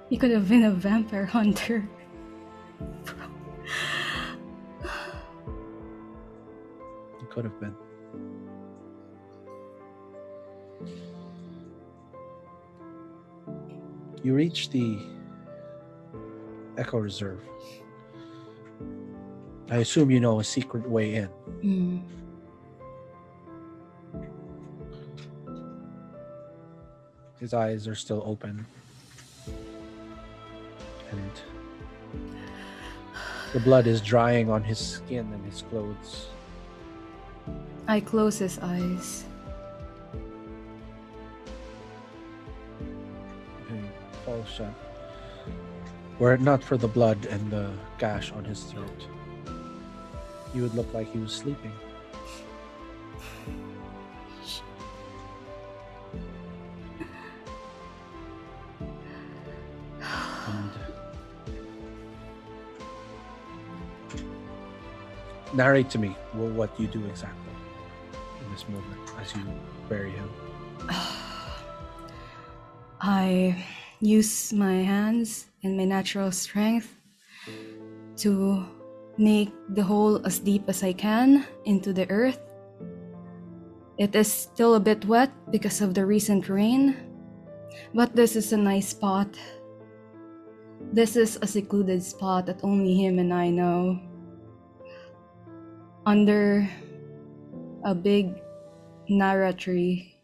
He 0.08 0.16
could 0.16 0.30
have 0.30 0.48
been 0.48 0.64
a 0.64 0.70
vampire 0.70 1.26
hunter. 1.26 1.86
Could 7.36 7.44
have 7.44 7.60
been. 7.60 7.76
You 14.22 14.32
reach 14.32 14.70
the 14.70 14.98
Eco 16.78 16.96
Reserve. 16.96 17.42
I 19.70 19.76
assume 19.76 20.10
you 20.10 20.18
know 20.18 20.40
a 20.40 20.44
secret 20.44 20.88
way 20.88 21.16
in. 21.16 21.28
Mm. 21.62 22.02
His 27.38 27.52
eyes 27.52 27.86
are 27.86 27.94
still 27.94 28.22
open. 28.24 28.64
And 31.10 31.30
the 33.52 33.60
blood 33.60 33.86
is 33.86 34.00
drying 34.00 34.50
on 34.50 34.64
his 34.64 34.78
skin 34.78 35.30
and 35.34 35.44
his 35.44 35.60
clothes. 35.60 36.28
I 37.88 38.00
close 38.00 38.38
his 38.38 38.58
eyes. 38.58 39.24
falls 44.26 44.48
shut. 44.48 44.74
Were 46.18 46.34
it 46.34 46.40
not 46.40 46.62
for 46.62 46.76
the 46.76 46.88
blood 46.88 47.26
and 47.26 47.50
the 47.50 47.70
gash 47.98 48.32
on 48.32 48.44
his 48.44 48.64
throat, 48.64 49.06
he 50.52 50.60
would 50.60 50.74
look 50.74 50.92
like 50.92 51.10
he 51.12 51.18
was 51.18 51.32
sleeping. 51.32 51.72
Narrate 65.56 65.88
to 65.90 65.98
me 65.98 66.08
wh- 66.36 66.54
what 66.54 66.78
you 66.78 66.86
do 66.86 67.04
exactly 67.06 67.52
in 68.44 68.52
this 68.52 68.68
moment 68.68 69.00
as 69.20 69.34
you 69.34 69.42
bury 69.88 70.10
him. 70.10 70.28
I 73.00 73.64
use 74.00 74.52
my 74.52 74.84
hands 74.84 75.46
and 75.64 75.76
my 75.76 75.84
natural 75.84 76.30
strength 76.30 76.92
to 78.16 78.64
make 79.16 79.52
the 79.70 79.82
hole 79.82 80.20
as 80.26 80.38
deep 80.38 80.68
as 80.68 80.82
I 80.82 80.92
can 80.92 81.46
into 81.64 81.92
the 81.92 82.08
earth. 82.10 82.38
It 83.98 84.14
is 84.14 84.30
still 84.30 84.74
a 84.74 84.80
bit 84.80 85.06
wet 85.06 85.32
because 85.50 85.80
of 85.80 85.94
the 85.94 86.04
recent 86.04 86.50
rain, 86.50 86.96
but 87.94 88.14
this 88.14 88.36
is 88.36 88.52
a 88.52 88.56
nice 88.56 88.88
spot. 88.88 89.28
This 90.92 91.16
is 91.16 91.38
a 91.40 91.46
secluded 91.46 92.02
spot 92.02 92.44
that 92.46 92.60
only 92.62 92.94
him 92.94 93.18
and 93.18 93.32
I 93.32 93.48
know. 93.48 93.98
Under 96.06 96.70
a 97.84 97.92
big 97.92 98.30
narra 99.08 99.52
tree. 99.52 100.14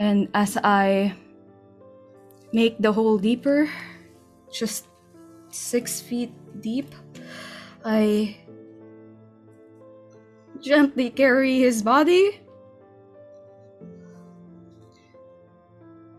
And 0.00 0.28
as 0.32 0.56
I 0.64 1.12
make 2.52 2.80
the 2.80 2.92
hole 2.92 3.18
deeper, 3.18 3.68
just 4.50 4.88
six 5.52 6.00
feet 6.00 6.32
deep, 6.60 6.88
I 7.84 8.36
gently 10.60 11.10
carry 11.10 11.60
his 11.60 11.82
body, 11.82 12.40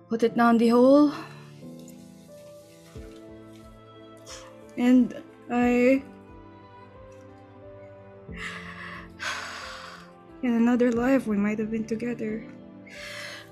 put 0.09 0.21
it 0.21 0.37
down 0.37 0.57
the 0.57 0.69
hole, 0.69 1.11
and 4.77 5.13
I. 5.49 6.03
In 10.43 10.53
another 10.53 10.91
life, 10.91 11.25
we 11.25 11.35
might 11.35 11.57
have 11.57 11.71
been 11.71 11.85
together. 11.85 12.45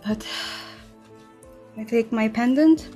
But 0.06 0.26
I 1.78 1.84
take 1.84 2.12
my 2.12 2.30
pendant. 2.30 2.90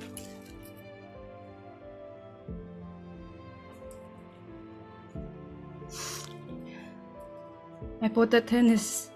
I 8.00 8.08
put 8.08 8.32
it 8.32 8.52
in 8.52 8.68
his. 8.68 9.10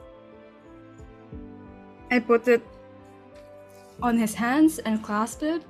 I 2.11 2.19
put 2.19 2.49
it 2.49 2.63
on 4.03 4.19
his 4.19 4.35
hands 4.35 4.79
and 4.81 5.03
clasped 5.03 5.43
it 5.43 5.63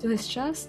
to 0.00 0.08
his 0.08 0.26
chest. 0.26 0.68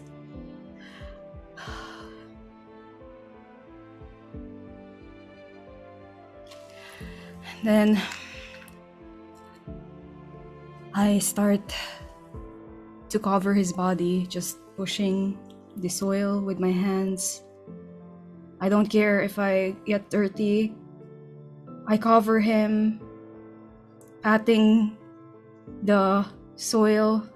Then 7.64 8.02
I 10.94 11.19
start 11.19 11.61
to 13.10 13.19
cover 13.19 13.53
his 13.53 13.73
body, 13.73 14.26
just 14.27 14.60
pushing 14.77 15.38
the 15.76 15.90
soil 15.90 16.40
with 16.40 16.60
my 16.60 16.72
hands. 16.72 17.44
I 18.61 18.69
don't 18.69 18.88
care 18.88 19.22
if 19.22 19.40
I 19.40 19.76
get 19.86 20.10
dirty. 20.10 20.76
I 21.88 21.98
cover 21.98 22.40
him, 22.40 23.02
patting 24.23 24.95
the 25.84 26.26
soil, 26.56 27.27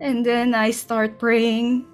and 0.00 0.26
then 0.26 0.54
I 0.54 0.70
start 0.70 1.18
praying. 1.18 1.86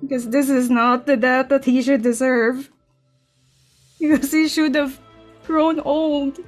Because 0.00 0.30
this 0.30 0.48
is 0.48 0.70
not 0.70 1.04
the 1.06 1.16
death 1.16 1.48
that 1.48 1.64
he 1.64 1.82
should 1.82 2.02
deserve. 2.02 2.70
Because 3.98 4.30
he 4.30 4.46
should 4.46 4.74
have 4.76 5.00
grown 5.46 5.78
old. 5.80 6.38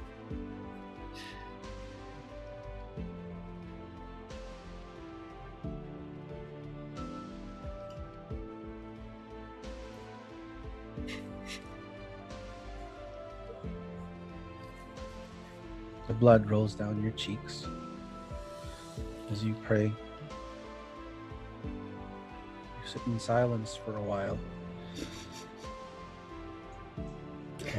The 16.07 16.13
blood 16.13 16.49
rolls 16.49 16.75
down 16.75 17.01
your 17.01 17.11
cheeks 17.13 17.65
as 19.31 19.43
you 19.43 19.55
pray. 19.63 19.85
You 19.85 19.93
sit 22.85 23.01
in 23.05 23.19
silence 23.19 23.77
for 23.85 23.95
a 23.95 24.01
while. 24.01 24.37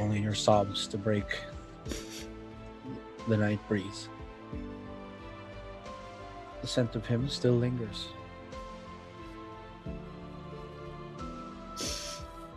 Only 0.01 0.19
your 0.19 0.33
sobs 0.33 0.87
to 0.87 0.97
break 0.97 1.39
the 3.27 3.37
night 3.37 3.59
breeze. 3.67 4.09
The 6.61 6.67
scent 6.67 6.95
of 6.95 7.05
him 7.05 7.29
still 7.29 7.53
lingers. 7.53 8.07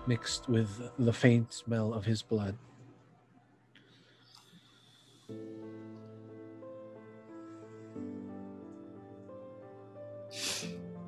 Mixed 0.06 0.48
with 0.48 0.90
the 0.98 1.12
faint 1.12 1.52
smell 1.52 1.92
of 1.92 2.06
his 2.06 2.22
blood. 2.22 2.56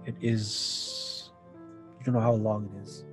It 0.04 0.14
is. 0.20 1.30
You 1.98 2.04
don't 2.04 2.14
know 2.14 2.20
how 2.20 2.34
long 2.34 2.70
it 2.76 2.82
is. 2.82 3.04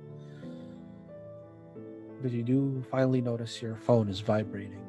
But 2.22 2.32
you 2.32 2.42
do 2.42 2.82
finally 2.90 3.20
notice 3.20 3.60
your 3.60 3.76
phone 3.76 4.08
is 4.08 4.20
vibrating. 4.20 4.84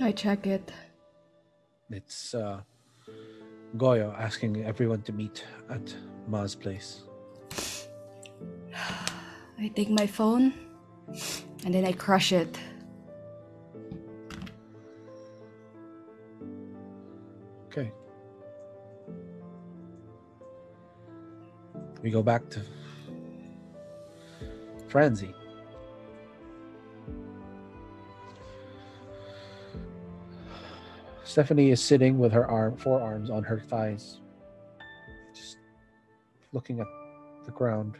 I 0.00 0.10
check 0.12 0.46
it. 0.46 0.72
It's 1.90 2.34
uh, 2.34 2.62
Goyo 3.76 4.18
asking 4.18 4.64
everyone 4.64 5.02
to 5.02 5.12
meet 5.12 5.44
at 5.70 5.94
Ma's 6.26 6.54
place. 6.54 7.02
I 8.74 9.68
take 9.76 9.90
my 9.90 10.06
phone 10.06 10.54
and 11.64 11.72
then 11.72 11.84
I 11.84 11.92
crush 11.92 12.32
it. 12.32 12.58
Okay. 17.66 17.92
We 22.02 22.10
go 22.10 22.22
back 22.22 22.48
to 22.50 22.60
Franzi. 24.88 25.34
Stephanie 31.24 31.70
is 31.70 31.82
sitting 31.82 32.18
with 32.18 32.32
her 32.32 32.46
arm, 32.46 32.76
forearms 32.76 33.30
on 33.30 33.42
her 33.44 33.58
thighs, 33.58 34.20
just 35.34 35.56
looking 36.52 36.80
at 36.80 36.86
the 37.46 37.52
ground. 37.52 37.96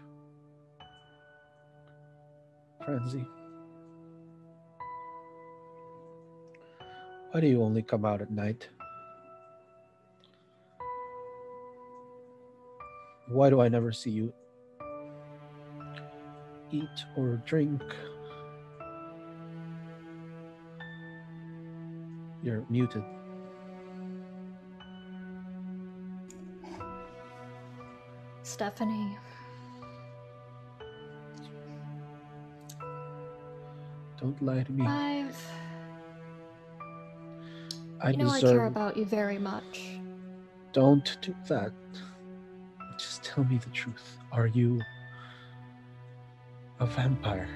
Franzi. 2.85 3.25
why 7.33 7.41
do 7.41 7.47
you 7.47 7.63
only 7.63 7.83
come 7.83 8.05
out 8.05 8.21
at 8.21 8.31
night? 8.31 8.69
Why 13.29 13.51
do 13.51 13.61
I 13.61 13.69
never 13.69 13.93
see 13.93 14.11
you 14.11 14.33
eat 16.71 16.89
or 17.17 17.41
drink? 17.47 17.83
You're 22.43 22.65
muted. 22.69 23.05
Stephanie, 28.43 29.17
Don't 34.23 34.41
lie 34.41 34.63
to 34.63 34.71
me. 34.71 34.87
I've. 34.87 35.47
I 38.01 38.11
you 38.11 38.19
know 38.19 38.29
I 38.29 38.41
care 38.41 38.67
about 38.67 38.97
you 38.97 39.05
very 39.05 39.39
much. 39.39 39.99
Don't 40.73 41.19
do 41.21 41.35
that. 41.49 41.73
Tell 43.35 43.45
me 43.45 43.57
the 43.57 43.71
truth. 43.71 44.19
Are 44.31 44.47
you 44.47 44.83
a 46.81 46.85
vampire? 46.85 47.49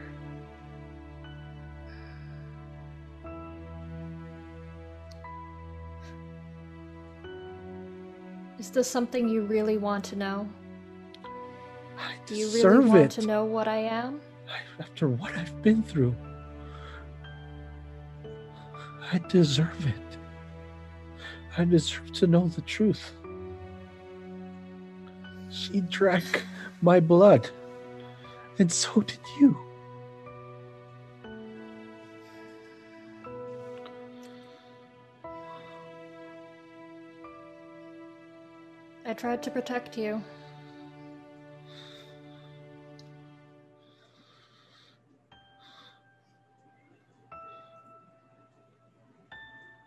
Is 8.59 8.70
this 8.70 8.90
something 8.90 9.28
you 9.28 9.43
really 9.43 9.77
want 9.77 10.03
to 10.07 10.16
know? 10.16 10.48
I 11.98 12.15
Do 12.24 12.35
you 12.36 12.47
deserve 12.47 12.78
really 12.78 12.89
want 12.89 13.01
it. 13.03 13.20
to 13.20 13.27
know 13.27 13.44
what 13.44 13.69
I 13.69 13.77
am? 13.77 14.20
After 14.81 15.09
what 15.09 15.35
I've 15.36 15.61
been 15.62 15.82
through, 15.82 16.15
I 19.12 19.19
deserve 19.28 19.86
it. 19.86 20.19
I 21.59 21.65
deserve 21.65 22.12
to 22.15 22.27
know 22.27 22.48
the 22.48 22.62
truth. 22.62 23.12
She 25.67 25.81
drank 25.81 26.45
my 26.81 27.01
blood, 27.01 27.51
and 28.61 28.71
so 28.71 29.01
did 29.01 29.19
you. 29.41 29.59
I 39.05 39.13
tried 39.15 39.43
to 39.43 39.51
protect 39.51 39.99
you. 39.99 40.23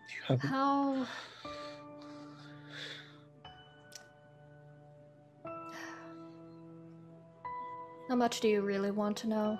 You 0.09 0.21
haven't 0.27 0.49
How. 0.49 1.05
How 8.09 8.15
much 8.15 8.39
do 8.39 8.47
you 8.47 8.61
really 8.61 8.89
want 8.89 9.17
to 9.17 9.27
know? 9.27 9.59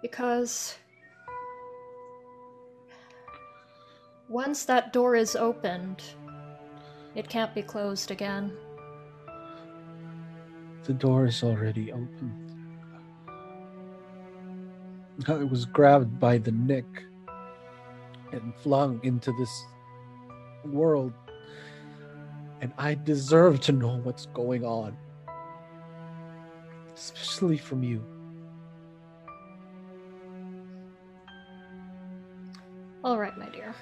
Because. 0.00 0.74
Once 4.30 4.64
that 4.64 4.94
door 4.94 5.14
is 5.14 5.36
opened, 5.36 6.02
it 7.14 7.28
can't 7.28 7.54
be 7.54 7.60
closed 7.60 8.10
again. 8.10 8.50
The 10.84 10.94
door 10.94 11.26
is 11.26 11.42
already 11.42 11.92
open. 11.92 12.32
I 15.28 15.44
was 15.44 15.66
grabbed 15.66 16.18
by 16.18 16.38
the 16.38 16.52
neck 16.52 16.86
and 18.32 18.54
flung 18.62 18.98
into 19.02 19.30
this 19.32 19.64
world. 20.64 21.12
And 22.62 22.72
I 22.78 22.94
deserve 22.94 23.60
to 23.60 23.72
know 23.72 23.98
what's 23.98 24.24
going 24.26 24.64
on. 24.64 24.96
Especially 27.02 27.58
from 27.58 27.82
you. 27.82 28.00
All 33.02 33.18
right, 33.18 33.36
my 33.36 33.48
dear. 33.48 33.74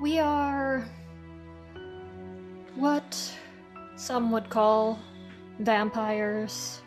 We 0.00 0.20
are 0.20 0.84
what 2.76 3.34
some 3.96 4.30
would 4.30 4.48
call 4.48 5.00
vampires, 5.58 6.82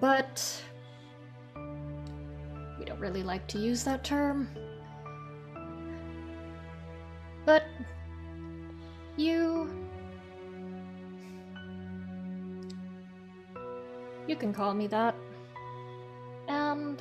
but 0.00 0.60
we 2.80 2.84
don't 2.84 2.98
really 2.98 3.22
like 3.22 3.46
to 3.46 3.58
use 3.60 3.84
that 3.84 4.02
term. 4.02 4.48
Can 14.40 14.54
call 14.54 14.72
me 14.72 14.86
that. 14.88 15.14
And 16.48 17.00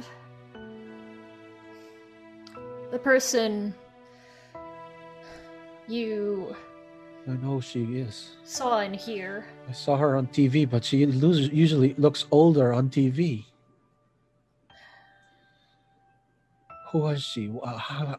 the 2.92 3.00
person 3.00 3.74
you 5.88 6.56
I 7.28 7.32
know 7.38 7.62
she 7.62 7.84
is. 7.98 8.36
Saw 8.44 8.80
in 8.80 8.94
here. 8.94 9.46
I 9.68 9.72
saw 9.72 9.98
her 9.98 10.16
on 10.16 10.28
TV, 10.28 10.68
but 10.70 10.84
she 10.84 11.06
lose, 11.06 11.50
usually 11.50 11.94
looks 11.96 12.26
older 12.32 12.74
on 12.74 12.90
TV. 12.90 13.46
Who 16.92 17.00
was 17.00 17.22
she? 17.22 17.54
How, 17.64 18.18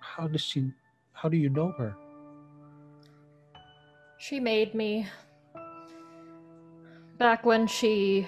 how 0.00 0.28
does 0.28 0.42
she? 0.42 0.70
How 1.12 1.28
do 1.28 1.36
you 1.36 1.48
know 1.48 1.74
her? 1.76 1.96
She 4.18 4.38
made 4.38 4.74
me. 4.74 5.08
Back 7.18 7.46
when 7.46 7.66
she 7.66 8.26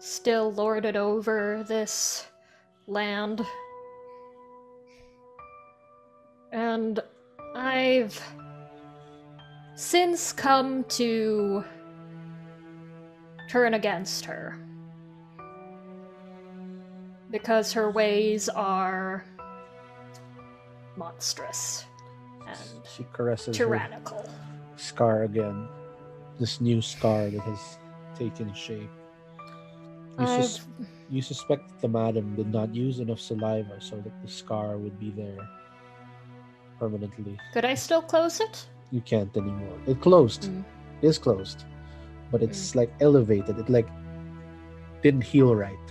still 0.00 0.52
lorded 0.52 0.96
over 0.96 1.64
this 1.68 2.26
land. 2.86 3.44
And 6.52 7.00
I've 7.54 8.20
since 9.76 10.32
come 10.32 10.84
to 10.84 11.64
turn 13.48 13.74
against 13.74 14.24
her. 14.24 14.58
Because 17.30 17.72
her 17.74 17.90
ways 17.90 18.48
are 18.48 19.24
monstrous 20.96 21.84
and 22.46 22.58
She 22.96 23.04
caresses 23.12 23.56
her 23.56 23.64
tyrannical. 23.66 24.28
scar 24.76 25.24
again. 25.24 25.68
This 26.38 26.60
new 26.60 26.80
scar 26.80 27.30
that 27.30 27.40
has 27.40 27.78
taken 28.16 28.52
shape. 28.54 28.90
You, 30.18 30.26
sus- 30.26 30.66
you 31.10 31.22
suspect 31.22 31.68
that 31.68 31.80
the 31.80 31.88
madam 31.88 32.34
did 32.36 32.52
not 32.52 32.74
use 32.74 32.98
enough 32.98 33.20
saliva 33.20 33.80
so 33.80 33.96
that 33.96 34.22
the 34.22 34.28
scar 34.28 34.76
would 34.76 34.98
be 34.98 35.10
there 35.10 35.48
permanently. 36.78 37.36
could 37.52 37.64
I 37.64 37.74
still 37.74 38.02
close 38.02 38.40
it? 38.40 38.66
You 38.90 39.00
can't 39.00 39.36
anymore. 39.36 39.78
It 39.86 40.00
closed. 40.00 40.42
Mm. 40.44 40.64
It 41.02 41.06
is 41.08 41.18
closed. 41.18 41.64
But 42.30 42.42
it's 42.42 42.74
like 42.74 42.92
elevated. 43.00 43.58
It 43.58 43.68
like 43.68 43.88
didn't 45.02 45.22
heal 45.24 45.54
right. 45.54 45.86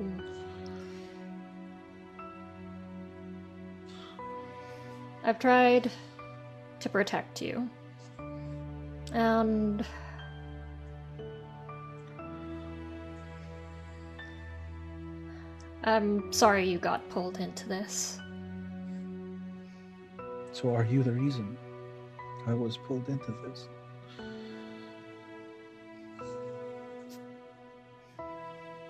Mm. 0.00 0.22
I've 5.24 5.38
tried 5.38 5.90
to 6.80 6.88
protect 6.88 7.42
you. 7.42 7.68
And 9.12 9.84
I'm 15.84 16.32
sorry 16.32 16.68
you 16.68 16.78
got 16.78 17.08
pulled 17.08 17.38
into 17.38 17.68
this. 17.68 18.18
So 20.52 20.74
are 20.74 20.84
you 20.84 21.02
the 21.02 21.12
reason 21.12 21.56
I 22.46 22.54
was 22.54 22.76
pulled 22.76 23.08
into 23.08 23.32
this? 23.46 23.68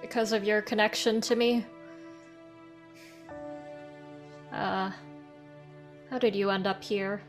because 0.09 0.33
of 0.33 0.43
your 0.43 0.63
connection 0.63 1.21
to 1.21 1.37
me. 1.37 1.67
Uh, 4.51 4.91
how 6.09 6.19
did 6.19 6.35
you 6.35 6.49
end 6.49 6.67
up 6.67 6.83
here? 6.83 7.21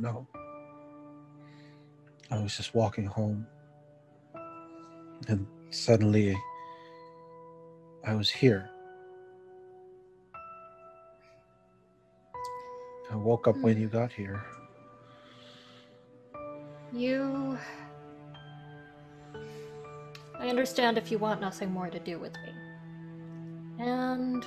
Don't 0.00 0.14
know. 0.14 0.26
I 2.30 2.40
was 2.40 2.56
just 2.56 2.74
walking 2.74 3.06
home. 3.06 3.46
And 5.28 5.46
suddenly 5.70 6.36
I 8.04 8.14
was 8.14 8.30
here. 8.30 8.70
I 13.10 13.16
woke 13.16 13.48
up 13.48 13.56
when 13.56 13.74
hmm. 13.74 13.82
you 13.82 13.88
got 13.88 14.12
here. 14.12 14.42
You. 16.92 17.58
I 20.38 20.48
understand 20.48 20.96
if 20.96 21.10
you 21.10 21.18
want 21.18 21.40
nothing 21.40 21.70
more 21.70 21.90
to 21.90 21.98
do 21.98 22.18
with 22.18 22.32
me. 22.34 23.84
And. 23.84 24.46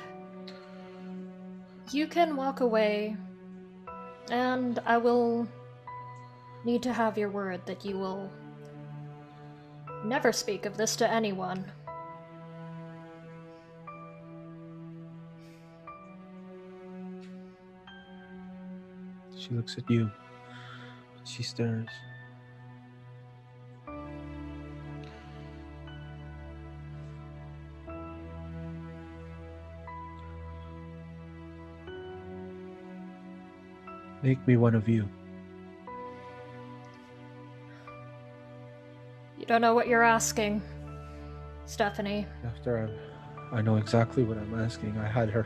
You 1.91 2.07
can 2.07 2.35
walk 2.35 2.61
away, 2.61 3.17
and 4.29 4.79
I 4.85 4.97
will 4.97 5.47
need 6.65 6.81
to 6.83 6.93
have 6.93 7.17
your 7.17 7.29
word 7.29 7.65
that 7.65 7.83
you 7.83 7.97
will 7.97 8.29
never 10.05 10.31
speak 10.31 10.65
of 10.65 10.77
this 10.77 10.95
to 10.97 11.09
anyone. 11.09 11.65
She 19.37 19.49
looks 19.51 19.77
at 19.77 19.89
you. 19.89 20.09
She 21.25 21.43
stares. 21.43 21.89
Make 34.23 34.47
me 34.47 34.55
one 34.55 34.73
of 34.73 34.87
you. 34.87 35.07
You 39.37 39.45
don't 39.45 39.59
know 39.59 39.75
what 39.75 39.89
you're 39.89 40.01
asking, 40.01 40.61
Stephanie. 41.65 42.25
After 42.45 42.89
I, 43.51 43.57
I 43.57 43.61
know 43.61 43.75
exactly 43.75 44.23
what 44.23 44.37
I'm 44.37 44.57
asking. 44.57 44.97
I 44.97 45.07
had 45.07 45.29
her 45.29 45.45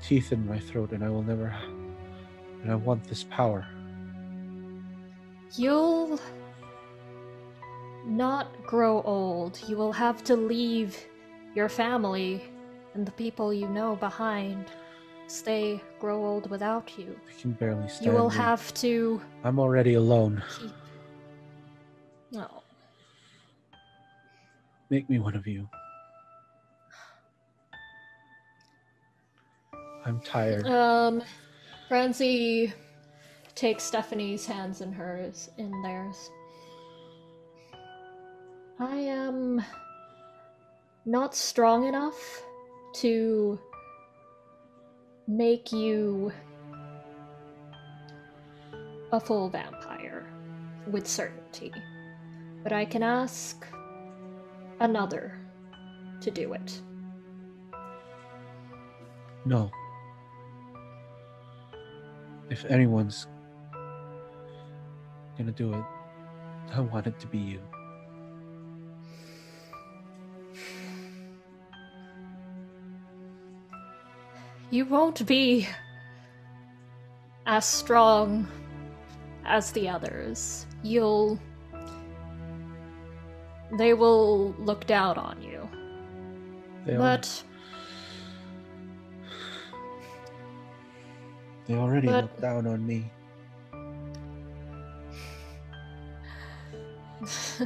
teeth 0.00 0.30
in 0.30 0.46
my 0.46 0.60
throat, 0.60 0.92
and 0.92 1.02
I 1.02 1.10
will 1.10 1.24
never. 1.24 1.52
And 2.62 2.70
I 2.70 2.76
want 2.76 3.02
this 3.02 3.24
power. 3.24 3.66
You'll 5.56 6.20
not 8.06 8.46
grow 8.64 9.02
old. 9.02 9.58
You 9.66 9.76
will 9.76 9.92
have 9.92 10.22
to 10.24 10.36
leave 10.36 10.96
your 11.56 11.68
family 11.68 12.44
and 12.94 13.04
the 13.04 13.12
people 13.12 13.52
you 13.52 13.68
know 13.68 13.96
behind. 13.96 14.66
as 15.26 15.42
They 15.42 15.82
grow 15.98 16.24
old 16.24 16.50
without 16.50 16.98
you. 16.98 17.18
I 17.28 17.40
can 17.40 17.52
barely 17.52 17.88
stand. 17.88 18.06
You 18.06 18.12
will 18.12 18.30
here. 18.30 18.42
have 18.42 18.72
to 18.74 19.20
I'm 19.44 19.58
already 19.58 19.94
alone. 19.94 20.42
keep. 20.58 20.70
No. 22.32 22.62
Make 24.90 25.08
me 25.10 25.18
one 25.18 25.34
of 25.34 25.46
you. 25.46 25.68
I'm 30.04 30.20
tired. 30.20 30.66
Um, 30.66 31.22
Franzi 31.88 32.72
takes 33.54 33.82
Stephanie's 33.84 34.46
hands 34.46 34.80
in 34.80 34.92
hers, 34.92 35.50
in 35.58 35.82
theirs. 35.82 36.30
I 38.78 38.96
am 38.96 39.62
not 41.04 41.34
strong 41.34 41.86
enough 41.86 42.42
to 42.94 43.58
make 45.28 45.72
you 45.72 46.32
a 49.12 49.20
full 49.20 49.50
vampire 49.50 50.26
with 50.90 51.06
certainty, 51.06 51.70
but 52.62 52.72
I 52.72 52.86
can 52.86 53.02
ask 53.02 53.66
another 54.80 55.38
to 56.22 56.30
do 56.30 56.54
it. 56.54 56.80
No. 59.44 59.70
If 62.48 62.64
anyone's 62.64 63.26
gonna 65.36 65.52
do 65.52 65.74
it, 65.74 65.84
I 66.72 66.80
want 66.80 67.06
it 67.06 67.20
to 67.20 67.26
be 67.26 67.38
you. 67.38 67.60
You 74.70 74.84
won't 74.84 75.26
be 75.26 75.66
as 77.46 77.64
strong 77.64 78.46
as 79.46 79.72
the 79.72 79.88
others. 79.88 80.66
You'll. 80.82 81.38
They 83.78 83.94
will 83.94 84.52
look 84.58 84.86
down 84.86 85.16
on 85.18 85.42
you. 85.42 85.68
They, 86.84 86.96
But 86.96 87.42
they 91.66 91.74
already 91.74 92.06
but- 92.08 92.24
look 92.24 92.40
down 92.40 92.66
on 92.66 92.86
me. 92.86 93.10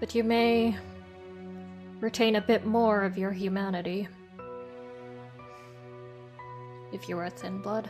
but 0.00 0.14
you 0.14 0.24
may 0.24 0.76
retain 2.04 2.36
a 2.36 2.40
bit 2.40 2.66
more 2.66 3.02
of 3.02 3.16
your 3.16 3.32
humanity. 3.32 4.06
If 6.92 7.08
you 7.08 7.18
are 7.18 7.30
thin 7.30 7.62
blood. 7.62 7.88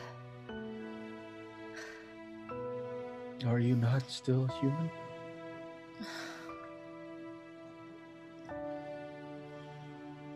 Are 3.45 3.59
you 3.59 3.74
not 3.74 4.09
still 4.09 4.47
human? 4.61 4.89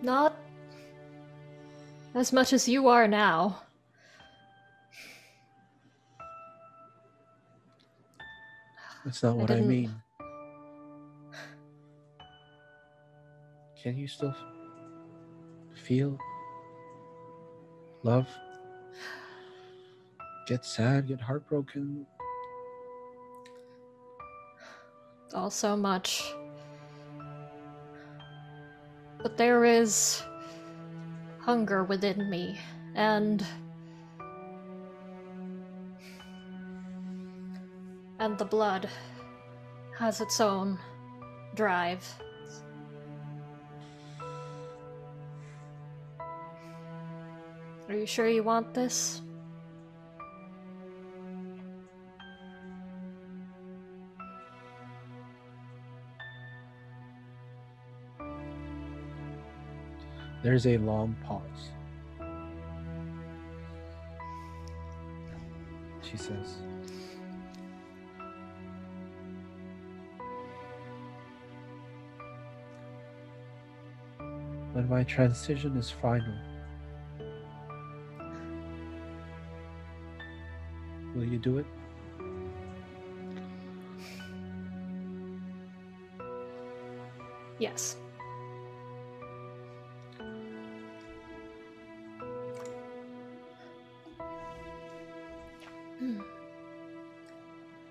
Not 0.03 0.37
as 2.17 2.33
much 2.33 2.53
as 2.53 2.69
you 2.69 2.89
are 2.89 3.07
now. 3.07 3.63
That's 9.05 9.23
not 9.23 9.31
I 9.31 9.35
what 9.35 9.51
I, 9.53 9.61
mean. 9.61 9.95
Can 13.89 13.97
you 13.97 14.07
still 14.07 14.35
feel 15.73 16.19
love? 18.03 18.29
Get 20.47 20.67
sad, 20.67 21.09
get 21.09 21.23
heartbroken. 21.23 22.05
It's 25.25 25.33
all 25.33 25.49
so 25.49 25.75
much. 25.75 26.23
But 29.23 29.39
there 29.39 29.65
is 29.65 30.23
hunger 31.41 31.83
within 31.83 32.29
me, 32.29 32.59
and. 32.95 33.43
And 38.19 38.37
the 38.37 38.45
blood 38.45 38.91
has 39.97 40.21
its 40.21 40.43
own 40.43 40.79
drive. 41.55 42.05
You 47.99 48.07
sure 48.07 48.29
you 48.29 48.43
want 48.43 48.75
this? 48.75 49.23
There's 60.43 60.67
a 60.67 60.79
long 60.79 61.17
pause. 61.25 61.43
She 66.03 66.17
says, 66.17 66.59
When 74.73 74.89
my 74.89 75.03
transition 75.03 75.77
is 75.77 75.91
final, 75.91 76.39
you 81.39 81.53
do 81.53 81.59
it? 81.59 81.67
Yes. 87.59 87.97
Hmm. 95.99 96.21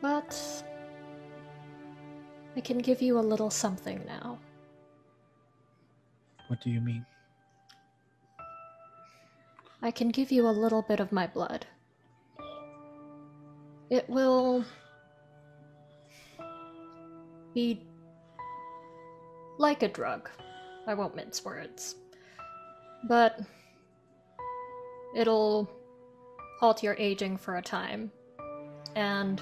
But 0.01 0.63
I 2.55 2.61
can 2.61 2.77
give 2.79 3.01
you 3.01 3.19
a 3.19 3.21
little 3.21 3.49
something 3.49 4.01
now. 4.07 4.39
What 6.47 6.61
do 6.61 6.69
you 6.69 6.79
mean? 6.79 7.05
I 9.81 9.91
can 9.91 10.09
give 10.09 10.31
you 10.31 10.47
a 10.47 10.55
little 10.63 10.81
bit 10.81 10.99
of 10.99 11.11
my 11.11 11.27
blood. 11.27 11.65
It 14.07 14.13
will 14.13 14.63
be 17.53 17.81
like 19.57 19.83
a 19.83 19.89
drug. 19.89 20.29
I 20.85 20.93
won't 20.93 21.15
mince 21.15 21.43
words. 21.43 21.95
But 23.03 23.39
it'll 25.15 25.69
halt 26.59 26.81
your 26.83 26.95
aging 26.97 27.37
for 27.37 27.57
a 27.57 27.61
time, 27.61 28.11
and 28.95 29.41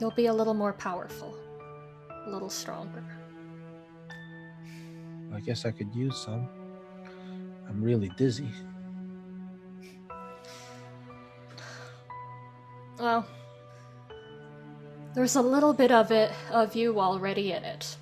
you'll 0.00 0.10
be 0.10 0.26
a 0.26 0.32
little 0.32 0.54
more 0.54 0.72
powerful, 0.72 1.34
a 2.26 2.30
little 2.30 2.50
stronger. 2.50 3.04
I 5.32 5.40
guess 5.40 5.64
I 5.64 5.70
could 5.70 5.94
use 5.94 6.16
some. 6.16 6.48
I'm 7.68 7.82
really 7.82 8.10
dizzy. 8.16 8.50
Well, 12.98 13.26
there's 15.14 15.36
a 15.36 15.42
little 15.42 15.72
bit 15.72 15.90
of 15.90 16.10
it, 16.10 16.30
of 16.50 16.74
you 16.76 17.00
already 17.00 17.52
in 17.52 17.64
it. 17.64 17.96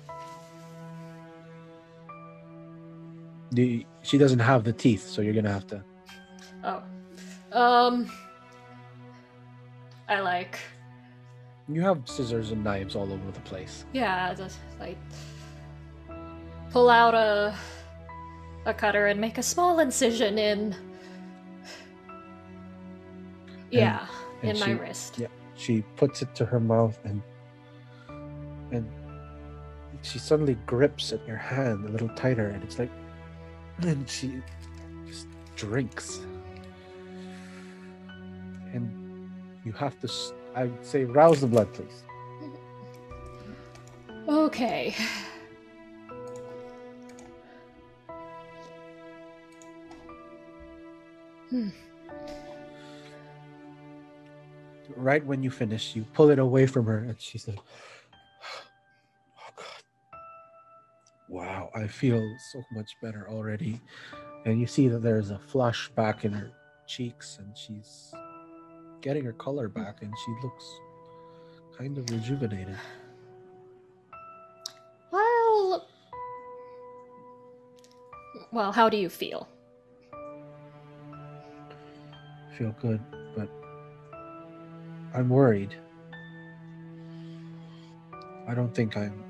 The, 3.51 3.85
she 4.01 4.17
doesn't 4.17 4.39
have 4.39 4.63
the 4.63 4.73
teeth, 4.73 5.07
so 5.07 5.21
you're 5.21 5.33
gonna 5.33 5.51
have 5.51 5.67
to. 5.67 5.83
Oh. 6.63 6.83
Um. 7.51 8.11
I 10.09 10.19
like. 10.19 10.59
You 11.69 11.81
have 11.81 12.01
scissors 12.05 12.51
and 12.51 12.63
knives 12.63 12.95
all 12.95 13.11
over 13.11 13.31
the 13.31 13.39
place. 13.41 13.85
Yeah, 13.93 14.33
just 14.33 14.59
like. 14.79 14.97
Pull 16.71 16.89
out 16.89 17.13
a. 17.13 17.55
a 18.65 18.73
cutter 18.73 19.07
and 19.07 19.19
make 19.19 19.37
a 19.37 19.43
small 19.43 19.79
incision 19.79 20.37
in. 20.37 20.75
Yeah, 23.71 24.05
and 24.43 24.57
in 24.57 24.59
my 24.59 24.71
wrist. 24.71 25.17
Yeah, 25.19 25.27
she 25.57 25.81
puts 25.95 26.21
it 26.21 26.33
to 26.35 26.45
her 26.45 26.59
mouth 26.59 26.97
and 27.03 27.21
and 28.71 28.87
she 30.01 30.19
suddenly 30.19 30.55
grips 30.65 31.11
at 31.11 31.25
your 31.27 31.37
hand 31.37 31.85
a 31.85 31.89
little 31.89 32.09
tighter, 32.09 32.49
and 32.49 32.63
it's 32.63 32.79
like, 32.79 32.91
and 33.79 34.07
she 34.09 34.41
just 35.05 35.27
drinks, 35.55 36.19
and 38.73 39.29
you 39.65 39.71
have 39.73 39.99
to. 40.01 40.11
i 40.55 40.65
would 40.65 40.85
say, 40.85 41.03
rouse 41.03 41.41
the 41.41 41.47
blood, 41.47 41.71
please. 41.73 42.03
Okay. 44.27 44.95
Hmm. 51.49 51.69
Right 54.95 55.25
when 55.25 55.43
you 55.43 55.51
finish, 55.51 55.95
you 55.95 56.05
pull 56.13 56.29
it 56.29 56.39
away 56.39 56.65
from 56.65 56.85
her, 56.85 56.99
and 56.99 57.19
she's 57.19 57.47
like, 57.47 57.59
"Oh 59.37 59.51
God, 59.55 59.83
wow! 61.27 61.69
I 61.75 61.87
feel 61.87 62.21
so 62.51 62.63
much 62.71 62.95
better 63.01 63.27
already." 63.29 63.81
And 64.45 64.59
you 64.59 64.67
see 64.67 64.87
that 64.87 64.99
there's 64.99 65.29
a 65.29 65.37
flush 65.37 65.89
back 65.89 66.23
in 66.23 66.31
her 66.31 66.51
cheeks, 66.87 67.37
and 67.39 67.55
she's 67.57 68.13
getting 69.01 69.25
her 69.25 69.33
color 69.33 69.67
back, 69.67 70.01
and 70.01 70.13
she 70.25 70.35
looks 70.41 70.79
kind 71.77 71.97
of 71.97 72.09
rejuvenated. 72.09 72.77
Well. 75.11 75.87
Well, 78.51 78.71
how 78.71 78.89
do 78.89 78.97
you 78.97 79.09
feel? 79.09 79.49
Feel 82.57 82.73
good, 82.81 83.01
but 83.35 83.49
I'm 85.13 85.29
worried. 85.29 85.75
I 88.47 88.53
don't 88.53 88.73
think 88.73 88.95
I'm 88.95 89.23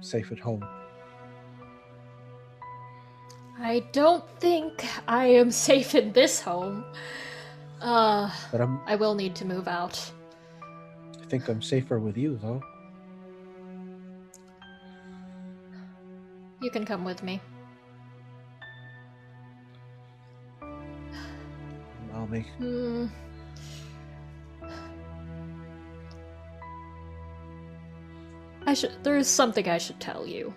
safe 0.00 0.32
at 0.32 0.38
home. 0.38 0.64
I 3.58 3.80
don't 3.92 4.24
think 4.38 4.84
I 5.08 5.26
am 5.26 5.50
safe 5.50 5.94
in 5.94 6.12
this 6.12 6.40
home. 6.40 6.84
Uh, 7.80 8.30
But 8.52 8.60
I'm 8.60 8.80
I 8.86 8.96
will 8.96 9.14
need 9.14 9.34
to 9.36 9.44
move 9.44 9.68
out. 9.68 10.12
I 11.20 11.26
think 11.28 11.48
I'm 11.48 11.60
safer 11.60 11.98
with 11.98 12.16
you, 12.16 12.38
though. 12.40 12.62
You 16.62 16.70
can 16.70 16.84
come 16.84 17.04
with 17.04 17.22
me. 17.22 17.40
I'll 22.14 22.26
make. 22.28 22.46
Hmm. 22.58 23.06
I 28.66 28.74
should. 28.74 28.92
There 29.02 29.16
is 29.16 29.28
something 29.28 29.68
I 29.68 29.78
should 29.78 30.00
tell 30.00 30.26
you. 30.26 30.52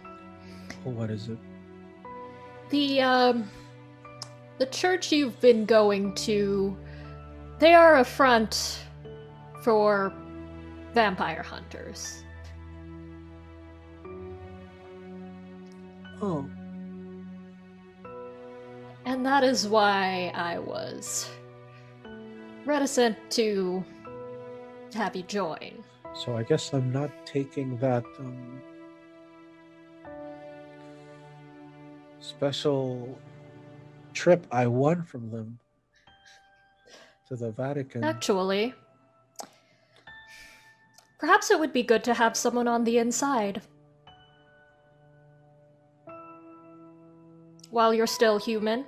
What 0.84 1.12
is 1.12 1.30
it? 1.30 1.38
The 2.70 3.02
um, 3.02 3.50
the 4.58 4.66
church 4.66 5.12
you've 5.12 5.40
been 5.40 5.66
going 5.66 6.14
to, 6.16 6.76
they 7.60 7.74
are 7.74 8.00
a 8.00 8.04
front 8.04 8.80
for 9.64 10.14
vampire 10.94 11.44
hunters. 11.44 12.24
Oh, 16.22 16.50
And 19.06 19.26
that 19.26 19.44
is 19.44 19.68
why 19.68 20.32
I 20.36 20.60
was 20.60 21.30
reticent 22.66 23.18
to 23.32 23.84
have 24.94 25.16
you 25.16 25.24
join. 25.24 25.84
So 26.14 26.36
I 26.36 26.44
guess 26.44 26.74
I'm 26.74 26.92
not 26.92 27.12
taking 27.26 27.78
that 27.78 28.04
um, 28.20 28.62
special 32.20 33.18
trip 34.14 34.46
I 34.52 34.68
won 34.68 35.04
from 35.04 35.30
them 35.30 35.60
to 37.28 37.36
the 37.36 37.52
Vatican. 37.52 38.04
Actually, 38.04 38.74
perhaps 41.20 41.52
it 41.52 41.60
would 41.60 41.74
be 41.74 41.84
good 41.84 42.04
to 42.06 42.14
have 42.14 42.36
someone 42.36 42.68
on 42.68 42.84
the 42.84 42.98
inside. 42.98 43.62
While 47.70 47.94
you're 47.94 48.08
still 48.08 48.40
human. 48.40 48.86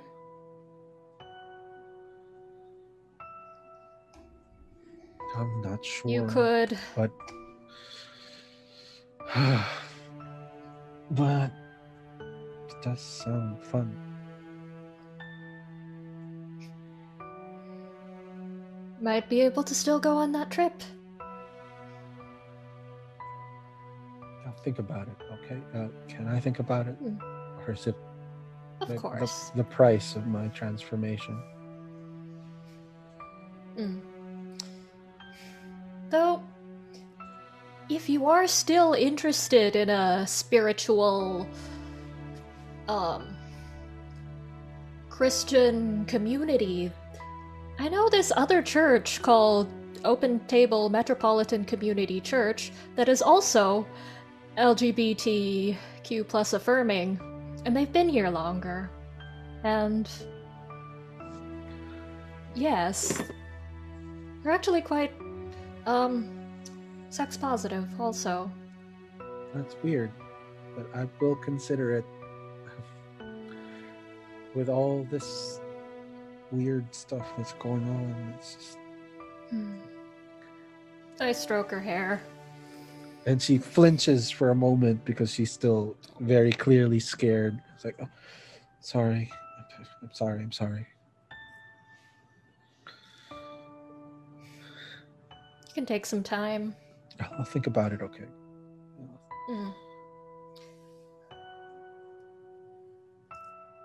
I'm 5.36 5.62
not 5.62 5.84
sure. 5.84 6.10
You 6.10 6.26
could. 6.26 6.78
but 6.94 7.10
but 11.10 11.50
it 12.20 12.82
does 12.82 13.00
sound 13.00 13.58
fun. 13.64 13.96
Might 19.00 19.28
be 19.28 19.40
able 19.40 19.62
to 19.64 19.74
still 19.74 19.98
go 19.98 20.16
on 20.16 20.32
that 20.32 20.50
trip. 20.50 20.82
I'll 24.46 24.52
think 24.62 24.78
about 24.78 25.08
it. 25.08 25.16
Okay, 25.44 25.60
uh, 25.74 25.88
can 26.08 26.28
I 26.28 26.38
think 26.38 26.58
about 26.60 26.86
it, 26.86 26.94
Hmm. 26.96 27.16
or 27.66 27.72
is 27.72 27.86
it 27.86 27.96
Of 28.80 28.88
the, 28.88 28.94
the- 28.94 29.00
course. 29.00 29.50
the 29.56 29.64
price 29.64 30.14
of 30.14 30.26
my 30.26 30.48
transformation? 30.48 31.42
Mm. 33.76 34.00
Though, 36.12 36.42
if 37.88 38.06
you 38.06 38.26
are 38.26 38.46
still 38.46 38.92
interested 38.92 39.76
in 39.76 39.88
a 39.88 40.26
spiritual, 40.26 41.48
um, 42.86 43.34
Christian 45.08 46.04
community, 46.04 46.92
I 47.78 47.88
know 47.88 48.10
this 48.10 48.30
other 48.36 48.60
church 48.60 49.22
called 49.22 49.68
Open 50.04 50.38
Table 50.40 50.90
Metropolitan 50.90 51.64
Community 51.64 52.20
Church 52.20 52.72
that 52.94 53.08
is 53.08 53.22
also 53.22 53.86
LGBTQ 54.58 56.28
plus 56.28 56.52
affirming, 56.52 57.18
and 57.64 57.74
they've 57.74 57.90
been 57.90 58.10
here 58.10 58.28
longer. 58.28 58.90
And 59.64 60.06
yes, 62.54 63.22
they're 64.42 64.52
actually 64.52 64.82
quite, 64.82 65.10
um, 65.86 66.28
sex 67.10 67.36
positive 67.36 67.88
also. 68.00 68.50
That's 69.54 69.76
weird, 69.82 70.10
but 70.76 70.86
I 70.94 71.06
will 71.20 71.36
consider 71.36 71.96
it. 71.96 72.04
With 74.54 74.68
all 74.68 75.06
this 75.10 75.60
weird 76.50 76.94
stuff 76.94 77.26
that's 77.36 77.54
going 77.54 77.84
on, 77.84 78.34
it's 78.36 78.54
just. 78.54 78.78
Hmm. 79.50 79.72
I 81.20 81.32
stroke 81.32 81.70
her 81.70 81.80
hair. 81.80 82.22
And 83.24 83.40
she 83.40 83.56
flinches 83.58 84.30
for 84.30 84.50
a 84.50 84.54
moment 84.54 85.04
because 85.04 85.30
she's 85.32 85.52
still 85.52 85.96
very 86.20 86.52
clearly 86.52 86.98
scared. 86.98 87.60
It's 87.74 87.84
like, 87.84 87.96
oh, 88.02 88.08
sorry, 88.80 89.30
I'm 90.02 90.10
sorry, 90.12 90.42
I'm 90.42 90.52
sorry. 90.52 90.86
You 95.72 95.74
can 95.74 95.86
take 95.86 96.04
some 96.04 96.22
time. 96.22 96.76
I'll 97.38 97.46
think 97.46 97.66
about 97.66 97.94
it. 97.94 98.02
Okay. 98.02 98.24
Mm. 99.48 99.74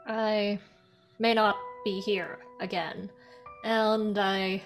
I 0.06 0.60
may 1.18 1.34
not 1.34 1.56
be 1.86 2.02
here 2.02 2.40
again, 2.60 3.10
and 3.64 4.20
I 4.20 4.62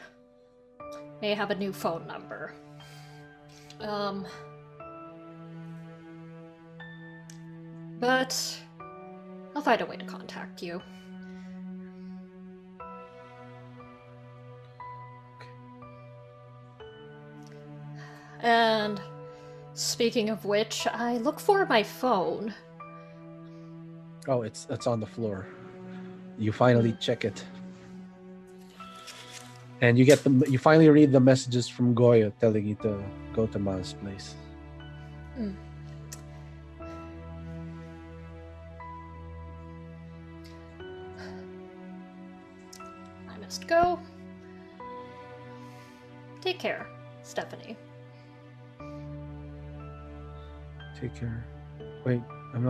may 1.21 1.35
have 1.35 1.51
a 1.51 1.55
new 1.55 1.71
phone 1.71 2.07
number. 2.07 2.55
Um, 3.81 4.25
but 7.99 8.59
I'll 9.55 9.61
find 9.61 9.79
a 9.81 9.85
way 9.85 9.97
to 9.97 10.05
contact 10.05 10.63
you. 10.63 10.81
And 18.41 19.01
speaking 19.73 20.29
of 20.29 20.45
which, 20.45 20.87
I 20.87 21.17
look 21.17 21.39
for 21.39 21.65
my 21.65 21.83
phone. 21.83 22.53
Oh, 24.27 24.41
it's 24.41 24.67
it's 24.69 24.87
on 24.87 24.99
the 24.99 25.07
floor. 25.07 25.47
You 26.37 26.51
finally 26.51 26.93
check 26.99 27.25
it, 27.25 27.43
and 29.81 29.97
you 29.97 30.05
get 30.05 30.23
the 30.23 30.31
you 30.49 30.57
finally 30.57 30.89
read 30.89 31.11
the 31.11 31.19
messages 31.19 31.67
from 31.67 31.95
Goyo 31.95 32.31
telling 32.39 32.65
you 32.65 32.75
to 32.81 33.03
go 33.33 33.47
to 33.47 33.59
Ma's 33.59 33.93
place. 33.93 34.35
Mm. 35.37 35.55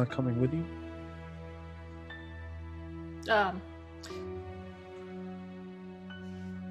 Not 0.02 0.10
coming 0.10 0.42
with 0.42 0.52
you. 0.52 0.66
Um. 3.32 3.62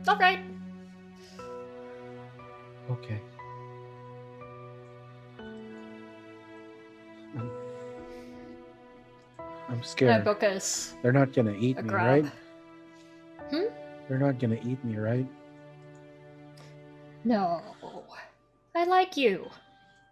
All 0.09 0.17
right. 0.19 0.41
Okay. 2.91 3.21
I'm, 7.39 7.51
I'm 9.69 9.83
scared. 9.85 10.11
They're 11.03 11.13
not 11.13 11.33
gonna 11.33 11.53
eat 11.53 11.77
me, 11.77 11.83
grab. 11.89 12.25
right? 12.25 12.33
Hmm? 13.51 13.73
They're 14.09 14.19
not 14.19 14.41
gonna 14.41 14.59
eat 14.65 14.85
me, 14.85 14.97
right? 14.97 15.27
No. 17.23 17.63
I 18.75 18.85
like 18.87 19.17
you. 19.17 19.47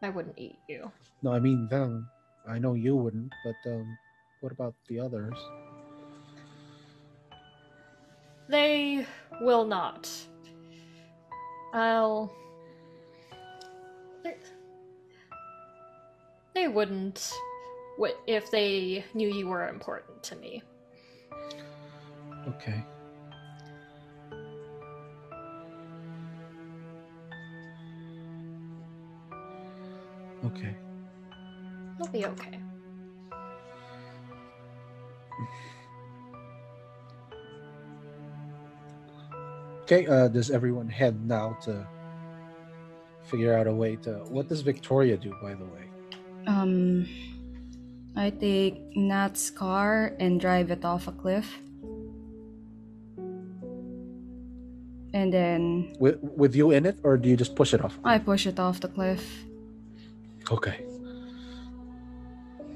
I 0.03 0.11
wouldn't 0.11 0.39
eat 0.39 0.59
you. 0.69 0.93
No, 1.23 1.33
I 1.33 1.41
mean 1.41 1.67
them. 1.69 2.09
I 2.49 2.59
know 2.59 2.75
you 2.75 2.97
wouldn't, 2.97 3.33
but 3.45 3.71
um, 3.71 3.99
what 4.41 4.53
about 4.53 4.75
the 4.89 5.01
others? 5.01 5.37
They 8.49 9.07
will 9.43 9.67
not. 9.67 10.11
I'll. 11.75 12.33
They, 14.25 14.37
they 16.55 16.69
wouldn't 16.69 17.33
if 18.27 18.51
they 18.51 19.05
knew 19.15 19.29
you 19.29 19.47
were 19.47 19.69
important 19.69 20.23
to 20.23 20.37
me. 20.37 20.63
Okay. 22.49 22.85
Okay. 30.45 30.77
It'll 32.01 32.13
be 32.13 32.27
okay. 32.27 32.59
Okay, 39.83 40.07
uh, 40.07 40.29
does 40.29 40.51
everyone 40.51 40.89
head 40.89 41.27
now 41.27 41.57
to 41.63 41.87
figure 43.25 43.57
out 43.57 43.67
a 43.67 43.73
way 43.73 43.97
to. 43.97 44.21
What 44.29 44.49
does 44.49 44.61
Victoria 44.61 45.17
do, 45.17 45.35
by 45.41 45.55
the 45.55 45.65
way? 45.65 45.85
Um, 46.47 47.09
I 48.15 48.31
take 48.31 48.97
Nat's 48.97 49.51
car 49.51 50.13
and 50.21 50.41
drive 50.41 50.71
it 50.71 50.85
off 50.85 51.09
a 51.09 51.13
cliff. 51.13 51.59
And 55.15 55.33
then 55.33 55.97
With, 55.99 56.21
with 56.23 56.55
you 56.55 56.71
in 56.71 56.85
it, 56.85 56.99
or 57.03 57.17
do 57.17 57.29
you 57.29 57.37
just 57.37 57.57
push 57.57 57.73
it 57.73 57.83
off? 57.83 57.99
I 58.05 58.19
push 58.19 58.47
it 58.47 58.61
off 58.61 58.81
the 58.81 58.89
cliff. 58.89 59.45
Okay. 60.51 60.85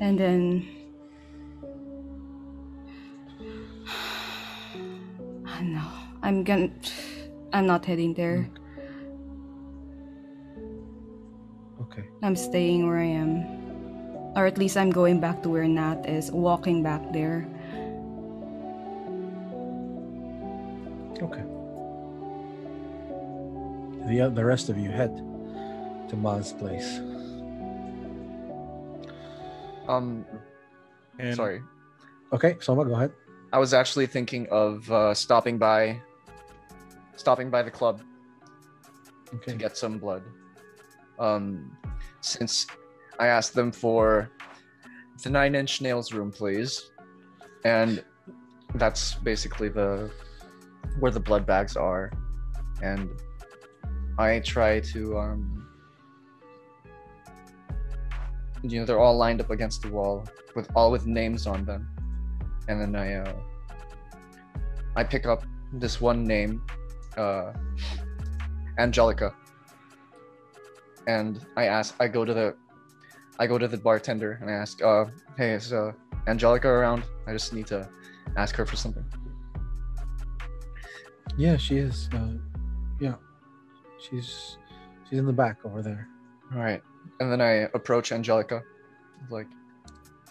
And 0.01 0.19
then. 0.19 0.69
No, 5.63 5.87
I'm 6.23 6.43
gonna. 6.43 6.71
I'm 7.53 7.67
not 7.67 7.85
heading 7.85 8.15
there. 8.15 8.51
Hmm. 8.51 8.63
Okay. 11.83 12.05
I'm 12.23 12.35
staying 12.35 12.89
where 12.89 12.99
I 12.99 13.05
am. 13.05 13.45
Or 14.35 14.47
at 14.47 14.59
least 14.59 14.77
I'm 14.77 14.91
going 14.91 15.21
back 15.21 15.43
to 15.43 15.49
where 15.51 15.69
Nat 15.69 16.09
is, 16.09 16.33
walking 16.33 16.83
back 16.83 17.13
there. 17.13 17.47
Okay. 21.23 21.45
The, 24.09 24.31
the 24.35 24.45
rest 24.45 24.69
of 24.69 24.79
you 24.79 24.91
head 24.91 25.15
to 26.09 26.17
Ma's 26.17 26.53
place. 26.53 27.01
Um, 29.89 30.25
And 31.19 31.37
sorry. 31.37 31.63
Okay, 32.33 32.57
Soma, 32.61 32.85
go 32.85 32.95
ahead. 32.95 33.13
I 33.53 33.59
was 33.59 33.75
actually 33.75 34.07
thinking 34.07 34.47
of 34.51 34.91
uh, 34.91 35.13
stopping 35.13 35.59
by, 35.59 36.01
stopping 37.17 37.51
by 37.51 37.63
the 37.63 37.71
club 37.71 38.03
to 39.47 39.55
get 39.55 39.77
some 39.77 39.99
blood. 39.99 40.23
Um, 41.19 41.77
since 42.21 42.67
I 43.19 43.27
asked 43.27 43.55
them 43.55 43.71
for 43.73 44.31
the 45.23 45.31
nine 45.31 45.55
inch 45.55 45.81
nails 45.81 46.13
room, 46.13 46.31
please, 46.33 46.91
and 47.65 48.03
that's 48.75 49.15
basically 49.17 49.69
the 49.69 50.11
where 50.99 51.13
the 51.13 51.21
blood 51.21 51.47
bags 51.47 51.77
are, 51.77 52.11
and 52.83 53.11
I 54.19 54.41
try 54.41 54.81
to 54.81 55.19
um, 55.19 55.62
you 58.63 58.81
know 58.81 58.87
they're 58.87 59.01
all 59.01 59.17
lined 59.17 59.41
up 59.41 59.51
against 59.51 59.83
the 59.83 59.89
wall 59.89 60.27
with 60.55 60.69
all 60.75 60.91
with 60.91 61.07
names 61.07 61.47
on 61.47 61.65
them, 61.65 61.89
and 62.69 62.81
then 62.81 62.97
I 62.97 63.15
uh, 63.15 63.35
I 64.97 65.05
pick 65.05 65.27
up 65.27 65.45
this 65.73 66.01
one 66.01 66.25
name, 66.25 66.63
uh, 67.17 67.53
Angelica 68.79 69.35
and 71.07 71.45
I 71.57 71.67
ask, 71.67 71.95
I 72.01 72.09
go 72.09 72.25
to 72.25 72.35
the, 72.35 72.55
I 73.39 73.47
go 73.47 73.59
to 73.59 73.69
the 73.69 73.77
bartender 73.77 74.39
and 74.41 74.51
I 74.51 74.55
ask, 74.55 74.83
uh, 74.83 75.07
hey, 75.37 75.53
is 75.53 75.73
uh, 75.73 75.93
Angelica 76.27 76.69
around? 76.69 77.05
I 77.27 77.33
just 77.33 77.53
need 77.53 77.67
to 77.69 77.89
ask 78.37 78.55
her 78.57 78.67
for 78.67 78.77
something. 78.77 79.05
Yeah, 81.37 81.57
she 81.57 81.79
is. 81.79 82.09
Uh, 82.13 82.35
yeah, 83.01 83.15
she's 83.99 84.59
she's 85.09 85.19
in 85.19 85.25
the 85.25 85.33
back 85.33 85.65
over 85.65 85.83
there. 85.83 86.07
All 86.55 86.61
right, 86.61 86.83
and 87.21 87.31
then 87.31 87.41
I 87.41 87.69
approach 87.75 88.13
Angelica, 88.13 88.63
like, 89.31 89.47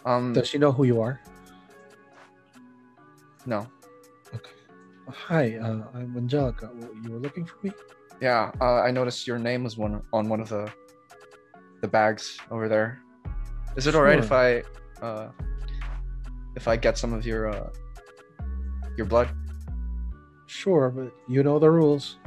um, 0.04 0.32
Does 0.32 0.48
she 0.48 0.58
know 0.58 0.72
who 0.72 0.84
you 0.84 1.00
are? 1.00 1.20
no, 3.46 3.66
Okay. 4.34 4.50
Hi, 5.08 5.56
uh, 5.58 5.82
I'm 5.94 6.16
Angelica. 6.16 6.70
You 7.02 7.12
were 7.12 7.18
looking 7.18 7.44
for 7.44 7.56
me? 7.62 7.72
yeah, 8.20 8.52
uh, 8.60 8.80
I 8.80 8.90
noticed 8.90 9.26
your 9.26 9.38
name 9.38 9.64
was 9.64 9.76
one 9.76 10.00
on 10.12 10.28
one 10.28 10.40
of 10.40 10.48
the, 10.48 10.70
the 11.80 11.88
bags 11.88 12.38
over 12.50 12.68
there. 12.68 13.00
Is 13.76 13.86
it 13.86 13.94
all 13.94 14.02
right 14.02 14.18
if 14.18 14.30
I, 14.32 14.62
uh, 15.02 15.30
if 16.56 16.68
I 16.68 16.76
get 16.76 16.96
some 16.98 17.12
of 17.12 17.26
your, 17.26 17.48
uh, 17.48 17.70
your 18.96 19.06
blood? 19.06 19.28
Sure, 20.46 20.90
but 20.90 21.12
you 21.28 21.42
know 21.42 21.58
the 21.58 21.70
rules. 21.70 22.18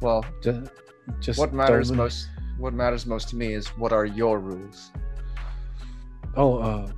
Well, 0.00 0.24
Just, 0.42 0.70
just 1.20 1.38
what 1.38 1.52
matters 1.52 1.90
most, 1.90 2.28
what 2.58 2.72
matters 2.72 3.06
most 3.06 3.28
to 3.30 3.36
me 3.36 3.52
is 3.52 3.68
what 3.68 3.92
are 3.92 4.04
your 4.04 4.38
rules? 4.38 4.90
Oh, 6.36 6.58
uh, 6.58 6.90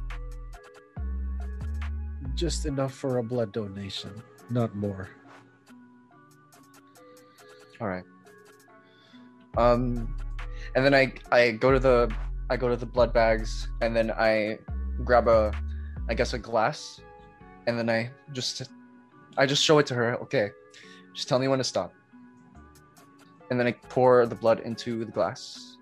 just 2.35 2.66
enough 2.66 2.93
for 2.93 3.18
a 3.18 3.22
blood 3.22 3.52
donation, 3.52 4.10
not 4.51 4.74
more. 4.74 5.09
All 7.80 7.89
right. 7.89 8.05
Um, 9.56 10.16
and 10.74 10.85
then 10.85 10.94
I 10.94 11.12
I 11.30 11.52
go 11.52 11.72
to 11.72 11.78
the 11.78 12.12
I 12.51 12.56
go 12.56 12.68
to 12.68 12.76
the 12.76 12.86
blood 12.86 13.12
bags 13.12 13.68
and 13.80 13.94
then 13.94 14.10
I 14.10 14.59
grab 15.05 15.28
a 15.28 15.52
I 16.09 16.14
guess 16.14 16.32
a 16.32 16.39
glass, 16.39 17.01
and 17.66 17.78
then 17.78 17.90
I 17.90 18.10
just 18.32 18.62
I 19.36 19.47
just 19.47 19.62
show 19.62 19.78
it 19.78 19.86
to 19.86 19.94
her. 19.94 20.16
Okay, 20.22 20.51
just 21.14 21.28
tell 21.28 21.39
me 21.39 21.48
when 21.48 21.59
to 21.59 21.64
stop. 21.64 21.93
And 23.50 23.58
then 23.58 23.66
I 23.66 23.72
pour 23.72 24.26
the 24.26 24.34
blood 24.34 24.60
into 24.60 25.04
the 25.04 25.12
glass. 25.12 25.76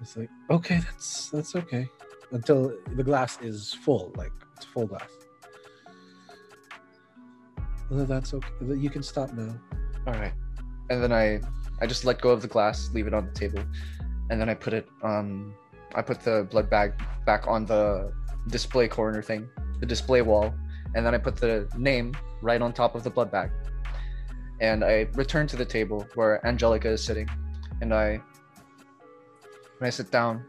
It's 0.00 0.16
like, 0.16 0.30
okay, 0.48 0.78
that's 0.78 1.28
that's 1.28 1.54
okay, 1.54 1.86
until 2.30 2.72
the 2.96 3.04
glass 3.04 3.38
is 3.42 3.74
full, 3.74 4.12
like 4.16 4.32
it's 4.56 4.64
full 4.64 4.86
glass. 4.86 5.10
Well, 7.90 8.06
that's 8.06 8.32
okay. 8.32 8.48
You 8.60 8.88
can 8.88 9.02
stop 9.02 9.32
now. 9.34 9.54
All 10.06 10.14
right. 10.14 10.32
And 10.88 11.02
then 11.02 11.12
I 11.12 11.40
I 11.82 11.86
just 11.86 12.04
let 12.06 12.20
go 12.20 12.30
of 12.30 12.40
the 12.40 12.48
glass, 12.48 12.90
leave 12.94 13.06
it 13.06 13.14
on 13.14 13.26
the 13.26 13.32
table, 13.32 13.62
and 14.30 14.40
then 14.40 14.48
I 14.48 14.54
put 14.54 14.72
it 14.72 14.88
um 15.02 15.54
I 15.94 16.00
put 16.02 16.20
the 16.20 16.46
blood 16.50 16.70
bag 16.70 16.94
back 17.26 17.46
on 17.46 17.66
the 17.66 18.12
display 18.48 18.88
corner 18.88 19.22
thing, 19.22 19.48
the 19.80 19.86
display 19.86 20.22
wall, 20.22 20.54
and 20.94 21.04
then 21.04 21.14
I 21.14 21.18
put 21.18 21.36
the 21.36 21.68
name 21.76 22.14
right 22.40 22.62
on 22.62 22.72
top 22.72 22.94
of 22.94 23.04
the 23.04 23.10
blood 23.10 23.30
bag. 23.30 23.50
And 24.60 24.84
I 24.84 25.08
return 25.14 25.46
to 25.48 25.56
the 25.56 25.64
table 25.64 26.06
where 26.14 26.46
Angelica 26.46 26.88
is 26.88 27.02
sitting, 27.02 27.28
and 27.80 27.94
I 27.94 28.20
when 29.78 29.86
I 29.86 29.90
sit 29.90 30.10
down 30.10 30.44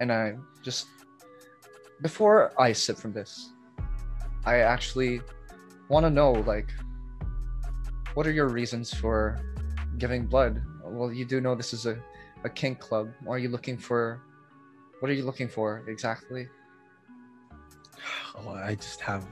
and 0.00 0.12
I 0.12 0.34
just 0.62 0.86
before 2.02 2.52
I 2.60 2.72
sip 2.72 2.96
from 2.96 3.12
this, 3.12 3.52
I 4.44 4.58
actually 4.58 5.20
want 5.88 6.04
to 6.04 6.10
know 6.10 6.32
like 6.32 6.72
what 8.14 8.26
are 8.26 8.32
your 8.32 8.48
reasons 8.48 8.92
for 8.92 9.38
giving 9.98 10.26
blood? 10.26 10.62
Well, 10.84 11.12
you 11.12 11.24
do 11.24 11.40
know 11.40 11.54
this 11.54 11.72
is 11.72 11.86
a, 11.86 11.96
a 12.44 12.48
kink 12.48 12.80
club. 12.80 13.12
Are 13.28 13.38
you 13.38 13.48
looking 13.48 13.78
for 13.78 14.20
what 15.00 15.10
are 15.10 15.14
you 15.14 15.24
looking 15.24 15.48
for 15.48 15.84
exactly? 15.86 16.48
Oh, 18.40 18.50
I 18.50 18.76
just 18.76 19.00
have 19.00 19.26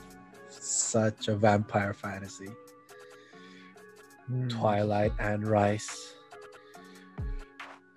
such 0.49 1.29
a 1.29 1.37
vampire 1.37 1.93
fantasy. 1.93 2.49
Hmm. 4.29 4.49
Twilight 4.49 5.13
and 5.19 5.47
Rice. 5.47 6.15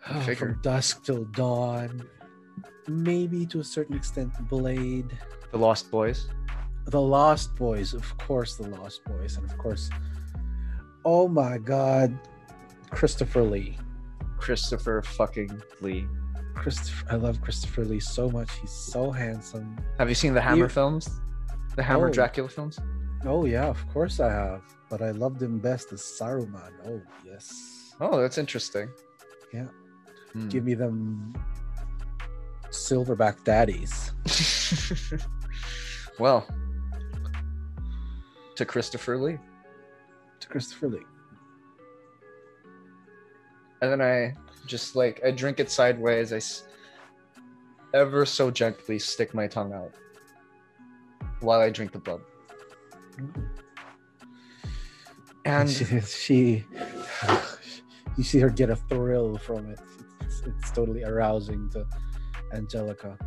Oh. 0.10 0.22
From 0.38 0.60
dusk 0.62 1.04
till 1.06 1.26
dawn. 1.26 2.04
Maybe 2.88 3.46
to 3.48 3.60
a 3.60 3.64
certain 3.64 3.96
extent, 3.96 4.32
Blade. 4.50 5.18
The 5.52 5.58
Lost 5.58 5.92
Boys. 5.92 6.28
The 6.86 7.00
Lost 7.02 7.56
Boys, 7.56 7.94
of 7.94 8.18
course, 8.18 8.56
the 8.56 8.68
Lost 8.68 9.04
Boys, 9.06 9.38
and 9.38 9.46
of 9.46 9.56
course, 9.60 9.92
oh 11.06 11.28
my 11.28 11.60
God, 11.60 12.18
Christopher 12.90 13.44
Lee. 13.44 13.78
Christopher 14.40 15.04
fucking 15.04 15.62
Lee. 15.82 16.08
Christopher, 16.56 17.06
I 17.12 17.16
love 17.16 17.42
Christopher 17.42 17.86
Lee 17.86 18.00
so 18.00 18.30
much. 18.30 18.50
He's 18.60 18.72
so 18.72 19.12
handsome. 19.12 19.78
Have 20.00 20.10
you 20.10 20.16
seen 20.16 20.34
the 20.34 20.42
Hammer 20.42 20.64
You- 20.64 20.68
films? 20.70 21.10
The 21.76 21.84
Hammer 21.84 22.08
Oh. 22.08 22.12
Dracula 22.12 22.50
films? 22.50 22.80
Oh 23.26 23.46
yeah, 23.46 23.66
of 23.68 23.86
course 23.90 24.20
I 24.20 24.32
have. 24.32 24.62
But 24.90 25.02
I 25.02 25.12
loved 25.12 25.42
him 25.42 25.60
best 25.60 25.92
as 25.94 26.02
Saruman. 26.02 26.72
Oh 26.86 27.02
yes. 27.26 27.94
Oh, 28.02 28.20
that's 28.22 28.38
interesting. 28.38 28.90
Yeah. 29.54 29.68
Hmm. 30.34 30.48
Give 30.48 30.64
me 30.64 30.74
them 30.74 31.34
silverback 32.70 33.44
daddies. 33.44 34.12
well, 36.20 36.48
to 38.56 38.66
Christopher 38.66 39.18
Lee. 39.18 39.38
To 40.40 40.48
Christopher 40.48 40.88
Lee. 40.90 41.00
and 43.82 43.92
then 43.92 44.02
I 44.02 44.34
just 44.66 44.96
like 44.96 45.22
I 45.26 45.32
drink 45.32 45.60
it 45.60 45.72
sideways. 45.72 46.32
I 46.34 46.38
s- 46.38 46.64
ever 47.94 48.26
so 48.26 48.52
gently 48.52 49.00
stick 49.00 49.34
my 49.34 49.48
tongue 49.48 49.74
out 49.74 49.94
while 51.42 51.60
I 51.62 51.70
drink 51.70 51.92
the 51.92 52.00
blood. 52.00 52.22
And 55.46 55.70
she, 55.70 55.86
she, 56.02 56.66
you 58.18 58.24
see 58.24 58.40
her 58.40 58.50
get 58.50 58.70
a 58.70 58.76
thrill 58.76 59.38
from 59.38 59.72
it. 59.72 59.80
It's, 60.22 60.42
it's 60.46 60.72
totally 60.72 61.04
arousing 61.04 61.70
to 61.72 61.86
Angelica. 62.54 63.18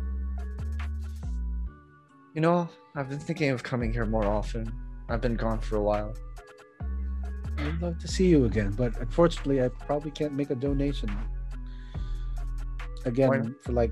you 2.33 2.41
know, 2.41 2.69
I've 2.95 3.09
been 3.09 3.19
thinking 3.19 3.49
of 3.49 3.63
coming 3.63 3.91
here 3.91 4.05
more 4.05 4.25
often. 4.25 4.71
I've 5.09 5.21
been 5.21 5.35
gone 5.35 5.59
for 5.59 5.77
a 5.77 5.81
while. 5.81 6.13
I'd 7.57 7.81
love 7.81 7.97
to 7.99 8.07
see 8.07 8.27
you 8.27 8.45
again, 8.45 8.71
but 8.71 8.97
unfortunately, 8.99 9.63
I 9.63 9.69
probably 9.69 10.11
can't 10.11 10.33
make 10.33 10.49
a 10.49 10.55
donation 10.55 11.09
again 13.05 13.29
Why- 13.29 13.51
for 13.61 13.71
like 13.73 13.91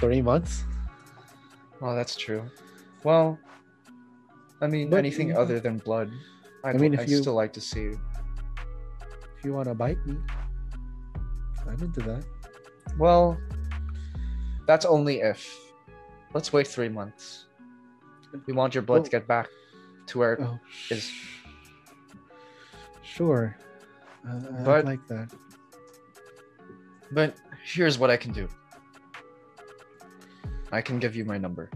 three 0.00 0.22
months. 0.22 0.64
Oh, 1.80 1.94
that's 1.94 2.14
true. 2.14 2.44
Well, 3.02 3.38
I 4.62 4.68
mean, 4.68 4.88
But, 4.90 4.98
anything 4.98 5.36
other 5.36 5.58
than 5.60 5.78
blood, 5.78 6.10
I'd, 6.64 6.76
I 6.76 6.78
mean, 6.78 6.94
if 6.94 7.00
I'd 7.00 7.08
you- 7.10 7.18
still 7.20 7.34
like 7.34 7.52
to 7.54 7.60
see. 7.60 7.90
If 9.36 9.44
you 9.44 9.52
want 9.52 9.66
to 9.68 9.74
bite 9.74 9.98
me, 10.06 10.16
I'm 11.66 11.82
into 11.82 12.00
that. 12.02 12.24
Well, 12.96 13.36
that's 14.68 14.84
only 14.86 15.20
if. 15.20 15.42
Let's 16.32 16.52
wait 16.52 16.66
three 16.68 16.88
months. 16.88 17.46
We 18.46 18.52
want 18.54 18.74
your 18.74 18.82
blood 18.82 18.98
Well- 18.98 19.04
to 19.04 19.10
get 19.10 19.26
back 19.26 19.48
to 20.06 20.18
where 20.18 20.40
Oh, 20.40 20.58
is 20.90 21.10
sure. 23.02 23.56
Uh, 24.28 24.70
I'd 24.70 24.84
like 24.84 25.06
that. 25.08 25.32
But 27.10 27.36
here's 27.64 27.98
what 27.98 28.10
I 28.10 28.16
can 28.16 28.32
do. 28.32 28.48
I 30.70 30.80
can 30.80 30.98
give 30.98 31.14
you 31.16 31.24
my 31.24 31.36
number 31.36 31.68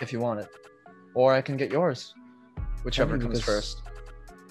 if 0.00 0.12
you 0.12 0.20
want 0.20 0.40
it, 0.40 0.48
or 1.14 1.32
I 1.32 1.40
can 1.40 1.56
get 1.56 1.70
yours, 1.70 2.14
whichever 2.84 3.18
comes 3.18 3.40
first. 3.40 3.82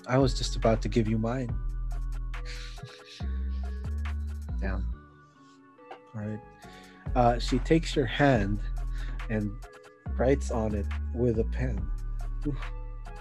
I 0.07 0.18
was 0.18 0.34
just 0.34 0.56
about 0.56 0.81
to 0.81 0.90
give 0.90 1.07
you 1.07 1.18
mine. 1.18 1.53
Damn. 4.60 4.85
All 6.15 6.22
right. 6.22 6.40
Uh, 7.15 7.40
she 7.40 7.60
takes 7.60 7.95
your 7.95 8.06
hand 8.06 8.60
and 9.30 9.52
writes 10.18 10.52
on 10.52 10.73
it 10.73 10.85
with 11.14 11.40
a 11.40 11.44
pen. 11.45 11.80
Oof, 12.48 12.57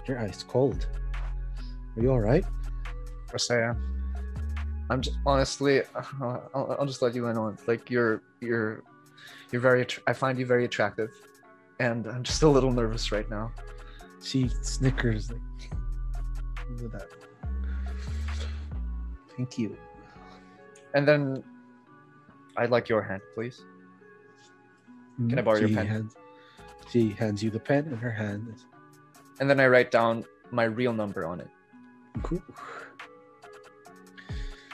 your 0.07 0.19
ice 0.19 0.43
cold. 0.43 0.87
Are 1.95 2.01
you 2.01 2.11
all 2.11 2.19
right? 2.19 2.43
Of 2.43 3.29
course 3.29 3.51
I 3.51 3.61
am. 3.61 3.89
I'm 4.89 5.01
just 5.01 5.17
honestly, 5.25 5.81
uh, 5.81 6.03
I'll, 6.53 6.75
I'll 6.79 6.85
just 6.85 7.01
let 7.01 7.15
you 7.15 7.27
in 7.27 7.37
on 7.37 7.53
it. 7.53 7.67
Like 7.67 7.89
you're, 7.89 8.21
you're, 8.41 8.83
you're 9.51 9.61
very. 9.61 9.85
I 10.07 10.13
find 10.13 10.37
you 10.37 10.45
very 10.45 10.65
attractive, 10.65 11.09
and 11.83 12.07
I'm 12.07 12.23
just 12.23 12.41
a 12.43 12.47
little 12.47 12.71
nervous 12.71 13.11
right 13.11 13.29
now. 13.29 13.51
She 14.23 14.47
snickers 14.61 15.29
like 15.29 15.41
with 16.69 16.91
that. 16.93 17.09
Thank 19.35 19.57
you. 19.57 19.77
And 20.93 21.05
then, 21.05 21.43
I'd 22.55 22.69
like 22.69 22.87
your 22.87 23.01
hand, 23.01 23.21
please. 23.35 23.65
Can 25.17 25.37
I 25.37 25.41
borrow 25.41 25.59
your 25.59 25.69
pen? 25.69 25.87
Hands, 25.87 26.15
she 26.89 27.09
hands 27.09 27.43
you 27.43 27.49
the 27.49 27.59
pen 27.59 27.87
in 27.87 27.97
her 27.97 28.11
hand. 28.11 28.55
And 29.39 29.49
then 29.49 29.59
I 29.59 29.67
write 29.67 29.91
down 29.91 30.23
my 30.51 30.63
real 30.63 30.93
number 30.93 31.25
on 31.25 31.41
it. 31.41 31.49
Cool. 32.21 32.41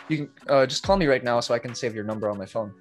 You 0.09 0.17
can 0.17 0.29
uh, 0.47 0.65
just 0.65 0.83
call 0.83 0.97
me 0.97 1.07
right 1.07 1.23
now 1.23 1.39
so 1.39 1.53
I 1.53 1.59
can 1.59 1.73
save 1.73 1.95
your 1.95 2.03
number 2.03 2.29
on 2.29 2.37
my 2.37 2.45
phone. 2.45 2.73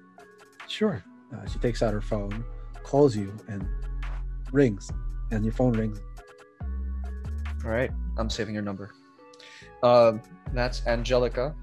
Sure. 0.67 1.03
Uh, 1.33 1.47
she 1.47 1.59
takes 1.59 1.81
out 1.81 1.93
her 1.93 2.01
phone, 2.01 2.43
calls 2.83 3.15
you, 3.15 3.33
and 3.47 3.67
rings. 4.51 4.91
And 5.31 5.43
your 5.43 5.53
phone 5.53 5.73
rings. 5.73 5.99
All 7.63 7.71
right, 7.71 7.91
I'm 8.17 8.29
saving 8.29 8.53
your 8.53 8.63
number. 8.63 8.91
Um, 9.83 10.21
that's 10.53 10.85
Angelica. 10.87 11.55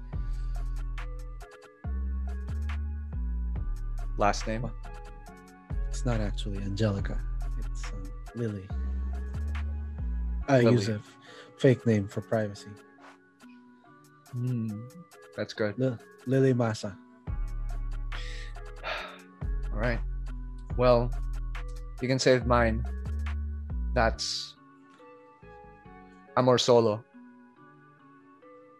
Last 4.17 4.47
name. 4.47 4.69
It's 5.89 6.05
not 6.05 6.21
actually 6.21 6.57
Angelica. 6.57 7.19
It's 7.59 7.85
um, 7.91 8.03
Lily. 8.35 8.67
I 10.47 10.59
use 10.59 10.87
a 10.87 11.01
fake 11.57 11.85
name 11.85 12.07
for 12.07 12.21
privacy. 12.21 12.69
Hmm, 14.31 14.69
that's 15.35 15.53
good. 15.53 15.77
Li- 15.77 15.97
Lily 16.25 16.53
Massa. 16.53 16.97
All 19.73 19.79
right. 19.79 19.99
Well, 20.77 21.11
you 22.01 22.07
can 22.07 22.19
save 22.19 22.45
mine. 22.45 22.85
That's 23.93 24.55
Amor 26.35 26.57
Solo. 26.57 27.03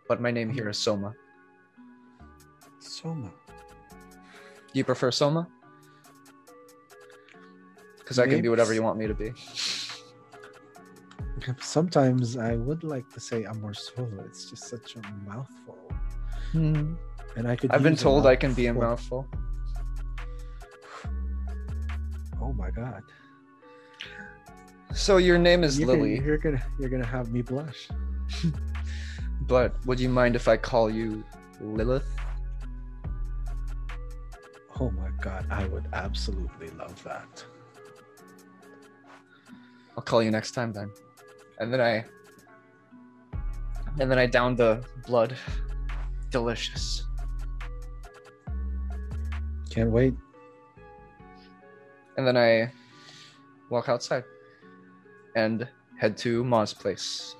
But 0.07 0.21
my 0.21 0.31
name 0.31 0.49
here 0.49 0.69
is 0.69 0.77
Soma. 0.77 1.13
Soma. 2.79 3.31
Do 3.47 4.73
you 4.73 4.83
prefer 4.83 5.11
Soma? 5.11 5.47
Because 7.99 8.19
I 8.19 8.27
can 8.27 8.41
be 8.41 8.47
whatever 8.47 8.73
you 8.73 8.81
want 8.83 8.97
me 8.97 9.07
to 9.07 9.13
be. 9.13 9.33
Sometimes 11.59 12.37
I 12.37 12.55
would 12.55 12.83
like 12.83 13.09
to 13.13 13.19
say 13.19 13.45
Amor 13.45 13.73
Solo. 13.73 14.23
It's 14.25 14.49
just 14.49 14.69
such 14.69 14.95
a 14.95 15.01
mouthful. 15.27 15.91
Hmm. 16.51 16.95
And 17.35 17.47
I 17.47 17.55
could. 17.55 17.71
I've 17.71 17.83
been 17.83 17.95
told 17.95 18.25
I 18.25 18.35
can 18.35 18.53
be 18.53 18.67
a 18.67 18.73
mouthful. 18.73 19.27
My 22.67 22.81
god. 22.81 23.03
So 24.93 25.17
your 25.17 25.37
name 25.37 25.63
is 25.63 25.79
you're 25.79 25.87
gonna- 25.87 25.99
Lily, 26.01 26.19
you're 26.23 26.37
gonna 26.37 26.63
you're 26.79 26.89
gonna 26.89 27.05
have 27.05 27.31
me 27.31 27.41
blush. 27.41 27.89
but 29.41 29.75
would 29.85 29.99
you 29.99 30.09
mind 30.09 30.35
if 30.35 30.47
I 30.47 30.57
call 30.57 30.89
you 30.89 31.23
Lilith? 31.61 32.07
Oh 34.79 34.91
my 34.91 35.09
god, 35.21 35.47
I 35.49 35.65
would 35.67 35.87
absolutely 35.93 36.69
love 36.71 37.01
that. 37.03 37.43
I'll 39.95 40.03
call 40.03 40.21
you 40.21 40.31
next 40.31 40.51
time 40.51 40.71
then. 40.71 40.91
And 41.59 41.73
then 41.73 41.81
I 41.81 42.05
and 43.99 44.11
then 44.11 44.19
I 44.19 44.25
down 44.25 44.55
the 44.55 44.83
blood. 45.07 45.35
Delicious. 46.29 47.05
Can't 49.69 49.89
wait. 49.91 50.13
And 52.17 52.25
then 52.25 52.35
I 52.35 52.71
walk 53.69 53.89
outside 53.89 54.23
and 55.35 55.67
head 55.97 56.17
to 56.17 56.43
Ma's 56.43 56.73
place. 56.73 57.35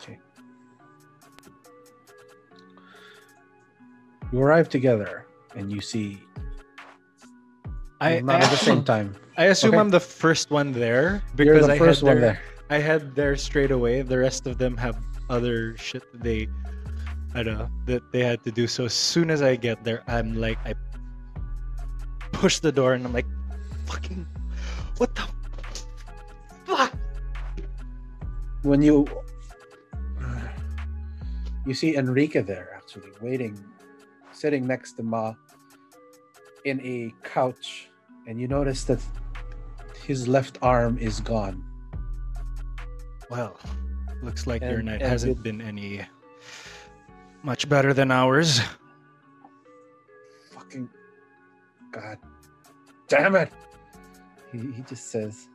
Okay. 0.00 0.18
You 4.32 4.40
arrive 4.40 4.68
together 4.68 5.26
and 5.54 5.70
you 5.70 5.80
see 5.80 6.22
I, 8.00 8.20
not 8.20 8.40
I 8.40 8.44
at 8.44 8.50
the 8.50 8.56
same 8.56 8.82
time. 8.82 9.14
I 9.36 9.46
assume 9.46 9.70
Okay. 9.70 9.78
I'm 9.78 9.90
the 9.90 10.00
first 10.00 10.50
one 10.50 10.72
there 10.72 11.22
because 11.36 11.66
the 11.66 11.74
I 11.74 11.78
first 11.78 12.00
had 12.00 12.06
one 12.06 12.20
there, 12.20 12.32
there. 12.32 12.40
I 12.70 12.78
had 12.78 13.14
there 13.14 13.36
straight 13.36 13.70
away. 13.70 14.02
The 14.02 14.18
rest 14.18 14.46
of 14.46 14.56
them 14.56 14.76
have 14.78 14.96
other 15.28 15.76
shit 15.76 16.10
that 16.12 16.22
they, 16.22 16.48
I 17.34 17.42
don't 17.42 17.58
know, 17.58 17.68
that 17.86 18.10
they 18.12 18.24
had 18.24 18.42
to 18.44 18.50
do. 18.50 18.66
So 18.66 18.86
as 18.86 18.94
soon 18.94 19.30
as 19.30 19.42
I 19.42 19.56
get 19.56 19.84
there, 19.84 20.02
I'm 20.08 20.34
like, 20.34 20.58
I 20.64 20.74
push 22.40 22.58
the 22.58 22.72
door 22.72 22.94
and 22.94 23.04
I'm 23.04 23.12
like, 23.12 23.26
fucking, 23.84 24.26
what 24.96 25.14
the 25.14 25.28
fuck? 26.64 26.92
When 28.62 28.80
you 28.80 29.06
you 31.66 31.74
see 31.74 31.96
Enrique 31.96 32.40
there 32.40 32.72
actually 32.74 33.12
waiting, 33.20 33.62
sitting 34.32 34.66
next 34.66 34.92
to 34.92 35.02
Ma 35.02 35.34
in 36.64 36.80
a 36.80 37.12
couch, 37.22 37.90
and 38.26 38.40
you 38.40 38.48
notice 38.48 38.84
that 38.84 39.00
his 40.06 40.26
left 40.26 40.56
arm 40.62 40.96
is 40.98 41.20
gone. 41.20 41.62
Well, 43.28 43.60
looks 44.22 44.46
like 44.46 44.62
your 44.62 44.82
night 44.82 45.02
hasn't 45.02 45.34
with- 45.36 45.42
been 45.42 45.60
any 45.60 46.06
much 47.42 47.68
better 47.68 47.92
than 47.92 48.10
ours. 48.10 48.60
Fucking 50.52 50.88
God 51.90 52.18
damn 53.08 53.36
it! 53.36 53.50
He, 54.52 54.58
he 54.58 54.82
just 54.82 55.10
says, 55.10 55.48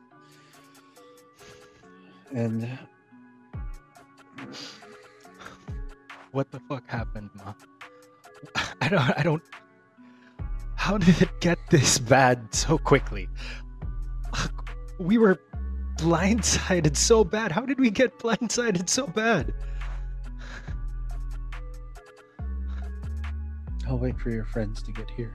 and 2.32 2.78
What 6.36 6.50
the 6.50 6.60
fuck 6.68 6.86
happened, 6.86 7.30
Ma? 7.34 7.54
I 8.82 8.90
don't. 8.90 9.18
I 9.18 9.22
don't. 9.22 9.42
How 10.74 10.98
did 10.98 11.22
it 11.22 11.30
get 11.40 11.58
this 11.70 11.98
bad 11.98 12.54
so 12.54 12.76
quickly? 12.76 13.26
We 14.98 15.16
were 15.16 15.40
blindsided 15.96 16.94
so 16.94 17.24
bad. 17.24 17.52
How 17.52 17.62
did 17.62 17.80
we 17.80 17.88
get 17.88 18.18
blindsided 18.18 18.86
so 18.90 19.06
bad? 19.06 19.54
I'll 23.88 23.98
wait 23.98 24.20
for 24.20 24.28
your 24.28 24.44
friends 24.44 24.82
to 24.82 24.92
get 24.92 25.08
here. 25.10 25.34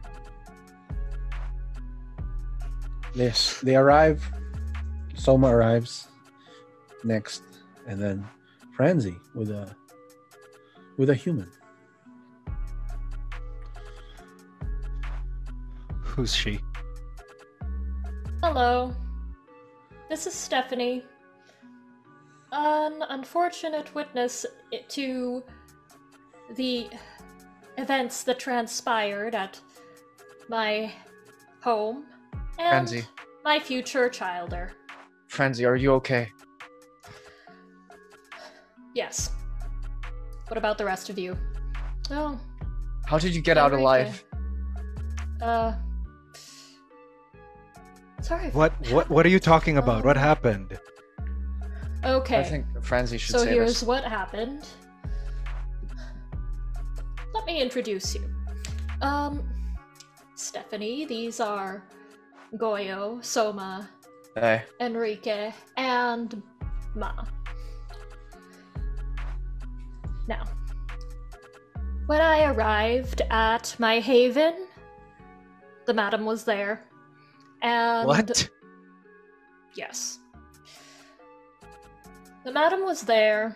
Yes, 3.13 3.59
they 3.61 3.75
arrive. 3.75 4.23
Soma 5.15 5.47
arrives 5.47 6.07
next, 7.03 7.43
and 7.85 8.01
then 8.01 8.25
Franzi 8.73 9.17
with 9.35 9.49
a 9.49 9.75
with 10.97 11.09
a 11.09 11.15
human. 11.15 11.51
Who's 16.03 16.33
she? 16.33 16.59
Hello. 18.41 18.95
This 20.09 20.25
is 20.27 20.33
Stephanie. 20.33 21.03
An 22.51 23.03
unfortunate 23.09 23.93
witness 23.93 24.45
to 24.89 25.43
the 26.55 26.89
events 27.77 28.23
that 28.23 28.39
transpired 28.39 29.35
at 29.35 29.59
my 30.49 30.91
home 31.61 32.05
and 32.61 32.87
Franzi. 32.87 33.05
my 33.43 33.59
future 33.59 34.09
childer. 34.09 34.73
Franzi, 35.27 35.65
are 35.65 35.75
you 35.75 35.93
okay? 35.93 36.29
Yes. 38.93 39.31
What 40.47 40.57
about 40.57 40.77
the 40.77 40.85
rest 40.85 41.09
of 41.09 41.17
you? 41.17 41.37
Oh, 42.09 42.37
How 43.05 43.17
did 43.17 43.33
you 43.33 43.41
get 43.41 43.57
out 43.57 43.71
Enrique. 43.71 43.83
alive? 43.83 44.23
uh. 45.41 45.73
Sorry. 48.21 48.49
What? 48.51 48.73
What? 48.91 49.09
What 49.09 49.25
are 49.25 49.29
you 49.29 49.39
talking 49.39 49.77
about? 49.77 50.03
What 50.05 50.17
happened? 50.17 50.77
Okay. 52.03 52.39
I 52.39 52.43
think 52.43 52.65
Franzi 52.81 53.17
should 53.17 53.31
so 53.31 53.43
say 53.45 53.51
here's 53.53 53.79
this. 53.79 53.83
what 53.83 54.03
happened. 54.03 54.67
Let 57.33 57.45
me 57.45 57.61
introduce 57.61 58.13
you. 58.13 58.23
Um, 59.01 59.41
Stephanie, 60.35 61.05
these 61.05 61.39
are 61.39 61.83
Goyo, 62.57 63.23
Soma, 63.23 63.89
Hey, 64.35 64.63
Enrique, 64.79 65.53
and 65.77 66.41
Ma. 66.95 67.11
Now, 70.27 70.43
when 72.05 72.21
I 72.21 72.51
arrived 72.51 73.21
at 73.29 73.75
my 73.79 73.99
haven, 73.99 74.67
the 75.85 75.93
madam 75.93 76.25
was 76.25 76.43
there, 76.43 76.83
And 77.61 78.07
What? 78.07 78.49
Yes. 79.75 80.19
The 82.43 82.51
madam 82.51 82.83
was 82.83 83.01
there, 83.01 83.55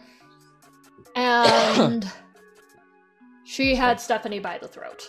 and 1.16 2.10
she 3.44 3.76
had 3.76 4.00
Stephanie 4.00 4.40
by 4.40 4.58
the 4.58 4.68
throat. 4.68 5.04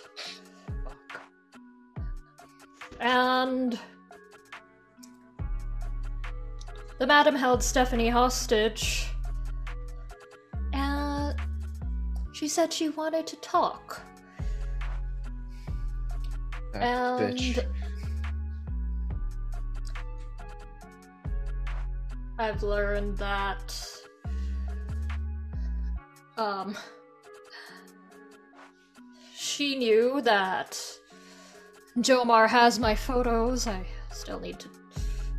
And 3.00 3.78
the 6.98 7.06
madam 7.06 7.34
held 7.34 7.62
Stephanie 7.62 8.08
hostage, 8.08 9.08
and 10.72 11.38
she 12.32 12.48
said 12.48 12.72
she 12.72 12.88
wanted 12.88 13.26
to 13.26 13.36
talk. 13.36 14.00
That 16.72 16.82
And 16.82 17.36
bitch. 17.36 17.66
I've 22.38 22.62
learned 22.62 23.16
that 23.18 23.74
um 26.36 26.76
she 29.34 29.76
knew 29.76 30.20
that 30.20 30.78
Jomar 31.98 32.48
has 32.48 32.78
my 32.78 32.94
photos. 32.94 33.66
I 33.66 33.86
still 34.12 34.38
need 34.40 34.58
to 34.60 34.68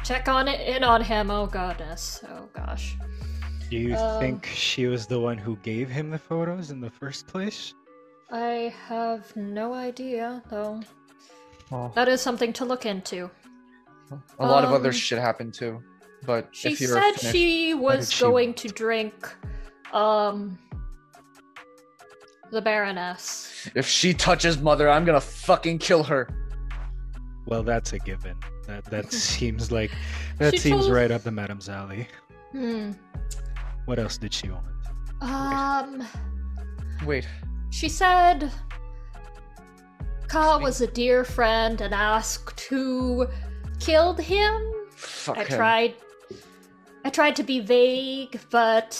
check 0.03 0.27
on 0.27 0.47
it 0.47 0.61
in 0.67 0.83
on 0.83 1.01
him. 1.03 1.29
Oh 1.29 1.45
goodness. 1.47 2.21
Oh 2.29 2.49
gosh. 2.53 2.95
Do 3.69 3.77
you 3.77 3.95
Um, 3.95 4.19
think 4.19 4.45
she 4.45 4.87
was 4.87 5.05
the 5.07 5.19
one 5.19 5.37
who 5.37 5.57
gave 5.57 5.89
him 5.89 6.09
the 6.09 6.17
photos 6.17 6.71
in 6.71 6.79
the 6.79 6.89
first 6.89 7.27
place? 7.27 7.73
I 8.31 8.73
have 8.87 9.35
no 9.35 9.73
idea 9.73 10.41
though. 10.49 10.81
Well, 11.69 11.91
That 11.95 12.07
is 12.07 12.21
something 12.21 12.53
to 12.53 12.65
look 12.65 12.85
into. 12.85 13.29
a 14.39 14.45
lot 14.45 14.63
of 14.63 14.71
other 14.71 14.89
um, 14.89 14.95
shit 14.95 15.19
happened 15.19 15.53
too. 15.53 15.81
But 16.25 16.47
She 16.51 16.69
if 16.69 16.81
you're 16.81 16.93
said 16.93 17.15
finished, 17.15 17.31
she 17.35 17.73
was 17.73 18.11
she- 18.11 18.23
going 18.23 18.53
to 18.55 18.67
drink 18.69 19.13
um 19.93 20.57
the 22.51 22.61
Baroness. 22.61 23.69
if 23.75 23.85
she 23.85 24.13
touches 24.13 24.57
mother, 24.59 24.89
I'm 24.89 25.03
gonna 25.05 25.19
fucking 25.21 25.79
kill 25.79 26.03
her. 26.03 26.27
Well, 27.47 27.63
that's 27.63 27.93
a 27.93 27.99
given. 27.99 28.37
That 28.67 28.85
that 28.85 29.11
seems 29.33 29.71
like 29.71 29.91
that 30.37 30.53
She 30.53 30.59
seems 30.59 30.81
told- 30.83 30.93
right 30.93 31.09
up 31.11 31.23
the 31.23 31.31
madam's 31.31 31.69
alley. 31.69 32.07
Hmm. 32.51 32.91
What 33.85 33.99
else 33.99 34.17
did 34.17 34.33
she 34.33 34.49
want? 34.49 34.65
Um 35.21 36.05
Wait, 37.05 37.27
she 37.69 37.89
said 37.89 38.51
Ka 40.27 40.59
was 40.59 40.81
a 40.81 40.87
dear 40.87 41.23
friend 41.23 41.79
and 41.81 41.93
asked 41.93 42.59
who 42.61 43.27
killed 43.79 44.19
him. 44.19 44.61
fuck 44.91 45.37
I 45.37 45.43
him. 45.45 45.57
tried 45.57 45.93
I 47.05 47.09
tried 47.09 47.35
to 47.37 47.43
be 47.43 47.61
vague, 47.61 48.39
but 48.51 48.91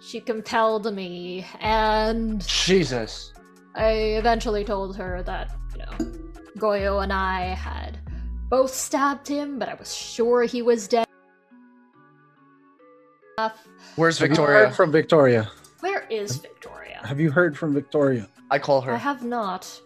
she 0.00 0.20
compelled 0.20 0.92
me 0.92 1.46
and 1.60 2.44
Jesus. 2.46 3.32
I 3.76 3.90
eventually 4.18 4.64
told 4.64 4.96
her 4.96 5.22
that, 5.22 5.56
you 5.72 5.78
know, 5.78 6.12
Goyo 6.58 7.02
and 7.02 7.12
I 7.12 7.54
had 7.54 7.98
both 8.48 8.72
stabbed 8.72 9.26
him, 9.26 9.58
but 9.58 9.68
I 9.68 9.74
was 9.74 9.94
sure 9.94 10.44
he 10.44 10.62
was 10.62 10.86
dead. 10.86 11.06
Where's 13.96 14.18
Have 14.18 14.28
you 14.28 14.34
Victoria? 14.36 14.66
heard 14.66 14.74
from 14.76 14.92
Victoria? 14.92 15.50
Where 15.80 16.06
is 16.08 16.36
Victoria? 16.36 17.00
Have 17.04 17.20
you 17.20 17.30
heard 17.30 17.58
from 17.58 17.74
Victoria? 17.74 18.28
I 18.50 18.58
call 18.58 18.80
her. 18.82 18.92
I 18.92 18.96
have 18.96 19.24
not. 19.24 19.80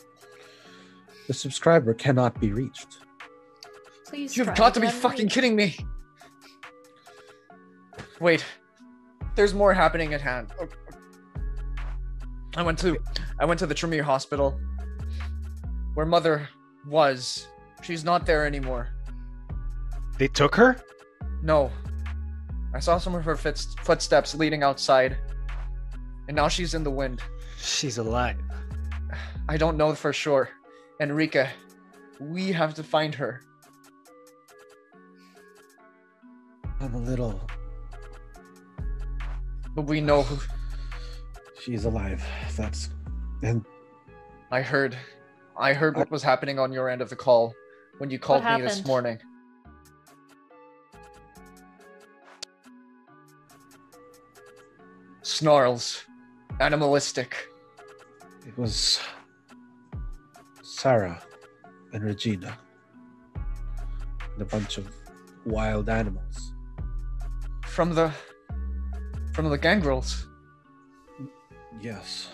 The 1.26 1.34
subscriber 1.34 1.94
cannot 1.94 2.38
be 2.40 2.52
reached. 2.52 2.98
Please. 4.06 4.36
You've 4.36 4.54
got 4.54 4.74
to 4.74 4.80
be 4.80 4.86
again. 4.86 5.00
fucking 5.00 5.28
kidding 5.28 5.56
me. 5.56 5.76
Wait, 8.20 8.44
there's 9.34 9.54
more 9.54 9.72
happening 9.72 10.14
at 10.14 10.20
hand. 10.20 10.52
Oh, 10.60 10.68
I 12.56 12.62
went 12.62 12.78
to 12.80 12.98
I 13.38 13.44
went 13.44 13.60
to 13.60 13.66
the 13.66 13.74
Tremere 13.74 14.02
Hospital 14.02 14.58
where 15.94 16.06
mother 16.06 16.48
was. 16.88 17.46
She's 17.82 18.04
not 18.04 18.26
there 18.26 18.46
anymore. 18.46 18.88
They 20.18 20.28
took 20.28 20.54
her? 20.56 20.80
No. 21.42 21.70
I 22.74 22.80
saw 22.80 22.98
some 22.98 23.14
of 23.14 23.24
her 23.24 23.36
footsteps 23.36 24.34
leading 24.34 24.62
outside. 24.62 25.16
And 26.26 26.36
now 26.36 26.48
she's 26.48 26.74
in 26.74 26.82
the 26.82 26.90
wind. 26.90 27.22
She's 27.58 27.98
alive. 27.98 28.36
I 29.48 29.56
don't 29.56 29.76
know 29.76 29.94
for 29.94 30.12
sure. 30.12 30.50
Enrique, 31.00 31.48
we 32.20 32.52
have 32.52 32.74
to 32.74 32.82
find 32.82 33.14
her. 33.14 33.40
I'm 36.80 36.94
a 36.94 36.98
little. 36.98 37.40
But 39.74 39.82
we 39.82 40.00
know 40.00 40.22
who 40.22 40.38
She's 41.60 41.84
alive. 41.84 42.24
That's. 42.56 42.90
And 43.42 43.64
I 44.50 44.62
heard. 44.62 44.96
I 45.58 45.72
heard 45.72 45.96
what 45.96 46.10
was 46.10 46.22
happening 46.22 46.58
on 46.58 46.72
your 46.72 46.88
end 46.88 47.02
of 47.02 47.10
the 47.10 47.16
call 47.16 47.52
when 47.98 48.10
you 48.10 48.18
called 48.18 48.44
me 48.44 48.60
this 48.60 48.86
morning. 48.86 49.18
Snarls. 55.22 56.04
Animalistic. 56.60 57.48
it 58.46 58.56
was. 58.56 59.00
Sarah 60.62 61.20
and 61.92 62.04
Regina. 62.04 62.56
And 63.34 64.42
a 64.42 64.44
bunch 64.44 64.78
of 64.78 64.88
wild 65.44 65.88
animals. 65.88 66.52
From 67.64 67.94
the. 67.94 68.12
From 69.34 69.50
the 69.50 69.58
gangrels. 69.58 70.28
Yes. 71.80 72.28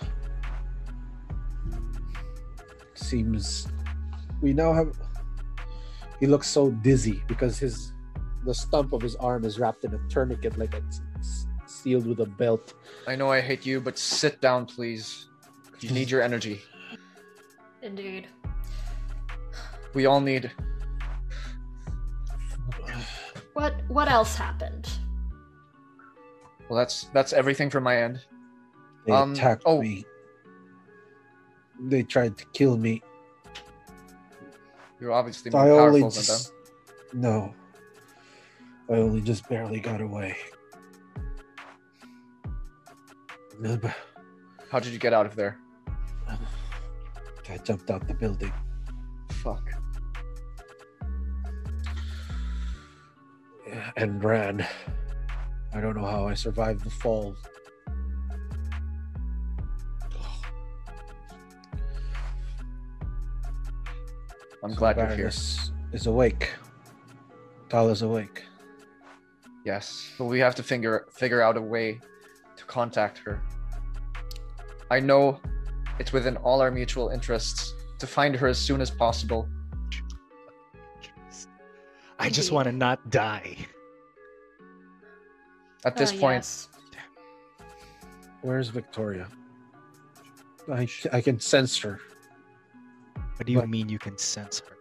Seems 2.95 3.67
we 4.41 4.53
now 4.53 4.73
have 4.73 4.97
he 6.21 6.27
looks 6.27 6.47
so 6.49 6.71
dizzy 6.71 7.23
because 7.27 7.59
his 7.59 7.93
the 8.45 8.55
stump 8.55 8.93
of 8.93 9.03
his 9.03 9.17
arm 9.17 9.45
is 9.45 9.59
wrapped 9.59 9.85
in 9.85 9.95
a 9.95 9.99
tourniquet 10.09 10.57
like 10.59 10.75
it's 10.75 11.01
s- 11.19 11.47
sealed 11.67 12.07
with 12.07 12.21
a 12.21 12.27
belt. 12.27 12.75
I 13.09 13.17
know 13.17 13.31
I 13.31 13.41
hate 13.41 13.65
you, 13.67 13.81
but 13.81 13.99
sit 13.99 14.41
down, 14.41 14.67
please. 14.67 15.29
You 15.81 15.91
need 15.91 16.11
your 16.11 16.23
energy. 16.23 16.61
Indeed. 17.83 18.29
We 19.95 20.07
all 20.07 20.21
need. 20.21 20.51
What 23.55 23.75
what 23.89 24.09
else 24.09 24.37
happened? 24.37 24.89
Well, 26.69 26.79
that's 26.79 27.05
that's 27.13 27.33
everything 27.33 27.71
from 27.71 27.85
my 27.85 27.97
end. 28.03 28.21
They 29.07 29.13
Um, 29.13 29.33
attacked 29.33 29.63
oh. 29.67 29.81
me. 29.83 30.05
They 31.89 32.03
tried 32.03 32.37
to 32.39 32.45
kill 32.47 32.77
me. 32.77 33.03
You're 35.01 35.13
obviously 35.13 35.51
more 35.51 35.63
I 35.63 35.71
only 35.71 36.01
powerful 36.01 36.23
than 36.23 36.25
them. 36.25 37.21
no. 37.21 37.55
I 38.91 39.01
only 39.01 39.21
just 39.21 39.49
barely 39.49 39.81
got 39.81 40.01
away. 40.01 40.37
How 44.71 44.79
did 44.79 44.93
you 44.93 44.99
get 44.99 45.13
out 45.13 45.27
of 45.27 45.37
there? 45.37 45.59
I 47.49 47.57
jumped 47.59 47.91
out 47.91 48.07
the 48.09 48.15
building. 48.15 48.53
Fuck. 49.31 49.71
and 53.97 54.23
ran. 54.23 54.67
I 55.73 55.81
don't 55.81 55.97
know 55.97 56.07
how 56.07 56.29
I 56.29 56.35
survived 56.35 56.85
the 56.85 56.91
fall. 56.91 57.37
I'm 64.65 64.73
So 64.73 64.79
glad 64.79 64.97
you're 64.97 65.07
here. 65.07 65.17
Baroness 65.17 65.73
Is 65.93 66.07
awake. 66.07 66.51
Tal 67.69 67.91
is 67.91 68.01
awake. 68.01 68.43
Yes, 69.65 70.11
but 70.19 70.25
we 70.25 70.39
have 70.41 70.55
to 70.55 70.63
figure 70.63 71.07
figure 71.13 71.43
out 71.43 71.57
a 71.59 71.61
way 71.61 72.01
to 72.57 72.65
contact 72.65 73.19
her. 73.19 73.43
I 74.91 75.01
know 75.01 75.41
it's 75.99 76.13
within 76.13 76.37
all 76.39 76.63
our 76.63 76.71
mutual 76.71 77.11
interests 77.11 77.75
to 77.99 78.07
find 78.07 78.35
her 78.37 78.47
as 78.47 78.59
soon 78.59 78.81
as 78.81 78.91
possible. 78.91 79.49
I 82.19 82.31
just 82.31 82.51
want 82.51 82.67
to 82.67 82.73
not 82.73 83.11
die. 83.11 83.57
At 85.85 85.97
this 85.97 86.13
Ah, 86.17 86.21
point, 86.21 86.39
yes. 86.45 86.69
Where's 88.41 88.69
Victoria? 88.69 89.29
I 90.73 90.89
I 91.13 91.21
can 91.21 91.39
sense 91.39 91.77
her. 91.79 92.01
What 93.37 93.47
do 93.47 93.53
you 93.53 93.59
What? 93.59 93.69
mean 93.69 93.89
you 93.89 93.99
can 93.99 94.17
sense 94.19 94.61
her? 94.61 94.77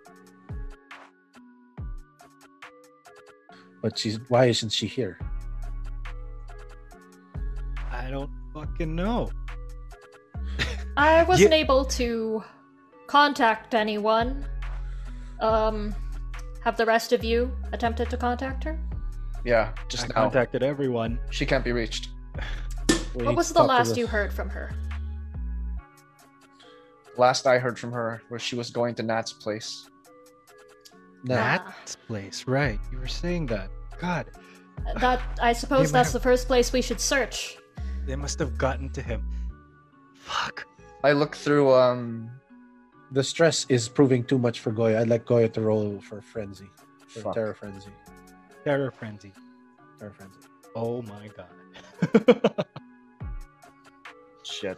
But 3.82 3.98
she's 3.98 4.20
why 4.30 4.46
isn't 4.46 4.70
she 4.72 4.88
here? 4.88 5.20
I 7.92 8.10
don't 8.10 8.30
fucking 8.54 8.96
know. 8.96 9.30
I 10.98 11.24
wasn't 11.28 11.52
Yeah. 11.52 11.58
able 11.58 11.86
to 11.86 12.44
contact 13.08 13.74
anyone. 13.74 14.46
Um, 15.42 15.94
Have 16.64 16.78
the 16.78 16.86
rest 16.86 17.12
of 17.12 17.26
you 17.26 17.52
attempted 17.74 18.10
to 18.10 18.16
contact 18.16 18.64
her? 18.64 18.80
Yeah, 19.44 19.74
I 19.78 19.88
just 19.90 20.08
now. 20.08 20.16
contacted 20.16 20.64
everyone. 20.64 21.20
She 21.30 21.46
can't 21.46 21.64
be 21.66 21.72
reached. 21.74 22.10
What 23.14 23.36
was 23.36 23.50
the 23.50 23.56
talk 23.56 23.64
to 23.66 23.68
last 23.68 23.98
you 23.98 24.08
heard 24.08 24.34
from 24.34 24.50
her? 24.50 24.72
Last 27.18 27.46
I 27.48 27.60
heard 27.60 27.78
from 27.78 27.92
her 27.92 28.22
was 28.30 28.42
she 28.42 28.56
was 28.56 28.70
going 28.72 28.96
to 28.96 29.04
Nat's 29.04 29.34
place. 29.34 29.88
Nah, 31.24 31.36
Ah. 31.36 31.38
That 31.76 31.96
place, 32.08 32.46
right? 32.48 32.80
You 32.92 32.98
were 33.00 33.08
saying 33.08 33.46
that. 33.48 33.70
God, 34.00 34.26
That 35.00 35.22
I 35.42 35.54
suppose 35.54 35.92
that's 35.92 36.12
have- 36.12 36.22
the 36.22 36.24
first 36.24 36.48
place 36.48 36.74
we 36.74 36.82
should 36.82 37.00
search. 37.00 37.58
they 38.06 38.16
must 38.18 38.38
have 38.40 38.58
gotten 38.58 38.90
to 38.92 39.02
him. 39.02 39.24
Fuck. 40.16 40.66
I 41.04 41.12
look 41.14 41.36
through 41.36 41.72
um 41.74 42.30
the 43.12 43.24
stress 43.24 43.66
is 43.70 43.88
proving 43.88 44.24
too 44.26 44.40
much 44.40 44.60
for 44.60 44.72
Goyo. 44.74 44.98
I'd 45.00 45.08
like 45.08 45.26
Goyo 45.26 45.52
to 45.54 45.62
roll 45.62 46.02
for 46.02 46.20
frenzy, 46.22 46.70
for 47.08 47.20
Fuck. 47.22 47.36
terror 47.36 47.54
frenzy, 47.54 47.92
Terror 48.66 48.92
frenzy. 48.92 49.32
terror 50.00 50.12
frenzy. 50.12 50.40
Oh 50.76 51.02
my 51.04 51.30
god. 51.38 51.54
shit. 54.44 54.78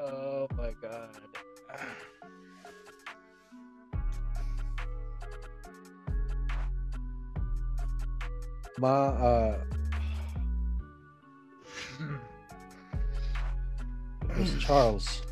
Oh 0.00 0.46
my 0.56 0.72
god. 0.80 1.10
Ma, 8.78 9.08
uh, 9.08 9.58
it 14.30 14.38
was 14.38 14.54
Charles. 14.58 15.22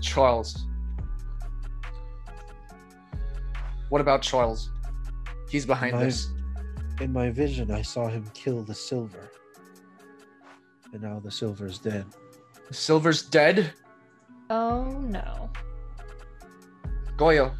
Charles. 0.00 0.66
What 3.88 4.00
about 4.00 4.22
Charles? 4.22 4.70
He's 5.48 5.66
behind 5.66 5.96
My- 5.96 6.04
this. 6.04 6.28
In 7.00 7.12
my 7.12 7.30
vision, 7.30 7.72
I 7.72 7.82
saw 7.82 8.06
him 8.06 8.24
kill 8.34 8.62
the 8.62 8.74
silver, 8.74 9.28
and 10.92 11.02
now 11.02 11.18
the 11.18 11.30
silver's 11.32 11.80
dead. 11.80 12.06
Silver's 12.70 13.22
dead? 13.22 13.72
Oh 14.50 14.84
no, 15.08 15.50
Goyo. 17.16 17.54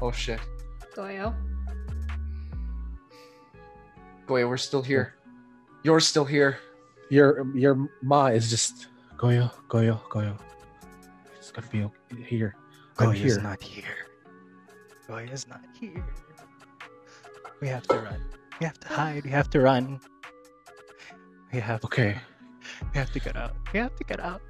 Oh 0.00 0.10
shit. 0.12 0.40
Goyo. 0.96 1.34
Goyo, 4.26 4.48
we're 4.48 4.56
still 4.56 4.82
here. 4.82 5.14
You're 5.82 6.00
still 6.00 6.24
here. 6.24 6.58
Your 7.10 7.46
your 7.54 7.88
ma 8.02 8.26
is 8.26 8.48
just 8.50 8.88
Goyo, 9.16 9.50
Goyo, 9.68 10.00
Goyo. 10.08 10.38
It's 11.36 11.50
gonna 11.50 11.66
be 11.68 11.82
okay. 11.82 12.22
here. 12.22 12.54
I'm 12.98 13.08
Goyo's 13.08 13.18
here. 13.34 13.40
not 13.42 13.62
here. 13.62 13.96
Goyo's 15.08 15.46
not 15.48 15.60
here. 15.78 16.04
We 17.60 17.68
have 17.68 17.86
to 17.88 17.96
run. 17.96 18.20
We 18.60 18.66
have 18.66 18.78
to 18.80 18.88
hide. 18.88 19.24
We 19.24 19.30
have 19.30 19.50
to 19.50 19.60
run. 19.60 20.00
We 21.52 21.60
have 21.60 21.84
Okay. 21.84 22.16
We 22.82 22.98
have 22.98 23.12
to 23.12 23.20
get 23.20 23.36
out. 23.36 23.52
We 23.72 23.80
have 23.80 23.94
to 23.96 24.04
get 24.04 24.20
out. 24.20 24.40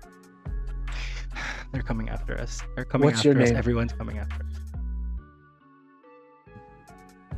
They're 1.73 1.83
coming 1.83 2.09
after 2.09 2.39
us. 2.39 2.63
They're 2.77 2.85
coming 2.85 3.07
What's 3.07 3.19
after 3.19 3.33
your 3.33 3.43
us. 3.43 3.49
name? 3.51 3.59
Everyone's 3.59 3.93
coming 3.93 4.19
after 4.19 4.45
us. 4.45 4.61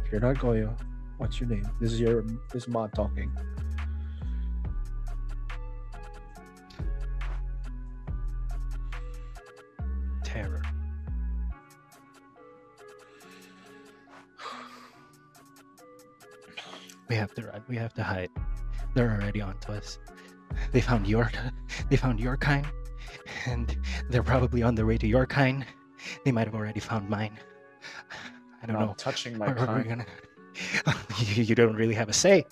If 0.04 0.12
you're 0.12 0.20
not 0.20 0.36
Goyo, 0.36 0.78
what's 1.18 1.40
your 1.40 1.48
name? 1.48 1.68
This 1.80 1.92
is 1.92 2.00
your 2.00 2.22
this 2.52 2.62
is 2.62 2.68
ma 2.68 2.86
talking. 2.88 3.32
Terror. 10.22 10.62
We 17.08 17.14
have 17.14 17.32
to 17.34 17.42
run. 17.42 17.62
We 17.68 17.76
have 17.76 17.94
to 17.94 18.02
hide. 18.02 18.30
They're 18.94 19.12
already 19.12 19.40
onto 19.40 19.72
us. 19.72 19.98
They 20.72 20.80
found 20.80 21.06
your 21.06 21.30
they 21.90 21.96
found 21.96 22.20
your 22.20 22.36
kind. 22.36 22.66
And 23.46 23.76
they're 24.10 24.22
probably 24.22 24.62
on 24.62 24.74
their 24.74 24.86
way 24.86 24.98
to 24.98 25.06
your 25.06 25.26
kind. 25.26 25.64
They 26.24 26.32
might 26.32 26.46
have 26.46 26.54
already 26.54 26.80
found 26.80 27.08
mine. 27.08 27.38
I 28.62 28.66
don't 28.66 28.78
Not 28.78 28.86
know. 28.86 28.94
touching 28.96 29.38
my 29.38 29.46
Or- 29.46 29.50
or 29.50 29.54
we're 29.54 29.66
kind. 29.66 29.88
gonna- 29.88 30.96
you, 31.34 31.42
you 31.44 31.54
don't 31.54 31.74
really 31.76 31.94
have 31.94 32.08
a 32.08 32.12
say. 32.12 32.44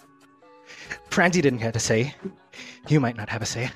Franzi 1.10 1.40
didn't 1.40 1.60
get 1.60 1.76
a 1.76 1.80
say. 1.80 2.14
You 2.88 3.00
might 3.00 3.16
not 3.16 3.28
have 3.28 3.42
a 3.42 3.46
say. 3.46 3.70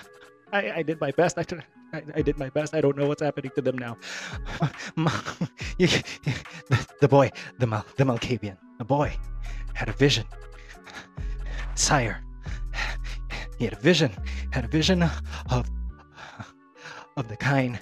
I, 0.52 0.70
I 0.78 0.82
did 0.82 1.00
my 1.00 1.10
best. 1.12 1.38
I, 1.38 1.42
don't- 1.44 1.62
I, 1.92 2.02
I 2.16 2.22
did 2.22 2.38
my 2.38 2.50
best. 2.50 2.74
I 2.74 2.80
don't 2.80 2.96
know 2.96 3.06
what's 3.08 3.22
happening 3.22 3.52
to 3.54 3.62
them 3.62 3.78
now. 3.78 3.96
The, 5.78 6.86
the 7.00 7.08
boy, 7.08 7.30
the 7.58 7.66
Mal, 7.66 7.84
the 7.96 8.04
Malkavian, 8.04 8.56
the 8.78 8.84
boy, 8.84 9.12
had 9.74 9.88
a 9.88 9.92
vision. 9.92 10.24
Sire, 11.74 12.22
he 13.60 13.66
had 13.66 13.74
a 13.74 13.80
vision. 13.80 14.10
Had 14.52 14.64
a 14.64 14.68
vision 14.68 15.02
of 15.50 15.70
of 17.16 17.28
the 17.28 17.36
kind 17.36 17.78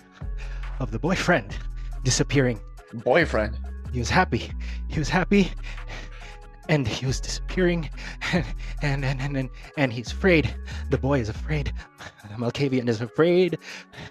of 0.81 0.90
the 0.90 0.98
boyfriend 0.98 1.57
disappearing 2.02 2.60
Boyfriend. 2.92 3.57
he 3.92 4.00
was 4.00 4.10
happy. 4.10 4.50
He 4.89 4.98
was 4.98 5.08
happy, 5.08 5.52
and 6.68 6.89
he 6.89 7.07
was 7.07 7.20
disappearing, 7.20 7.90
and 8.32 9.05
and 9.05 9.20
and 9.20 9.36
and 9.36 9.50
and, 9.76 9.92
he's 9.92 10.10
afraid. 10.10 10.52
The 10.90 10.98
boy 10.98 11.20
is 11.20 11.28
afraid. 11.28 11.73
The 12.28 12.34
Malkavian 12.39 12.89
is 12.89 13.00
afraid. 13.00 13.57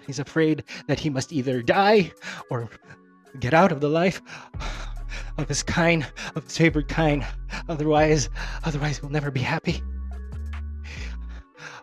He's 0.06 0.20
afraid 0.20 0.64
that 0.86 0.98
he 0.98 1.10
must 1.10 1.32
either 1.34 1.60
die 1.60 2.12
or 2.50 2.70
get 3.40 3.52
out 3.52 3.72
of 3.72 3.80
the 3.80 3.90
life 3.90 4.22
of 5.36 5.48
his 5.48 5.62
kind, 5.62 6.06
of 6.34 6.44
his 6.44 6.56
favorite 6.56 6.88
kind. 6.88 7.26
Otherwise, 7.68 8.30
otherwise 8.64 8.98
he'll 8.98 9.10
never 9.10 9.30
be 9.30 9.40
happy. 9.40 9.82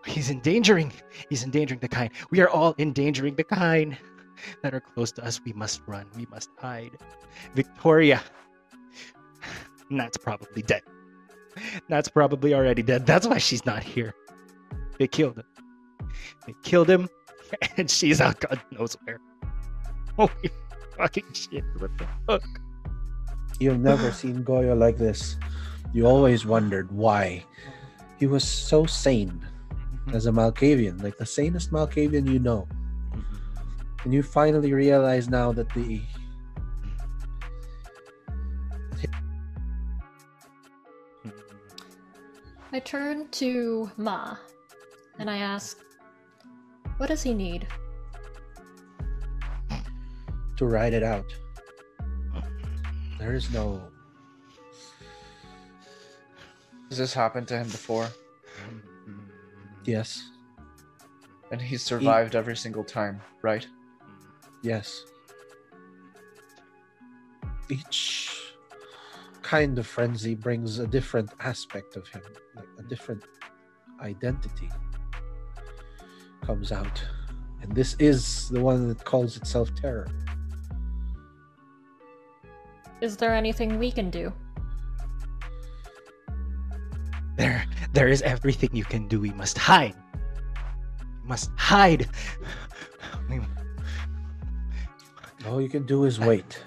He's 0.05 0.29
endangering. 0.29 0.91
He's 1.29 1.43
endangering 1.43 1.79
the 1.79 1.87
kind. 1.87 2.11
We 2.29 2.39
are 2.41 2.49
all 2.49 2.75
endangering 2.77 3.35
the 3.35 3.43
kind 3.43 3.97
that 4.61 4.73
are 4.73 4.81
close 4.81 5.11
to 5.13 5.25
us. 5.25 5.41
We 5.43 5.53
must 5.53 5.81
run. 5.87 6.05
We 6.15 6.25
must 6.27 6.49
hide. 6.59 6.91
Victoria. 7.55 8.21
That's 9.89 10.17
probably 10.17 10.61
dead. 10.61 10.83
That's 11.89 12.09
probably 12.09 12.53
already 12.53 12.83
dead. 12.83 13.05
That's 13.05 13.27
why 13.27 13.37
she's 13.37 13.65
not 13.65 13.83
here. 13.83 14.13
They 14.99 15.07
killed 15.07 15.37
him. 15.37 15.45
They 16.45 16.53
killed 16.63 16.89
him, 16.89 17.09
and 17.77 17.89
she's 17.89 18.21
out 18.21 18.39
God 18.39 18.59
knows 18.71 18.97
where. 19.03 19.19
Holy 20.15 20.51
fucking 20.97 21.33
shit. 21.33 21.63
What 21.77 21.97
the 21.97 22.07
fuck? 22.27 22.43
You've 23.59 23.79
never 23.79 24.11
seen 24.13 24.43
Goyo 24.43 24.77
like 24.77 24.97
this. 24.97 25.37
You 25.93 26.05
always 26.05 26.45
wondered 26.45 26.91
why. 26.91 27.43
He 28.17 28.27
was 28.27 28.47
so 28.47 28.85
sane 28.85 29.45
Mm-hmm. 30.05 30.17
as 30.17 30.27
a 30.27 30.31
Malkavian, 30.31 31.01
like 31.01 31.17
the 31.17 31.25
sanest 31.25 31.71
Malkavian 31.71 32.31
you 32.31 32.37
know. 32.37 32.67
Mm-hmm. 33.11 34.03
And 34.03 34.13
you 34.13 34.21
finally 34.21 34.71
realize 34.71 35.29
now 35.29 35.51
that 35.53 35.69
the 35.73 36.01
I 42.71 42.79
turn 42.79 43.29
to 43.29 43.89
Ma, 43.97 44.35
and 45.17 45.29
I 45.29 45.37
ask, 45.37 45.79
"What 46.97 47.07
does 47.07 47.23
he 47.23 47.33
need?" 47.33 47.67
to 50.57 50.65
ride 50.65 50.93
it 50.93 51.03
out. 51.03 51.33
There 53.17 53.33
is 53.33 53.51
no 53.51 53.81
Has 56.89 56.99
this 56.99 57.13
happened 57.13 57.47
to 57.47 57.57
him 57.57 57.67
before? 57.67 58.07
Yes, 59.85 60.29
And 61.51 61.61
he's 61.61 61.83
survived 61.83 62.35
every 62.35 62.55
single 62.57 62.83
time, 62.83 63.21
right? 63.41 63.65
yes. 64.63 65.05
Each 67.69 68.31
kind 69.41 69.77
of 69.79 69.87
frenzy 69.87 70.35
brings 70.35 70.79
a 70.79 70.87
different 70.87 71.31
aspect 71.39 71.95
of 71.95 72.07
him, 72.07 72.21
like 72.55 72.67
a 72.79 72.83
different 72.83 73.23
identity 74.01 74.69
comes 76.43 76.71
out. 76.71 77.03
And 77.61 77.73
this 77.75 77.95
is 77.99 78.49
the 78.49 78.61
one 78.61 78.87
that 78.89 79.03
calls 79.03 79.35
itself 79.37 79.73
terror. 79.75 80.07
Is 83.01 83.17
there 83.17 83.33
anything 83.33 83.79
we 83.79 83.91
can 83.91 84.09
do? 84.09 84.31
There, 87.95 88.03
there 88.03 88.11
is 88.11 88.21
everything 88.23 88.69
you 88.73 88.83
can 88.83 89.07
do. 89.07 89.21
We 89.21 89.31
must 89.31 89.57
hide. 89.57 89.95
We 91.23 91.29
must 91.29 91.49
hide. 91.55 92.07
We- 93.29 93.39
All 95.47 95.61
you 95.61 95.69
can 95.69 95.85
do 95.85 96.03
is 96.03 96.19
wait. 96.19 96.61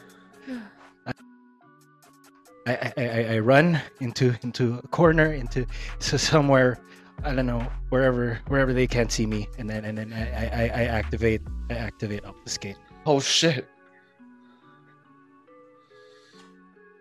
I, 2.66 2.72
I, 2.74 2.92
I, 2.96 3.34
I 3.34 3.38
run 3.38 3.80
into 4.00 4.34
into 4.42 4.80
a 4.84 4.88
corner 4.88 5.32
into 5.32 5.66
so 6.00 6.16
somewhere 6.16 6.78
I 7.24 7.34
don't 7.34 7.46
know 7.46 7.66
wherever 7.88 8.38
wherever 8.48 8.74
they 8.74 8.86
can't 8.86 9.10
see 9.10 9.24
me 9.26 9.48
and 9.58 9.68
then 9.70 9.84
and 9.86 9.96
then 9.96 10.12
I, 10.12 10.24
I, 10.36 10.46
I 10.52 10.64
I 10.82 10.84
activate 10.84 11.40
I 11.70 11.74
activate 11.74 12.24
obfuscate. 12.24 12.76
Oh 13.06 13.20
shit. 13.20 13.66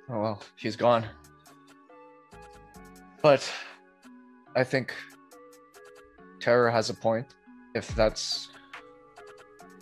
Oh 0.09 0.21
well, 0.21 0.41
he's 0.55 0.77
gone. 0.77 1.05
But 3.21 3.43
I 4.57 4.63
think 4.63 4.93
Terror 6.41 6.69
has 6.69 6.89
a 6.89 6.93
point, 6.93 7.27
if 7.73 7.87
that's 7.95 8.49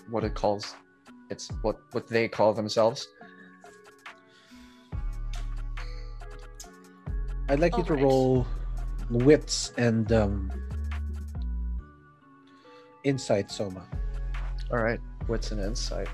what 0.10 0.24
it 0.24 0.36
calls 0.36 0.76
it's 1.30 1.50
what 1.62 1.78
what 1.92 2.08
they 2.08 2.28
call 2.28 2.54
themselves. 2.54 3.08
I'd 7.50 7.60
like 7.60 7.78
you 7.78 7.84
to 7.84 7.92
Alright. 7.92 8.04
roll 8.04 8.48
wits 9.12 9.72
and 9.78 10.12
um, 10.12 10.52
insight, 13.04 13.52
Soma. 13.52 13.86
Alright, 14.72 15.00
wits 15.28 15.52
and 15.52 15.62
insight. 15.62 16.08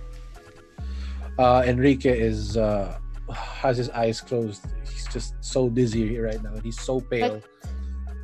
Uh, 1.40 1.64
Enrique 1.66 2.20
is 2.20 2.58
uh, 2.58 2.98
has 3.32 3.78
his 3.78 3.90
eyes 3.92 4.20
closed. 4.20 4.66
He's 4.84 5.08
just 5.08 5.36
so 5.40 5.70
dizzy 5.70 6.20
right 6.20 6.42
now, 6.44 6.54
and 6.54 6.64
he's 6.64 6.80
so 6.80 7.00
pale. 7.00 7.42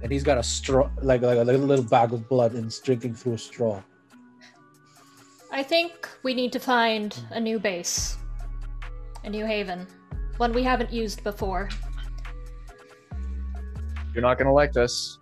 And 0.01 0.11
he's 0.11 0.23
got 0.23 0.37
a 0.37 0.43
straw, 0.43 0.89
like, 1.01 1.21
like 1.21 1.37
a 1.37 1.43
little 1.43 1.83
bag 1.83 2.13
of 2.13 2.29
blood, 2.29 2.53
and 2.53 2.65
he's 2.65 2.79
drinking 2.79 3.15
through 3.15 3.33
a 3.33 3.37
straw. 3.37 3.81
I 5.51 5.63
think 5.63 6.07
we 6.23 6.33
need 6.33 6.51
to 6.53 6.59
find 6.59 7.17
a 7.31 7.39
new 7.39 7.57
base. 7.57 8.17
A 9.23 9.29
new 9.29 9.45
haven. 9.45 9.87
One 10.37 10.53
we 10.53 10.63
haven't 10.63 10.91
used 10.91 11.23
before. 11.23 11.69
You're 14.13 14.21
not 14.21 14.37
gonna 14.37 14.53
like 14.53 14.71
this. 14.71 15.17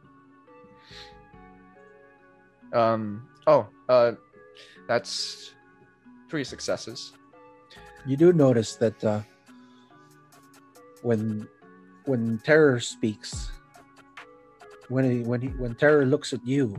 Um 2.74 3.28
oh, 3.48 3.68
uh 3.88 4.14
that's 4.88 5.54
three 6.30 6.44
successes. 6.44 7.14
You 8.06 8.18
do 8.18 8.34
notice 8.34 8.76
that 8.76 9.04
uh, 9.04 9.22
when 11.02 11.48
when 12.06 12.40
terror 12.44 12.80
speaks, 12.80 13.50
when 14.90 15.10
he, 15.10 15.20
when 15.22 15.42
he, 15.42 15.48
when 15.50 15.76
terror 15.76 16.06
looks 16.06 16.34
at 16.34 16.46
you, 16.46 16.76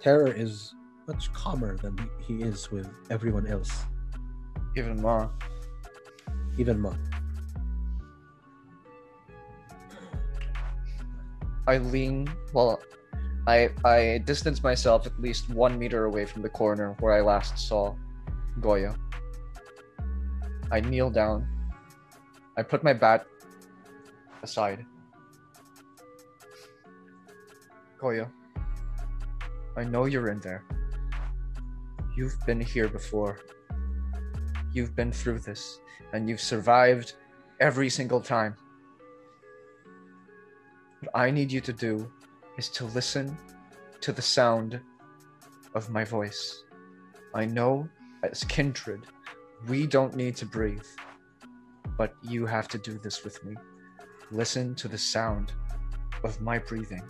terror 0.00 0.32
is 0.32 0.74
much 1.08 1.32
calmer 1.32 1.76
than 1.76 1.96
he, 2.20 2.42
is 2.42 2.70
with 2.70 2.88
everyone 3.10 3.46
else, 3.46 3.84
Even 4.76 5.00
more. 5.00 5.30
even 6.58 6.80
more. 6.80 6.98
I 11.66 11.78
lean 11.78 12.26
well 12.52 12.80
I 13.46 13.70
I 13.84 14.18
distance 14.24 14.62
myself 14.62 15.06
at 15.06 15.20
least 15.20 15.48
one 15.50 15.78
meter 15.78 16.04
away 16.04 16.26
from 16.26 16.42
the 16.42 16.48
corner 16.48 16.96
where 16.98 17.12
I 17.12 17.20
last 17.20 17.58
saw 17.58 17.94
Goyo. 18.58 18.96
I 20.72 20.80
kneel 20.80 21.10
down. 21.10 21.46
I 22.56 22.62
put 22.62 22.82
my 22.82 22.92
bat 22.92 23.26
aside. 24.42 24.84
Goyo, 28.00 28.30
I 29.76 29.84
know 29.84 30.06
you're 30.06 30.30
in 30.30 30.40
there. 30.40 30.64
You've 32.16 32.38
been 32.46 32.60
here 32.60 32.88
before. 32.88 33.38
You've 34.72 34.96
been 34.96 35.12
through 35.12 35.40
this, 35.40 35.80
and 36.14 36.26
you've 36.26 36.40
survived 36.40 37.12
every 37.60 37.90
single 37.90 38.22
time. 38.22 38.56
What 41.00 41.10
I 41.14 41.30
need 41.30 41.52
you 41.52 41.60
to 41.60 41.74
do 41.74 42.10
is 42.56 42.70
to 42.70 42.86
listen 42.86 43.36
to 44.00 44.12
the 44.12 44.22
sound 44.22 44.80
of 45.74 45.90
my 45.90 46.04
voice. 46.04 46.64
I 47.34 47.44
know 47.44 47.86
as 48.22 48.44
kindred, 48.44 49.06
we 49.68 49.86
don't 49.86 50.16
need 50.16 50.36
to 50.36 50.46
breathe, 50.46 50.90
but 51.98 52.14
you 52.22 52.46
have 52.46 52.66
to 52.68 52.78
do 52.78 52.98
this 52.98 53.24
with 53.24 53.44
me. 53.44 53.56
Listen 54.30 54.74
to 54.76 54.88
the 54.88 54.96
sound 54.96 55.52
of 56.24 56.40
my 56.40 56.58
breathing. 56.58 57.02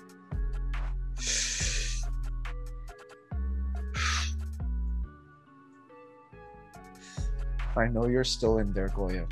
I 7.77 7.87
know 7.89 8.07
you're 8.07 8.25
still 8.25 8.59
in 8.59 8.73
there, 8.73 8.89
Goyo. 8.89 9.31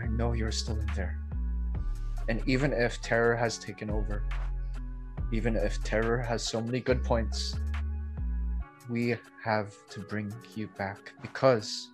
I 0.00 0.06
know 0.08 0.34
you're 0.34 0.52
still 0.52 0.78
in 0.78 0.90
there. 0.94 1.18
And 2.28 2.42
even 2.46 2.72
if 2.72 3.00
terror 3.00 3.34
has 3.34 3.58
taken 3.58 3.90
over, 3.90 4.22
even 5.32 5.56
if 5.56 5.82
terror 5.82 6.18
has 6.18 6.42
so 6.42 6.60
many 6.60 6.80
good 6.80 7.02
points, 7.02 7.56
we 8.88 9.16
have 9.42 9.74
to 9.90 10.00
bring 10.00 10.32
you 10.54 10.68
back 10.78 11.12
because 11.22 11.90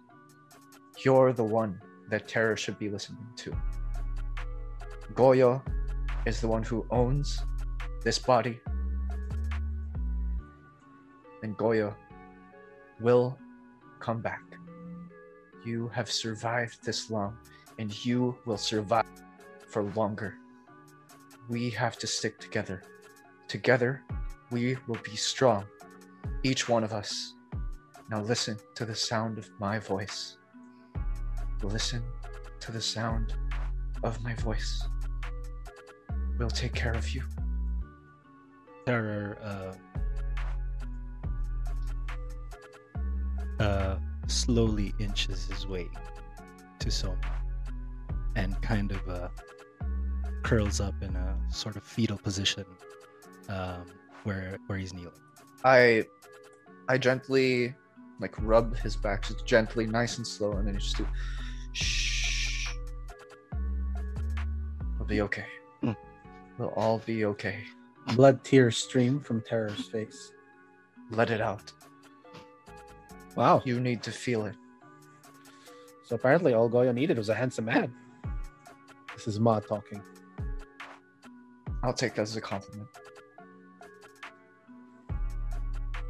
you're 1.04 1.32
the 1.32 1.44
one 1.44 1.80
that 2.10 2.28
terror 2.28 2.56
should 2.56 2.78
be 2.78 2.88
listening 2.88 3.26
to. 3.36 3.56
Goyo 5.14 5.62
is 6.26 6.40
the 6.40 6.48
one 6.48 6.62
who 6.62 6.86
owns 6.90 7.40
this 8.02 8.18
body, 8.18 8.60
and 11.42 11.56
Goyo 11.56 11.94
will 13.00 13.38
come 14.00 14.20
back. 14.20 14.42
You 15.64 15.88
have 15.88 16.10
survived 16.10 16.84
this 16.84 17.10
long, 17.10 17.36
and 17.78 18.04
you 18.04 18.36
will 18.46 18.58
survive 18.58 19.06
for 19.68 19.84
longer. 19.94 20.34
We 21.48 21.70
have 21.70 21.98
to 21.98 22.06
stick 22.06 22.38
together. 22.40 22.82
Together, 23.48 24.02
we 24.50 24.76
will 24.86 24.98
be 25.04 25.16
strong. 25.16 25.64
Each 26.42 26.68
one 26.68 26.84
of 26.84 26.92
us. 26.92 27.34
Now 28.10 28.20
listen 28.22 28.58
to 28.74 28.84
the 28.84 28.94
sound 28.94 29.38
of 29.38 29.48
my 29.58 29.78
voice. 29.78 30.36
Listen 31.62 32.02
to 32.60 32.72
the 32.72 32.80
sound 32.80 33.34
of 34.02 34.22
my 34.22 34.34
voice. 34.34 34.84
We'll 36.38 36.50
take 36.50 36.74
care 36.74 36.92
of 36.92 37.08
you. 37.14 37.22
Terror 38.84 39.38
uh, 39.42 39.91
uh, 43.62 43.98
slowly 44.26 44.92
inches 44.98 45.46
his 45.46 45.66
way 45.66 45.88
to 46.78 46.90
Soma 46.90 47.16
and 48.34 48.60
kind 48.62 48.90
of 48.90 49.08
uh, 49.08 49.28
curls 50.42 50.80
up 50.80 50.94
in 51.02 51.14
a 51.14 51.38
sort 51.50 51.76
of 51.76 51.84
fetal 51.84 52.18
position 52.18 52.64
um, 53.48 53.86
where 54.24 54.58
where 54.66 54.78
he's 54.78 54.92
kneeling. 54.92 55.12
I 55.64 56.04
I 56.88 56.98
gently 56.98 57.74
like 58.20 58.34
rub 58.40 58.76
his 58.78 58.96
back 58.96 59.26
just 59.26 59.46
gently, 59.46 59.86
nice 59.86 60.16
and 60.16 60.26
slow, 60.26 60.52
and 60.52 60.66
then 60.66 60.78
just 60.78 60.96
do 60.96 61.06
shh. 61.72 62.66
We'll 64.98 65.08
be 65.08 65.20
okay. 65.22 65.46
Mm. 65.82 65.96
We'll 66.58 66.70
all 66.70 66.98
be 66.98 67.24
okay. 67.26 67.64
Blood 68.14 68.44
tears 68.44 68.76
stream 68.76 69.20
from 69.20 69.40
terror's 69.42 69.88
face. 69.88 70.32
Let 71.10 71.30
it 71.30 71.40
out. 71.40 71.72
Wow. 73.36 73.62
You 73.64 73.80
need 73.80 74.02
to 74.02 74.10
feel 74.10 74.46
it. 74.46 74.54
So 76.04 76.16
apparently, 76.16 76.54
all 76.54 76.68
Goyo 76.68 76.92
needed 76.94 77.16
was 77.16 77.28
a 77.28 77.34
handsome 77.34 77.66
man. 77.66 77.94
This 79.14 79.26
is 79.26 79.40
Ma 79.40 79.60
talking. 79.60 80.02
I'll 81.82 81.92
take 81.92 82.14
that 82.14 82.22
as 82.22 82.36
a 82.36 82.40
compliment. 82.40 82.88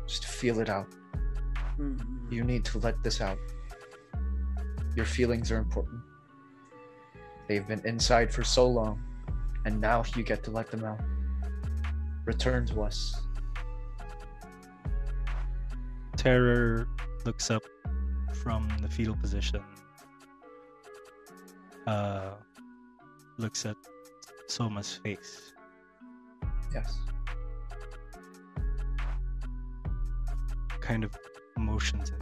Just 0.07 0.27
feel 0.27 0.61
it 0.61 0.69
out. 0.69 0.89
Mm-hmm. 1.79 2.33
You 2.33 2.45
need 2.45 2.65
to 2.67 2.79
let 2.79 3.03
this 3.03 3.21
out. 3.21 3.39
Your 4.97 5.07
feelings 5.07 5.51
are 5.51 5.59
important. 5.59 6.01
They've 7.49 7.67
been 7.67 7.85
inside 7.87 8.33
for 8.33 8.45
so 8.45 8.67
long, 8.67 9.03
and 9.65 9.81
now 9.81 10.05
you 10.17 10.23
get 10.23 10.43
to 10.45 10.51
let 10.51 10.71
them 10.71 10.85
out. 10.85 11.01
Return 12.25 12.67
to 12.67 12.83
us. 12.83 13.27
Terror 16.17 16.87
looks 17.25 17.51
up 17.51 17.63
from 18.35 18.69
the 18.81 18.89
fetal 18.89 19.17
position, 19.17 19.63
uh, 21.87 22.35
looks 23.39 23.65
at 23.67 23.77
Soma's 24.49 24.93
face, 25.05 25.53
Yes. 26.75 26.99
kind 30.81 31.05
of 31.05 31.17
motions 31.57 32.11
him. 32.11 32.19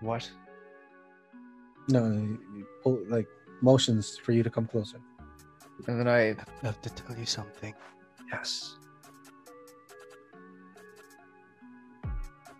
What? 0.00 0.30
No, 1.88 2.06
you- 2.06 2.40
you 2.54 2.66
pull, 2.82 3.04
like 3.08 3.28
motions 3.62 4.18
for 4.18 4.32
you 4.32 4.42
to 4.42 4.50
come 4.50 4.66
closer. 4.66 5.00
And 5.86 6.00
then 6.00 6.08
I. 6.08 6.30
I 6.30 6.36
have 6.62 6.80
to 6.82 6.90
tell 6.90 7.16
you 7.16 7.26
something. 7.26 7.74
Yes. 8.32 8.78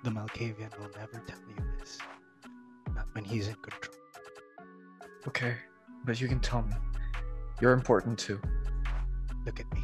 The 0.07 0.13
Malkavian 0.13 0.71
will 0.79 0.89
never 0.97 1.21
tell 1.27 1.41
you 1.49 1.65
this. 1.81 1.99
Not 2.95 3.07
when 3.11 3.25
he's 3.25 3.49
in 3.49 3.57
control. 3.57 3.97
Okay. 5.27 5.57
But 6.05 6.21
you 6.21 6.29
can 6.29 6.39
tell 6.39 6.63
me. 6.63 6.75
You're 7.61 7.73
important 7.73 8.17
too. 8.17 8.41
Look 9.45 9.59
at 9.59 9.67
me. 9.75 9.83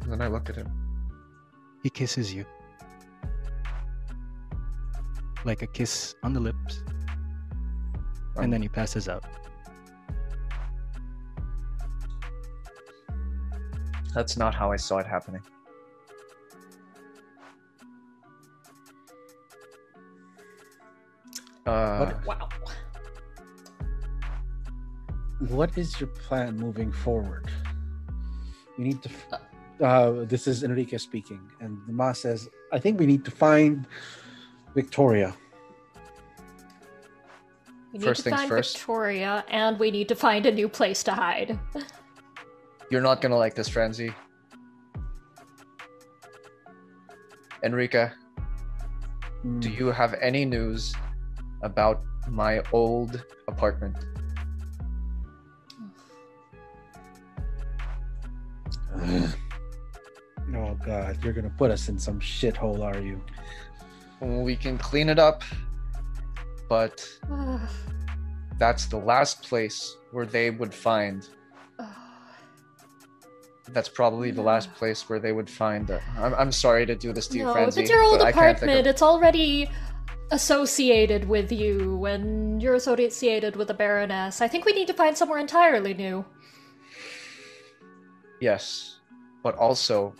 And 0.00 0.12
then 0.12 0.22
I 0.22 0.28
look 0.28 0.48
at 0.48 0.56
him. 0.56 0.72
He 1.82 1.90
kisses 1.90 2.32
you. 2.32 2.46
like 5.44 5.60
a 5.60 5.66
kiss 5.66 6.14
on 6.22 6.32
the 6.32 6.40
lips, 6.40 6.82
and 8.36 8.46
oh. 8.46 8.50
then 8.50 8.62
he 8.62 8.68
passes 8.68 9.10
out. 9.10 9.24
That's 14.14 14.38
not 14.38 14.54
how 14.54 14.72
I 14.72 14.76
saw 14.76 14.98
it 14.98 15.06
happening. 15.06 15.42
Uh, 21.70 22.12
Wow. 22.26 22.48
what 25.48 25.78
is 25.78 26.00
your 26.00 26.08
plan 26.08 26.56
moving 26.56 26.90
forward? 26.92 27.46
We 28.76 28.84
need 28.84 29.02
to. 29.02 29.08
f- 29.10 29.40
Uh, 29.80 30.24
this 30.28 30.46
is 30.46 30.62
Enrique 30.62 30.98
speaking, 30.98 31.40
and 31.60 31.72
the 31.86 31.92
Ma 31.94 32.12
says, 32.12 32.50
"I 32.70 32.78
think 32.78 33.00
we 33.00 33.06
need 33.06 33.24
to 33.24 33.30
find 33.30 33.86
Victoria." 34.74 35.32
We 37.92 37.98
need 37.98 38.04
First 38.04 38.24
to 38.24 38.24
things 38.28 38.40
find 38.40 38.48
first. 38.50 38.76
Victoria, 38.76 39.42
and 39.48 39.78
we 39.80 39.90
need 39.90 40.08
to 40.12 40.14
find 40.26 40.44
a 40.44 40.52
new 40.52 40.68
place 40.68 41.02
to 41.04 41.12
hide. 41.12 41.58
you're 42.90 43.00
not 43.10 43.22
gonna 43.22 43.38
like 43.44 43.54
this, 43.54 43.68
Franzi. 43.70 44.12
Enrica, 47.62 48.12
Hmm. 49.42 49.60
do 49.60 49.70
you 49.70 49.86
have 50.00 50.12
any 50.20 50.44
news 50.44 50.92
about 51.62 52.02
my 52.28 52.62
old 52.72 53.24
apartment? 53.48 53.96
Oh 60.52 60.76
God, 60.84 61.22
you're 61.22 61.32
gonna 61.32 61.52
put 61.56 61.70
us 61.70 61.88
in 61.88 61.96
some 61.98 62.18
shithole, 62.18 62.84
are 62.84 62.98
you? 63.00 63.22
We 64.20 64.56
can 64.56 64.78
clean 64.78 65.08
it 65.08 65.18
up, 65.18 65.44
but 66.68 67.08
that's 68.58 68.86
the 68.86 68.96
last 68.96 69.42
place 69.42 69.96
where 70.10 70.26
they 70.26 70.50
would 70.50 70.74
find. 70.74 71.28
That's 73.68 73.88
probably 73.88 74.32
the 74.32 74.42
last 74.42 74.74
place 74.74 75.08
where 75.08 75.20
they 75.20 75.30
would 75.30 75.48
find. 75.48 75.88
Uh, 75.88 76.00
I'm, 76.18 76.34
I'm 76.34 76.52
sorry 76.52 76.84
to 76.86 76.96
do 76.96 77.12
this 77.12 77.28
to 77.28 77.38
you, 77.38 77.44
no, 77.44 77.50
if 77.50 77.54
Franzi, 77.54 77.82
it's 77.82 77.90
your 77.90 78.02
old 78.02 78.18
but 78.18 78.26
I 78.26 78.32
can't 78.32 78.58
think 78.58 78.70
apartment, 78.70 78.80
of- 78.80 78.90
it's 78.90 79.02
already 79.02 79.70
associated 80.30 81.28
with 81.28 81.50
you, 81.52 82.04
and 82.06 82.62
you're 82.62 82.74
associated 82.74 83.56
with 83.56 83.68
the 83.68 83.74
Baroness. 83.74 84.40
I 84.40 84.48
think 84.48 84.64
we 84.64 84.72
need 84.72 84.86
to 84.88 84.94
find 84.94 85.16
somewhere 85.16 85.38
entirely 85.38 85.94
new. 85.94 86.24
Yes, 88.40 89.00
but 89.42 89.54
also, 89.56 90.14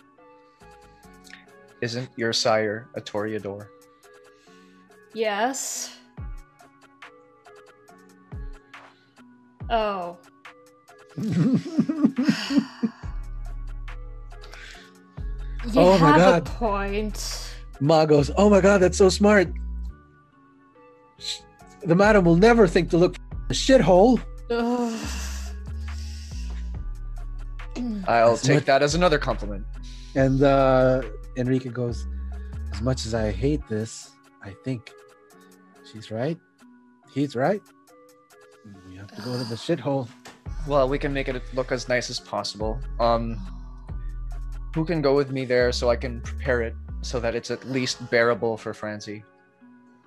isn't 1.81 2.09
your 2.17 2.33
sire 2.33 2.89
a 2.95 3.01
Toreador? 3.01 3.69
Yes. 5.15 5.97
Oh. 9.71 10.19
You 15.67 15.73
Oh 15.83 15.99
my 15.99 16.07
have 16.13 16.17
God. 16.17 16.49
a 16.49 16.51
point. 16.51 17.55
Ma 17.81 18.07
goes, 18.07 18.31
"Oh 18.37 18.49
my 18.49 18.61
God, 18.63 18.81
that's 18.81 18.97
so 18.97 19.09
smart." 19.11 19.49
The 21.83 21.95
madam 21.95 22.25
will 22.25 22.37
never 22.37 22.67
think 22.67 22.91
to 22.91 22.99
look 22.99 23.17
for 23.17 23.23
a 23.51 23.53
shithole. 23.53 24.21
I'll 28.09 28.37
take 28.37 28.57
much- 28.57 28.65
that 28.67 28.83
as 28.83 28.95
another 28.95 29.19
compliment. 29.19 29.65
And 30.15 30.43
uh, 30.43 31.03
Enrique 31.37 31.71
goes, 31.71 32.07
As 32.73 32.83
much 32.83 33.07
as 33.07 33.15
I 33.15 33.31
hate 33.31 33.67
this, 33.69 34.11
I 34.43 34.55
think 34.65 34.93
she's 35.91 36.11
right. 36.11 36.39
He's 37.13 37.37
right. 37.37 37.63
We 38.89 38.97
have 38.97 39.15
to 39.15 39.23
go 39.23 39.39
to 39.39 39.45
the 39.45 39.55
shithole. 39.67 40.09
Well, 40.67 40.89
we 40.89 40.99
can 40.99 41.13
make 41.13 41.29
it 41.29 41.43
look 41.55 41.73
as 41.73 41.89
nice 41.89 42.11
as 42.11 42.21
possible. 42.21 42.79
Um, 42.99 43.39
who 44.75 44.85
can 44.85 45.01
go 45.01 45.15
with 45.15 45.31
me 45.31 45.45
there 45.45 45.73
so 45.73 45.91
I 45.91 45.97
can 45.97 46.21
prepare 46.21 46.63
it 46.63 46.75
so 47.03 47.19
that 47.21 47.35
it's 47.35 47.51
at 47.51 47.65
least 47.67 48.11
bearable 48.11 48.57
for 48.57 48.75
Franzi? 48.75 49.25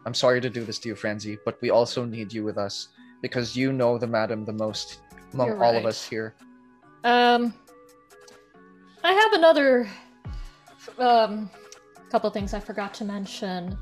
I'm 0.05 0.13
sorry 0.13 0.41
to 0.41 0.49
do 0.49 0.63
this 0.65 0.79
to 0.79 0.89
you, 0.89 0.95
Franzi, 0.95 1.37
but 1.45 1.61
we 1.61 1.69
also 1.69 2.03
need 2.05 2.33
you 2.33 2.43
with 2.43 2.57
us 2.57 2.89
because 3.21 3.55
you 3.55 3.71
know 3.71 3.97
the 3.97 4.07
madam 4.07 4.43
the 4.45 4.51
most 4.53 4.99
among 5.33 5.47
You're 5.47 5.63
all 5.63 5.77
of 5.77 5.85
us 5.85 6.05
here. 6.05 6.35
Um, 7.03 7.53
I 9.03 9.13
have 9.13 9.33
another 9.33 9.89
um 10.99 11.49
couple 12.11 12.29
things 12.29 12.53
I 12.53 12.59
forgot 12.59 12.93
to 12.95 13.05
mention. 13.05 13.77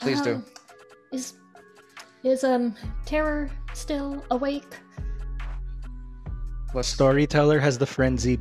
Please 0.00 0.20
do. 0.20 0.34
Um, 0.36 0.44
Is 1.12 1.34
is 2.24 2.42
um 2.44 2.74
Terror 3.04 3.50
still 3.74 4.24
awake? 4.30 4.74
Let's 6.74 6.88
Storyteller 6.88 7.58
has 7.60 7.78
the 7.78 7.86
frenzy 7.86 8.38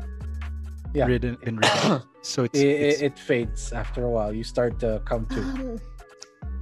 Yeah. 0.93 1.05
ridden 1.05 1.35
been 1.43 1.57
ridden. 1.57 2.01
so 2.21 2.43
it's, 2.45 2.59
It, 2.59 2.67
it's 2.67 3.01
it, 3.01 3.05
it 3.05 3.19
fades 3.19 3.71
after 3.71 4.03
a 4.05 4.09
while. 4.09 4.33
You 4.33 4.43
start 4.43 4.79
to 4.79 5.01
come 5.05 5.25
to. 5.27 5.39
Um, 5.41 5.79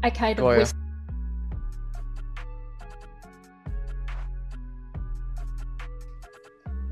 I 0.03 0.09
kind 0.09 0.38
of 0.38 0.45
Goyo. 0.45 0.57
whis- 0.57 0.73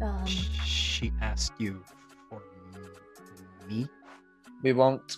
um, 0.02 0.26
she 0.26 1.12
asked 1.22 1.54
you 1.60 1.84
for 2.30 2.42
me. 3.70 3.88
we 4.64 4.74
won't. 4.74 5.18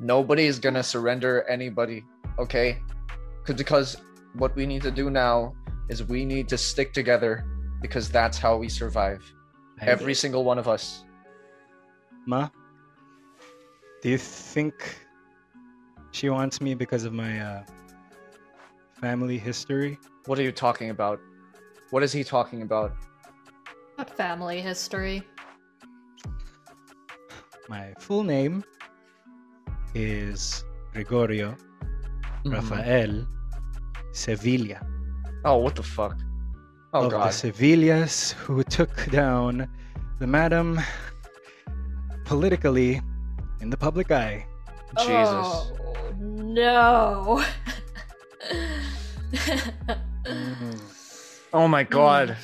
Nobody 0.00 0.46
is 0.46 0.58
gonna 0.58 0.82
surrender 0.82 1.42
anybody, 1.48 2.04
okay? 2.38 2.78
Because 3.46 3.96
what 4.34 4.54
we 4.56 4.66
need 4.66 4.82
to 4.82 4.90
do 4.90 5.10
now 5.10 5.54
is 5.88 6.02
we 6.02 6.24
need 6.24 6.48
to 6.48 6.58
stick 6.58 6.92
together 6.92 7.44
because 7.80 8.08
that's 8.08 8.38
how 8.38 8.56
we 8.56 8.68
survive. 8.68 9.22
I- 9.80 9.86
Every 9.86 10.14
single 10.14 10.44
one 10.44 10.58
of 10.58 10.66
us. 10.66 11.04
Ma, 12.26 12.48
do 14.02 14.08
you 14.08 14.18
think 14.18 14.74
she 16.14 16.30
wants 16.30 16.60
me 16.60 16.74
because 16.74 17.04
of 17.04 17.12
my 17.12 17.40
uh, 17.40 17.64
family 19.00 19.36
history? 19.36 19.98
What 20.26 20.38
are 20.38 20.42
you 20.42 20.52
talking 20.52 20.90
about? 20.90 21.18
What 21.90 22.02
is 22.04 22.12
he 22.12 22.22
talking 22.22 22.62
about? 22.62 22.92
what 23.96 24.10
family 24.10 24.60
history? 24.60 25.22
My 27.68 27.94
full 27.98 28.22
name 28.22 28.62
is 29.94 30.64
Gregorio 30.92 31.56
Rafael 32.44 33.26
Sevilla. 34.12 34.80
Oh, 35.44 35.56
what 35.56 35.74
the 35.74 35.82
fuck? 35.82 36.16
Oh 36.92 37.06
of 37.06 37.10
the. 37.10 37.18
Sevillas 37.18 38.32
who 38.32 38.62
took 38.62 39.10
down 39.10 39.68
the 40.20 40.26
madam 40.26 40.80
politically 42.24 43.00
in 43.60 43.70
the 43.70 43.76
public 43.76 44.12
eye. 44.12 44.46
Jesus. 44.98 45.46
Oh, 45.46 45.70
no. 46.18 47.44
Oh 51.52 51.68
my 51.68 51.84
god. 51.84 52.36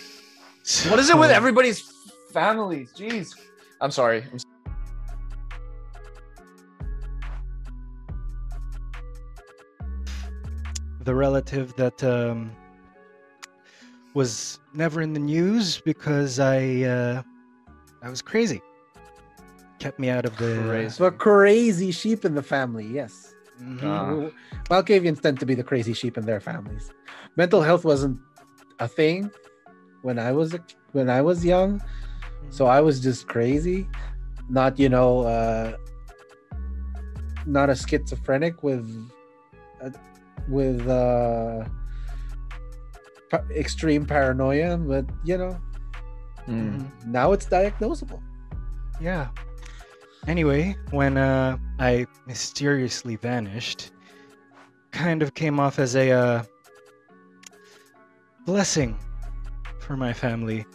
What 0.89 1.01
is 1.01 1.11
it 1.11 1.19
with 1.19 1.31
everybody's 1.33 1.81
families? 2.33 2.93
Jeez. 2.97 3.35
I'm 3.81 3.91
sorry. 3.91 4.23
I'm 4.23 4.37
s- 4.37 4.45
the 11.01 11.15
relative 11.15 11.75
that 11.77 12.03
um, 12.05 12.53
was 14.15 14.61
never 14.75 15.01
in 15.01 15.13
the 15.13 15.21
news 15.21 15.81
because 15.81 16.39
I 16.39 16.83
uh, 16.83 17.23
I 18.03 18.11
was 18.11 18.23
crazy. 18.23 18.61
Kept 19.81 19.99
me 19.99 20.09
out 20.11 20.25
of 20.27 20.37
the 20.37 20.63
Crazy. 20.69 21.03
The 21.03 21.11
crazy 21.11 21.91
sheep 21.91 22.25
in 22.25 22.35
the 22.35 22.43
family, 22.43 22.87
yes. 22.87 23.35
Mhm. 23.61 23.83
Ah. 23.83 24.31
Malkavians 24.71 25.21
tend 25.21 25.41
to 25.41 25.47
be 25.47 25.55
the 25.55 25.65
crazy 25.65 25.93
sheep 25.95 26.17
in 26.17 26.25
their 26.27 26.41
families. 26.41 26.93
Mental 27.37 27.63
health 27.63 27.85
wasn't 27.85 28.19
a 28.79 28.87
thing 28.89 29.31
when 30.03 30.19
I 30.19 30.33
was 30.33 30.55
a, 30.55 30.61
when 30.93 31.09
I 31.11 31.21
was 31.23 31.45
young, 31.45 31.81
so 32.51 32.67
I 32.67 32.81
was 32.81 33.01
just 33.01 33.27
crazy, 33.29 33.89
not 34.49 34.79
you 34.79 34.89
know, 34.89 35.21
uh, 35.23 35.77
not 37.47 37.69
a 37.71 37.75
schizophrenic 37.77 38.63
with 38.63 38.85
uh, 39.83 39.91
with 40.49 40.87
uh, 40.89 41.65
pa- 43.31 43.45
extreme 43.51 44.05
paranoia, 44.07 44.77
but 44.77 45.05
you 45.25 45.39
know, 45.39 45.57
Mm. 46.49 46.81
Mhm. 46.81 47.07
now 47.07 47.33
it's 47.33 47.47
diagnosable. 47.47 48.21
Yeah. 49.01 49.29
Anyway, 50.27 50.77
when 50.91 51.17
uh, 51.17 51.57
I 51.79 52.07
mysteriously 52.27 53.17
vanished, 53.17 53.93
kind 54.91 55.23
of 55.23 55.35
came 55.35 55.59
off 55.59 55.79
as 55.79 55.97
a 55.97 56.11
uh, 56.11 56.43
blessing 58.45 58.99
for 59.79 59.97
my 59.97 60.13
family. 60.13 60.67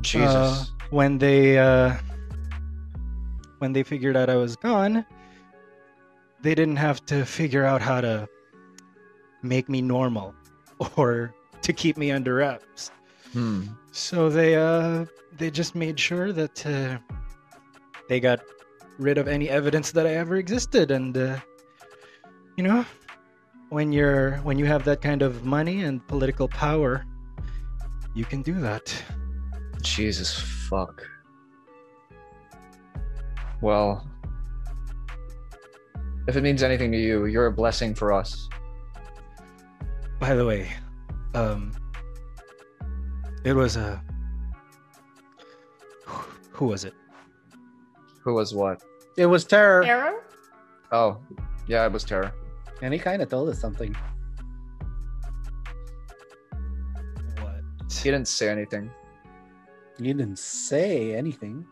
Jesus. 0.00 0.34
Uh, 0.34 0.64
when 0.90 1.18
they 1.18 1.58
uh, 1.58 1.94
when 3.58 3.72
they 3.72 3.82
figured 3.82 4.16
out 4.16 4.30
I 4.30 4.36
was 4.36 4.56
gone, 4.56 5.06
they 6.42 6.54
didn't 6.54 6.76
have 6.76 7.04
to 7.06 7.24
figure 7.24 7.64
out 7.64 7.80
how 7.82 8.00
to 8.00 8.28
make 9.42 9.68
me 9.68 9.82
normal 9.82 10.34
or 10.96 11.34
to 11.62 11.72
keep 11.72 11.96
me 11.96 12.10
under 12.10 12.36
wraps. 12.36 12.90
Hmm. 13.32 13.66
So 13.92 14.28
they 14.28 14.56
uh 14.56 15.06
they 15.38 15.50
just 15.50 15.74
made 15.74 15.98
sure 15.98 16.32
that 16.32 16.66
uh, 16.66 16.98
they 18.08 18.20
got 18.20 18.40
rid 18.98 19.18
of 19.18 19.28
any 19.28 19.48
evidence 19.48 19.90
that 19.92 20.06
I 20.06 20.14
ever 20.14 20.36
existed 20.36 20.90
and 20.90 21.16
uh, 21.16 21.38
you 22.56 22.64
know 22.64 22.84
when 23.70 23.92
you're 23.92 24.36
when 24.38 24.58
you 24.58 24.66
have 24.66 24.84
that 24.84 25.00
kind 25.00 25.22
of 25.22 25.44
money 25.44 25.84
and 25.84 26.06
political 26.06 26.46
power 26.48 27.04
you 28.14 28.24
can 28.24 28.42
do 28.42 28.60
that. 28.60 28.94
Jesus 29.80 30.38
fuck. 30.38 31.02
Well, 33.60 34.06
if 36.28 36.36
it 36.36 36.42
means 36.42 36.62
anything 36.62 36.92
to 36.92 36.98
you, 36.98 37.26
you're 37.26 37.46
a 37.46 37.52
blessing 37.52 37.94
for 37.94 38.12
us. 38.12 38.48
By 40.20 40.34
the 40.34 40.44
way, 40.44 40.70
um 41.34 41.72
it 43.44 43.54
was 43.54 43.76
a 43.76 44.02
who 46.52 46.66
was 46.66 46.84
it? 46.84 46.94
Who 48.24 48.34
was 48.34 48.54
what? 48.54 48.82
It 49.16 49.26
was 49.26 49.44
terror, 49.44 49.84
Arrow? 49.84 50.20
Oh, 50.92 51.18
yeah, 51.66 51.84
it 51.86 51.92
was 51.92 52.04
Terror. 52.04 52.32
and 52.82 52.92
he 52.92 52.98
kind 52.98 53.22
of 53.22 53.28
told 53.28 53.48
us 53.48 53.58
something. 53.60 53.94
What? 57.40 57.60
He 57.90 58.10
didn't 58.10 58.28
say 58.28 58.48
anything. 58.48 58.90
He 59.98 60.04
didn't 60.04 60.38
say 60.38 61.14
anything. 61.14 61.66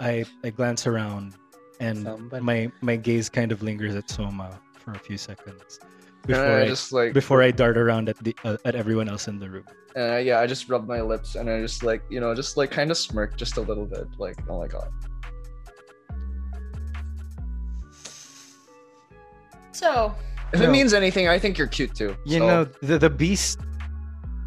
I 0.00 0.24
I 0.44 0.50
glance 0.50 0.86
around 0.86 1.34
and 1.80 2.04
Somebody- 2.04 2.44
my 2.44 2.72
my 2.80 2.96
gaze 2.96 3.28
kind 3.28 3.52
of 3.52 3.62
lingers 3.62 3.94
at 3.94 4.08
Soma 4.08 4.60
for 4.78 4.92
a 4.92 4.98
few 4.98 5.18
seconds 5.18 5.80
And 6.24 6.26
before 6.34 6.44
I 6.58 6.62
I, 6.62 6.66
just 6.66 6.92
like 6.92 7.12
before 7.14 7.42
I 7.42 7.50
dart 7.50 7.78
around 7.78 8.08
at 8.08 8.18
the 8.18 8.34
uh, 8.44 8.56
at 8.64 8.74
everyone 8.74 9.08
else 9.08 9.28
in 9.28 9.38
the 9.38 9.48
room. 9.48 9.64
and 9.96 10.12
I, 10.12 10.18
yeah, 10.20 10.40
I 10.40 10.46
just 10.46 10.68
rubbed 10.68 10.86
my 10.88 11.00
lips 11.00 11.34
and 11.36 11.48
I 11.48 11.60
just 11.60 11.82
like 11.82 12.02
you 12.10 12.20
know 12.20 12.34
just 12.34 12.56
like 12.56 12.70
kind 12.70 12.90
of 12.90 12.98
smirked 12.98 13.36
just 13.38 13.56
a 13.56 13.60
little 13.62 13.86
bit, 13.86 14.06
like 14.18 14.36
oh 14.48 14.58
my 14.60 14.66
god. 14.68 14.90
So, 19.72 20.14
If 20.52 20.60
No. 20.60 20.66
it 20.68 20.70
means 20.72 20.94
anything, 20.94 21.28
I 21.28 21.38
think 21.38 21.58
you're 21.58 21.66
cute 21.68 21.94
too. 21.94 22.16
You 22.24 22.38
so- 22.38 22.46
know, 22.46 22.64
the 22.82 22.98
the 22.98 23.10
beast 23.10 23.60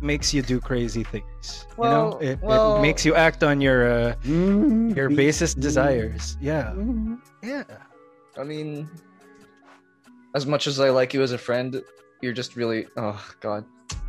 makes 0.01 0.33
you 0.33 0.41
do 0.41 0.59
crazy 0.59 1.03
things. 1.03 1.67
Well, 1.77 2.17
you 2.21 2.25
know, 2.27 2.31
it, 2.33 2.39
well- 2.41 2.77
it 2.77 2.81
makes 2.81 3.05
you 3.05 3.13
act 3.15 3.43
on 3.43 3.61
your 3.61 3.79
uh, 3.89 4.15
Mm, 4.25 4.95
your 4.95 5.09
be- 5.09 5.15
basest 5.15 5.59
desires. 5.59 6.37
Yeah, 6.41 6.73
Mm. 6.75 7.19
yeah. 7.43 7.63
I 8.37 8.43
mean, 8.43 8.89
as 10.35 10.45
much 10.45 10.67
as 10.67 10.79
I 10.79 10.89
like 10.89 11.13
you 11.13 11.21
as 11.21 11.31
a 11.31 11.37
friend, 11.37 11.81
you're 12.21 12.33
just 12.33 12.55
really 12.55 12.87
oh 12.97 13.23
god, 13.39 13.65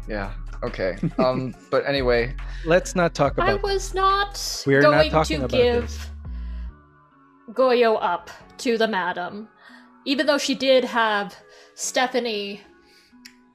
yeah. 0.08 0.32
Okay. 0.62 0.96
Um. 1.18 1.54
but 1.70 1.84
anyway, 1.86 2.34
Let's 2.64 2.94
not 2.94 3.14
talk 3.14 3.32
about 3.32 3.48
I 3.48 3.54
was 3.54 3.94
not 3.94 4.62
We're 4.66 4.80
not 4.80 4.90
going 4.92 5.10
talking 5.10 5.38
to 5.40 5.44
about 5.46 5.56
give 5.56 5.82
this. 5.82 6.06
Goyo 7.50 7.98
up 8.00 8.30
to 8.58 8.78
the 8.78 8.86
madam, 8.86 9.48
even 10.04 10.26
though 10.26 10.38
she 10.38 10.54
did 10.54 10.84
have 10.84 11.34
Stephanie 11.74 12.60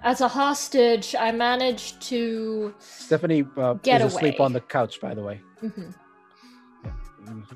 as 0.02 0.22
a 0.22 0.28
hostage. 0.28 1.16
I 1.18 1.32
managed 1.32 2.02
to. 2.04 2.74
Stephanie 2.80 3.46
uh, 3.56 3.76
Get 3.76 4.02
is 4.02 4.14
asleep 4.14 4.40
on 4.42 4.52
the 4.54 4.62
couch, 4.62 5.00
by 5.00 5.14
the 5.14 5.24
way. 5.24 5.42
Mhm. 5.64 5.94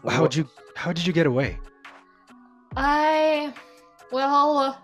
How'd 0.09 0.35
you 0.35 0.47
How 0.75 0.91
did 0.93 1.05
you 1.05 1.13
get 1.13 1.25
away? 1.27 1.59
I. 2.75 3.53
Well, 4.11 4.57
uh, 4.57 4.75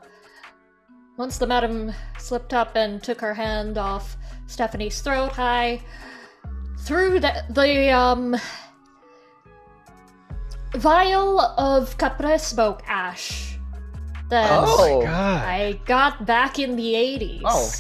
once 1.18 1.38
the 1.38 1.48
madam 1.48 1.92
slipped 2.20 2.54
up 2.54 2.76
and 2.76 3.02
took 3.04 3.20
her 3.20 3.34
hand 3.34 3.78
off 3.78 4.16
Stephanie's 4.46 5.02
throat, 5.02 5.38
I 5.38 5.82
threw 6.80 7.20
the, 7.20 7.44
the 7.50 7.90
um. 7.92 8.36
vial 10.76 11.40
of 11.42 11.98
Capre 11.98 12.40
smoke 12.40 12.82
ash 12.88 13.58
that 14.30 14.50
Oh. 14.64 15.00
my 15.00 15.06
God. 15.06 15.44
I 15.46 15.80
got 15.86 16.26
back 16.26 16.60
in 16.60 16.76
the 16.76 16.94
80s. 16.94 17.42
Oh. 17.46 17.72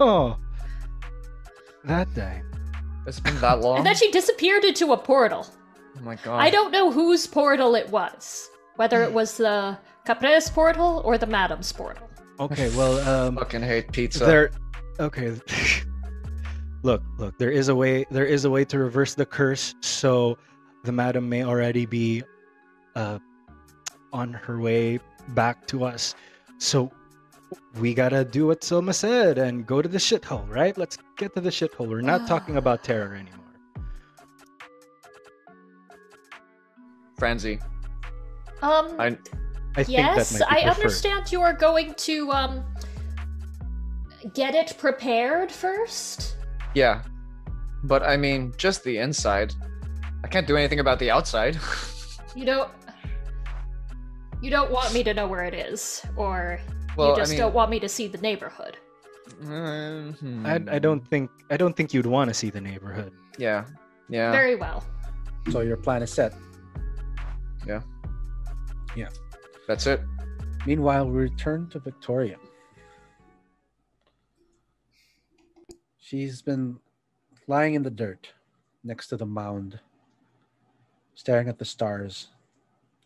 Oh, 0.00 0.36
that 1.84 2.12
day. 2.14 2.42
it's 3.06 3.20
been 3.20 3.38
that 3.40 3.60
long. 3.60 3.78
And 3.78 3.86
then 3.86 3.94
she 3.94 4.10
disappeared 4.10 4.64
into 4.64 4.92
a 4.92 4.96
portal. 4.98 5.46
oh 5.98 6.02
my 6.02 6.16
god. 6.16 6.38
I 6.38 6.50
don't 6.50 6.70
know 6.70 6.90
whose 6.90 7.26
portal 7.26 7.74
it 7.74 7.88
was. 7.88 8.50
Whether 8.76 9.02
it 9.02 9.12
was 9.12 9.36
the 9.36 9.78
Capre's 10.06 10.50
portal 10.50 11.02
or 11.04 11.16
the 11.18 11.26
Madam's 11.26 11.72
portal. 11.72 12.09
Okay, 12.40 12.74
well, 12.74 12.98
um, 13.06 13.36
fucking 13.36 13.60
hate 13.62 13.92
pizza. 13.92 14.24
there. 14.24 14.50
Okay. 14.98 15.38
look, 16.82 17.02
look. 17.18 17.38
There 17.38 17.50
is 17.50 17.68
a 17.68 17.74
way. 17.74 18.06
There 18.10 18.24
is 18.24 18.46
a 18.46 18.50
way 18.50 18.64
to 18.64 18.78
reverse 18.78 19.14
the 19.14 19.26
curse. 19.26 19.74
So, 19.80 20.38
the 20.84 20.92
madam 20.92 21.28
may 21.28 21.44
already 21.44 21.84
be, 21.84 22.22
uh, 22.96 23.18
on 24.14 24.32
her 24.32 24.58
way 24.58 25.00
back 25.28 25.66
to 25.66 25.84
us. 25.84 26.14
So, 26.56 26.90
we 27.78 27.92
gotta 27.92 28.24
do 28.24 28.46
what 28.46 28.62
Silma 28.62 28.94
said 28.94 29.36
and 29.36 29.66
go 29.66 29.82
to 29.82 29.88
the 29.88 29.98
shithole, 29.98 30.48
right? 30.48 30.76
Let's 30.78 30.96
get 31.18 31.34
to 31.34 31.42
the 31.42 31.50
shithole. 31.50 31.88
We're 31.88 32.00
not 32.00 32.26
talking 32.26 32.56
about 32.56 32.82
terror 32.90 33.14
anymore. 33.14 33.36
Franzi, 37.18 37.58
Um, 38.62 38.94
I 38.98 39.18
I 39.76 39.84
think 39.84 39.98
yes, 39.98 40.30
that 40.30 40.40
might 40.40 40.48
be 40.48 40.56
I 40.56 40.62
preferred. 40.64 40.82
understand 40.82 41.32
you 41.32 41.42
are 41.42 41.52
going 41.52 41.94
to, 41.94 42.30
um, 42.32 42.64
get 44.34 44.54
it 44.54 44.76
prepared 44.78 45.50
first. 45.50 46.36
yeah, 46.74 47.02
but 47.84 48.02
I 48.02 48.16
mean 48.16 48.52
just 48.56 48.84
the 48.84 48.98
inside. 48.98 49.54
I 50.22 50.28
can't 50.28 50.46
do 50.46 50.56
anything 50.56 50.80
about 50.80 50.98
the 50.98 51.10
outside. 51.10 51.58
You 52.36 52.44
don't. 52.44 52.70
You 54.40 54.50
don't 54.50 54.70
want 54.70 54.94
me 54.94 55.02
to 55.02 55.12
know 55.12 55.26
where 55.26 55.42
it 55.42 55.52
is, 55.52 56.00
or 56.16 56.60
well, 56.96 57.10
you 57.10 57.16
just 57.16 57.30
I 57.30 57.34
mean, 57.34 57.40
don't 57.40 57.54
want 57.54 57.70
me 57.70 57.80
to 57.80 57.88
see 57.88 58.06
the 58.06 58.18
neighborhood. 58.18 58.76
uh, 59.42 60.12
hmm. 60.12 60.46
I, 60.46 60.60
I 60.70 60.78
don't 60.78 61.06
think 61.06 61.28
I 61.50 61.56
don't 61.56 61.76
think 61.76 61.92
you'd 61.92 62.06
want 62.06 62.28
to 62.28 62.34
see 62.34 62.48
the 62.50 62.60
neighborhood. 62.60 63.12
Yeah, 63.36 63.64
yeah. 64.08 64.30
Very 64.30 64.54
well. 64.54 64.84
So 65.50 65.60
your 65.60 65.76
plan 65.76 66.02
is 66.02 66.12
set. 66.12 66.34
That's 69.70 69.86
it. 69.86 70.00
Meanwhile, 70.66 71.06
we 71.06 71.16
return 71.16 71.68
to 71.68 71.78
Victoria. 71.78 72.38
She's 75.96 76.42
been 76.42 76.80
lying 77.46 77.74
in 77.74 77.84
the 77.84 77.90
dirt 77.90 78.32
next 78.82 79.06
to 79.10 79.16
the 79.16 79.26
mound, 79.26 79.78
staring 81.14 81.48
at 81.48 81.60
the 81.60 81.64
stars. 81.64 82.30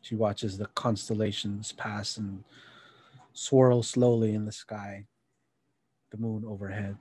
She 0.00 0.14
watches 0.14 0.56
the 0.56 0.64
constellations 0.68 1.72
pass 1.72 2.16
and 2.16 2.42
swirl 3.34 3.82
slowly 3.82 4.32
in 4.32 4.46
the 4.46 4.50
sky, 4.50 5.04
the 6.12 6.16
moon 6.16 6.44
overhead. 6.48 6.96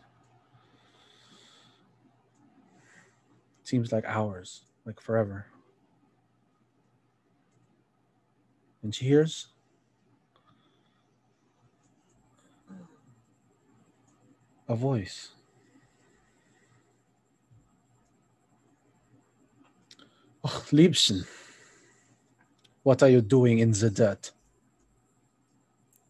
It 3.61 3.67
Seems 3.69 3.93
like 3.93 4.03
hours, 4.03 4.65
like 4.85 4.99
forever. 4.99 5.45
And 8.81 8.93
she 8.93 9.05
hears 9.05 9.52
a 14.73 14.75
voice. 14.75 15.29
Oh, 20.43 20.65
Liebchen, 20.71 21.25
what 22.81 23.01
are 23.03 23.09
you 23.09 23.21
doing 23.21 23.59
in 23.59 23.71
the 23.71 23.89
dirt? 23.89 24.31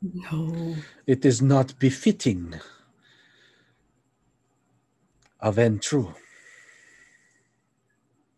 No. 0.02 0.76
It 1.06 1.26
is 1.26 1.42
not 1.42 1.78
befitting 1.78 2.56
of 5.40 5.56
Ventrue. 5.58 6.16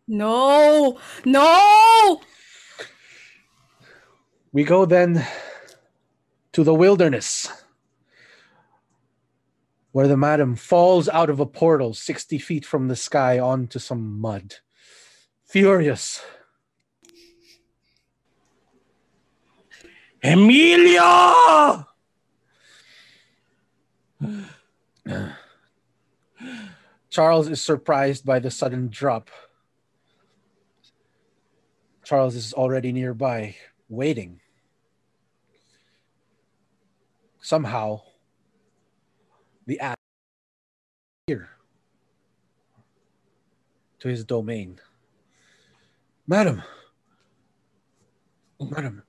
No. 0.07 0.99
No. 1.25 2.21
We 4.51 4.63
go 4.63 4.85
then 4.85 5.25
to 6.53 6.63
the 6.63 6.73
wilderness, 6.73 7.47
where 9.95 10.09
the 10.09 10.17
madam 10.17 10.57
falls 10.57 11.07
out 11.07 11.29
of 11.29 11.39
a 11.39 11.45
portal 11.45 11.93
60 11.93 12.37
feet 12.37 12.65
from 12.65 12.89
the 12.89 12.97
sky 12.97 13.39
onto 13.39 13.79
some 13.79 14.19
mud. 14.19 14.55
Furious. 15.45 16.21
Emilio! 20.21 21.85
Charles 27.09 27.47
is 27.47 27.61
surprised 27.61 28.25
by 28.25 28.39
the 28.39 28.51
sudden 28.51 28.89
drop. 28.89 29.29
Charles 32.03 32.35
is 32.35 32.51
already 32.51 32.91
nearby, 32.91 33.55
waiting. 33.87 34.41
Somehow, 37.39 38.01
the 39.65 39.79
app 39.79 39.97
here 41.27 41.49
to 43.99 44.07
his 44.07 44.23
domain. 44.23 44.79
Madam, 46.27 46.61
madam, 48.59 49.03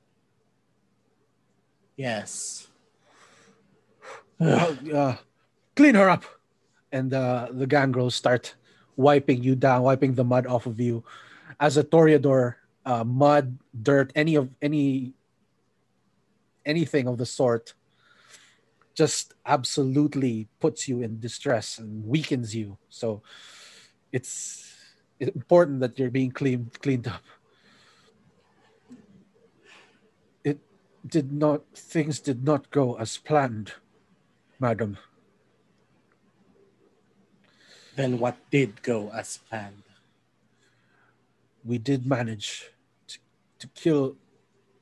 Yes. 1.97 2.69
uh, 4.41 4.77
uh, 4.95 5.17
clean 5.75 5.95
her 5.95 6.11
up. 6.11 6.25
And 6.93 7.13
uh, 7.13 7.49
the 7.51 7.67
gangrels 7.67 8.15
start 8.15 8.55
wiping 8.97 9.43
you 9.43 9.57
down, 9.57 9.83
wiping 9.83 10.15
the 10.15 10.25
mud 10.25 10.47
off 10.47 10.67
of 10.67 10.81
you. 10.81 11.05
As 11.59 11.77
a 11.77 11.85
Toreador, 11.85 12.55
uh, 12.85 13.05
mud, 13.05 13.59
dirt, 13.83 14.13
any 14.15 14.37
of 14.37 14.49
any 14.63 15.13
anything 16.65 17.07
of 17.07 17.19
the 17.19 17.27
sort 17.27 17.75
just 18.97 19.35
absolutely 19.45 20.49
puts 20.59 20.89
you 20.89 21.03
in 21.03 21.21
distress 21.21 21.79
and 21.79 22.05
weakens 22.05 22.55
you. 22.57 22.79
So 22.89 23.23
it's 24.11 24.75
important 25.21 25.81
that 25.81 25.99
you're 25.99 26.11
being 26.11 26.33
cleaned 26.33 26.81
cleaned 26.81 27.07
up. 27.09 27.23
It 30.43 30.59
did 31.07 31.31
not 31.31 31.63
things 31.75 32.21
did 32.21 32.45
not 32.45 32.71
go 32.71 32.95
as 32.97 33.19
planned, 33.19 33.75
madam. 34.59 34.99
Then 37.95 38.19
what 38.19 38.37
did 38.51 38.83
go 38.83 39.11
as 39.11 39.39
planned? 39.49 39.87
we 41.67 41.79
did 41.79 42.07
manage 42.07 42.71
to, 43.09 43.19
to 43.59 43.67
kill 43.69 44.17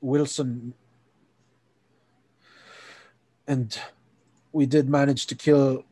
Wilson 0.01 0.75
and 3.47 3.77
we 4.55 4.65
did 4.65 4.87
manage 4.87 5.25
to 5.25 5.35
kill 5.35 5.83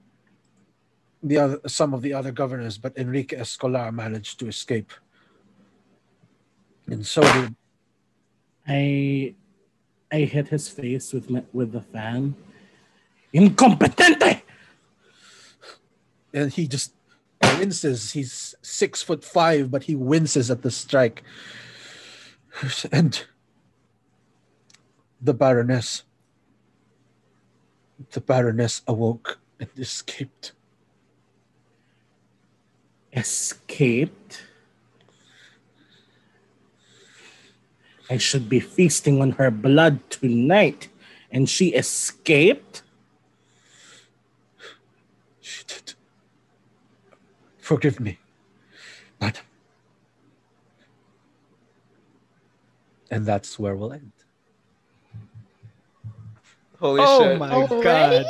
the 1.21 1.37
other 1.37 1.59
some 1.67 1.93
of 1.93 2.01
the 2.01 2.13
other 2.13 2.31
governors 2.31 2.77
but 2.77 2.97
Enrique 2.97 3.35
Escolar 3.35 3.91
managed 3.91 4.39
to 4.39 4.47
escape 4.47 4.91
and 6.87 7.05
so 7.05 7.21
did 7.21 7.53
I 8.65 9.35
I 10.13 10.19
hit 10.19 10.47
his 10.47 10.69
face 10.69 11.11
with 11.11 11.29
my, 11.29 11.43
with 11.51 11.73
the 11.73 11.81
fan. 11.81 12.35
Incompetente! 13.33 14.41
and 16.33 16.53
he 16.53 16.65
just 16.65 16.93
winces 17.59 18.13
he's 18.13 18.55
six 18.61 19.03
foot 19.03 19.25
five 19.25 19.69
but 19.69 19.83
he 19.83 19.95
winces 19.95 20.49
at 20.49 20.61
the 20.61 20.71
strike 20.71 21.21
and 22.93 23.25
the 25.21 25.33
baroness 25.33 26.03
the 28.11 28.21
baroness 28.21 28.81
awoke 28.87 29.39
and 29.59 29.69
escaped 29.77 30.53
Escaped. 33.15 34.43
I 38.09 38.17
should 38.17 38.49
be 38.49 38.59
feasting 38.59 39.21
on 39.21 39.33
her 39.33 39.51
blood 39.51 39.99
tonight, 40.09 40.89
and 41.31 41.47
she 41.47 41.69
escaped. 41.69 42.81
She 45.41 45.63
did. 45.65 45.93
Forgive 47.59 47.99
me, 47.99 48.17
madam. 49.21 49.43
And 53.11 53.27
that's 53.27 53.59
where 53.59 53.75
we'll 53.75 53.93
end. 53.93 54.12
Holy 56.83 57.01
oh 57.01 57.23
shit. 57.23 57.39
my 57.39 57.49
Already? 57.51 57.81
god. 57.83 58.25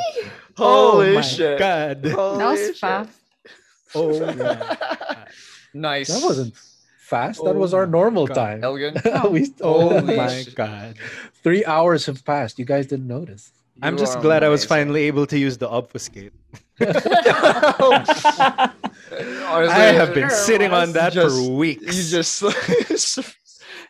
Holy 0.56 1.10
oh 1.10 1.14
my 1.14 1.20
shit. 1.22 1.58
god. 1.58 2.04
Holy 2.06 2.38
That 2.38 2.50
was 2.52 2.60
shit. 2.60 2.76
fast. 2.78 3.10
Oh 3.96 4.20
my 4.20 5.16
nice. 5.74 6.06
That 6.08 6.22
wasn't 6.24 6.54
fast. 6.98 7.42
That 7.44 7.56
was 7.56 7.74
Oh 7.74 7.78
our 7.78 7.86
normal 7.86 8.28
God. 8.28 8.34
time. 8.34 8.62
Elgin. 8.62 8.94
we 9.32 9.52
oh 9.60 9.88
Holy 9.98 10.00
my 10.02 10.16
my 10.16 10.28
shit. 10.42 10.54
god. 10.54 10.94
three 11.42 11.64
hours 11.64 12.06
have 12.06 12.24
passed. 12.24 12.60
You 12.60 12.64
guys 12.64 12.86
didn't 12.86 13.08
notice. 13.08 13.50
I'm 13.82 13.96
just 13.98 14.18
are 14.18 14.22
glad 14.22 14.44
I 14.44 14.48
was 14.50 14.64
finally 14.64 15.02
able 15.10 15.26
to 15.26 15.36
use 15.36 15.58
the 15.58 15.68
obfuscate. 15.68 16.32
Honestly, 16.80 17.10
I 19.10 19.92
have 19.98 20.14
been 20.14 20.30
sitting 20.30 20.72
on 20.72 20.92
that 20.92 21.12
Just- 21.12 21.44
for 21.44 21.50
weeks. 21.52 21.96
You 21.96 22.04
just 22.04 22.40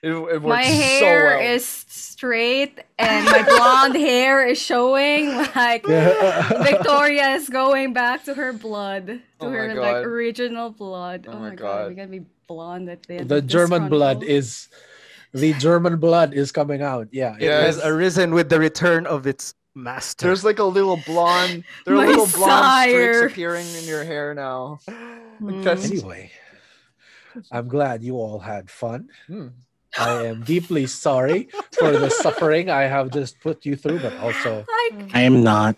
it, 0.03 0.11
it 0.11 0.19
works 0.19 0.43
My 0.43 0.63
hair 0.65 1.33
so 1.33 1.37
well. 1.39 1.55
is 1.55 1.84
straight 2.25 2.81
and 2.99 3.25
my 3.27 3.43
blonde 3.43 3.97
hair 3.97 4.47
is 4.47 4.59
showing 4.59 5.29
like 5.55 5.85
Victoria 5.87 7.31
is 7.35 7.49
going 7.51 7.93
back 7.93 8.25
to 8.25 8.35
her 8.35 8.53
blood, 8.53 9.07
to 9.07 9.21
Oh 9.41 9.51
her 9.51 9.69
God. 9.69 9.77
like 9.79 9.97
original 10.07 10.71
blood. 10.71 11.27
Oh 11.29 11.33
Oh, 11.33 11.39
my 11.39 11.51
my 11.51 11.55
god. 11.55 11.59
God. 11.61 11.89
we're 11.89 11.95
gonna 11.95 12.09
be 12.09 12.25
blonde 12.47 12.89
at 12.89 13.03
the 13.05 13.17
end. 13.17 13.29
the 13.29 13.37
of 13.37 13.43
this 13.45 13.53
German 13.53 13.89
blood 13.89 14.23
is 14.23 14.69
the 15.33 15.53
German 15.59 15.99
blood 15.99 16.33
is 16.33 16.51
coming 16.53 16.81
out. 16.83 17.09
Yeah. 17.13 17.37
it 17.37 17.43
Yeah, 17.43 17.61
has 17.61 17.79
arisen 17.85 18.33
with 18.33 18.49
the 18.49 18.59
return 18.59 19.07
of 19.07 19.27
its 19.27 19.55
master. 19.75 20.27
There's 20.29 20.45
like 20.45 20.61
a 20.61 20.65
little 20.65 20.97
blonde. 21.05 21.65
There 21.85 21.95
are 21.95 21.99
My 21.99 22.07
little 22.07 22.27
blonde 22.27 22.91
streaks 22.91 23.33
appearing 23.33 23.67
in 23.77 23.85
your 23.85 24.05
hair 24.05 24.33
now. 24.35 24.79
Like 24.87 24.97
Mm. 25.43 25.85
Anyway, 25.85 26.31
I'm 27.51 27.67
glad 27.69 28.03
you 28.05 28.15
all 28.15 28.39
had 28.39 28.71
fun. 28.71 29.09
Hmm. 29.27 29.49
I 29.99 30.11
am 30.25 30.43
deeply 30.43 30.87
sorry 30.87 31.49
for 31.79 31.93
the 31.93 32.11
suffering 32.11 32.71
I 32.71 32.83
have 32.83 33.11
just 33.11 33.41
put 33.41 33.65
you 33.67 33.77
through, 33.77 34.01
but 34.01 34.17
also 34.19 34.67
Like, 34.91 35.15
I 35.15 35.21
am 35.23 35.43
not. 35.43 35.77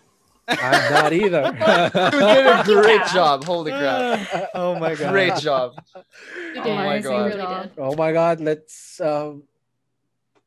I'm 0.49 0.93
not 0.93 1.12
either. 1.12 1.43
You 1.95 2.20
did 2.20 2.47
a 2.47 2.62
great 2.65 3.01
Yeah. 3.01 3.12
job. 3.12 3.45
Holy 3.45 3.73
crap. 3.73 4.28
oh 4.55 4.78
my 4.78 4.95
god. 4.95 5.11
Great 5.12 5.36
job. 5.36 5.75
You 6.55 6.62
Oh 6.65 6.75
my 6.75 6.99
God. 7.01 7.27
really 7.27 7.47
did. 7.47 7.73
oh 7.78 7.95
my 7.97 8.12
god 8.12 8.41
let's 8.41 9.01
um 9.01 9.43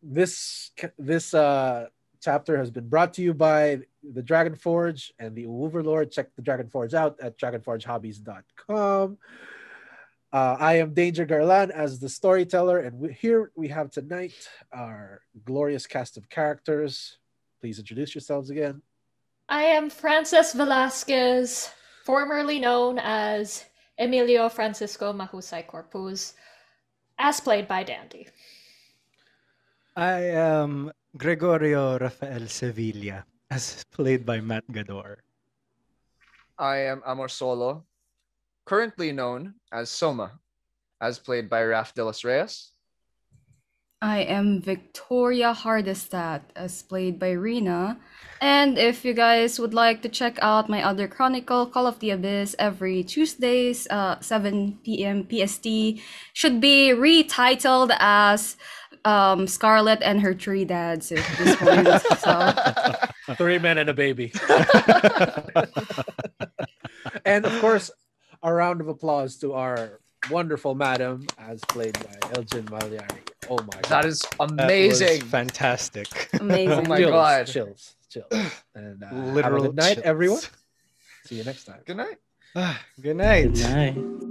this 0.01 0.71
this 0.97 1.33
uh 1.33 1.87
chapter 2.21 2.57
has 2.57 2.71
been 2.71 2.87
brought 2.87 3.13
to 3.13 3.21
you 3.21 3.33
by 3.33 3.79
the 4.13 4.21
dragon 4.21 4.55
forge 4.55 5.13
and 5.19 5.35
the 5.35 5.45
overlord 5.45 6.11
check 6.11 6.27
the 6.35 6.41
dragon 6.41 6.67
forge 6.67 6.93
out 6.93 7.19
at 7.21 7.37
dragonforgehobbies.com 7.37 9.17
uh, 10.33 10.55
i 10.59 10.73
am 10.75 10.93
danger 10.93 11.25
garland 11.25 11.71
as 11.71 11.99
the 11.99 12.09
storyteller 12.09 12.79
and 12.79 12.99
we, 12.99 13.13
here 13.13 13.51
we 13.55 13.67
have 13.67 13.89
tonight 13.91 14.49
our 14.71 15.21
glorious 15.45 15.85
cast 15.85 16.17
of 16.17 16.29
characters 16.29 17.17
please 17.61 17.79
introduce 17.79 18.13
yourselves 18.15 18.49
again 18.49 18.81
I 19.49 19.63
am 19.73 19.89
Frances 19.89 20.53
Velasquez, 20.53 21.73
formerly 22.05 22.61
known 22.61 23.01
as 23.01 23.65
Emilio 23.97 24.45
Francisco 24.47 25.11
Mahusay 25.11 25.65
Corpus, 25.65 26.37
as 27.17 27.41
played 27.41 27.67
by 27.67 27.81
Dandy. 27.81 28.29
I 29.97 30.37
am 30.37 30.93
Gregorio 31.17 31.97
Rafael 31.97 32.45
Sevilla, 32.45 33.25
as 33.49 33.83
played 33.89 34.23
by 34.23 34.39
Matt 34.39 34.69
Gador. 34.69 35.25
I 36.59 36.85
am 36.85 37.01
Amor 37.03 37.27
Solo, 37.27 37.88
currently 38.69 39.11
known 39.11 39.55
as 39.73 39.89
Soma, 39.89 40.39
as 41.01 41.17
played 41.17 41.49
by 41.49 41.63
Raf 41.63 41.95
de 41.95 42.05
los 42.05 42.23
Reyes. 42.23 42.69
I 43.99 44.19
am 44.19 44.61
Victoria 44.61 45.55
Hardestat, 45.57 46.41
as 46.55 46.83
played 46.83 47.17
by 47.17 47.31
Rena. 47.31 47.97
And 48.39 48.77
if 48.77 49.03
you 49.03 49.15
guys 49.15 49.59
would 49.59 49.73
like 49.73 50.03
to 50.03 50.09
check 50.09 50.37
out 50.41 50.69
my 50.69 50.83
other 50.83 51.07
chronicle, 51.07 51.65
Call 51.65 51.87
of 51.87 51.97
the 51.99 52.11
Abyss, 52.11 52.55
every 52.59 53.03
Tuesdays, 53.03 53.87
uh, 53.89 54.19
7 54.21 54.77
p.m. 54.85 55.27
PST, 55.27 55.65
should 56.33 56.61
be 56.61 56.93
retitled 56.93 57.89
as 57.99 58.55
um, 59.03 59.47
Scarlet 59.47 59.99
and 60.03 60.21
her 60.21 60.35
three 60.35 60.63
dads 60.63 61.11
at 61.11 61.25
this 61.39 61.55
point. 61.55 61.87
so, 62.19 62.53
three 63.35 63.57
men 63.57 63.79
and 63.79 63.89
a 63.89 63.93
baby 63.93 64.31
and 67.25 67.45
of 67.45 67.61
course 67.61 67.91
a 68.43 68.53
round 68.53 68.81
of 68.81 68.87
applause 68.87 69.37
to 69.37 69.53
our 69.53 69.99
wonderful 70.29 70.75
madam 70.75 71.25
as 71.37 71.59
played 71.69 71.93
by 71.93 72.29
elgin 72.35 72.65
Magliari. 72.65 73.19
oh 73.49 73.57
my 73.57 73.81
god 73.81 73.85
That 73.89 74.05
is 74.05 74.19
That 74.19 74.39
was 74.39 74.51
amazing. 74.51 75.21
fantastic. 75.21 76.07
amazing. 76.39 76.71
Oh 76.71 76.81
my 76.83 76.97
chills, 76.99 77.11
God. 77.11 77.47
chills 77.47 77.95
chills 78.09 78.31
and 78.75 79.03
uh, 79.03 79.07
have 79.07 79.17
a 79.17 79.31
Literal 79.31 79.63
good 79.63 79.75
night 79.75 79.93
chills. 79.95 80.05
everyone 80.05 80.41
see 81.25 81.35
you 81.35 81.43
next 81.43 81.63
time 81.65 81.79
Good 81.85 81.97
night. 81.97 82.17
Good 83.01 83.15
night. 83.17 83.53
Good 83.53 83.61
night. 83.69 84.28